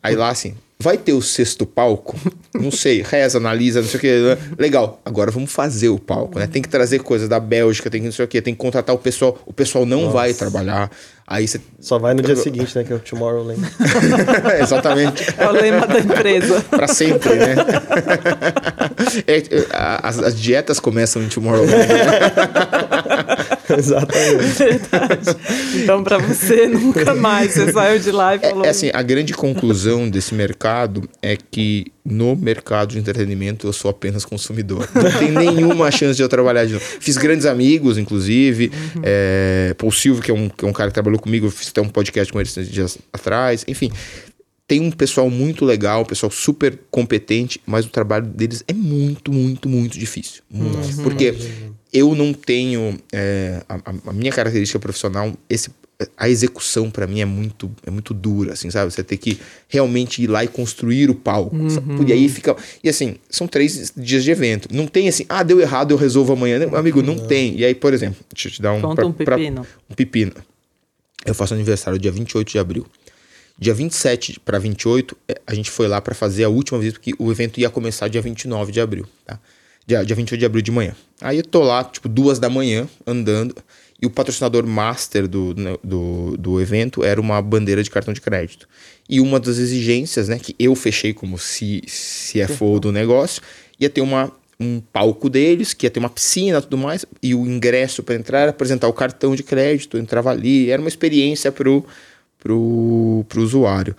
Aí 0.01 0.15
lá 0.15 0.29
assim, 0.29 0.55
Vai 0.79 0.99
ter 0.99 1.15
o 1.15 1.23
sexto 1.23 1.65
palco? 1.65 2.15
Não 2.55 2.71
sei, 2.71 3.01
reza, 3.01 3.39
analisa, 3.39 3.81
não 3.81 3.89
sei 3.89 3.97
o 3.97 4.01
que. 4.01 4.09
Né? 4.09 4.39
Legal, 4.59 5.01
agora 5.07 5.31
vamos 5.31 5.51
fazer 5.51 5.89
o 5.89 5.99
palco, 5.99 6.39
né? 6.39 6.47
Tem 6.47 6.61
que 6.61 6.69
trazer 6.69 6.99
coisas 6.99 7.31
da 7.31 7.41
Bélgica, 7.41 7.89
tem 7.89 8.03
que 8.03 8.05
não 8.05 8.13
sei 8.13 8.27
o 8.27 8.29
que, 8.29 8.43
tem 8.43 8.53
que 8.53 8.61
contratar 8.61 8.95
o 8.95 8.99
pessoal. 8.99 9.39
O 9.47 9.55
pessoal 9.55 9.87
não 9.87 10.03
Nossa. 10.03 10.13
vai 10.13 10.35
trabalhar. 10.35 10.91
Aí 11.27 11.49
você. 11.49 11.63
Só 11.81 11.99
vai 11.99 12.13
no 12.13 12.23
dia 12.23 12.37
seguinte, 12.37 12.77
né? 12.77 12.85
Que 12.85 12.93
é 12.93 12.97
o 12.97 12.99
Tomorrowland. 12.99 13.61
Exatamente. 14.61 15.25
É 15.39 15.49
o 15.49 15.53
lema 15.53 15.87
da 15.87 15.99
empresa. 15.99 16.61
Pra 16.69 16.87
sempre, 16.87 17.35
né? 17.35 17.55
É, 19.27 19.37
é, 19.37 19.67
as, 20.03 20.19
as, 20.19 20.41
dietas 20.41 20.81
começam 20.81 21.23
em 21.23 21.29
Tomorrowland. 21.29 21.73
Exatamente. 23.79 24.59
Verdade. 24.59 25.37
Então, 25.75 26.03
pra 26.03 26.19
você, 26.19 26.67
nunca 26.67 27.15
mais 27.15 27.53
você 27.53 27.73
saiu 27.73 27.99
de 27.99 28.11
lá 28.11 28.35
e 28.35 28.39
falou. 28.39 28.65
É, 28.65 28.69
é 28.69 28.71
assim, 28.71 28.91
a 28.93 29.03
grande 29.03 29.35
conclusão 29.35 30.09
desse 30.09 30.35
mercado 30.35 31.09
é 31.23 31.37
que 31.37 31.93
no 32.05 32.37
mercado 32.37 32.93
de 32.93 32.99
entretenimento 32.99 33.67
eu 33.67 33.73
sou 33.73 33.91
apenas 33.91 34.25
consumidor. 34.25 34.89
Não 34.95 35.19
tem 35.19 35.31
nenhuma 35.31 35.91
chance 35.91 36.17
de 36.17 36.23
eu 36.23 36.29
trabalhar 36.29 36.65
de 36.65 36.75
novo. 36.75 36.85
Fiz 37.01 37.17
grandes 37.17 37.47
amigos, 37.47 37.99
inclusive. 37.99 38.71
Uhum. 38.95 39.03
É, 39.03 39.75
Paul 39.77 39.93
Silva, 39.93 40.23
que 40.23 40.31
é, 40.31 40.35
um, 40.35 40.49
que 40.49 40.65
é 40.65 40.69
um 40.69 40.73
cara 40.73 40.91
que 40.91 40.95
trabalhou 40.95 41.21
comigo, 41.21 41.47
eu 41.47 41.51
fiz 41.51 41.69
até 41.69 41.81
um 41.81 41.89
podcast 41.89 42.33
com 42.33 42.41
ele 42.41 42.49
esses 42.49 42.71
dias 42.71 42.99
atrás. 43.13 43.65
Enfim, 43.67 43.91
tem 44.69 44.81
um 44.81 44.91
pessoal 44.91 45.31
muito 45.31 45.65
legal, 45.65 46.03
um 46.03 46.05
pessoal 46.05 46.31
super 46.31 46.79
competente, 46.91 47.61
mas 47.67 47.87
o 47.87 47.89
trabalho 47.89 48.27
deles 48.27 48.65
é 48.67 48.73
muito, 48.73 49.33
muito, 49.33 49.69
muito 49.69 49.99
difícil. 49.99 50.43
Muito. 50.51 50.77
Uhum. 50.77 51.03
Porque 51.05 51.35
eu 51.97 52.15
não 52.15 52.33
tenho. 52.33 52.99
É, 53.13 53.63
a, 53.69 53.81
a, 54.07 54.13
minha 54.13 54.31
característica 54.31 54.79
profissional, 54.79 55.33
esse, 55.49 55.71
a 56.17 56.29
execução 56.29 56.91
para 56.91 57.07
mim 57.07 57.21
é 57.21 57.25
muito 57.25 57.71
é 57.87 57.91
muito 57.91 58.13
dura, 58.13 58.53
assim, 58.53 58.71
sabe? 58.71 58.93
Você 58.93 59.03
tem 59.03 59.17
que 59.17 59.39
realmente 59.69 60.23
ir 60.23 60.27
lá 60.27 60.45
e 60.45 60.49
construir 60.49 61.09
o 61.09 61.15
palco. 61.15 61.57
Uhum. 61.57 62.05
E 62.07 62.13
aí 62.13 62.29
fica. 62.29 62.55
E 62.85 62.89
assim, 62.89 63.17
são 63.31 63.47
três 63.47 63.93
dias 63.97 64.23
de 64.23 64.31
evento. 64.31 64.69
Não 64.71 64.87
tem 64.87 65.09
assim, 65.09 65.25
ah, 65.29 65.43
deu 65.43 65.61
errado, 65.61 65.93
eu 65.93 65.97
resolvo 65.97 66.33
amanhã. 66.33 66.69
Amigo, 66.75 67.03
não, 67.03 67.15
não. 67.15 67.27
tem. 67.27 67.59
E 67.59 67.65
aí, 67.65 67.75
por 67.75 67.95
exemplo, 67.95 68.19
deixa 68.33 68.49
eu 68.49 68.53
te 68.53 68.63
dar 68.63 68.73
um. 68.73 68.81
Conta 68.81 68.97
pra, 68.97 69.07
um 69.07 69.13
pepino. 69.13 69.63
Pra, 69.63 69.71
um 69.91 69.95
pepino. 69.95 70.33
Eu 71.25 71.35
faço 71.35 71.55
aniversário 71.55 71.99
dia 71.99 72.13
28 72.13 72.53
de 72.53 72.59
abril. 72.59 72.87
Dia 73.59 73.73
27 73.73 74.39
para 74.41 74.59
28, 74.59 75.17
a 75.47 75.55
gente 75.55 75.71
foi 75.71 75.89
lá 75.89 75.99
para 75.99 76.15
fazer 76.15 76.45
a 76.45 76.49
última 76.49 76.79
visita, 76.79 77.01
porque 77.01 77.15
o 77.19 77.33
evento 77.33 77.59
ia 77.59 77.71
começar 77.71 78.07
dia 78.07 78.21
29 78.21 78.71
de 78.71 78.81
abril, 78.83 79.07
tá? 79.25 79.41
Dia, 79.87 80.05
dia 80.05 80.17
28 80.17 80.41
de 80.41 80.45
abril 80.45 80.63
de 80.63 80.73
manhã. 80.73 80.97
Aí 81.21 81.39
eu 81.39 81.45
tô 81.45 81.63
lá, 81.63 81.85
tipo, 81.85 82.09
duas 82.09 82.39
da 82.39 82.51
manhã, 82.51 82.89
andando. 83.07 83.55
E 84.03 84.07
o 84.07 84.11
patrocinador 84.11 84.67
master 84.67 85.27
do, 85.27 85.55
né, 85.57 85.77
do, 85.83 86.37
do 86.37 86.61
evento 86.61 87.03
era 87.03 87.21
uma 87.21 87.41
bandeira 87.41 87.83
de 87.83 87.91
cartão 87.91 88.13
de 88.13 88.21
crédito. 88.21 88.69
E 89.09 89.21
uma 89.21 89.41
das 89.41 89.59
exigências, 89.59 90.29
né, 90.29 90.39
que 90.39 90.55
eu 90.59 90.75
fechei 90.75 91.15
como 91.15 91.39
CFO 91.39 92.81
do 92.81 92.93
negócio, 92.93 93.41
ia 93.81 93.89
ter 93.89 94.01
uma, 94.01 94.31
um 94.59 94.81
palco 94.81 95.31
deles, 95.31 95.73
que 95.73 95.87
ia 95.87 95.91
ter 95.91 96.01
uma 96.01 96.11
piscina 96.11 96.59
e 96.59 96.63
tudo 96.63 96.77
mais, 96.77 97.07
e 97.23 97.35
o 97.35 97.47
ingresso 97.47 98.03
para 98.03 98.17
entrar 98.17 98.41
era 98.41 98.51
apresentar 98.51 98.89
o 98.89 98.93
cartão 98.93 99.35
de 99.35 99.43
crédito, 99.43 99.97
entrava 99.97 100.31
ali, 100.31 100.71
era 100.71 100.83
uma 100.83 100.89
experiência 100.89 101.51
pro, 101.51 101.87
pro, 102.39 103.25
pro 103.29 103.43
usuário. 103.43 103.97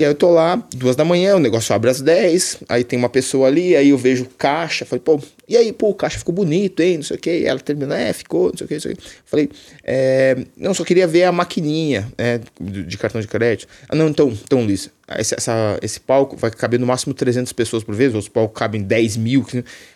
E 0.00 0.02
aí 0.02 0.10
eu 0.10 0.14
tô 0.14 0.30
lá, 0.30 0.66
duas 0.74 0.96
da 0.96 1.04
manhã, 1.04 1.36
o 1.36 1.38
negócio 1.38 1.74
abre 1.74 1.90
às 1.90 2.00
10, 2.00 2.60
aí 2.70 2.82
tem 2.82 2.98
uma 2.98 3.10
pessoa 3.10 3.46
ali, 3.46 3.76
aí 3.76 3.90
eu 3.90 3.98
vejo 3.98 4.24
caixa, 4.38 4.86
falei, 4.86 5.02
pô, 5.04 5.20
e 5.46 5.58
aí, 5.58 5.74
pô, 5.74 5.90
o 5.90 5.94
caixa 5.94 6.16
ficou 6.16 6.34
bonito, 6.34 6.80
hein, 6.80 6.96
não 6.96 7.02
sei 7.02 7.18
o 7.18 7.20
que, 7.20 7.44
ela 7.44 7.60
terminou, 7.60 7.94
é, 7.94 8.10
ficou, 8.14 8.48
não 8.48 8.56
sei 8.56 8.64
o 8.64 8.68
que, 8.68 8.74
não 8.74 8.80
sei 8.80 8.92
o 8.92 8.96
que. 8.96 9.02
Falei, 9.26 9.50
é, 9.84 10.38
não, 10.56 10.72
só 10.72 10.84
queria 10.84 11.06
ver 11.06 11.24
a 11.24 11.32
maquininha 11.32 12.10
é, 12.16 12.40
de, 12.58 12.96
cartão 12.96 13.20
de 13.20 13.28
crédito. 13.28 13.68
Ah, 13.90 13.94
não, 13.94 14.08
então, 14.08 14.32
então 14.42 14.64
Luiz, 14.64 14.88
esse, 15.18 15.34
essa, 15.34 15.78
esse 15.82 16.00
palco 16.00 16.34
vai 16.34 16.50
caber 16.50 16.80
no 16.80 16.86
máximo 16.86 17.12
300 17.12 17.52
pessoas 17.52 17.84
por 17.84 17.94
vez, 17.94 18.14
outros 18.14 18.28
palcos 18.28 18.58
cabem 18.58 18.80
10 18.80 19.18
mil. 19.18 19.44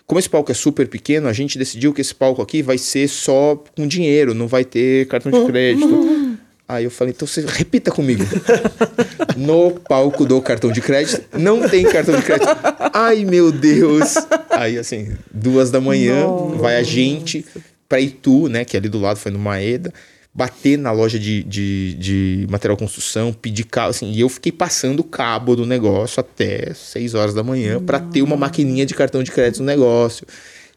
Como 0.07 0.19
esse 0.19 0.29
palco 0.29 0.51
é 0.51 0.55
super 0.55 0.87
pequeno, 0.87 1.29
a 1.29 1.33
gente 1.33 1.57
decidiu 1.57 1.95
que 1.95 2.03
esse 2.03 2.15
palco 2.15 2.43
aqui 2.43 2.61
vai 2.61 2.77
ser 2.77 3.09
só 3.09 3.57
com 3.75 3.87
dinheiro, 3.87 4.35
não 4.35 4.49
vai 4.49 4.65
ter 4.65 5.07
cartão 5.07 5.33
de 5.33 5.47
crédito. 5.47 5.87
Aí 6.67 6.85
eu 6.85 6.91
falei, 6.91 7.13
então 7.15 7.29
você 7.29 7.45
repita 7.47 7.91
comigo. 7.91 8.25
no 9.37 9.73
palco 9.73 10.25
do 10.25 10.41
cartão 10.41 10.73
de 10.73 10.81
crédito, 10.81 11.23
não 11.39 11.69
tem 11.69 11.85
cartão 11.85 12.17
de 12.17 12.23
crédito. 12.23 12.49
Ai, 12.93 13.25
meu 13.25 13.53
Deus. 13.53 14.15
Aí, 14.51 14.79
assim, 14.79 15.13
duas 15.31 15.71
da 15.71 15.81
manhã, 15.81 16.27
Nossa. 16.27 16.57
vai 16.57 16.77
a 16.77 16.83
gente 16.83 17.45
pra 17.87 18.01
Itu, 18.01 18.49
né? 18.49 18.65
Que 18.65 18.77
é 18.77 18.81
ali 18.81 18.89
do 18.89 18.99
lado 18.99 19.19
foi 19.19 19.31
no 19.31 19.39
Maeda, 19.39 19.93
bater 20.33 20.79
na 20.79 20.91
loja 20.91 21.19
de, 21.19 21.43
de, 21.45 21.95
de 21.95 22.47
material 22.49 22.79
construção, 22.79 23.33
pedir 23.33 23.65
cabo, 23.65 23.91
assim, 23.91 24.11
e 24.11 24.21
eu 24.21 24.29
fiquei 24.29 24.51
passando 24.51 25.01
o 25.01 25.05
cabo 25.05 25.55
do 25.55 25.67
negócio 25.67 26.19
até 26.19 26.73
seis 26.75 27.15
horas 27.15 27.35
da 27.35 27.43
manhã 27.43 27.81
para 27.81 28.01
ter 28.01 28.23
uma 28.23 28.37
maquininha 28.37 28.87
de 28.87 28.95
cartão 28.95 29.23
de 29.23 29.31
crédito 29.31 29.61
no 29.61 29.67
negócio. 29.67 30.27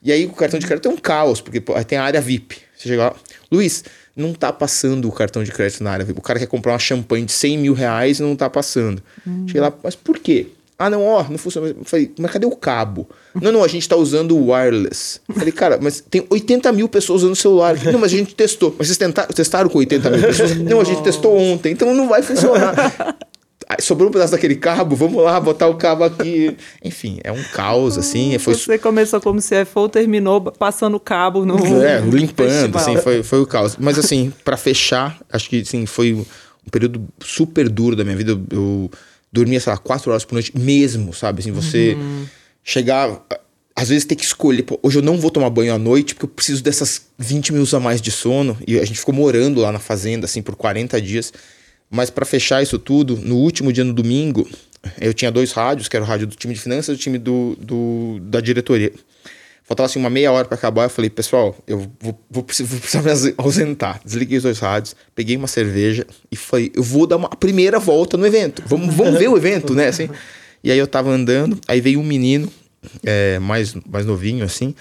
E 0.04 0.12
aí 0.12 0.26
o 0.26 0.32
cartão 0.32 0.60
de 0.60 0.68
crédito 0.68 0.88
é 0.88 0.92
um 0.92 0.98
caos, 0.98 1.42
porque 1.42 1.60
pô, 1.60 1.74
tem 1.84 1.98
a 1.98 2.04
área 2.04 2.22
VIP. 2.22 2.58
Você 2.76 2.90
chega 2.90 3.06
lá, 3.06 3.16
Luiz, 3.52 3.84
não 4.18 4.34
tá 4.34 4.52
passando 4.52 5.08
o 5.08 5.12
cartão 5.12 5.44
de 5.44 5.52
crédito 5.52 5.84
na 5.84 5.92
área. 5.92 6.08
O 6.16 6.22
cara 6.22 6.40
quer 6.40 6.48
comprar 6.48 6.74
uma 6.74 6.80
champanhe 6.80 7.26
de 7.26 7.32
100 7.32 7.58
mil 7.58 7.74
reais 7.74 8.20
e 8.20 8.24
não 8.24 8.36
tá 8.36 8.50
passando. 8.50 9.02
Hum. 9.26 9.46
Cheguei 9.46 9.62
lá, 9.62 9.72
mas 9.84 9.96
por 9.96 10.18
quê? 10.20 10.48
Ah, 10.80 10.92
não, 10.92 11.04
ó, 11.04 11.26
não 11.28 11.40
funciona. 11.40 11.74
Falei, 11.84 12.12
mas 12.20 12.32
cadê 12.32 12.46
o 12.46 12.56
cabo? 12.56 13.10
não, 13.42 13.52
não, 13.52 13.64
a 13.64 13.68
gente 13.68 13.88
tá 13.90 13.96
usando 13.96 14.38
o 14.38 14.52
wireless. 14.52 15.20
Falei, 15.34 15.52
cara, 15.52 15.80
mas 15.82 16.02
tem 16.02 16.26
80 16.30 16.72
mil 16.72 16.88
pessoas 16.88 17.24
usando 17.24 17.34
o 17.34 17.36
celular. 17.36 17.76
Falei, 17.78 17.94
não, 17.94 18.00
mas 18.00 18.14
a 18.14 18.18
gente 18.18 18.36
testou. 18.36 18.76
Mas 18.78 18.88
vocês 18.88 18.98
tentaram, 18.98 19.30
testaram 19.30 19.70
com 19.70 19.80
80 19.80 20.10
mil 20.10 20.22
pessoas? 20.22 20.56
não, 20.58 20.82
a 20.82 20.84
gente 20.84 21.02
testou 21.02 21.36
ontem, 21.36 21.72
então 21.72 21.94
não 21.96 22.08
vai 22.08 22.22
funcionar 22.22 23.18
sobrou 23.80 24.10
um 24.10 24.12
pedaço 24.12 24.32
daquele 24.32 24.56
cabo, 24.56 24.96
vamos 24.96 25.22
lá, 25.22 25.40
botar 25.40 25.68
o 25.68 25.76
cabo 25.76 26.06
aqui. 26.06 26.56
Enfim, 26.84 27.20
é 27.24 27.32
um 27.32 27.44
caos, 27.44 27.98
assim. 27.98 28.38
Foi... 28.40 28.56
Você 28.56 28.78
começou 28.78 29.20
como 29.20 29.40
CFO, 29.42 29.90
terminou 29.90 30.42
passando 30.42 30.98
cabo 31.00 31.46
no. 31.46 31.58
É, 31.84 32.00
limpando, 32.10 32.78
assim, 32.78 32.98
foi, 32.98 33.24
foi 33.24 33.42
o 33.42 33.46
caos. 33.46 33.76
Mas, 33.78 34.00
assim, 34.00 34.32
para 34.46 34.56
fechar, 34.56 35.20
acho 35.32 35.50
que, 35.50 35.62
assim, 35.62 35.86
foi 35.86 36.14
um 36.14 36.26
período 36.72 37.06
super 37.20 37.68
duro 37.68 37.96
da 37.96 38.06
minha 38.06 38.16
vida. 38.16 38.32
Eu, 38.32 38.42
eu 38.52 38.92
dormia, 39.32 39.60
sei 39.60 39.72
lá, 39.74 39.78
quatro 39.78 40.12
horas 40.12 40.24
por 40.24 40.34
noite 40.36 40.58
mesmo, 40.58 41.14
sabe? 41.14 41.42
Assim, 41.42 41.52
você 41.52 41.96
uhum. 41.96 42.26
chegar. 42.64 43.22
Às 43.76 43.90
vezes 43.90 44.06
ter 44.06 44.16
que 44.16 44.24
escolher, 44.24 44.64
pô, 44.64 44.80
hoje 44.82 44.98
eu 44.98 45.04
não 45.04 45.20
vou 45.20 45.30
tomar 45.30 45.52
banho 45.52 45.72
à 45.72 45.78
noite 45.78 46.16
porque 46.16 46.26
eu 46.26 46.30
preciso 46.30 46.64
dessas 46.64 47.04
20 47.20 47.54
minutos 47.54 47.76
a 47.76 47.80
mais 47.80 48.02
de 48.02 48.10
sono. 48.10 48.58
E 48.66 48.80
a 48.80 48.86
gente 48.86 48.98
ficou 48.98 49.14
morando 49.14 49.62
lá 49.62 49.72
na 49.72 49.78
fazenda, 49.78 50.26
assim, 50.26 50.42
por 50.42 50.56
40 50.56 51.00
dias. 51.00 51.32
Mas 51.90 52.10
para 52.10 52.26
fechar 52.26 52.62
isso 52.62 52.78
tudo, 52.78 53.16
no 53.16 53.38
último 53.38 53.72
dia, 53.72 53.84
no 53.84 53.94
domingo, 53.94 54.48
eu 55.00 55.14
tinha 55.14 55.32
dois 55.32 55.52
rádios, 55.52 55.88
que 55.88 55.96
era 55.96 56.04
o 56.04 56.08
rádio 56.08 56.28
do 56.28 56.36
time 56.36 56.54
de 56.54 56.60
finanças 56.60 56.90
e 56.90 56.92
o 56.92 56.98
time 56.98 57.18
do, 57.18 57.58
do, 57.60 58.20
da 58.22 58.42
diretoria. 58.42 58.92
Faltava 59.64 59.86
assim 59.86 60.00
uma 60.00 60.10
meia 60.10 60.32
hora 60.32 60.48
para 60.48 60.56
acabar, 60.56 60.84
eu 60.84 60.90
falei, 60.90 61.10
pessoal, 61.10 61.54
eu 61.68 61.80
vou, 61.80 61.92
vou, 62.00 62.18
vou 62.30 62.44
precisar 62.44 63.02
me 63.02 63.34
ausentar. 63.38 64.00
Desliguei 64.04 64.38
os 64.38 64.44
dois 64.44 64.60
rádios, 64.60 64.96
peguei 65.14 65.36
uma 65.36 65.48
cerveja 65.48 66.08
e 66.32 66.38
falei, 66.38 66.72
eu 66.74 66.82
vou 66.82 67.06
dar 67.06 67.18
uma 67.18 67.30
primeira 67.30 67.78
volta 67.78 68.16
no 68.16 68.26
evento. 68.26 68.64
Vamos, 68.66 68.96
vamos 68.96 69.20
ver 69.20 69.28
o 69.28 69.36
evento, 69.36 69.74
né? 69.74 69.90
Assim. 69.90 70.10
E 70.64 70.72
aí 70.72 70.78
eu 70.78 70.88
tava 70.88 71.10
andando, 71.10 71.60
aí 71.68 71.82
veio 71.82 72.00
um 72.00 72.04
menino, 72.04 72.52
é, 73.04 73.40
mais, 73.40 73.76
mais 73.86 74.06
novinho 74.06 74.46
assim, 74.46 74.74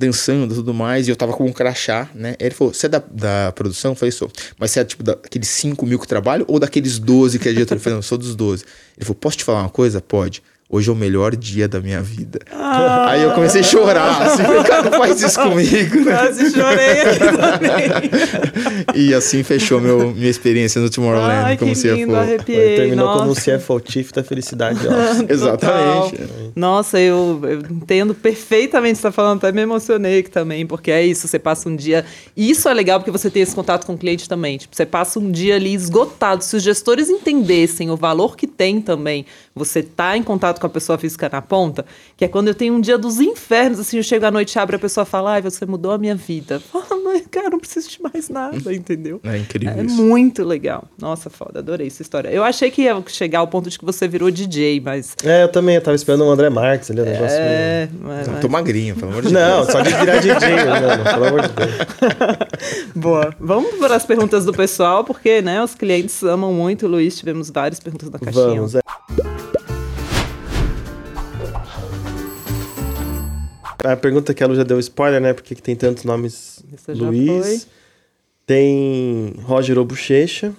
dançando 0.00 0.54
e 0.54 0.56
tudo 0.56 0.72
mais, 0.72 1.06
e 1.06 1.10
eu 1.10 1.16
tava 1.16 1.32
com 1.32 1.44
um 1.44 1.52
crachá, 1.52 2.08
né? 2.14 2.34
Ele 2.40 2.54
falou: 2.54 2.72
Você 2.72 2.86
é 2.86 2.88
da, 2.88 3.02
da 3.10 3.52
produção? 3.52 3.92
Eu 3.92 3.94
falei: 3.94 4.10
Sou. 4.10 4.30
Mas 4.58 4.70
você 4.70 4.80
é 4.80 4.84
tipo 4.84 5.02
daqueles 5.02 5.48
5 5.48 5.84
mil 5.86 5.98
que 5.98 6.08
trabalham 6.08 6.44
ou 6.48 6.58
daqueles 6.58 6.98
12 6.98 7.38
que 7.38 7.48
é 7.48 7.52
diretor? 7.52 7.78
Não, 7.90 8.02
sou 8.02 8.16
dos 8.16 8.34
12. 8.34 8.64
Ele 8.96 9.04
falou: 9.04 9.16
Posso 9.16 9.36
te 9.36 9.44
falar 9.44 9.60
uma 9.60 9.68
coisa? 9.68 10.00
Pode. 10.00 10.42
Hoje 10.70 10.88
é 10.88 10.92
o 10.92 10.96
melhor 10.96 11.34
dia 11.34 11.66
da 11.66 11.80
minha 11.80 12.00
vida. 12.00 12.38
Ah. 12.52 13.10
Aí 13.10 13.22
eu 13.22 13.32
comecei 13.32 13.60
a 13.60 13.64
chorar, 13.64 14.22
assim, 14.22 14.42
cara, 14.64 14.88
não 14.88 14.98
faz 14.98 15.20
isso 15.20 15.40
comigo. 15.42 15.96
Né? 16.04 16.12
Quase 16.12 16.50
chorei 16.52 17.00
aqui 17.00 17.18
também. 17.18 18.94
e 18.94 19.12
assim 19.12 19.42
fechou 19.42 19.80
meu, 19.80 20.12
minha 20.12 20.30
experiência 20.30 20.80
no 20.80 20.88
Tomorrowland 20.88 21.44
Ai, 21.44 21.56
como 21.56 21.74
que 21.74 21.88
lindo, 21.88 22.12
CFO. 22.12 22.20
arrepiei. 22.20 22.76
Terminou 22.76 23.06
Nossa. 23.06 23.50
como 23.50 23.58
CFO 23.58 23.82
Chief 23.84 24.12
da 24.12 24.22
Felicidade. 24.22 24.78
Exatamente. 25.28 26.20
Nossa, 26.54 27.00
eu, 27.00 27.40
eu 27.42 27.60
entendo 27.70 28.14
perfeitamente 28.14 28.92
o 28.92 28.96
que 28.96 29.02
você 29.02 29.08
está 29.08 29.12
falando, 29.12 29.38
até 29.38 29.50
me 29.50 29.62
emocionei 29.62 30.20
aqui 30.20 30.30
também, 30.30 30.64
porque 30.64 30.92
é 30.92 31.04
isso, 31.04 31.26
você 31.26 31.38
passa 31.38 31.68
um 31.68 31.74
dia. 31.74 32.04
E 32.36 32.48
isso 32.48 32.68
é 32.68 32.74
legal 32.74 33.00
porque 33.00 33.10
você 33.10 33.28
tem 33.28 33.42
esse 33.42 33.54
contato 33.54 33.84
com 33.86 33.94
o 33.94 33.98
cliente 33.98 34.28
também. 34.28 34.56
Tipo, 34.58 34.76
você 34.76 34.86
passa 34.86 35.18
um 35.18 35.32
dia 35.32 35.56
ali 35.56 35.74
esgotado. 35.74 36.44
Se 36.44 36.54
os 36.54 36.62
gestores 36.62 37.08
entendessem 37.08 37.90
o 37.90 37.96
valor 37.96 38.36
que 38.36 38.46
tem 38.46 38.80
também, 38.80 39.26
você 39.54 39.82
tá 39.82 40.16
em 40.16 40.22
contato 40.22 40.59
com 40.60 40.66
a 40.66 40.70
pessoa 40.70 40.96
física 40.98 41.28
na 41.32 41.42
ponta, 41.42 41.84
que 42.16 42.24
é 42.24 42.28
quando 42.28 42.48
eu 42.48 42.54
tenho 42.54 42.74
um 42.74 42.80
dia 42.80 42.96
dos 42.98 43.18
infernos, 43.20 43.80
assim, 43.80 43.96
eu 43.96 44.02
chego 44.02 44.26
à 44.26 44.30
noite, 44.30 44.58
abre 44.58 44.76
a 44.76 44.78
pessoa 44.78 45.04
e 45.04 45.06
fala, 45.06 45.32
ai, 45.32 45.42
você 45.42 45.66
mudou 45.66 45.90
a 45.92 45.98
minha 45.98 46.14
vida. 46.14 46.60
Fala, 46.60 46.84
cara, 47.30 47.50
não 47.50 47.58
preciso 47.58 47.88
de 47.88 48.00
mais 48.02 48.28
nada, 48.28 48.72
entendeu? 48.74 49.20
É 49.24 49.36
incrível 49.38 49.74
É 49.78 49.82
isso. 49.84 50.02
muito 50.02 50.44
legal. 50.44 50.84
Nossa, 51.00 51.30
foda, 51.30 51.58
adorei 51.60 51.86
essa 51.88 52.02
história. 52.02 52.28
Eu 52.28 52.44
achei 52.44 52.70
que 52.70 52.82
ia 52.82 53.02
chegar 53.08 53.40
ao 53.40 53.48
ponto 53.48 53.68
de 53.70 53.78
que 53.78 53.84
você 53.84 54.06
virou 54.06 54.30
DJ, 54.30 54.80
mas. 54.80 55.16
É, 55.24 55.42
eu 55.44 55.48
também, 55.48 55.74
eu 55.76 55.80
tava 55.82 55.94
esperando 55.96 56.24
o 56.24 56.30
André 56.30 56.50
Marques 56.50 56.90
ali, 56.90 57.00
o 57.00 57.04
negócio. 57.04 57.36
É, 57.40 57.88
mas, 58.00 58.26
Não, 58.26 58.32
mas- 58.34 58.42
tô 58.42 58.48
magrinho, 58.48 58.94
pelo 58.96 59.10
amor 59.10 59.22
de 59.22 59.32
Não, 59.32 59.60
Deus. 59.62 59.72
só 59.72 59.80
de 59.80 59.90
virar 59.94 60.18
DJ, 60.18 60.64
mano, 60.64 61.04
pelo 61.10 61.24
amor 61.24 61.42
de 61.42 61.48
Deus. 61.48 61.70
Boa. 62.94 63.34
Vamos 63.40 63.74
para 63.76 63.96
as 63.96 64.04
perguntas 64.04 64.44
do 64.44 64.52
pessoal, 64.52 65.04
porque 65.04 65.40
né, 65.40 65.62
os 65.62 65.74
clientes 65.74 66.22
amam 66.22 66.52
muito. 66.52 66.86
Luiz, 66.86 67.16
tivemos 67.18 67.50
várias 67.50 67.80
perguntas 67.80 68.10
na 68.10 68.18
caixinha. 68.18 68.46
Vamos, 68.56 68.74
é. 68.74 68.80
A 73.84 73.96
pergunta 73.96 74.34
que 74.34 74.42
a 74.42 74.46
Lu 74.46 74.54
já 74.54 74.62
deu 74.62 74.78
spoiler, 74.78 75.20
né? 75.20 75.32
Por 75.32 75.42
que 75.42 75.54
que 75.54 75.62
tem 75.62 75.76
tantos 75.76 76.04
nomes 76.04 76.62
Isso 76.72 76.92
Luiz? 76.92 77.66
Tem 78.46 79.34
Roger 79.42 79.78
Obuchecha. 79.78 80.52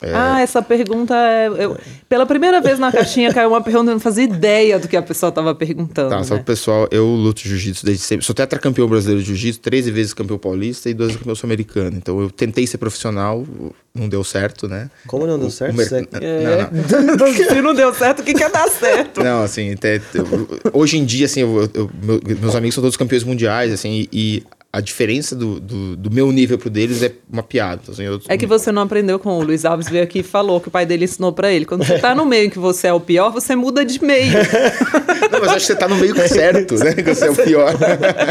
Ah, 0.00 0.40
essa 0.40 0.62
pergunta 0.62 1.14
é. 1.16 1.48
eu- 1.58 1.76
pela 2.08 2.24
primeira 2.24 2.60
vez 2.60 2.78
na 2.78 2.92
caixinha 2.92 3.34
caiu 3.34 3.48
uma 3.48 3.60
pergunta, 3.60 3.90
eu 3.90 3.94
não 3.94 4.00
fazia 4.00 4.22
ideia 4.24 4.78
do 4.78 4.86
que 4.86 4.96
a 4.96 5.02
pessoa 5.02 5.28
estava 5.28 5.54
perguntando. 5.54 6.10
Tá, 6.10 6.22
só 6.22 6.34
né? 6.34 6.40
pro 6.40 6.46
pessoal, 6.46 6.86
eu 6.92 7.04
luto 7.06 7.40
jiu-jitsu 7.40 7.84
desde 7.84 8.04
sempre. 8.04 8.24
Sou 8.24 8.34
tetracampeão 8.34 8.86
brasileiro 8.86 9.20
de 9.20 9.26
jiu-jitsu, 9.26 9.60
13 9.60 9.90
vezes 9.90 10.14
campeão 10.14 10.38
paulista 10.38 10.88
e 10.88 10.94
duas 10.94 11.08
vezes 11.08 11.18
campeão 11.20 11.34
sul-americano. 11.34 11.96
Então 11.96 12.20
eu 12.20 12.30
tentei 12.30 12.64
ser 12.66 12.78
profissional, 12.78 13.44
não 13.92 14.08
deu 14.08 14.22
certo, 14.22 14.68
né? 14.68 14.88
Como 15.06 15.26
não 15.26 15.36
deu 15.38 15.48
O- 15.48 15.50
certo? 15.50 15.74
o 15.74 15.76
mer- 15.76 15.88
Você- 15.88 16.08
É. 16.20 16.68
Não, 16.70 17.16
não. 17.16 17.32
Se 17.48 17.60
não 17.60 17.74
deu 17.74 17.92
certo, 17.92 18.20
o 18.20 18.22
que 18.22 18.34
quer 18.34 18.50
dar 18.50 18.68
certo? 18.68 19.20
Não, 19.22 19.42
assim, 19.42 19.72
até- 19.72 20.00
eu- 20.14 20.48
hoje 20.72 20.96
em 20.96 21.04
dia, 21.04 21.26
assim, 21.26 21.40
eu- 21.40 21.68
eu- 21.74 21.90
meu- 22.00 22.20
meus 22.40 22.54
amigos 22.54 22.74
são 22.76 22.82
todos 22.82 22.96
campeões 22.96 23.24
mundiais, 23.24 23.72
assim, 23.72 23.90
e, 23.90 24.08
e 24.12 24.42
a 24.70 24.80
diferença 24.82 25.34
do, 25.34 25.58
do, 25.58 25.96
do 25.96 26.10
meu 26.10 26.30
nível 26.30 26.58
pro 26.58 26.68
deles 26.68 27.02
é 27.02 27.10
uma 27.32 27.42
piada. 27.42 27.80
Assim, 27.88 28.02
eu- 28.02 28.20
É 28.28 28.36
que 28.36 28.46
você 28.46 28.70
não 28.70 28.82
aprendeu 28.82 29.18
com 29.18 29.30
o 29.38 29.42
Luiz 29.42 29.64
Alves 29.64 29.88
veio 29.88 30.04
aqui 30.04 30.18
e 30.18 30.22
falou 30.22 30.60
que 30.60 30.68
o 30.68 30.70
pai 30.70 30.84
dele 30.84 31.04
ensinou 31.06 31.32
pra 31.32 31.50
ele. 31.50 31.64
Quando 31.64 31.84
você 31.84 31.98
tá 31.98 32.14
no 32.14 32.26
meio 32.26 32.50
que 32.50 32.58
você 32.58 32.88
é 32.88 32.92
o 32.92 33.00
pior, 33.00 33.30
você 33.32 33.56
muda 33.56 33.82
de 33.84 34.02
meio. 34.04 34.32
Não, 35.32 35.40
mas 35.40 35.48
acho 35.50 35.60
que 35.60 35.72
você 35.72 35.76
tá 35.76 35.88
no 35.88 35.96
meio 35.96 36.14
certo, 36.28 36.74
né? 36.76 36.92
Que 36.94 37.02
você 37.02 37.26
é 37.26 37.30
o 37.30 37.36
pior. 37.36 37.74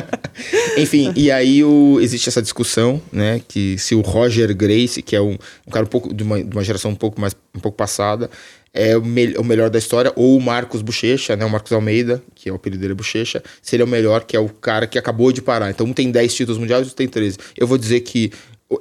Enfim, 0.77 1.11
e 1.15 1.31
aí 1.31 1.63
o, 1.63 1.97
existe 2.01 2.29
essa 2.29 2.41
discussão, 2.41 3.01
né? 3.11 3.41
Que 3.47 3.77
se 3.79 3.95
o 3.95 4.01
Roger 4.01 4.55
Grace, 4.55 5.01
que 5.01 5.15
é 5.15 5.21
um, 5.21 5.37
um 5.65 5.71
cara 5.71 5.85
um 5.85 5.89
pouco 5.89 6.13
de 6.13 6.23
uma, 6.23 6.43
de 6.43 6.55
uma 6.55 6.63
geração 6.63 6.91
um 6.91 6.95
pouco 6.95 7.19
mais 7.19 7.35
um 7.55 7.59
pouco 7.59 7.75
passada, 7.77 8.29
é 8.77 8.95
o, 8.97 9.03
me- 9.03 9.35
o 9.37 9.43
melhor 9.43 9.69
da 9.69 9.79
história, 9.79 10.11
ou 10.15 10.37
o 10.37 10.41
Marcos 10.41 10.81
Bochecha, 10.81 11.35
né? 11.35 11.43
O 11.45 11.49
Marcos 11.49 11.71
Almeida, 11.71 12.21
que 12.35 12.47
é 12.49 12.51
o 12.51 12.55
apelido 12.55 12.79
dele 12.81 12.93
é 12.93 12.95
Bochecha, 12.95 13.41
seria 13.61 13.85
o 13.85 13.87
melhor, 13.87 14.23
que 14.23 14.35
é 14.35 14.39
o 14.39 14.47
cara 14.49 14.85
que 14.87 14.97
acabou 14.97 15.31
de 15.31 15.41
parar. 15.41 15.69
Então 15.69 15.85
um 15.87 15.93
tem 15.93 16.11
10 16.11 16.33
títulos 16.33 16.59
mundiais, 16.59 16.81
outro 16.83 16.95
tem 16.95 17.07
13. 17.07 17.37
Eu 17.57 17.65
vou 17.67 17.77
dizer 17.77 17.99
que 18.01 18.31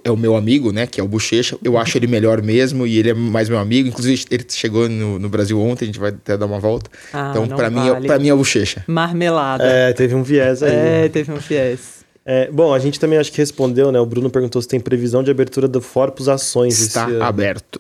é 0.03 0.11
o 0.11 0.17
meu 0.17 0.35
amigo, 0.37 0.73
né? 0.73 0.85
Que 0.87 1.01
é 1.01 1.05
o 1.05 1.07
Bochecha. 1.07 1.57
Eu 1.63 1.79
acho 1.79 1.97
ele 1.97 2.09
melhor 2.09 2.43
mesmo 2.43 2.87
e 2.87 2.99
ele 2.99 3.11
é 3.11 3.15
mais 3.15 3.49
meu 3.49 3.59
amigo. 3.59 3.89
Inclusive, 3.89 4.25
ele 4.31 4.45
chegou 4.49 4.89
no, 4.89 5.19
no 5.19 5.29
Brasil 5.29 5.61
ontem, 5.61 5.85
a 5.85 5.87
gente 5.87 5.99
vai 6.01 6.11
até 6.11 6.37
dar 6.37 6.47
uma 6.47 6.59
volta. 6.59 6.91
Ah, 7.13 7.29
então, 7.31 7.47
pra 7.47 7.71
mim, 7.71 7.87
é- 7.87 7.93
vale. 7.93 8.07
pra 8.09 8.19
mim 8.19 8.29
é 8.29 8.35
o 8.35 8.37
Bochecha. 8.37 8.83
Marmelada. 8.89 9.63
É, 9.65 9.93
teve 9.93 10.15
um 10.15 10.23
viés 10.25 10.63
aí. 10.63 10.73
É, 10.73 11.09
teve 11.09 11.31
um 11.33 11.41
fiéis. 11.41 12.05
É, 12.29 12.51
bom, 12.51 12.75
a 12.75 12.79
gente 12.81 12.99
também 12.99 13.17
acho 13.19 13.31
que 13.31 13.39
respondeu, 13.39 13.93
né? 13.93 14.01
O 14.01 14.07
Bruno 14.07 14.29
perguntou 14.29 14.61
se 14.61 14.67
tem 14.67 14.81
previsão 14.81 15.23
de 15.23 15.31
abertura 15.31 15.69
do 15.69 15.81
Forpus 15.81 16.29
Ações 16.29 16.81
Está 16.81 17.05
esse 17.05 17.13
ano. 17.15 17.23
aberto. 17.23 17.79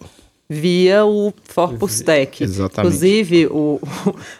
Via 0.48 1.04
o 1.04 1.32
Forpus 1.42 2.00
Tech. 2.00 2.42
Exatamente. 2.42 2.94
Inclusive, 2.94 3.46
o, 3.46 3.80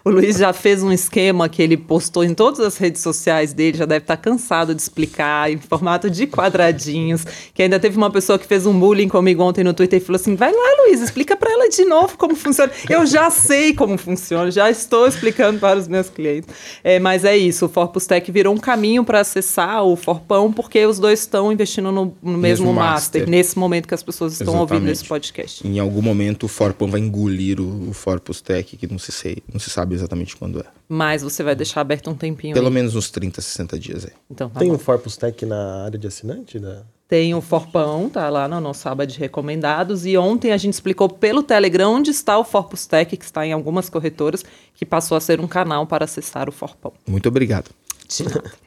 o 0.04 0.10
Luiz 0.10 0.36
já 0.36 0.52
fez 0.52 0.82
um 0.82 0.92
esquema 0.92 1.48
que 1.48 1.60
ele 1.60 1.76
postou 1.76 2.22
em 2.24 2.32
todas 2.34 2.60
as 2.60 2.76
redes 2.76 3.02
sociais 3.02 3.52
dele, 3.52 3.76
já 3.78 3.84
deve 3.86 4.04
estar 4.04 4.16
cansado 4.16 4.74
de 4.74 4.80
explicar, 4.80 5.50
em 5.50 5.58
formato 5.58 6.08
de 6.08 6.26
quadradinhos, 6.26 7.24
que 7.52 7.62
ainda 7.62 7.78
teve 7.80 7.96
uma 7.96 8.10
pessoa 8.10 8.38
que 8.38 8.46
fez 8.46 8.66
um 8.66 8.78
bullying 8.78 9.08
comigo 9.08 9.42
ontem 9.42 9.64
no 9.64 9.74
Twitter 9.74 10.00
e 10.00 10.04
falou 10.04 10.20
assim, 10.20 10.36
vai 10.36 10.52
lá, 10.52 10.84
Luiz, 10.86 11.00
explica 11.00 11.36
para 11.36 11.50
ela 11.50 11.68
de 11.68 11.84
novo 11.84 12.16
como 12.16 12.34
funciona. 12.36 12.70
Eu 12.88 13.04
já 13.04 13.28
sei 13.30 13.74
como 13.74 13.98
funciona, 13.98 14.50
já 14.50 14.70
estou 14.70 15.06
explicando 15.06 15.58
para 15.58 15.78
os 15.78 15.88
meus 15.88 16.08
clientes. 16.08 16.48
É, 16.84 16.98
mas 16.98 17.24
é 17.24 17.36
isso, 17.36 17.66
o 17.66 17.68
Forpus 17.68 18.06
Tech 18.06 18.30
virou 18.30 18.54
um 18.54 18.58
caminho 18.58 19.04
para 19.04 19.20
acessar 19.20 19.84
o 19.84 19.96
Forpão, 19.96 20.52
porque 20.52 20.84
os 20.86 20.98
dois 20.98 21.20
estão 21.20 21.52
investindo 21.52 21.90
no, 21.90 22.16
no 22.22 22.38
mesmo, 22.38 22.66
Mesmo 22.66 22.72
master, 22.72 23.22
master. 23.22 23.28
nesse 23.28 23.58
momento 23.58 23.88
que 23.88 23.94
as 23.94 24.02
pessoas 24.02 24.32
estão 24.34 24.54
ouvindo 24.54 24.88
Exatamente. 24.88 24.92
esse 24.92 25.04
podcast. 25.04 25.66
Em 25.66 25.78
algum 25.78 25.95
momento 26.02 26.44
o 26.44 26.48
Forpão 26.48 26.90
vai 26.90 27.00
engolir 27.00 27.60
o, 27.60 27.90
o 27.90 27.92
Forpus 27.92 28.40
Tech, 28.40 28.76
que 28.76 28.86
não 28.86 28.98
se, 28.98 29.12
sei, 29.12 29.38
não 29.52 29.58
se 29.60 29.70
sabe 29.70 29.94
exatamente 29.94 30.36
quando 30.36 30.60
é. 30.60 30.64
Mas 30.88 31.22
você 31.22 31.42
vai 31.42 31.54
deixar 31.54 31.80
aberto 31.80 32.10
um 32.10 32.14
tempinho 32.14 32.54
Pelo 32.54 32.68
aí. 32.68 32.72
menos 32.72 32.94
uns 32.94 33.10
30, 33.10 33.40
60 33.40 33.78
dias 33.78 34.04
aí. 34.04 34.12
Então, 34.30 34.48
tá 34.48 34.60
Tem 34.60 34.68
bom. 34.68 34.74
um 34.74 34.78
Forpus 34.78 35.16
Tech 35.16 35.44
na 35.46 35.84
área 35.84 35.98
de 35.98 36.06
assinante? 36.06 36.58
Da... 36.58 36.82
Tem 37.08 37.34
o 37.34 37.40
Forpão, 37.40 38.08
tá 38.10 38.28
lá 38.28 38.48
na 38.48 38.60
nossa 38.60 38.90
aba 38.90 39.06
de 39.06 39.18
recomendados. 39.18 40.04
E 40.04 40.16
ontem 40.16 40.52
a 40.52 40.56
gente 40.56 40.74
explicou 40.74 41.08
pelo 41.08 41.42
Telegram 41.42 41.94
onde 41.94 42.10
está 42.10 42.38
o 42.38 42.44
Forpus 42.44 42.86
Tech, 42.86 43.16
que 43.16 43.24
está 43.24 43.46
em 43.46 43.52
algumas 43.52 43.88
corretoras, 43.88 44.44
que 44.74 44.84
passou 44.84 45.16
a 45.16 45.20
ser 45.20 45.40
um 45.40 45.46
canal 45.46 45.86
para 45.86 46.04
acessar 46.04 46.48
o 46.48 46.52
Forpão. 46.52 46.92
Muito 47.06 47.28
obrigado. 47.28 47.70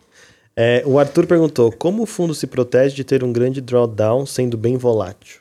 É, 0.62 0.84
o 0.86 1.00
Arthur 1.00 1.26
perguntou: 1.26 1.72
como 1.72 2.04
o 2.04 2.06
fundo 2.06 2.36
se 2.36 2.46
protege 2.46 2.94
de 2.94 3.06
ter 3.06 3.24
um 3.24 3.32
grande 3.32 3.62
drawdown 3.62 4.26
sendo 4.26 4.58
bem 4.58 4.76
volátil? 4.76 5.40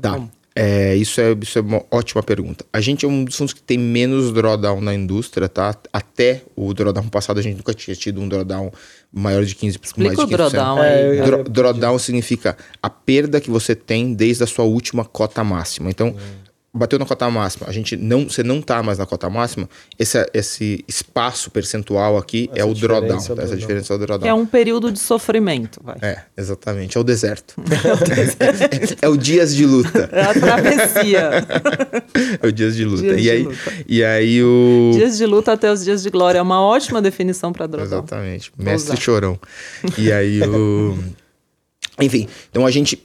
Tá. 0.00 0.26
É, 0.58 0.96
isso, 0.96 1.20
é, 1.20 1.36
isso 1.42 1.58
é 1.58 1.60
uma 1.60 1.82
ótima 1.90 2.22
pergunta. 2.22 2.64
A 2.72 2.80
gente 2.80 3.04
é 3.04 3.08
um 3.08 3.24
dos 3.24 3.36
fundos 3.36 3.52
que 3.52 3.60
tem 3.60 3.76
menos 3.76 4.32
drawdown 4.32 4.80
na 4.80 4.94
indústria, 4.94 5.50
tá? 5.50 5.76
Até 5.92 6.42
o 6.56 6.72
drawdown 6.72 7.08
passado, 7.10 7.38
a 7.38 7.42
gente 7.42 7.56
nunca 7.58 7.74
tinha 7.74 7.94
tido 7.94 8.22
um 8.22 8.26
drawdown 8.28 8.72
maior 9.12 9.44
de 9.44 9.54
15%. 9.54 9.80
Explica 9.84 10.14
mais 10.14 10.16
de 10.16 10.24
o 10.24 10.36
drawdown 10.36 10.82
É, 10.82 11.10
aí. 11.10 11.20
Dro- 11.22 11.44
drawdown 11.44 11.98
significa 11.98 12.56
a 12.82 12.88
perda 12.88 13.38
que 13.38 13.50
você 13.50 13.74
tem 13.74 14.14
desde 14.14 14.44
a 14.44 14.46
sua 14.46 14.64
última 14.64 15.04
cota 15.04 15.44
máxima. 15.44 15.90
Então, 15.90 16.16
bateu 16.76 16.98
na 16.98 17.06
cota 17.06 17.28
máxima, 17.30 17.66
a 17.68 17.72
gente 17.72 17.96
não, 17.96 18.28
você 18.28 18.42
não 18.42 18.60
tá 18.60 18.82
mais 18.82 18.98
na 18.98 19.06
cota 19.06 19.28
máxima, 19.30 19.68
esse, 19.98 20.30
esse 20.32 20.84
espaço 20.86 21.50
percentual 21.50 22.16
aqui 22.16 22.50
Essa 22.52 22.60
é 22.60 22.64
o 22.64 22.74
drawdown. 22.74 23.18
é 23.18 23.32
o 23.32 23.36
tá? 23.36 23.42
Essa 23.42 23.56
diferença 23.56 23.92
é 23.92 23.96
o 23.96 23.98
drawdown. 23.98 24.28
É 24.28 24.34
um 24.34 24.46
período 24.46 24.92
de 24.92 24.98
sofrimento, 24.98 25.80
vai. 25.82 25.96
É, 26.02 26.22
exatamente. 26.36 26.96
É 26.96 27.00
o 27.00 27.04
deserto. 27.04 27.54
é 29.00 29.08
o 29.08 29.16
dias 29.16 29.54
de 29.54 29.64
luta. 29.64 30.08
É 30.12 30.22
a 30.22 30.34
travessia. 30.34 31.30
É 32.42 32.46
o 32.46 32.52
dias 32.52 32.76
de 32.76 32.84
luta. 32.84 33.02
Dias 33.02 33.18
e, 33.18 33.22
de 33.22 33.30
aí, 33.30 33.42
luta. 33.42 33.72
e 33.86 34.04
aí 34.04 34.42
o. 34.42 34.90
dias 34.94 35.18
de 35.18 35.26
luta 35.26 35.52
até 35.52 35.70
os 35.70 35.84
dias 35.84 36.02
de 36.02 36.10
glória. 36.10 36.38
É 36.38 36.42
uma 36.42 36.60
ótima 36.62 37.00
definição 37.02 37.52
para 37.52 37.66
drawdown. 37.66 37.98
Exatamente. 37.98 38.52
Mestre 38.56 38.96
chorão. 38.96 39.38
E 39.98 40.10
aí 40.10 40.42
o. 40.42 40.96
Enfim, 42.00 42.28
então 42.50 42.66
a 42.66 42.70
gente 42.70 43.02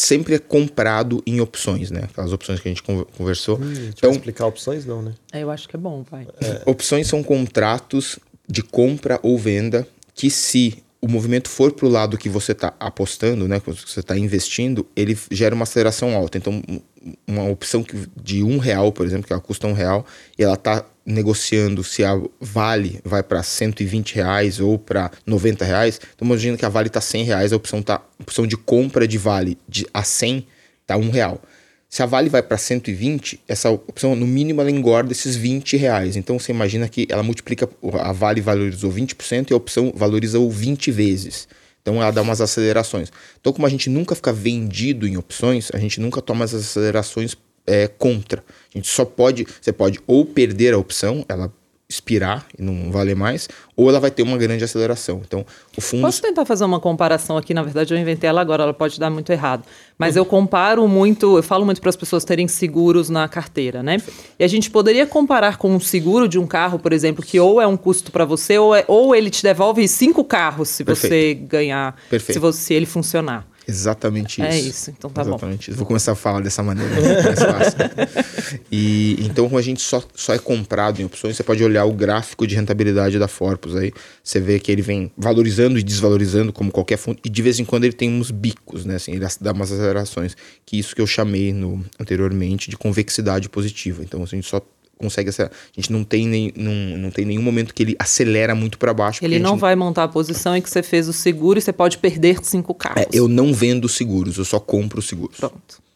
sempre 0.00 0.34
é 0.34 0.38
comprado 0.38 1.22
em 1.26 1.40
opções, 1.40 1.90
né? 1.90 2.02
Aquelas 2.04 2.32
opções 2.32 2.60
que 2.60 2.68
a 2.68 2.70
gente 2.70 2.82
con- 2.82 3.04
conversou. 3.16 3.58
A 3.60 3.64
gente 3.74 3.88
Então, 3.98 4.10
vai 4.10 4.18
explicar 4.18 4.46
opções, 4.46 4.84
não, 4.86 5.02
né? 5.02 5.12
É, 5.32 5.42
Eu 5.42 5.50
acho 5.50 5.68
que 5.68 5.76
é 5.76 5.78
bom, 5.78 6.04
vai. 6.10 6.26
opções 6.66 7.06
são 7.06 7.22
contratos 7.22 8.18
de 8.48 8.62
compra 8.62 9.18
ou 9.22 9.36
venda 9.38 9.86
que 10.14 10.30
se 10.30 10.82
o 11.00 11.06
movimento 11.08 11.48
for 11.48 11.70
para 11.72 11.86
o 11.86 11.88
lado 11.88 12.18
que 12.18 12.28
você 12.28 12.50
está 12.52 12.74
apostando, 12.80 13.46
né, 13.46 13.60
que 13.60 13.70
você 13.70 14.00
está 14.00 14.18
investindo, 14.18 14.84
ele 14.96 15.16
gera 15.30 15.54
uma 15.54 15.62
aceleração 15.62 16.14
alta. 16.16 16.36
Então, 16.38 16.60
um- 16.68 16.80
uma 17.26 17.44
opção 17.48 17.84
que, 17.84 17.96
de 18.20 18.42
um 18.42 18.58
real, 18.58 18.90
por 18.90 19.06
exemplo, 19.06 19.24
que 19.26 19.32
ela 19.32 19.40
custa 19.40 19.66
um 19.68 19.72
real, 19.72 20.04
e 20.36 20.42
ela 20.42 20.54
está 20.54 20.84
negociando 21.08 21.82
se 21.82 22.04
a 22.04 22.20
Vale 22.38 23.00
vai 23.02 23.22
para 23.22 23.42
120 23.42 24.14
reais 24.14 24.60
ou 24.60 24.78
para 24.78 25.10
90 25.26 25.64
reais. 25.64 25.98
Então, 26.14 26.26
imagina 26.26 26.56
que 26.56 26.66
a 26.66 26.68
Vale 26.68 26.88
está 26.88 27.00
100 27.00 27.24
reais, 27.24 27.52
a 27.52 27.56
opção, 27.56 27.82
tá, 27.82 27.94
a 27.96 28.22
opção 28.22 28.46
de 28.46 28.56
compra 28.56 29.08
de 29.08 29.16
Vale 29.16 29.56
de, 29.66 29.86
a 29.92 30.04
100 30.04 30.46
está 30.82 30.96
um 30.96 31.10
real. 31.10 31.40
Se 31.88 32.02
a 32.02 32.06
Vale 32.06 32.28
vai 32.28 32.42
para 32.42 32.58
120, 32.58 33.40
essa 33.48 33.70
opção, 33.70 34.14
no 34.14 34.26
mínimo, 34.26 34.60
ela 34.60 34.70
engorda 34.70 35.10
esses 35.10 35.34
20 35.34 35.78
reais. 35.78 36.16
Então 36.16 36.38
você 36.38 36.52
imagina 36.52 36.86
que 36.86 37.06
ela 37.08 37.22
multiplica, 37.22 37.66
a 38.02 38.12
Vale 38.12 38.42
valorizou 38.42 38.92
20% 38.92 39.50
e 39.50 39.54
a 39.54 39.56
opção 39.56 39.90
valoriza 39.96 40.38
o 40.38 40.50
20 40.50 40.90
vezes. 40.90 41.48
Então 41.80 42.02
ela 42.02 42.10
dá 42.10 42.20
umas 42.20 42.42
acelerações. 42.42 43.10
Então, 43.40 43.50
como 43.50 43.66
a 43.66 43.70
gente 43.70 43.88
nunca 43.88 44.14
fica 44.14 44.30
vendido 44.30 45.08
em 45.08 45.16
opções, 45.16 45.70
a 45.72 45.78
gente 45.78 45.98
nunca 45.98 46.20
toma 46.20 46.44
as 46.44 46.52
acelerações 46.52 47.34
é, 47.68 47.86
contra. 47.86 48.42
A 48.74 48.78
gente 48.78 48.88
só 48.88 49.04
pode, 49.04 49.46
você 49.60 49.72
pode 49.72 50.00
ou 50.06 50.24
perder 50.24 50.74
a 50.74 50.78
opção, 50.78 51.24
ela 51.28 51.52
expirar 51.90 52.44
e 52.58 52.62
não 52.62 52.92
valer 52.92 53.16
mais, 53.16 53.48
ou 53.74 53.88
ela 53.88 53.98
vai 53.98 54.10
ter 54.10 54.22
uma 54.22 54.36
grande 54.36 54.62
aceleração. 54.62 55.22
Então, 55.26 55.44
o 55.74 55.80
fundo. 55.80 56.02
Posso 56.02 56.20
tentar 56.20 56.44
fazer 56.44 56.64
uma 56.64 56.78
comparação 56.78 57.38
aqui? 57.38 57.54
Na 57.54 57.62
verdade, 57.62 57.94
eu 57.94 57.98
inventei 57.98 58.28
ela 58.28 58.42
agora, 58.42 58.62
ela 58.62 58.74
pode 58.74 59.00
dar 59.00 59.08
muito 59.08 59.32
errado. 59.32 59.64
Mas 59.96 60.14
eu 60.14 60.24
comparo 60.26 60.86
muito, 60.86 61.38
eu 61.38 61.42
falo 61.42 61.64
muito 61.64 61.80
para 61.80 61.88
as 61.88 61.96
pessoas 61.96 62.26
terem 62.26 62.46
seguros 62.46 63.08
na 63.08 63.26
carteira, 63.26 63.82
né? 63.82 63.96
E 64.38 64.44
a 64.44 64.48
gente 64.48 64.70
poderia 64.70 65.06
comparar 65.06 65.56
com 65.56 65.74
um 65.74 65.80
seguro 65.80 66.28
de 66.28 66.38
um 66.38 66.46
carro, 66.46 66.78
por 66.78 66.92
exemplo, 66.92 67.24
que 67.24 67.40
ou 67.40 67.58
é 67.58 67.66
um 67.66 67.76
custo 67.76 68.12
para 68.12 68.26
você, 68.26 68.58
ou, 68.58 68.74
é, 68.74 68.84
ou 68.86 69.16
ele 69.16 69.30
te 69.30 69.42
devolve 69.42 69.88
cinco 69.88 70.22
carros 70.22 70.68
se 70.68 70.84
Perfeito. 70.84 71.10
você 71.10 71.34
ganhar, 71.34 71.96
Perfeito. 72.10 72.34
se, 72.34 72.38
você, 72.38 72.60
se 72.60 72.74
ele 72.74 72.86
funcionar. 72.86 73.46
Exatamente 73.68 74.40
é 74.40 74.48
isso. 74.48 74.56
É 74.56 74.70
isso, 74.70 74.90
então 74.90 75.10
tá 75.10 75.20
Exatamente 75.20 75.66
bom. 75.66 75.72
Isso. 75.72 75.78
Vou 75.78 75.86
começar 75.86 76.12
a 76.12 76.14
falar 76.14 76.40
dessa 76.40 76.62
maneira, 76.62 76.90
é 76.90 77.22
mais 77.22 77.38
fácil. 77.38 77.78
e 78.72 79.18
então, 79.20 79.44
como 79.44 79.58
a 79.58 79.62
gente 79.62 79.82
só, 79.82 80.02
só 80.14 80.32
é 80.32 80.38
comprado 80.38 81.02
em 81.02 81.04
opções, 81.04 81.36
você 81.36 81.42
pode 81.42 81.62
olhar 81.62 81.84
o 81.84 81.92
gráfico 81.92 82.46
de 82.46 82.54
rentabilidade 82.54 83.18
da 83.18 83.28
Forpus 83.28 83.76
aí, 83.76 83.92
você 84.24 84.40
vê 84.40 84.58
que 84.58 84.72
ele 84.72 84.80
vem 84.80 85.12
valorizando 85.18 85.78
e 85.78 85.82
desvalorizando 85.82 86.50
como 86.50 86.72
qualquer 86.72 86.96
fundo, 86.96 87.18
e 87.22 87.28
de 87.28 87.42
vez 87.42 87.60
em 87.60 87.64
quando 87.66 87.84
ele 87.84 87.92
tem 87.92 88.10
uns 88.10 88.30
bicos, 88.30 88.86
né? 88.86 88.94
Assim, 88.94 89.12
ele 89.12 89.26
dá 89.38 89.52
umas 89.52 89.70
acelerações, 89.70 90.34
que 90.64 90.78
isso 90.78 90.96
que 90.96 91.02
eu 91.02 91.06
chamei 91.06 91.52
no, 91.52 91.84
anteriormente 92.00 92.70
de 92.70 92.76
convexidade 92.76 93.50
positiva. 93.50 94.02
Então, 94.02 94.22
a 94.22 94.26
gente 94.26 94.48
só 94.48 94.62
consegue 94.98 95.30
essa. 95.30 95.44
A 95.46 95.80
gente 95.80 95.92
não 95.92 96.04
tem, 96.04 96.26
nem, 96.26 96.52
não, 96.56 96.98
não 96.98 97.10
tem 97.10 97.24
nenhum 97.24 97.42
momento 97.42 97.72
que 97.72 97.82
ele 97.82 97.96
acelera 97.98 98.54
muito 98.54 98.78
para 98.78 98.92
baixo. 98.92 99.24
Ele 99.24 99.38
não 99.38 99.56
vai 99.56 99.74
montar 99.74 100.04
a 100.04 100.08
posição 100.08 100.56
em 100.56 100.60
que 100.60 100.68
você 100.68 100.82
fez 100.82 101.08
o 101.08 101.12
seguro 101.12 101.58
e 101.58 101.62
você 101.62 101.72
pode 101.72 101.98
perder 101.98 102.44
cinco 102.44 102.74
carros. 102.74 103.02
É, 103.02 103.08
eu 103.12 103.28
não 103.28 103.54
vendo 103.54 103.88
seguros, 103.88 104.36
eu 104.36 104.44
só 104.44 104.60
compro 104.60 105.00
seguros. 105.00 105.38
Pronto. 105.38 105.88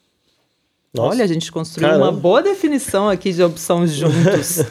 Nossa. 0.94 1.10
Olha, 1.10 1.24
a 1.24 1.28
gente 1.28 1.50
construiu 1.50 1.88
Caramba. 1.88 2.10
uma 2.10 2.12
boa 2.12 2.42
definição 2.42 3.08
aqui 3.08 3.32
de 3.32 3.42
opção 3.42 3.84
juntos. 3.88 4.64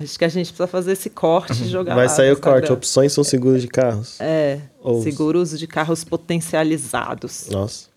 Acho 0.00 0.18
que 0.18 0.24
a 0.24 0.28
gente 0.28 0.46
precisa 0.46 0.66
fazer 0.66 0.92
esse 0.92 1.10
corte 1.10 1.62
e 1.62 1.68
jogar 1.68 1.94
Vai 1.94 2.08
sair 2.08 2.32
o 2.32 2.40
corte. 2.40 2.72
Opções 2.72 3.12
são 3.12 3.22
seguros 3.22 3.60
de 3.60 3.68
carros. 3.68 4.18
É. 4.18 4.60
Ou... 4.80 5.02
Seguros 5.02 5.58
de 5.58 5.66
carros 5.66 6.04
potencializados. 6.04 7.48
Nossa. 7.50 7.88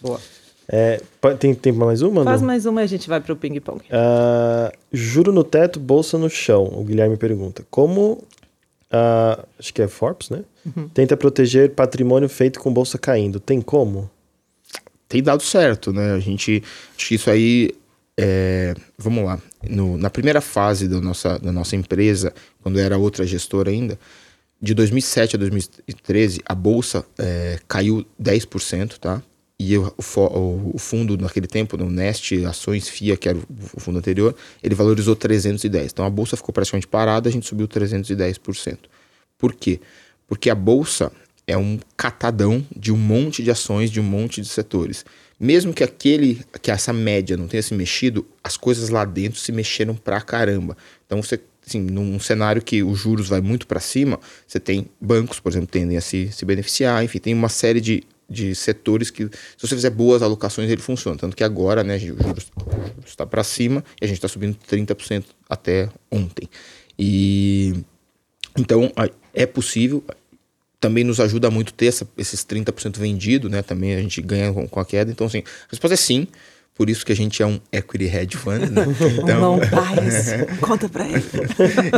Boa. 0.00 0.20
É, 0.68 1.00
tem 1.38 1.54
tempo 1.54 1.78
mais 1.78 2.02
uma? 2.02 2.24
Faz 2.24 2.40
não? 2.40 2.46
mais 2.46 2.66
uma 2.66 2.80
e 2.80 2.84
a 2.84 2.88
gente 2.88 3.08
vai 3.08 3.20
para 3.20 3.32
o 3.32 3.36
ping-pong. 3.36 3.84
Uh, 3.84 4.76
juro 4.92 5.32
no 5.32 5.44
teto, 5.44 5.78
bolsa 5.78 6.18
no 6.18 6.28
chão. 6.28 6.64
O 6.64 6.84
Guilherme 6.84 7.16
pergunta. 7.16 7.64
Como. 7.70 8.24
Uh, 8.92 9.46
acho 9.58 9.72
que 9.72 9.82
é 9.82 9.88
Forbes, 9.88 10.30
né? 10.30 10.44
Uhum. 10.64 10.88
Tenta 10.88 11.16
proteger 11.16 11.70
patrimônio 11.70 12.28
feito 12.28 12.58
com 12.58 12.72
bolsa 12.72 12.98
caindo. 12.98 13.38
Tem 13.38 13.60
como? 13.60 14.10
Tem 15.08 15.22
dado 15.22 15.42
certo, 15.42 15.92
né? 15.92 16.12
A 16.12 16.18
gente. 16.18 16.62
Acho 16.96 17.08
que 17.08 17.14
isso 17.14 17.30
aí. 17.30 17.70
É, 18.18 18.74
vamos 18.98 19.24
lá. 19.24 19.38
No, 19.68 19.96
na 19.96 20.10
primeira 20.10 20.40
fase 20.40 20.88
da 20.88 21.00
nossa, 21.00 21.38
da 21.38 21.52
nossa 21.52 21.76
empresa, 21.76 22.32
quando 22.62 22.78
era 22.80 22.96
outra 22.96 23.26
gestora 23.26 23.70
ainda, 23.70 23.98
de 24.60 24.74
2007 24.74 25.36
a 25.36 25.38
2013, 25.38 26.40
a 26.44 26.54
bolsa 26.54 27.04
é, 27.18 27.58
caiu 27.68 28.04
10%, 28.20 28.98
tá? 28.98 29.22
E 29.58 29.76
o, 29.78 29.86
o, 29.86 30.70
o, 30.74 30.78
fundo 30.78 31.16
naquele 31.16 31.46
tempo, 31.46 31.78
no 31.78 31.88
Nest, 31.90 32.44
ações 32.44 32.88
FIA, 32.88 33.16
que 33.16 33.28
era 33.28 33.38
o, 33.38 33.42
o, 33.74 33.80
fundo 33.80 33.98
anterior, 33.98 34.34
ele 34.62 34.74
valorizou 34.74 35.16
310. 35.16 35.92
Então 35.92 36.04
a 36.04 36.10
bolsa 36.10 36.36
ficou 36.36 36.52
praticamente 36.52 36.86
parada, 36.86 37.28
a 37.28 37.32
gente 37.32 37.46
subiu 37.46 37.66
310%. 37.66 38.78
Por 39.38 39.54
quê? 39.54 39.80
Porque 40.26 40.50
a 40.50 40.54
bolsa 40.54 41.10
é 41.46 41.56
um 41.56 41.78
catadão 41.96 42.66
de 42.74 42.92
um 42.92 42.98
monte 42.98 43.42
de 43.42 43.50
ações, 43.50 43.90
de 43.90 43.98
um 43.98 44.04
monte 44.04 44.42
de 44.42 44.48
setores. 44.48 45.04
Mesmo 45.38 45.72
que 45.72 45.84
aquele, 45.84 46.44
que 46.60 46.70
essa 46.70 46.92
média 46.92 47.36
não 47.36 47.46
tenha 47.46 47.62
se 47.62 47.72
mexido, 47.72 48.26
as 48.42 48.56
coisas 48.56 48.90
lá 48.90 49.04
dentro 49.04 49.38
se 49.38 49.52
mexeram 49.52 49.94
pra 49.94 50.20
caramba. 50.20 50.76
Então 51.06 51.22
você 51.22 51.40
assim, 51.66 51.80
num 51.80 52.20
cenário 52.20 52.62
que 52.62 52.82
os 52.82 52.98
juros 52.98 53.28
vai 53.28 53.40
muito 53.40 53.66
para 53.66 53.80
cima, 53.80 54.20
você 54.46 54.60
tem 54.60 54.86
bancos, 55.00 55.40
por 55.40 55.50
exemplo, 55.50 55.66
tendem 55.66 55.96
a 55.96 56.00
se, 56.00 56.30
se 56.30 56.44
beneficiar, 56.44 57.04
enfim, 57.04 57.18
tem 57.18 57.34
uma 57.34 57.48
série 57.48 57.80
de 57.80 58.04
de 58.28 58.54
setores 58.54 59.10
que, 59.10 59.24
se 59.24 59.30
você 59.60 59.74
fizer 59.74 59.90
boas 59.90 60.22
alocações, 60.22 60.70
ele 60.70 60.80
funciona. 60.80 61.16
Tanto 61.16 61.36
que 61.36 61.44
agora, 61.44 61.84
né, 61.84 61.96
o 61.96 62.00
juros 62.00 62.50
está 63.06 63.24
para 63.24 63.44
cima 63.44 63.84
e 64.00 64.04
a 64.04 64.08
gente 64.08 64.18
está 64.18 64.28
subindo 64.28 64.56
30% 64.68 65.24
até 65.48 65.88
ontem. 66.10 66.48
E 66.98 67.74
então 68.56 68.90
é 69.34 69.46
possível. 69.46 70.02
Também 70.78 71.04
nos 71.04 71.20
ajuda 71.20 71.50
muito 71.50 71.72
ter 71.72 71.86
essa, 71.86 72.06
esses 72.18 72.44
30% 72.44 72.98
vendido, 72.98 73.48
né? 73.48 73.62
Também 73.62 73.94
a 73.94 74.00
gente 74.00 74.20
ganha 74.20 74.52
com, 74.52 74.68
com, 74.68 74.78
a 74.78 74.84
queda. 74.84 75.10
Então, 75.10 75.26
assim, 75.26 75.38
a 75.38 75.70
resposta 75.70 75.94
é 75.94 75.96
sim. 75.96 76.28
Por 76.74 76.90
isso 76.90 77.06
que 77.06 77.12
a 77.12 77.16
gente 77.16 77.42
é 77.42 77.46
um 77.46 77.58
equity 77.72 78.04
hedge 78.04 78.36
fund, 78.36 78.68
né? 78.68 78.84
Então... 79.22 79.40
Não, 79.40 79.58
pai, 79.58 79.96
conta 80.60 80.86
para 80.90 81.08
ele. 81.08 81.24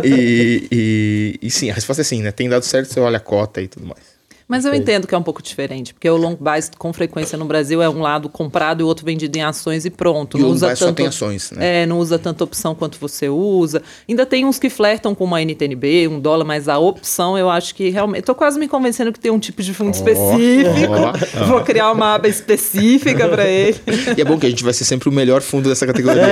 e, 0.04 0.68
e, 0.70 1.38
e 1.42 1.50
sim, 1.50 1.68
a 1.68 1.74
resposta 1.74 2.02
é 2.02 2.04
sim, 2.04 2.22
né? 2.22 2.30
Tem 2.30 2.48
dado 2.48 2.64
certo, 2.64 2.92
você 2.92 3.00
olha 3.00 3.16
a 3.16 3.20
cota 3.20 3.60
e 3.60 3.66
tudo 3.66 3.86
mais. 3.86 4.17
Mas 4.48 4.64
eu 4.64 4.74
entendo 4.74 5.06
que 5.06 5.14
é 5.14 5.18
um 5.18 5.22
pouco 5.22 5.42
diferente, 5.42 5.92
porque 5.92 6.08
o 6.08 6.16
long 6.16 6.34
buy 6.34 6.58
com 6.78 6.90
frequência 6.90 7.36
no 7.36 7.44
Brasil 7.44 7.82
é 7.82 7.88
um 7.88 8.00
lado 8.00 8.30
comprado 8.30 8.80
e 8.80 8.82
o 8.82 8.86
outro 8.86 9.04
vendido 9.04 9.36
em 9.36 9.42
ações 9.42 9.84
e 9.84 9.90
pronto. 9.90 10.38
E 10.38 10.40
não 10.40 10.48
o 10.48 10.52
usa 10.52 10.68
tanto, 10.68 10.78
só 10.78 10.92
tem 10.92 11.06
ações, 11.06 11.50
né? 11.50 11.82
É, 11.82 11.86
não 11.86 11.98
usa 11.98 12.18
tanta 12.18 12.42
opção 12.44 12.74
quanto 12.74 12.98
você 12.98 13.28
usa. 13.28 13.82
Ainda 14.08 14.24
tem 14.24 14.46
uns 14.46 14.58
que 14.58 14.70
flertam 14.70 15.14
com 15.14 15.24
uma 15.24 15.42
NTNB, 15.42 16.08
um 16.08 16.18
dólar, 16.18 16.46
mas 16.46 16.66
a 16.66 16.78
opção 16.78 17.36
eu 17.36 17.50
acho 17.50 17.74
que 17.74 17.90
realmente. 17.90 18.20
Estou 18.20 18.34
quase 18.34 18.58
me 18.58 18.66
convencendo 18.66 19.12
que 19.12 19.20
tem 19.20 19.30
um 19.30 19.38
tipo 19.38 19.62
de 19.62 19.74
fundo 19.74 19.88
oh, 19.88 19.90
específico. 19.90 20.92
Oh, 20.92 21.42
oh. 21.44 21.46
Vou 21.46 21.60
criar 21.60 21.92
uma 21.92 22.14
aba 22.14 22.26
específica 22.26 23.28
para 23.28 23.46
ele. 23.46 23.78
E 24.16 24.20
é 24.20 24.24
bom 24.24 24.38
que 24.38 24.46
a 24.46 24.50
gente 24.50 24.64
vai 24.64 24.72
ser 24.72 24.84
sempre 24.84 25.10
o 25.10 25.12
melhor 25.12 25.42
fundo 25.42 25.68
dessa 25.68 25.86
categoria. 25.86 26.22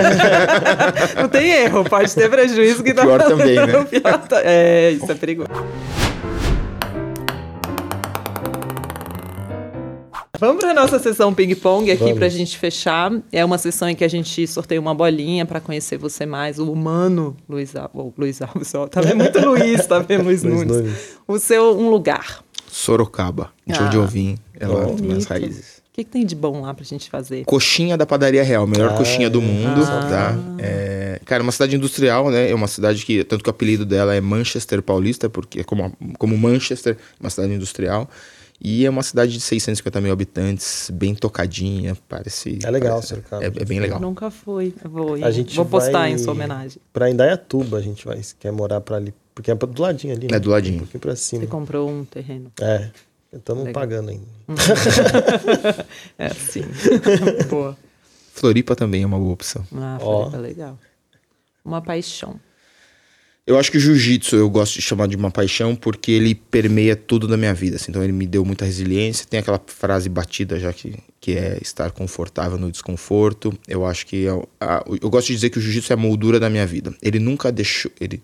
não 1.20 1.28
tem 1.28 1.50
erro, 1.50 1.84
pode 1.84 2.14
ter 2.14 2.30
prejuízo 2.30 2.82
que 2.82 2.92
o 2.92 2.94
pior 2.94 3.20
tá... 3.20 3.28
também, 3.28 3.56
né? 3.56 3.84
Pior. 3.84 4.26
É, 4.42 4.92
isso 4.92 5.10
é 5.10 5.14
perigoso. 5.14 5.50
Vamos 10.38 10.60
para 10.60 10.72
a 10.72 10.74
nossa 10.74 10.98
sessão 10.98 11.32
ping-pong 11.32 11.90
aqui 11.90 12.12
para 12.14 12.26
a 12.26 12.28
gente 12.28 12.58
fechar. 12.58 13.10
É 13.32 13.44
uma 13.44 13.56
sessão 13.56 13.88
em 13.88 13.94
que 13.94 14.04
a 14.04 14.08
gente 14.08 14.46
sorteia 14.46 14.80
uma 14.80 14.94
bolinha 14.94 15.46
para 15.46 15.60
conhecer 15.60 15.96
você 15.96 16.26
mais, 16.26 16.58
o 16.58 16.70
humano 16.70 17.36
Luiz, 17.48 17.74
Al... 17.74 18.12
Luiz 18.16 18.42
Alves. 18.42 18.72
Tá 18.90 19.00
vendo 19.00 19.16
muito 19.16 19.38
Luiz, 19.40 19.86
tá 19.86 19.98
vendo 20.00 20.24
Luiz, 20.24 20.42
Luiz 20.44 20.58
Nunes. 20.58 20.76
Nunes. 20.76 21.18
O 21.26 21.38
seu 21.38 21.78
um 21.78 21.88
lugar. 21.88 22.44
Sorocaba, 22.68 23.50
de 23.66 23.74
ah, 23.74 23.84
onde 23.84 23.96
eu 23.96 24.06
vim, 24.06 24.36
é 24.60 24.66
lá 24.66 24.86
nas 25.02 25.24
raízes. 25.24 25.78
O 25.78 25.96
que, 25.96 26.04
que, 26.04 26.10
tem 26.10 26.26
de 26.26 26.34
bom 26.34 26.60
lá 26.60 26.74
pra 26.74 26.84
gente 26.84 27.08
fazer? 27.08 27.46
Coxinha 27.46 27.96
da 27.96 28.04
Padaria 28.04 28.42
Real, 28.42 28.66
melhor 28.66 28.90
ah, 28.90 28.96
coxinha 28.98 29.30
do 29.30 29.40
mundo, 29.40 29.80
ah. 29.82 30.06
tá? 30.10 30.34
É, 30.58 31.18
cara, 31.24 31.42
uma 31.42 31.52
cidade 31.52 31.74
industrial, 31.74 32.30
né? 32.30 32.50
É 32.50 32.54
uma 32.54 32.66
cidade 32.66 33.02
que, 33.06 33.24
tanto 33.24 33.42
que 33.42 33.48
o 33.48 33.50
apelido 33.50 33.86
dela 33.86 34.14
é 34.14 34.20
Manchester 34.20 34.82
Paulista, 34.82 35.30
porque 35.30 35.60
é 35.60 35.64
como, 35.64 35.90
como 36.18 36.36
Manchester, 36.36 36.98
uma 37.18 37.30
cidade 37.30 37.54
industrial. 37.54 38.10
E 38.60 38.86
é 38.86 38.90
uma 38.90 39.02
cidade 39.02 39.32
de 39.32 39.40
650 39.40 40.00
mil 40.00 40.12
habitantes, 40.12 40.90
bem 40.92 41.14
tocadinha, 41.14 41.96
parece. 42.08 42.58
É 42.64 42.70
legal, 42.70 42.94
parece, 42.94 43.08
Sorocaba. 43.08 43.44
É, 43.44 43.46
é, 43.46 43.64
bem 43.64 43.80
legal. 43.80 43.98
Eu 43.98 44.02
nunca 44.02 44.30
fui. 44.30 44.74
Vou, 44.84 45.14
a 45.14 45.30
gente 45.30 45.54
vou 45.54 45.66
postar 45.66 45.92
vai... 45.92 46.12
em 46.12 46.18
sua 46.18 46.32
homenagem. 46.32 46.80
Pra 46.92 47.10
Indaiatuba 47.10 47.78
a 47.78 47.82
gente 47.82 48.04
vai, 48.04 48.20
quer 48.38 48.52
morar 48.52 48.80
pra 48.80 48.96
ali. 48.96 49.14
Porque 49.34 49.50
é 49.50 49.54
do 49.54 49.82
ladinho 49.82 50.14
ali. 50.14 50.28
Né? 50.28 50.36
É 50.36 50.40
do 50.40 50.50
ladinho. 50.50 50.76
Um 50.76 50.80
pouquinho 50.80 51.00
pra 51.00 51.14
cima. 51.14 51.42
Você 51.42 51.46
comprou 51.46 51.90
um 51.90 52.04
terreno. 52.04 52.50
É. 52.60 52.90
Estamos 53.32 53.70
pagando 53.72 54.10
ainda. 54.10 54.26
é, 56.16 56.30
sim. 56.30 56.62
Boa. 57.50 57.76
Floripa 58.32 58.74
também 58.74 59.02
é 59.02 59.06
uma 59.06 59.18
boa 59.18 59.32
opção. 59.32 59.66
Ah, 59.74 59.98
Floripa 60.00 60.30
oh. 60.32 60.36
é 60.36 60.40
legal. 60.40 60.78
Uma 61.64 61.82
paixão. 61.82 62.40
Eu 63.46 63.56
acho 63.56 63.70
que 63.70 63.76
o 63.76 63.80
jiu-jitsu 63.80 64.34
eu 64.34 64.50
gosto 64.50 64.74
de 64.74 64.82
chamar 64.82 65.06
de 65.06 65.14
uma 65.14 65.30
paixão 65.30 65.76
porque 65.76 66.10
ele 66.10 66.34
permeia 66.34 66.96
tudo 66.96 67.28
da 67.28 67.36
minha 67.36 67.54
vida. 67.54 67.76
Assim. 67.76 67.92
Então 67.92 68.02
ele 68.02 68.12
me 68.12 68.26
deu 68.26 68.44
muita 68.44 68.64
resiliência. 68.64 69.24
Tem 69.24 69.38
aquela 69.38 69.62
frase 69.64 70.08
batida 70.08 70.58
já 70.58 70.72
que, 70.72 70.98
que 71.20 71.32
é 71.32 71.56
estar 71.62 71.92
confortável 71.92 72.58
no 72.58 72.72
desconforto. 72.72 73.56
Eu 73.68 73.86
acho 73.86 74.04
que 74.04 74.16
eu, 74.22 74.48
é 74.60 74.82
eu 75.00 75.08
gosto 75.08 75.28
de 75.28 75.34
dizer 75.34 75.50
que 75.50 75.58
o 75.58 75.60
jiu-jitsu 75.60 75.92
é 75.92 75.94
a 75.94 75.96
moldura 75.96 76.40
da 76.40 76.50
minha 76.50 76.66
vida. 76.66 76.92
Ele 77.00 77.20
nunca 77.20 77.52
deixou, 77.52 77.92
ele, 78.00 78.20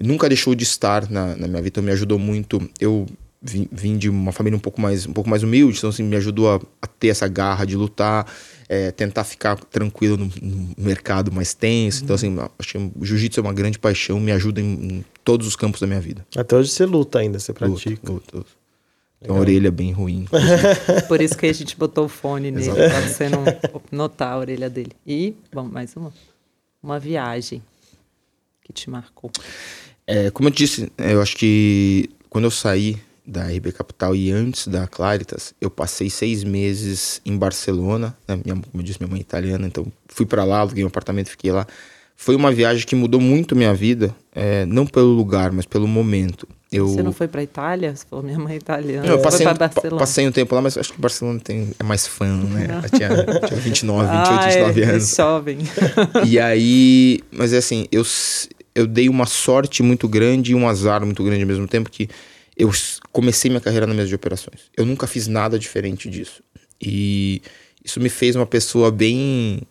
ele 0.00 0.08
nunca 0.08 0.26
deixou 0.26 0.54
de 0.54 0.64
estar 0.64 1.10
na, 1.10 1.36
na 1.36 1.46
minha 1.46 1.60
vida. 1.60 1.74
Então 1.74 1.84
me 1.84 1.92
ajudou 1.92 2.18
muito. 2.18 2.58
Eu 2.80 3.06
vim, 3.42 3.68
vim, 3.70 3.98
de 3.98 4.08
uma 4.08 4.32
família 4.32 4.56
um 4.56 4.60
pouco 4.60 4.80
mais, 4.80 5.06
um 5.06 5.12
pouco 5.12 5.28
mais 5.28 5.42
humilde, 5.42 5.78
então 5.78 5.90
assim, 5.90 6.02
me 6.02 6.16
ajudou 6.16 6.50
a, 6.50 6.60
a 6.80 6.86
ter 6.86 7.08
essa 7.08 7.28
garra 7.28 7.64
de 7.64 7.76
lutar 7.76 8.26
é, 8.72 8.90
tentar 8.90 9.22
ficar 9.24 9.56
tranquilo 9.56 10.16
no, 10.16 10.32
no 10.40 10.74
mercado 10.78 11.30
mais 11.30 11.52
tenso. 11.52 11.98
Uhum. 11.98 12.04
Então, 12.04 12.14
assim, 12.16 12.36
acho 12.58 12.68
que 12.70 12.78
o 12.78 13.04
jiu-jitsu 13.04 13.40
é 13.40 13.42
uma 13.42 13.52
grande 13.52 13.78
paixão, 13.78 14.18
me 14.18 14.32
ajuda 14.32 14.62
em, 14.62 14.64
em, 14.64 15.04
todos 15.22 15.46
os 15.46 15.54
campos 15.54 15.78
da 15.78 15.86
minha 15.86 16.00
vida. 16.00 16.26
Até 16.34 16.56
hoje 16.56 16.70
você 16.70 16.86
luta 16.86 17.18
ainda, 17.18 17.38
você 17.38 17.52
pratica. 17.52 18.10
Luta, 18.10 18.38
luta. 18.38 18.50
Tem 19.20 19.30
uma 19.30 19.40
orelha 19.40 19.70
bem 19.70 19.92
ruim. 19.92 20.26
Por 21.06 21.20
isso 21.20 21.36
que 21.36 21.44
a 21.44 21.52
gente 21.52 21.76
botou 21.76 22.06
o 22.06 22.08
fone 22.08 22.50
nele, 22.50 22.72
para 22.72 23.00
você 23.02 23.28
não 23.28 23.44
notar 23.92 24.32
a 24.32 24.38
orelha 24.38 24.70
dele. 24.70 24.92
E, 25.06 25.36
bom, 25.52 25.64
mais 25.64 25.94
uma. 25.94 26.10
Uma 26.82 26.98
viagem 26.98 27.62
que 28.64 28.72
te 28.72 28.88
marcou. 28.88 29.30
É, 30.06 30.30
como 30.30 30.48
eu 30.48 30.52
disse, 30.52 30.90
eu 30.96 31.20
acho 31.20 31.36
que 31.36 32.08
quando 32.28 32.44
eu 32.44 32.50
saí 32.50 32.98
da 33.24 33.46
RB 33.46 33.72
Capital 33.72 34.14
e 34.16 34.30
antes 34.30 34.66
da 34.66 34.86
Claritas, 34.86 35.54
eu 35.60 35.70
passei 35.70 36.10
seis 36.10 36.42
meses 36.42 37.20
em 37.24 37.36
Barcelona. 37.36 38.16
Né? 38.26 38.40
Minha, 38.44 38.56
como 38.56 38.66
eu 38.74 38.82
disse, 38.82 38.98
minha 39.00 39.10
mãe 39.10 39.18
é 39.18 39.22
italiana, 39.22 39.66
então 39.66 39.86
fui 40.08 40.26
para 40.26 40.44
lá, 40.44 40.60
aluguei 40.60 40.84
um 40.84 40.88
apartamento, 40.88 41.28
fiquei 41.30 41.52
lá. 41.52 41.66
Foi 42.16 42.36
uma 42.36 42.52
viagem 42.52 42.86
que 42.86 42.94
mudou 42.94 43.20
muito 43.20 43.56
minha 43.56 43.74
vida 43.74 44.14
é, 44.34 44.64
não 44.66 44.86
pelo 44.86 45.08
lugar, 45.08 45.50
mas 45.52 45.66
pelo 45.66 45.88
momento. 45.88 46.46
Eu... 46.70 46.88
Você 46.88 47.02
não 47.02 47.12
foi 47.12 47.28
para 47.28 47.42
Itália? 47.42 47.94
Você 47.94 48.06
falou, 48.08 48.24
minha 48.24 48.38
mãe 48.38 48.54
é 48.54 48.56
italiana. 48.56 49.06
Não, 49.06 49.16
eu 49.16 49.20
passei, 49.20 49.44
foi 49.44 49.52
um, 49.52 49.56
pra 49.56 49.68
Barcelona. 49.68 49.98
passei 49.98 50.28
um 50.28 50.32
tempo 50.32 50.54
lá, 50.54 50.62
mas 50.62 50.78
acho 50.78 50.92
que 50.92 51.00
Barcelona 51.00 51.38
tem, 51.38 51.70
é 51.78 51.82
mais 51.82 52.06
fã, 52.06 52.26
né? 52.26 52.80
Eu 52.90 52.98
tinha, 52.98 53.08
tinha 53.46 53.60
29, 53.60 54.08
28, 54.08 54.10
ah, 54.10 54.46
29 54.46 54.80
é, 54.80 54.84
anos. 54.84 55.12
É 55.12 55.16
jovem. 55.16 55.58
E 56.26 56.40
aí, 56.40 57.20
mas 57.30 57.52
é 57.52 57.58
assim, 57.58 57.86
eu, 57.92 58.02
eu 58.74 58.86
dei 58.86 59.08
uma 59.08 59.26
sorte 59.26 59.82
muito 59.82 60.08
grande 60.08 60.52
e 60.52 60.54
um 60.54 60.66
azar 60.66 61.04
muito 61.04 61.22
grande 61.22 61.42
ao 61.42 61.48
mesmo 61.48 61.68
tempo 61.68 61.90
que 61.90 62.08
eu 62.56 62.70
comecei 63.10 63.50
minha 63.50 63.60
carreira 63.60 63.86
na 63.86 63.94
mesa 63.94 64.08
de 64.08 64.14
operações. 64.14 64.62
Eu 64.76 64.84
nunca 64.84 65.06
fiz 65.06 65.26
nada 65.26 65.58
diferente 65.58 66.08
disso. 66.08 66.42
E 66.80 67.42
isso 67.84 68.00
me 68.00 68.08
fez 68.08 68.36
uma 68.36 68.46
pessoa 68.46 68.90
bem 68.90 69.62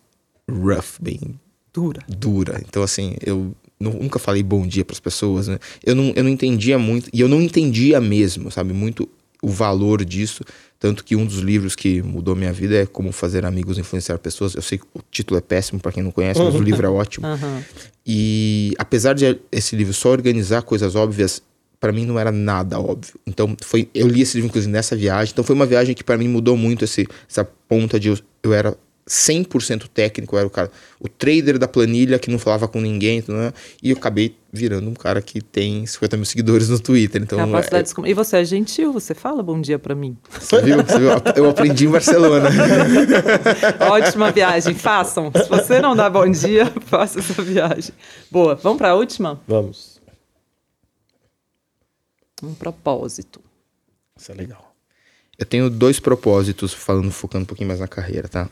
rough, 0.50 0.98
bem 1.00 1.38
dura. 1.72 2.02
Dura. 2.08 2.62
Então 2.66 2.82
assim, 2.82 3.14
eu 3.24 3.54
nunca 3.78 4.18
falei 4.18 4.42
bom 4.42 4.66
dia 4.66 4.84
para 4.84 4.94
as 4.94 5.00
pessoas, 5.00 5.48
né? 5.48 5.58
Eu 5.84 5.94
não, 5.94 6.12
eu 6.14 6.22
não 6.22 6.30
entendia 6.30 6.78
muito, 6.78 7.10
e 7.12 7.20
eu 7.20 7.28
não 7.28 7.40
entendia 7.40 8.00
mesmo, 8.00 8.50
sabe, 8.50 8.72
muito 8.72 9.08
o 9.42 9.48
valor 9.48 10.04
disso. 10.04 10.44
Tanto 10.78 11.04
que 11.04 11.14
um 11.14 11.24
dos 11.24 11.38
livros 11.38 11.76
que 11.76 12.02
mudou 12.02 12.34
minha 12.34 12.52
vida 12.52 12.76
é 12.76 12.86
Como 12.86 13.12
Fazer 13.12 13.44
Amigos 13.44 13.78
Influenciar 13.78 14.18
Pessoas. 14.18 14.54
Eu 14.54 14.62
sei 14.62 14.78
que 14.78 14.84
o 14.94 15.00
título 15.10 15.38
é 15.38 15.40
péssimo 15.40 15.80
para 15.80 15.92
quem 15.92 16.02
não 16.02 16.10
conhece, 16.10 16.40
mas 16.40 16.54
o 16.54 16.58
livro 16.62 16.86
é 16.86 16.90
ótimo. 16.90 17.26
Uhum. 17.26 17.62
E 18.06 18.74
apesar 18.78 19.14
de 19.14 19.38
esse 19.50 19.76
livro 19.76 19.92
só 19.92 20.10
organizar 20.10 20.62
coisas 20.62 20.96
óbvias, 20.96 21.42
para 21.82 21.90
mim 21.90 22.06
não 22.06 22.16
era 22.16 22.30
nada 22.30 22.78
óbvio. 22.78 23.14
Então 23.26 23.56
foi, 23.60 23.88
eu 23.92 24.06
li 24.06 24.22
esse 24.22 24.36
livro 24.36 24.48
inclusive 24.48 24.72
nessa 24.72 24.94
viagem. 24.94 25.32
Então 25.32 25.42
foi 25.42 25.52
uma 25.52 25.66
viagem 25.66 25.96
que 25.96 26.04
para 26.04 26.16
mim 26.16 26.28
mudou 26.28 26.56
muito 26.56 26.84
esse, 26.84 27.08
essa 27.28 27.44
ponta 27.44 27.98
de 27.98 28.06
eu, 28.06 28.16
eu 28.40 28.54
era 28.54 28.76
100% 29.08 29.88
técnico, 29.92 30.36
eu 30.36 30.38
era 30.38 30.46
o 30.46 30.50
cara, 30.50 30.70
o 31.00 31.08
trader 31.08 31.58
da 31.58 31.66
planilha 31.66 32.20
que 32.20 32.30
não 32.30 32.38
falava 32.38 32.68
com 32.68 32.80
ninguém, 32.80 33.24
né? 33.26 33.52
e 33.82 33.90
eu 33.90 33.96
acabei 33.96 34.36
virando 34.52 34.88
um 34.88 34.94
cara 34.94 35.20
que 35.20 35.40
tem 35.40 35.84
50 35.84 36.16
mil 36.16 36.24
seguidores 36.24 36.68
no 36.68 36.78
Twitter. 36.78 37.20
Então, 37.20 37.40
é, 37.40 38.08
E 38.08 38.14
você 38.14 38.36
é 38.36 38.44
gentil, 38.44 38.92
você 38.92 39.12
fala 39.12 39.42
bom 39.42 39.60
dia 39.60 39.76
para 39.76 39.96
mim. 39.96 40.16
Você 40.38 40.62
viu? 40.62 40.76
Você 40.76 41.00
viu? 41.00 41.10
Eu 41.34 41.50
aprendi 41.50 41.86
em 41.86 41.90
Barcelona. 41.90 42.48
Ótima 43.90 44.30
viagem, 44.30 44.72
façam. 44.72 45.32
Se 45.34 45.48
você 45.48 45.80
não 45.80 45.96
dá 45.96 46.08
bom 46.08 46.30
dia, 46.30 46.66
faça 46.86 47.18
essa 47.18 47.42
viagem. 47.42 47.92
Boa, 48.30 48.54
vamos 48.54 48.78
para 48.78 48.90
a 48.90 48.94
última? 48.94 49.40
Vamos. 49.48 49.91
Um 52.42 52.54
propósito. 52.54 53.40
Isso 54.16 54.32
é 54.32 54.34
legal. 54.34 54.74
Eu 55.38 55.46
tenho 55.46 55.70
dois 55.70 55.98
propósitos, 55.98 56.72
falando, 56.72 57.10
focando 57.10 57.44
um 57.44 57.46
pouquinho 57.46 57.68
mais 57.68 57.80
na 57.80 57.88
carreira, 57.88 58.28
tá? 58.28 58.48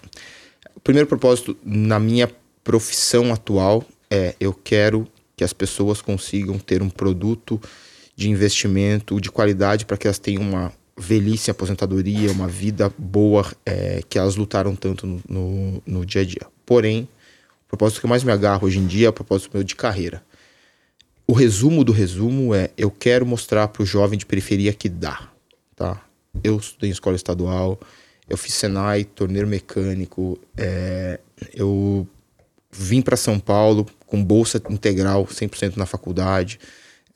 O 0.75 0.81
primeiro 0.81 1.09
propósito 1.09 1.57
na 1.65 1.99
minha 1.99 2.31
profissão 2.65 3.33
atual 3.33 3.85
é 4.11 4.35
eu 4.41 4.53
quero 4.53 5.07
que 5.37 5.45
as 5.45 5.53
pessoas 5.53 6.03
consigam 6.03 6.59
ter 6.59 6.83
um 6.83 6.91
produto 6.91 7.61
de 8.15 8.29
investimento 8.29 9.21
de 9.21 9.31
qualidade 9.31 9.87
para 9.87 9.97
que 9.97 10.07
elas 10.07 10.19
tenham 10.19 10.43
uma 10.43 10.73
velhice, 10.97 11.51
aposentadoria, 11.51 12.31
uma 12.31 12.47
vida 12.47 12.93
boa 12.99 13.51
é, 13.65 14.03
que 14.09 14.19
elas 14.19 14.37
lutaram 14.37 14.77
tanto 14.77 15.07
no, 15.07 15.23
no, 15.29 15.83
no, 15.87 16.07
dia 16.07 16.21
a 16.21 16.25
dia. 16.25 16.47
Porém, 16.67 17.09
o 17.65 17.69
propósito 17.69 18.01
que 18.01 18.07
eu 18.07 18.11
mais 18.11 18.23
me 18.23 18.31
agarro 18.31 18.67
hoje 18.67 18.79
em 18.79 18.87
dia 18.87 19.07
é 19.07 19.11
o 19.11 19.13
propósito 19.13 19.51
meu 19.55 19.65
de 19.65 19.75
carreira. 19.75 20.23
O 21.27 21.33
resumo 21.33 21.85
do 21.85 21.93
resumo 21.93 22.55
é 22.55 22.71
eu 22.77 22.91
quero 22.91 23.25
mostrar 23.25 23.69
para 23.69 23.83
o 23.83 23.87
jovem 23.87 24.19
de 24.19 24.27
periferia 24.27 24.73
que 24.73 24.89
dá, 24.89 25.29
tá? 25.77 26.05
Eu 26.43 26.57
estudei 26.57 26.91
em 26.91 26.93
escola 26.93 27.17
estadual, 27.17 27.79
eu 28.29 28.37
fiz 28.37 28.55
Senai, 28.55 29.05
torneiro 29.05 29.47
mecânico, 29.47 30.39
é, 30.57 31.19
eu 31.55 32.07
vim 32.71 33.03
para 33.03 33.17
São 33.17 33.39
Paulo 33.39 33.87
com 34.07 34.23
bolsa 34.23 34.63
integral, 34.71 35.27
100% 35.27 35.77
na 35.77 35.87
faculdade. 35.87 36.59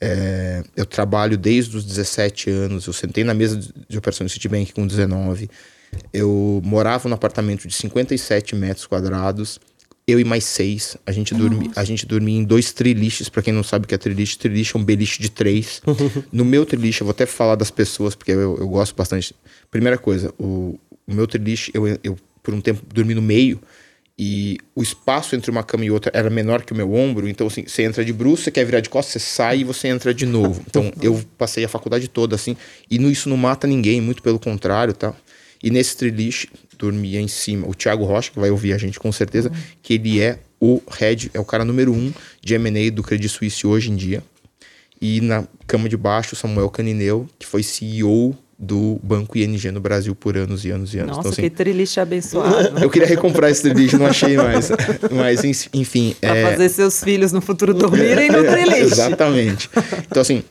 É, 0.00 0.62
eu 0.76 0.84
trabalho 0.84 1.38
desde 1.38 1.76
os 1.76 1.84
17 1.84 2.50
anos, 2.50 2.86
eu 2.86 2.92
sentei 2.92 3.24
na 3.24 3.32
mesa 3.32 3.58
de 3.88 3.96
operações 3.96 4.30
do 4.30 4.34
Citibank 4.34 4.72
com 4.72 4.86
19. 4.86 5.48
Eu 6.12 6.60
morava 6.64 7.08
num 7.08 7.14
apartamento 7.14 7.68
de 7.68 7.74
57 7.74 8.56
metros 8.56 8.86
quadrados, 8.86 9.60
eu 10.06 10.20
e 10.20 10.24
mais 10.24 10.44
seis. 10.44 10.96
A 11.06 11.12
gente, 11.12 11.34
dormi, 11.34 11.70
a 11.74 11.84
gente 11.84 12.06
dormia 12.06 12.38
em 12.38 12.44
dois 12.44 12.72
triliches, 12.72 13.28
para 13.28 13.42
quem 13.42 13.52
não 13.52 13.62
sabe 13.62 13.84
o 13.84 13.88
que 13.88 13.94
é 13.94 13.98
triliche. 13.98 14.38
Triliche 14.38 14.76
é 14.76 14.78
um 14.78 14.84
beliche 14.84 15.20
de 15.20 15.30
três. 15.30 15.80
no 16.32 16.44
meu 16.44 16.66
triliche, 16.66 17.00
eu 17.00 17.06
vou 17.06 17.12
até 17.12 17.26
falar 17.26 17.54
das 17.54 17.70
pessoas, 17.70 18.14
porque 18.14 18.32
eu, 18.32 18.56
eu 18.58 18.68
gosto 18.68 18.94
bastante. 18.94 19.34
Primeira 19.70 19.98
coisa, 19.98 20.32
o, 20.38 20.78
o 21.06 21.14
meu 21.14 21.26
triliche, 21.26 21.70
eu, 21.74 21.86
eu 22.02 22.16
por 22.42 22.52
um 22.52 22.60
tempo 22.60 22.82
dormi 22.92 23.14
no 23.14 23.22
meio, 23.22 23.60
e 24.16 24.58
o 24.76 24.82
espaço 24.82 25.34
entre 25.34 25.50
uma 25.50 25.64
cama 25.64 25.84
e 25.84 25.90
outra 25.90 26.12
era 26.14 26.30
menor 26.30 26.62
que 26.62 26.72
o 26.72 26.76
meu 26.76 26.94
ombro, 26.94 27.28
então 27.28 27.48
assim, 27.48 27.64
você 27.66 27.82
entra 27.82 28.04
de 28.04 28.12
bruxo, 28.12 28.44
você 28.44 28.50
quer 28.50 28.64
virar 28.64 28.78
de 28.78 28.88
costas, 28.88 29.22
você 29.22 29.28
sai 29.28 29.58
e 29.58 29.64
você 29.64 29.88
entra 29.88 30.14
de 30.14 30.24
novo. 30.24 30.62
Então 30.68 30.92
eu 31.02 31.20
passei 31.36 31.64
a 31.64 31.68
faculdade 31.68 32.06
toda 32.06 32.36
assim, 32.36 32.56
e 32.88 32.98
no, 32.98 33.10
isso 33.10 33.28
não 33.28 33.36
mata 33.36 33.66
ninguém, 33.66 34.00
muito 34.00 34.22
pelo 34.22 34.38
contrário, 34.38 34.94
tá? 34.94 35.14
E 35.64 35.70
nesse 35.70 35.96
triliche 35.96 36.46
dormia 36.78 37.18
em 37.18 37.26
cima 37.26 37.66
o 37.66 37.74
Thiago 37.74 38.04
Rocha, 38.04 38.30
que 38.30 38.38
vai 38.38 38.50
ouvir 38.50 38.74
a 38.74 38.78
gente 38.78 39.00
com 39.00 39.10
certeza, 39.10 39.48
uhum. 39.48 39.54
que 39.82 39.94
ele 39.94 40.20
é 40.20 40.38
o 40.60 40.82
head, 40.90 41.30
é 41.32 41.40
o 41.40 41.44
cara 41.44 41.64
número 41.64 41.90
um 41.90 42.12
de 42.42 42.54
M&A 42.54 42.90
do 42.90 43.02
Credit 43.02 43.30
Suisse 43.30 43.66
hoje 43.66 43.90
em 43.90 43.96
dia. 43.96 44.22
E 45.00 45.22
na 45.22 45.44
cama 45.66 45.88
de 45.88 45.96
baixo, 45.96 46.36
Samuel 46.36 46.68
Canineu, 46.68 47.26
que 47.38 47.46
foi 47.46 47.62
CEO 47.62 48.36
do 48.58 49.00
Banco 49.02 49.38
ING 49.38 49.70
no 49.72 49.80
Brasil 49.80 50.14
por 50.14 50.36
anos 50.36 50.66
e 50.66 50.70
anos 50.70 50.92
e 50.94 50.98
anos. 50.98 51.16
Nossa, 51.16 51.20
então, 51.20 51.32
assim, 51.32 51.42
que 51.42 51.50
triliche 51.50 51.98
abençoado. 51.98 52.78
eu 52.84 52.90
queria 52.90 53.08
recomprar 53.08 53.50
esse 53.50 53.62
triliche, 53.62 53.96
não 53.96 54.06
achei 54.06 54.36
mais. 54.36 54.70
Mas, 55.10 55.68
enfim... 55.72 56.14
Pra 56.20 56.36
é... 56.36 56.50
fazer 56.50 56.68
seus 56.68 57.02
filhos 57.02 57.32
no 57.32 57.40
futuro 57.40 57.72
dormirem 57.72 58.30
no 58.30 58.44
triliche. 58.44 58.82
Exatamente. 58.92 59.70
Então, 60.06 60.20
assim, 60.20 60.44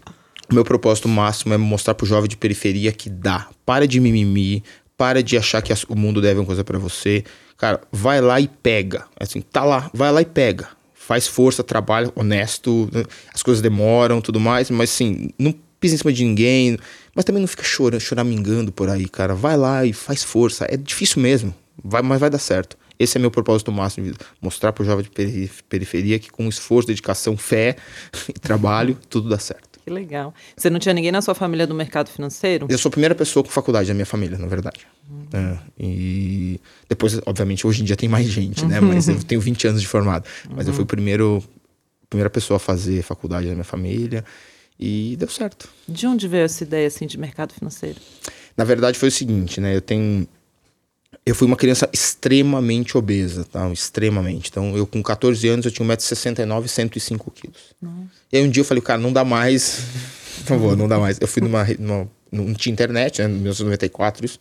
o 0.49 0.53
meu 0.53 0.63
propósito 0.63 1.07
máximo 1.07 1.53
é 1.53 1.57
mostrar 1.57 1.93
pro 1.93 2.05
jovem 2.05 2.29
de 2.29 2.37
periferia 2.37 2.91
que 2.91 3.09
dá. 3.09 3.47
Para 3.65 3.87
de 3.87 3.99
mimimi, 3.99 4.63
para 5.03 5.21
de 5.21 5.37
achar 5.37 5.61
que 5.61 5.73
o 5.89 5.95
mundo 5.97 6.21
deve 6.21 6.39
uma 6.39 6.45
coisa 6.45 6.63
para 6.63 6.79
você. 6.79 7.25
Cara, 7.57 7.81
vai 7.91 8.21
lá 8.21 8.39
e 8.39 8.47
pega. 8.47 9.03
Assim, 9.19 9.41
tá 9.41 9.65
lá, 9.65 9.91
vai 9.93 10.09
lá 10.13 10.21
e 10.21 10.25
pega. 10.25 10.69
Faz 10.93 11.27
força, 11.27 11.61
trabalha, 11.61 12.09
honesto. 12.15 12.89
As 13.33 13.43
coisas 13.43 13.61
demoram, 13.61 14.21
tudo 14.21 14.39
mais, 14.39 14.69
mas 14.69 14.91
assim, 14.91 15.29
não 15.37 15.53
pisa 15.77 15.95
em 15.95 15.97
cima 15.97 16.13
de 16.13 16.23
ninguém, 16.23 16.77
mas 17.13 17.25
também 17.25 17.41
não 17.41 17.47
fica 17.49 17.65
chorando, 17.65 17.99
choramingando 17.99 18.71
por 18.71 18.89
aí, 18.89 19.09
cara. 19.09 19.35
Vai 19.35 19.57
lá 19.57 19.85
e 19.85 19.91
faz 19.91 20.23
força. 20.23 20.65
É 20.69 20.77
difícil 20.77 21.21
mesmo, 21.21 21.53
vai, 21.83 22.01
mas 22.01 22.21
vai 22.21 22.29
dar 22.29 22.39
certo. 22.39 22.77
Esse 22.97 23.17
é 23.17 23.19
meu 23.19 23.29
propósito 23.29 23.73
máximo 23.73 24.05
de 24.05 24.11
vida. 24.13 24.25
Mostrar 24.41 24.71
pro 24.71 24.85
jovem 24.85 25.03
de 25.03 25.51
periferia 25.67 26.17
que 26.17 26.31
com 26.31 26.47
esforço, 26.47 26.87
dedicação, 26.87 27.35
fé 27.35 27.75
e 28.29 28.39
trabalho, 28.39 28.97
tudo 29.09 29.27
dá 29.27 29.37
certo. 29.37 29.73
Que 29.83 29.89
legal. 29.89 30.33
Você 30.55 30.69
não 30.69 30.79
tinha 30.79 30.93
ninguém 30.93 31.11
na 31.11 31.21
sua 31.21 31.35
família 31.35 31.67
do 31.67 31.75
mercado 31.75 32.09
financeiro? 32.09 32.67
Eu 32.69 32.77
sou 32.77 32.87
a 32.87 32.91
primeira 32.91 33.13
pessoa 33.13 33.43
com 33.43 33.49
faculdade 33.49 33.89
da 33.89 33.93
minha 33.93 34.05
família, 34.05 34.37
na 34.37 34.47
verdade. 34.47 34.87
Uhum. 35.09 35.27
É, 35.33 35.57
e 35.79 36.59
depois, 36.87 37.19
obviamente, 37.25 37.67
hoje 37.67 37.81
em 37.81 37.85
dia 37.85 37.95
tem 37.95 38.09
mais 38.09 38.27
gente, 38.27 38.65
né? 38.65 38.79
Mas 38.79 39.07
eu 39.07 39.21
tenho 39.23 39.41
20 39.41 39.67
anos 39.67 39.81
de 39.81 39.87
formado. 39.87 40.27
Mas 40.49 40.65
uhum. 40.65 40.71
eu 40.71 40.75
fui 40.75 40.83
o 40.83 40.87
primeiro, 40.87 41.43
a 42.03 42.07
primeira 42.07 42.29
pessoa 42.29 42.57
a 42.57 42.59
fazer 42.59 43.03
faculdade 43.03 43.47
da 43.47 43.53
minha 43.53 43.63
família 43.63 44.23
e 44.79 45.15
deu 45.17 45.29
certo. 45.29 45.69
De 45.87 46.07
onde 46.07 46.27
veio 46.27 46.45
essa 46.45 46.63
ideia 46.63 46.87
assim 46.87 47.05
de 47.05 47.17
mercado 47.17 47.53
financeiro? 47.53 47.99
Na 48.55 48.63
verdade 48.63 48.97
foi 48.97 49.09
o 49.09 49.11
seguinte, 49.11 49.59
né? 49.59 49.75
Eu 49.75 49.81
tenho 49.81 50.27
eu 51.25 51.33
fui 51.33 51.47
uma 51.47 51.55
criança 51.55 51.89
extremamente 51.93 52.97
obesa, 52.97 53.45
tá? 53.45 53.69
Extremamente. 53.71 54.49
Então, 54.49 54.75
eu 54.75 54.85
com 54.85 55.01
14 55.01 55.47
anos, 55.47 55.65
eu 55.65 55.71
tinha 55.71 55.87
1,69m 55.87 56.65
e 56.65 56.67
105 56.67 57.31
quilos. 57.31 57.57
E 58.31 58.37
aí 58.37 58.43
um 58.43 58.49
dia 58.49 58.61
eu 58.61 58.65
falei, 58.65 58.81
cara, 58.81 58.99
não 58.99 59.13
dá 59.13 59.23
mais. 59.23 59.81
Por 60.43 60.47
favor, 60.47 60.75
não 60.75 60.87
dá 60.87 60.99
mais. 60.99 61.17
Eu 61.21 61.27
fui 61.27 61.41
numa, 61.41 61.65
numa 61.79 62.09
não 62.31 62.53
tinha 62.53 62.73
internet, 62.73 63.21
né? 63.21 63.29
Em 63.29 63.33
1994, 63.33 64.25
isso. 64.25 64.39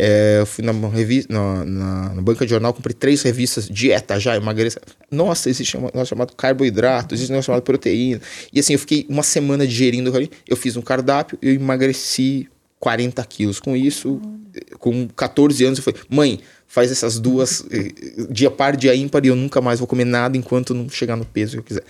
É, 0.00 0.38
eu 0.38 0.46
fui 0.46 0.64
numa 0.64 0.88
revista, 0.88 1.32
na, 1.32 1.64
na, 1.64 2.14
na, 2.14 2.22
banca 2.22 2.46
de 2.46 2.50
jornal, 2.50 2.72
comprei 2.72 2.94
três 2.94 3.20
revistas, 3.22 3.68
dieta 3.68 4.20
já, 4.20 4.36
emagreça. 4.36 4.80
Nossa, 5.10 5.50
existe 5.50 5.76
um 5.76 5.86
negócio 5.86 6.06
chamado 6.06 6.36
carboidrato, 6.36 7.16
existe 7.16 7.32
um 7.32 7.34
negócio 7.34 7.46
chamado 7.46 7.62
proteína. 7.64 8.20
E 8.52 8.60
assim, 8.60 8.74
eu 8.74 8.78
fiquei 8.78 9.04
uma 9.08 9.24
semana 9.24 9.66
digerindo. 9.66 10.12
Eu 10.46 10.56
fiz 10.56 10.76
um 10.76 10.82
cardápio, 10.82 11.36
eu 11.42 11.52
emagreci 11.52 12.48
40 12.78 13.24
quilos. 13.24 13.58
Com 13.58 13.74
isso, 13.74 14.20
com 14.78 15.08
14 15.08 15.64
anos, 15.64 15.80
eu 15.80 15.82
falei, 15.82 16.00
mãe, 16.08 16.40
faz 16.68 16.92
essas 16.92 17.18
duas, 17.18 17.64
dia 18.30 18.52
par, 18.52 18.76
dia 18.76 18.94
ímpar, 18.94 19.24
e 19.24 19.28
eu 19.28 19.36
nunca 19.36 19.60
mais 19.60 19.80
vou 19.80 19.88
comer 19.88 20.04
nada 20.04 20.36
enquanto 20.36 20.74
não 20.74 20.88
chegar 20.88 21.16
no 21.16 21.24
peso 21.24 21.54
que 21.54 21.58
eu 21.58 21.64
quiser. 21.64 21.84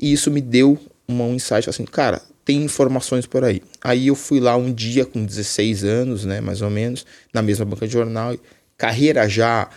E 0.00 0.10
isso 0.14 0.30
me 0.30 0.40
deu 0.40 0.78
uma, 1.06 1.24
um 1.24 1.34
insight 1.34 1.68
assim, 1.68 1.84
cara, 1.84 2.22
tem 2.44 2.62
informações 2.62 3.26
por 3.26 3.44
aí. 3.44 3.62
Aí 3.82 4.08
eu 4.08 4.14
fui 4.14 4.40
lá 4.40 4.56
um 4.56 4.72
dia 4.72 5.04
com 5.04 5.24
16 5.24 5.84
anos, 5.84 6.24
né, 6.24 6.40
mais 6.40 6.60
ou 6.62 6.70
menos, 6.70 7.06
na 7.32 7.42
mesma 7.42 7.64
banca 7.64 7.86
de 7.86 7.92
jornal, 7.92 8.36
carreira 8.76 9.28
já, 9.28 9.68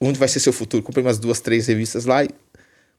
onde 0.00 0.18
vai 0.18 0.28
ser 0.28 0.40
seu 0.40 0.52
futuro? 0.52 0.82
Comprei 0.82 1.04
umas 1.04 1.18
duas, 1.18 1.40
três 1.40 1.66
revistas 1.66 2.04
lá 2.04 2.24
e 2.24 2.30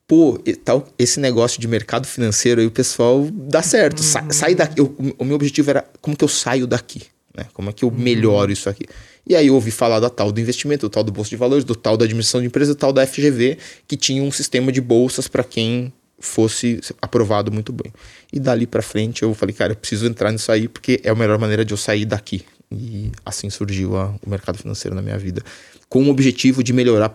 pô, 0.07 0.37
tal, 0.65 0.87
esse 0.99 1.19
negócio 1.19 1.59
de 1.61 1.67
mercado 1.67 2.05
financeiro 2.05 2.59
aí 2.59 2.67
o 2.67 2.71
pessoal 2.71 3.27
dá 3.31 3.61
certo. 3.61 3.99
Uhum. 3.99 4.05
Sa 4.05 4.25
sai 4.31 4.55
daqui. 4.55 4.79
Eu, 4.79 4.93
o 5.17 5.23
meu 5.23 5.35
objetivo 5.35 5.69
era 5.69 5.85
como 6.01 6.17
que 6.17 6.23
eu 6.23 6.27
saio 6.27 6.67
daqui? 6.67 7.03
Né? 7.33 7.45
Como 7.53 7.69
é 7.69 7.73
que 7.73 7.85
eu 7.85 7.89
uhum. 7.89 7.97
melhoro 7.97 8.51
isso 8.51 8.69
aqui? 8.69 8.85
E 9.25 9.35
aí 9.35 9.47
eu 9.47 9.55
ouvi 9.55 9.71
falar 9.71 9.99
da 9.99 10.09
tal 10.09 10.31
do 10.31 10.41
investimento, 10.41 10.87
do 10.87 10.89
tal 10.89 11.03
do 11.03 11.11
bolsa 11.11 11.29
de 11.29 11.37
valores, 11.37 11.63
do 11.63 11.75
tal 11.75 11.95
da 11.95 12.03
administração 12.05 12.41
de 12.41 12.47
empresa, 12.47 12.73
do 12.73 12.77
tal 12.77 12.91
da 12.91 13.05
FGV, 13.05 13.57
que 13.87 13.95
tinha 13.95 14.21
um 14.21 14.31
sistema 14.31 14.71
de 14.71 14.81
bolsas 14.81 15.27
para 15.27 15.43
quem 15.43 15.93
fosse 16.21 16.79
aprovado 17.01 17.51
muito 17.51 17.73
bem. 17.73 17.91
E 18.31 18.39
dali 18.39 18.65
para 18.65 18.81
frente 18.81 19.23
eu 19.23 19.33
falei, 19.33 19.53
cara, 19.53 19.73
eu 19.73 19.75
preciso 19.75 20.05
entrar 20.05 20.31
nisso 20.31 20.51
aí 20.51 20.67
porque 20.67 21.01
é 21.03 21.09
a 21.09 21.15
melhor 21.15 21.37
maneira 21.37 21.65
de 21.65 21.73
eu 21.73 21.77
sair 21.77 22.05
daqui. 22.05 22.45
E 22.71 23.11
assim 23.25 23.49
surgiu 23.49 23.97
a, 23.97 24.15
o 24.25 24.29
mercado 24.29 24.57
financeiro 24.57 24.95
na 24.95 25.01
minha 25.01 25.17
vida, 25.17 25.43
com 25.89 26.03
o 26.05 26.09
objetivo 26.09 26.63
de 26.63 26.71
melhorar 26.71 27.09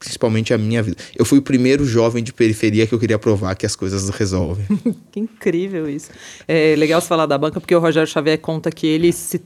principalmente 0.00 0.54
a 0.54 0.58
minha 0.58 0.82
vida. 0.82 0.96
Eu 1.14 1.26
fui 1.26 1.38
o 1.38 1.42
primeiro 1.42 1.84
jovem 1.84 2.24
de 2.24 2.32
periferia 2.32 2.86
que 2.86 2.94
eu 2.94 2.98
queria 2.98 3.18
provar 3.18 3.54
que 3.54 3.66
as 3.66 3.76
coisas 3.76 4.08
resolvem. 4.08 4.64
que 5.12 5.20
incrível 5.20 5.88
isso. 5.88 6.08
É 6.48 6.74
legal 6.74 7.02
você 7.02 7.06
falar 7.06 7.26
da 7.26 7.36
banca, 7.36 7.60
porque 7.60 7.76
o 7.76 7.78
Rogério 7.78 8.10
Xavier 8.10 8.38
conta 8.38 8.70
que 8.70 8.86
ele 8.86 9.12
se 9.12 9.38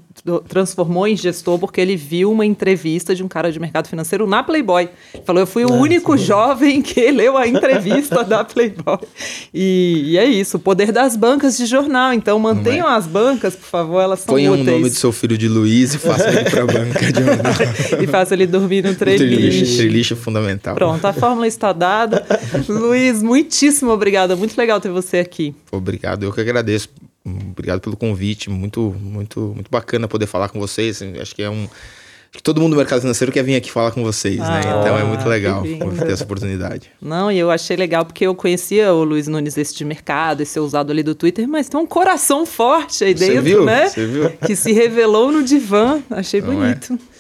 transformou 0.49 1.09
em 1.09 1.17
gestor 1.17 1.59
porque 1.59 1.81
ele 1.81 1.97
viu 1.97 2.31
uma 2.31 2.47
entrevista 2.47 3.17
de 3.17 3.25
um 3.25 3.27
cara 3.27 3.51
de 3.51 3.59
mercado 3.59 3.89
financeiro 3.89 4.29
na 4.29 4.45
Playboy. 4.45 4.89
Ele 5.13 5.25
falou: 5.25 5.43
Eu 5.43 5.47
fui 5.47 5.65
o 5.65 5.71
é, 5.71 5.73
único 5.73 6.17
sim. 6.17 6.25
jovem 6.25 6.81
que 6.81 7.11
leu 7.11 7.37
a 7.37 7.49
entrevista 7.49 8.23
da 8.23 8.45
Playboy. 8.45 8.99
E, 9.53 10.03
e, 10.07 10.19
é 10.19 10.25
isso, 10.25 10.57
o 10.57 10.61
poder 10.61 10.91
das 10.91 11.17
bancas 11.17 11.57
de 11.57 11.67
jornal. 11.67 12.13
Então 12.13 12.39
mantenham 12.39 12.89
é. 12.89 12.97
as 12.97 13.07
bancas, 13.07 13.55
por 13.55 13.67
favor, 13.67 14.01
elas 14.01 14.21
são 14.21 14.35
Ponha 14.35 14.53
o 14.53 14.57
nome 14.57 14.91
do 14.91 14.95
seu 14.95 15.13
filho 15.13 15.39
de 15.39 15.49
Luiz 15.49 15.95
e 15.95 15.99
faça 15.99 16.29
ele 16.29 16.51
para 16.51 16.63
a 16.63 16.67
banca 16.67 17.13
de 17.13 17.21
jornal. 17.23 18.03
e 18.03 18.07
faça 18.07 18.35
ele 18.35 18.47
dormir 18.47 18.85
no 18.85 18.95
treliche. 18.95 19.77
Treliche 19.77 20.13
é 20.13 20.17
fundamental. 20.17 20.44
Pronto, 20.75 21.05
a 21.05 21.13
fórmula 21.13 21.47
está 21.47 21.73
dada. 21.73 22.25
Luiz, 22.69 23.23
muitíssimo 23.23 23.91
obrigada. 23.91 24.37
Muito 24.37 24.57
legal 24.57 24.81
ter 24.81 24.91
você 24.91 25.19
aqui. 25.19 25.55
Obrigado, 25.73 26.25
eu 26.25 26.33
que 26.33 26.41
agradeço 26.41 26.89
Obrigado 27.27 27.81
pelo 27.81 27.97
convite, 27.97 28.51
muito, 28.51 28.95
muito, 29.01 29.41
muito 29.55 29.71
bacana 29.71 30.07
poder 30.07 30.27
falar 30.27 30.51
com 30.51 30.61
vocês. 30.61 31.01
Acho 31.19 31.35
que 31.35 31.43
é 31.43 31.49
um 31.49 31.67
que 32.31 32.43
todo 32.43 32.61
mundo 32.61 32.73
do 32.73 32.77
mercado 32.77 33.01
financeiro 33.01 33.31
quer 33.33 33.45
vir 33.45 33.55
aqui 33.55 33.71
falar 33.71 33.93
com 33.93 34.03
vocês, 34.03 34.39
né? 34.39 34.45
ah, 34.45 34.61
né? 34.61 34.81
Então 34.81 34.99
é 34.99 35.05
muito 35.05 35.27
legal 35.29 35.63
ter 35.63 36.11
essa 36.11 36.25
oportunidade. 36.25 36.91
Não, 37.01 37.31
e 37.31 37.39
eu 37.39 37.49
achei 37.49 37.77
legal 37.77 38.05
porque 38.05 38.27
eu 38.27 38.35
conhecia 38.35 38.93
o 38.93 39.05
Luiz 39.05 39.29
Nunes 39.29 39.57
esse 39.57 39.73
de 39.73 39.85
mercado, 39.85 40.41
esse 40.41 40.59
usado 40.59 40.91
ali 40.91 41.05
do 41.05 41.15
Twitter, 41.15 41.47
mas 41.47 41.69
tem 41.69 41.79
um 41.79 41.87
coração 41.87 42.45
forte 42.45 43.05
aí 43.05 43.15
dentro, 43.15 43.37
Você 43.37 43.41
viu? 43.41 43.65
né? 43.65 43.89
Você 43.89 44.05
viu? 44.05 44.31
Que 44.31 44.57
se 44.57 44.73
revelou 44.73 45.31
no 45.31 45.45
divã. 45.45 46.03
Achei 46.11 46.41
Não 46.41 46.65
é? 46.65 46.75
bonito. 46.75 46.95
É. 46.95 47.14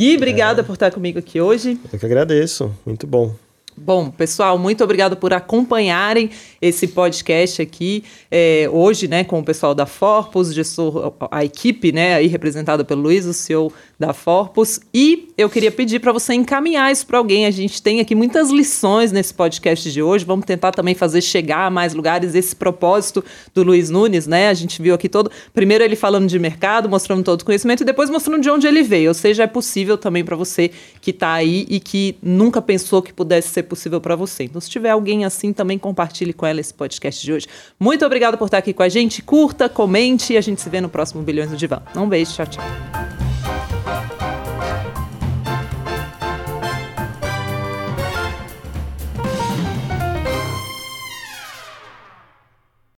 Gui, 0.00 0.16
obrigada 0.16 0.62
é. 0.62 0.64
por 0.64 0.72
estar 0.72 0.90
comigo 0.90 1.18
aqui 1.18 1.38
hoje. 1.42 1.78
Eu 1.92 1.98
que 1.98 2.06
agradeço. 2.06 2.74
Muito 2.86 3.06
bom. 3.06 3.34
Bom, 3.82 4.10
pessoal, 4.10 4.58
muito 4.58 4.84
obrigado 4.84 5.16
por 5.16 5.32
acompanharem 5.32 6.28
esse 6.60 6.88
podcast 6.88 7.62
aqui 7.62 8.04
é, 8.30 8.68
hoje, 8.70 9.08
né, 9.08 9.24
com 9.24 9.38
o 9.38 9.42
pessoal 9.42 9.74
da 9.74 9.86
Forpus, 9.86 10.52
gestor, 10.52 11.14
a 11.30 11.42
equipe, 11.46 11.90
né, 11.90 12.16
aí 12.16 12.26
representada 12.26 12.84
pelo 12.84 13.00
Luiz, 13.00 13.24
o 13.24 13.32
CEO 13.32 13.72
da 13.98 14.12
Forpus. 14.12 14.80
E 14.92 15.30
eu 15.36 15.48
queria 15.48 15.72
pedir 15.72 15.98
para 15.98 16.12
você 16.12 16.34
encaminhar 16.34 16.92
isso 16.92 17.06
para 17.06 17.16
alguém. 17.16 17.46
A 17.46 17.50
gente 17.50 17.80
tem 17.80 18.00
aqui 18.00 18.14
muitas 18.14 18.50
lições 18.50 19.12
nesse 19.12 19.32
podcast 19.32 19.90
de 19.90 20.02
hoje. 20.02 20.26
Vamos 20.26 20.44
tentar 20.44 20.72
também 20.72 20.94
fazer 20.94 21.22
chegar 21.22 21.64
a 21.64 21.70
mais 21.70 21.94
lugares 21.94 22.34
esse 22.34 22.54
propósito 22.54 23.24
do 23.54 23.62
Luiz 23.62 23.88
Nunes, 23.88 24.26
né? 24.26 24.48
A 24.48 24.54
gente 24.54 24.82
viu 24.82 24.94
aqui 24.94 25.08
todo, 25.08 25.30
primeiro 25.54 25.82
ele 25.82 25.96
falando 25.96 26.28
de 26.28 26.38
mercado, 26.38 26.86
mostrando 26.86 27.24
todo 27.24 27.40
o 27.40 27.44
conhecimento 27.46 27.82
e 27.82 27.86
depois 27.86 28.10
mostrando 28.10 28.42
de 28.42 28.50
onde 28.50 28.66
ele 28.66 28.82
veio. 28.82 29.08
Ou 29.08 29.14
seja, 29.14 29.44
é 29.44 29.46
possível 29.46 29.96
também 29.96 30.22
para 30.22 30.36
você 30.36 30.70
que 31.00 31.12
está 31.12 31.32
aí 31.32 31.66
e 31.70 31.80
que 31.80 32.16
nunca 32.22 32.60
pensou 32.60 33.00
que 33.00 33.12
pudesse 33.12 33.48
ser 33.48 33.69
possível 33.70 34.00
para 34.00 34.14
você. 34.14 34.44
Então, 34.44 34.60
se 34.60 34.68
tiver 34.68 34.90
alguém 34.90 35.24
assim, 35.24 35.52
também 35.52 35.78
compartilhe 35.78 36.34
com 36.34 36.44
ela 36.44 36.60
esse 36.60 36.74
podcast 36.74 37.24
de 37.24 37.32
hoje. 37.32 37.46
Muito 37.78 38.04
obrigada 38.04 38.36
por 38.36 38.44
estar 38.44 38.58
aqui 38.58 38.74
com 38.74 38.82
a 38.82 38.88
gente. 38.88 39.22
Curta, 39.22 39.68
comente 39.68 40.34
e 40.34 40.36
a 40.36 40.40
gente 40.40 40.60
se 40.60 40.68
vê 40.68 40.80
no 40.80 40.88
próximo 40.88 41.22
Bilhões 41.22 41.50
no 41.50 41.56
Divã. 41.56 41.80
Um 41.96 42.08
beijo, 42.08 42.34
tchau, 42.34 42.46
tchau. 42.46 43.19